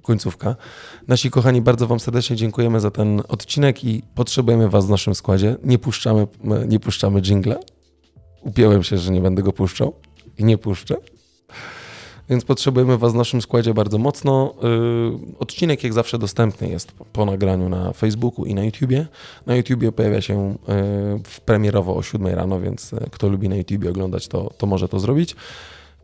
końcówka. 0.02 0.56
Nasi 1.08 1.30
kochani, 1.30 1.62
bardzo 1.62 1.86
Wam 1.86 2.00
serdecznie 2.00 2.36
dziękujemy 2.36 2.80
za 2.80 2.90
ten 2.90 3.22
odcinek 3.28 3.84
i 3.84 4.02
potrzebujemy 4.14 4.68
Was 4.68 4.86
w 4.86 4.90
naszym 4.90 5.14
składzie. 5.14 5.56
Nie 5.64 5.78
puszczamy, 5.78 6.26
nie 6.68 6.80
puszczamy 6.80 7.22
jingla. 7.22 7.56
Upiąłem 8.40 8.82
się, 8.82 8.98
że 8.98 9.12
nie 9.12 9.20
będę 9.20 9.42
go 9.42 9.52
puszczał 9.52 9.94
i 10.38 10.44
nie 10.44 10.58
puszczę. 10.58 10.96
Więc 12.30 12.44
potrzebujemy 12.44 12.98
Was 12.98 13.12
w 13.12 13.16
naszym 13.16 13.42
składzie 13.42 13.74
bardzo 13.74 13.98
mocno. 13.98 14.54
Yy, 14.62 15.36
odcinek 15.38 15.84
jak 15.84 15.92
zawsze 15.92 16.18
dostępny 16.18 16.68
jest 16.68 16.92
po, 17.12 17.24
nagraniu 17.24 17.68
na 17.68 17.92
Facebooku 17.92 18.44
i 18.44 18.54
na 18.54 18.64
YouTubie. 18.64 19.06
Na 19.46 19.56
YouTubie 19.56 19.92
pojawia 19.92 20.20
się 20.20 20.56
w 21.24 21.40
premierowo 21.40 21.96
o 21.96 22.02
7 22.02 22.26
rano, 22.26 22.60
więc 22.60 22.92
yy, 22.92 23.00
kto 23.10 23.28
lubi 23.28 23.48
na 23.48 23.56
YouTubie 23.56 23.90
oglądać, 23.90 24.28
to, 24.28 24.50
to 24.58 24.66
może 24.66 24.88
to 24.88 25.00
zrobić. 25.00 25.36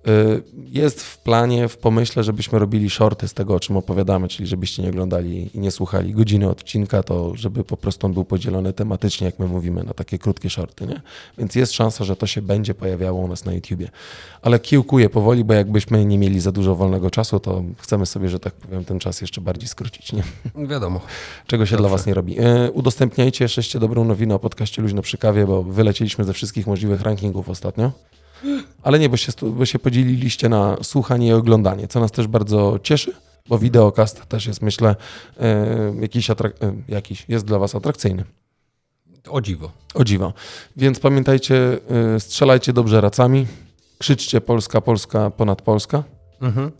Yy, 0.07 0.43
Jest 0.71 1.03
w 1.03 1.19
planie, 1.19 1.69
w 1.69 1.77
pomyśle, 1.77 2.25
żebyśmy 2.25 2.59
robili 2.59 2.91
shorty 2.91 3.29
z 3.29 3.35
tego, 3.35 3.55
o 3.55 3.61
czym 3.61 3.77
opowiadamy, 3.77 4.29
czyli 4.29 4.47
żebyście 4.49 4.83
nie 4.83 4.89
oglądali 4.89 5.51
i 5.55 5.59
nie 5.61 5.71
słuchali 5.71 6.13
godziny 6.13 6.49
odcinka, 6.49 7.03
to 7.03 7.33
żeby 7.37 7.65
po 7.65 7.77
prostu 7.77 8.07
on 8.07 8.13
był 8.13 8.25
podzielony 8.25 8.73
tematycznie, 8.73 9.27
jak 9.27 9.39
my 9.39 9.47
mówimy, 9.47 9.85
na 9.85 9.95
takie 9.95 10.19
krótkie 10.19 10.51
shorty, 10.51 10.87
nie? 10.87 11.01
Więc 11.39 11.55
jest 11.55 11.73
szansa, 11.73 12.05
że 12.05 12.17
to 12.17 12.27
się 12.27 12.43
będzie 12.43 12.75
pojawiało 12.75 13.21
u 13.21 13.29
nas 13.29 13.45
na 13.45 13.53
YouTubie. 13.53 13.89
Ale 14.43 14.59
kiełkuję 14.59 15.11
powoli, 15.11 15.45
bo 15.45 15.55
jakbyśmy 15.55 16.05
nie 16.05 16.19
mieli 16.19 16.41
za 16.41 16.53
dużo 16.53 16.75
wolnego 16.75 17.11
czasu, 17.11 17.41
to 17.41 17.63
chcemy 17.79 18.07
sobie, 18.07 18.29
że 18.29 18.41
tak 18.41 18.55
powiem, 18.55 18.85
ten 18.85 18.99
czas 18.99 19.21
jeszcze 19.21 19.41
bardziej 19.41 19.69
skrócić, 19.69 20.13
nie? 20.13 20.23
Wiadomo. 20.67 21.01
Czego 21.47 21.67
się 21.67 21.71
Dobrze. 21.77 21.83
dla 21.83 21.97
Was 21.97 22.07
nie 22.07 22.15
robi. 22.15 22.41
E, 22.41 22.71
udostępniajcie, 22.73 23.49
szeście 23.49 23.79
dobrą 23.79 24.05
nowinę 24.05 24.35
o 24.35 24.39
podcaście 24.39 24.83
Luźno 24.83 25.03
przy 25.03 25.19
kawie, 25.19 25.47
bo 25.47 25.63
wylecieliśmy 25.63 26.25
ze 26.25 26.33
wszystkich 26.33 26.67
możliwych 26.67 27.01
rankingów 27.01 27.49
ostatnio. 27.49 27.93
Ale 28.83 28.99
nie, 28.99 29.09
bo 29.09 29.17
się, 29.17 29.33
bo 29.43 29.67
się 29.67 29.79
podzieliliście 29.79 30.49
na 30.49 30.77
słuchanie 30.83 31.29
i 31.29 31.33
oglądanie, 31.33 31.89
co 31.89 32.01
nas 32.01 32.13
też 32.13 32.27
bardzo 32.27 32.79
cieszy, 32.83 33.13
bo 33.49 33.59
wideokast 33.59 34.27
też 34.27 34.47
jest, 34.47 34.63
myślę, 34.63 34.97
e, 35.41 35.95
jakiś, 36.01 36.31
e, 36.31 36.35
jakiś 36.89 37.25
jest 37.29 37.47
dla 37.47 37.59
Was 37.59 37.75
atrakcyjny. 37.75 38.25
O 39.29 39.41
dziwo. 39.41 39.71
O 39.95 40.05
dziwo. 40.05 40.33
Więc 40.77 41.01
pamiętajcie, 41.01 41.79
e, 42.15 42.21
strzelajcie 42.21 42.73
dobrze 42.73 43.01
racami, 43.01 43.47
krzyczcie 43.99 44.41
Polska, 44.41 44.81
Polska 44.81 45.31
ponad 45.31 45.63
Polska. 45.63 46.05
Mhm. 46.41 46.73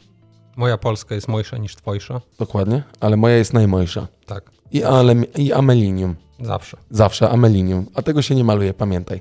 Moja 0.57 0.79
Polska 0.79 1.15
jest 1.15 1.29
mojsza 1.29 1.59
niż 1.59 1.77
twojsza. 1.77 2.21
Dokładnie, 2.39 2.83
ale 3.01 3.17
moja 3.17 3.37
jest 3.37 3.53
najmojsza. 3.53 4.09
Tak. 4.27 4.51
I, 4.73 4.85
ale, 4.85 5.15
I 5.37 5.53
amelinium. 5.53 6.15
Zawsze. 6.41 6.77
Zawsze 6.91 7.31
amelinium. 7.31 7.87
A 7.95 8.03
tego 8.03 8.23
się 8.23 8.35
nie 8.35 8.45
maluje, 8.45 8.75
pamiętaj. 8.75 9.21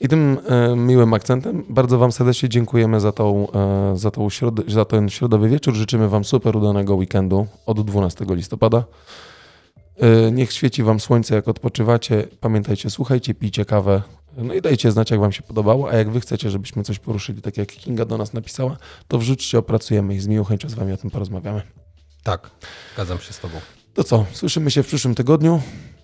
I 0.00 0.08
tym 0.08 0.38
e, 0.48 0.76
miłym 0.76 1.14
akcentem 1.14 1.64
bardzo 1.68 1.98
Wam 1.98 2.12
serdecznie 2.12 2.48
dziękujemy 2.48 3.00
za, 3.00 3.12
tą, 3.12 3.46
e, 3.52 3.92
za, 3.96 4.10
tą 4.10 4.28
środ- 4.28 4.70
za 4.72 4.84
ten 4.84 5.08
środowy 5.08 5.48
wieczór. 5.48 5.74
Życzymy 5.74 6.08
Wam 6.08 6.24
super 6.24 6.56
udanego 6.56 6.94
weekendu 6.94 7.46
od 7.66 7.86
12 7.86 8.24
listopada. 8.28 8.84
E, 9.96 10.30
niech 10.30 10.52
świeci 10.52 10.82
Wam 10.82 11.00
słońce, 11.00 11.34
jak 11.34 11.48
odpoczywacie. 11.48 12.28
Pamiętajcie, 12.40 12.90
słuchajcie, 12.90 13.34
pijcie 13.34 13.64
kawę. 13.64 14.02
No 14.36 14.54
i 14.54 14.60
dajcie 14.62 14.92
znać, 14.92 15.10
jak 15.10 15.20
Wam 15.20 15.32
się 15.32 15.42
podobało. 15.42 15.90
A 15.90 15.94
jak 15.96 16.10
Wy 16.10 16.20
chcecie, 16.20 16.50
żebyśmy 16.50 16.82
coś 16.82 16.98
poruszyli, 16.98 17.42
tak 17.42 17.56
jak 17.56 17.68
Kinga 17.68 18.04
do 18.04 18.18
nas 18.18 18.32
napisała, 18.32 18.76
to 19.08 19.18
wrzućcie, 19.18 19.58
opracujemy 19.58 20.14
i 20.14 20.20
z 20.20 20.26
miłą 20.26 20.44
chęcią 20.44 20.68
z 20.68 20.74
Wami 20.74 20.92
o 20.92 20.96
tym 20.96 21.10
porozmawiamy. 21.10 21.62
Tak. 22.22 22.50
Zgadzam 22.94 23.18
się 23.18 23.32
z 23.32 23.40
tobą. 23.40 23.54
To 23.94 24.04
co, 24.04 24.24
słyszymy 24.32 24.70
się 24.70 24.82
w 24.82 24.86
przyszłym 24.86 25.14
tygodniu, 25.14 25.60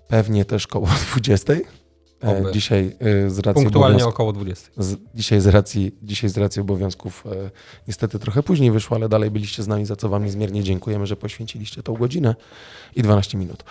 pewnie 0.08 0.44
też 0.44 0.66
koło 0.66 0.88
20. 1.12 1.52
E, 1.52 2.38
Oby. 2.38 2.52
dzisiaj 2.52 2.96
e, 3.00 3.30
z 3.30 3.38
racji 3.38 3.62
Punktualnie 3.62 4.06
około 4.06 4.32
20. 4.32 4.70
z, 4.76 4.96
dzisiaj, 5.14 5.40
z 5.40 5.46
racji, 5.46 5.96
dzisiaj 6.02 6.30
z 6.30 6.38
racji 6.38 6.62
obowiązków 6.62 7.24
e, 7.26 7.50
niestety 7.88 8.18
trochę 8.18 8.42
później 8.42 8.70
wyszło, 8.70 8.96
ale 8.96 9.08
dalej 9.08 9.30
byliście 9.30 9.62
z 9.62 9.68
nami, 9.68 9.86
za 9.86 9.96
co 9.96 10.08
Wam 10.08 10.24
niezmiernie 10.24 10.62
dziękujemy, 10.62 11.06
że 11.06 11.16
poświęciliście 11.16 11.82
tą 11.82 11.94
godzinę 11.94 12.34
i 12.96 13.02
12 13.02 13.38
minut. 13.38 13.64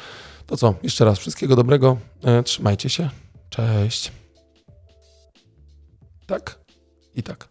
To 0.45 0.57
co, 0.57 0.73
jeszcze 0.83 1.05
raz 1.05 1.19
wszystkiego 1.19 1.55
dobrego, 1.55 1.97
e, 2.23 2.43
trzymajcie 2.43 2.89
się, 2.89 3.09
cześć. 3.49 4.11
Tak 6.25 6.59
i 7.15 7.23
tak. 7.23 7.50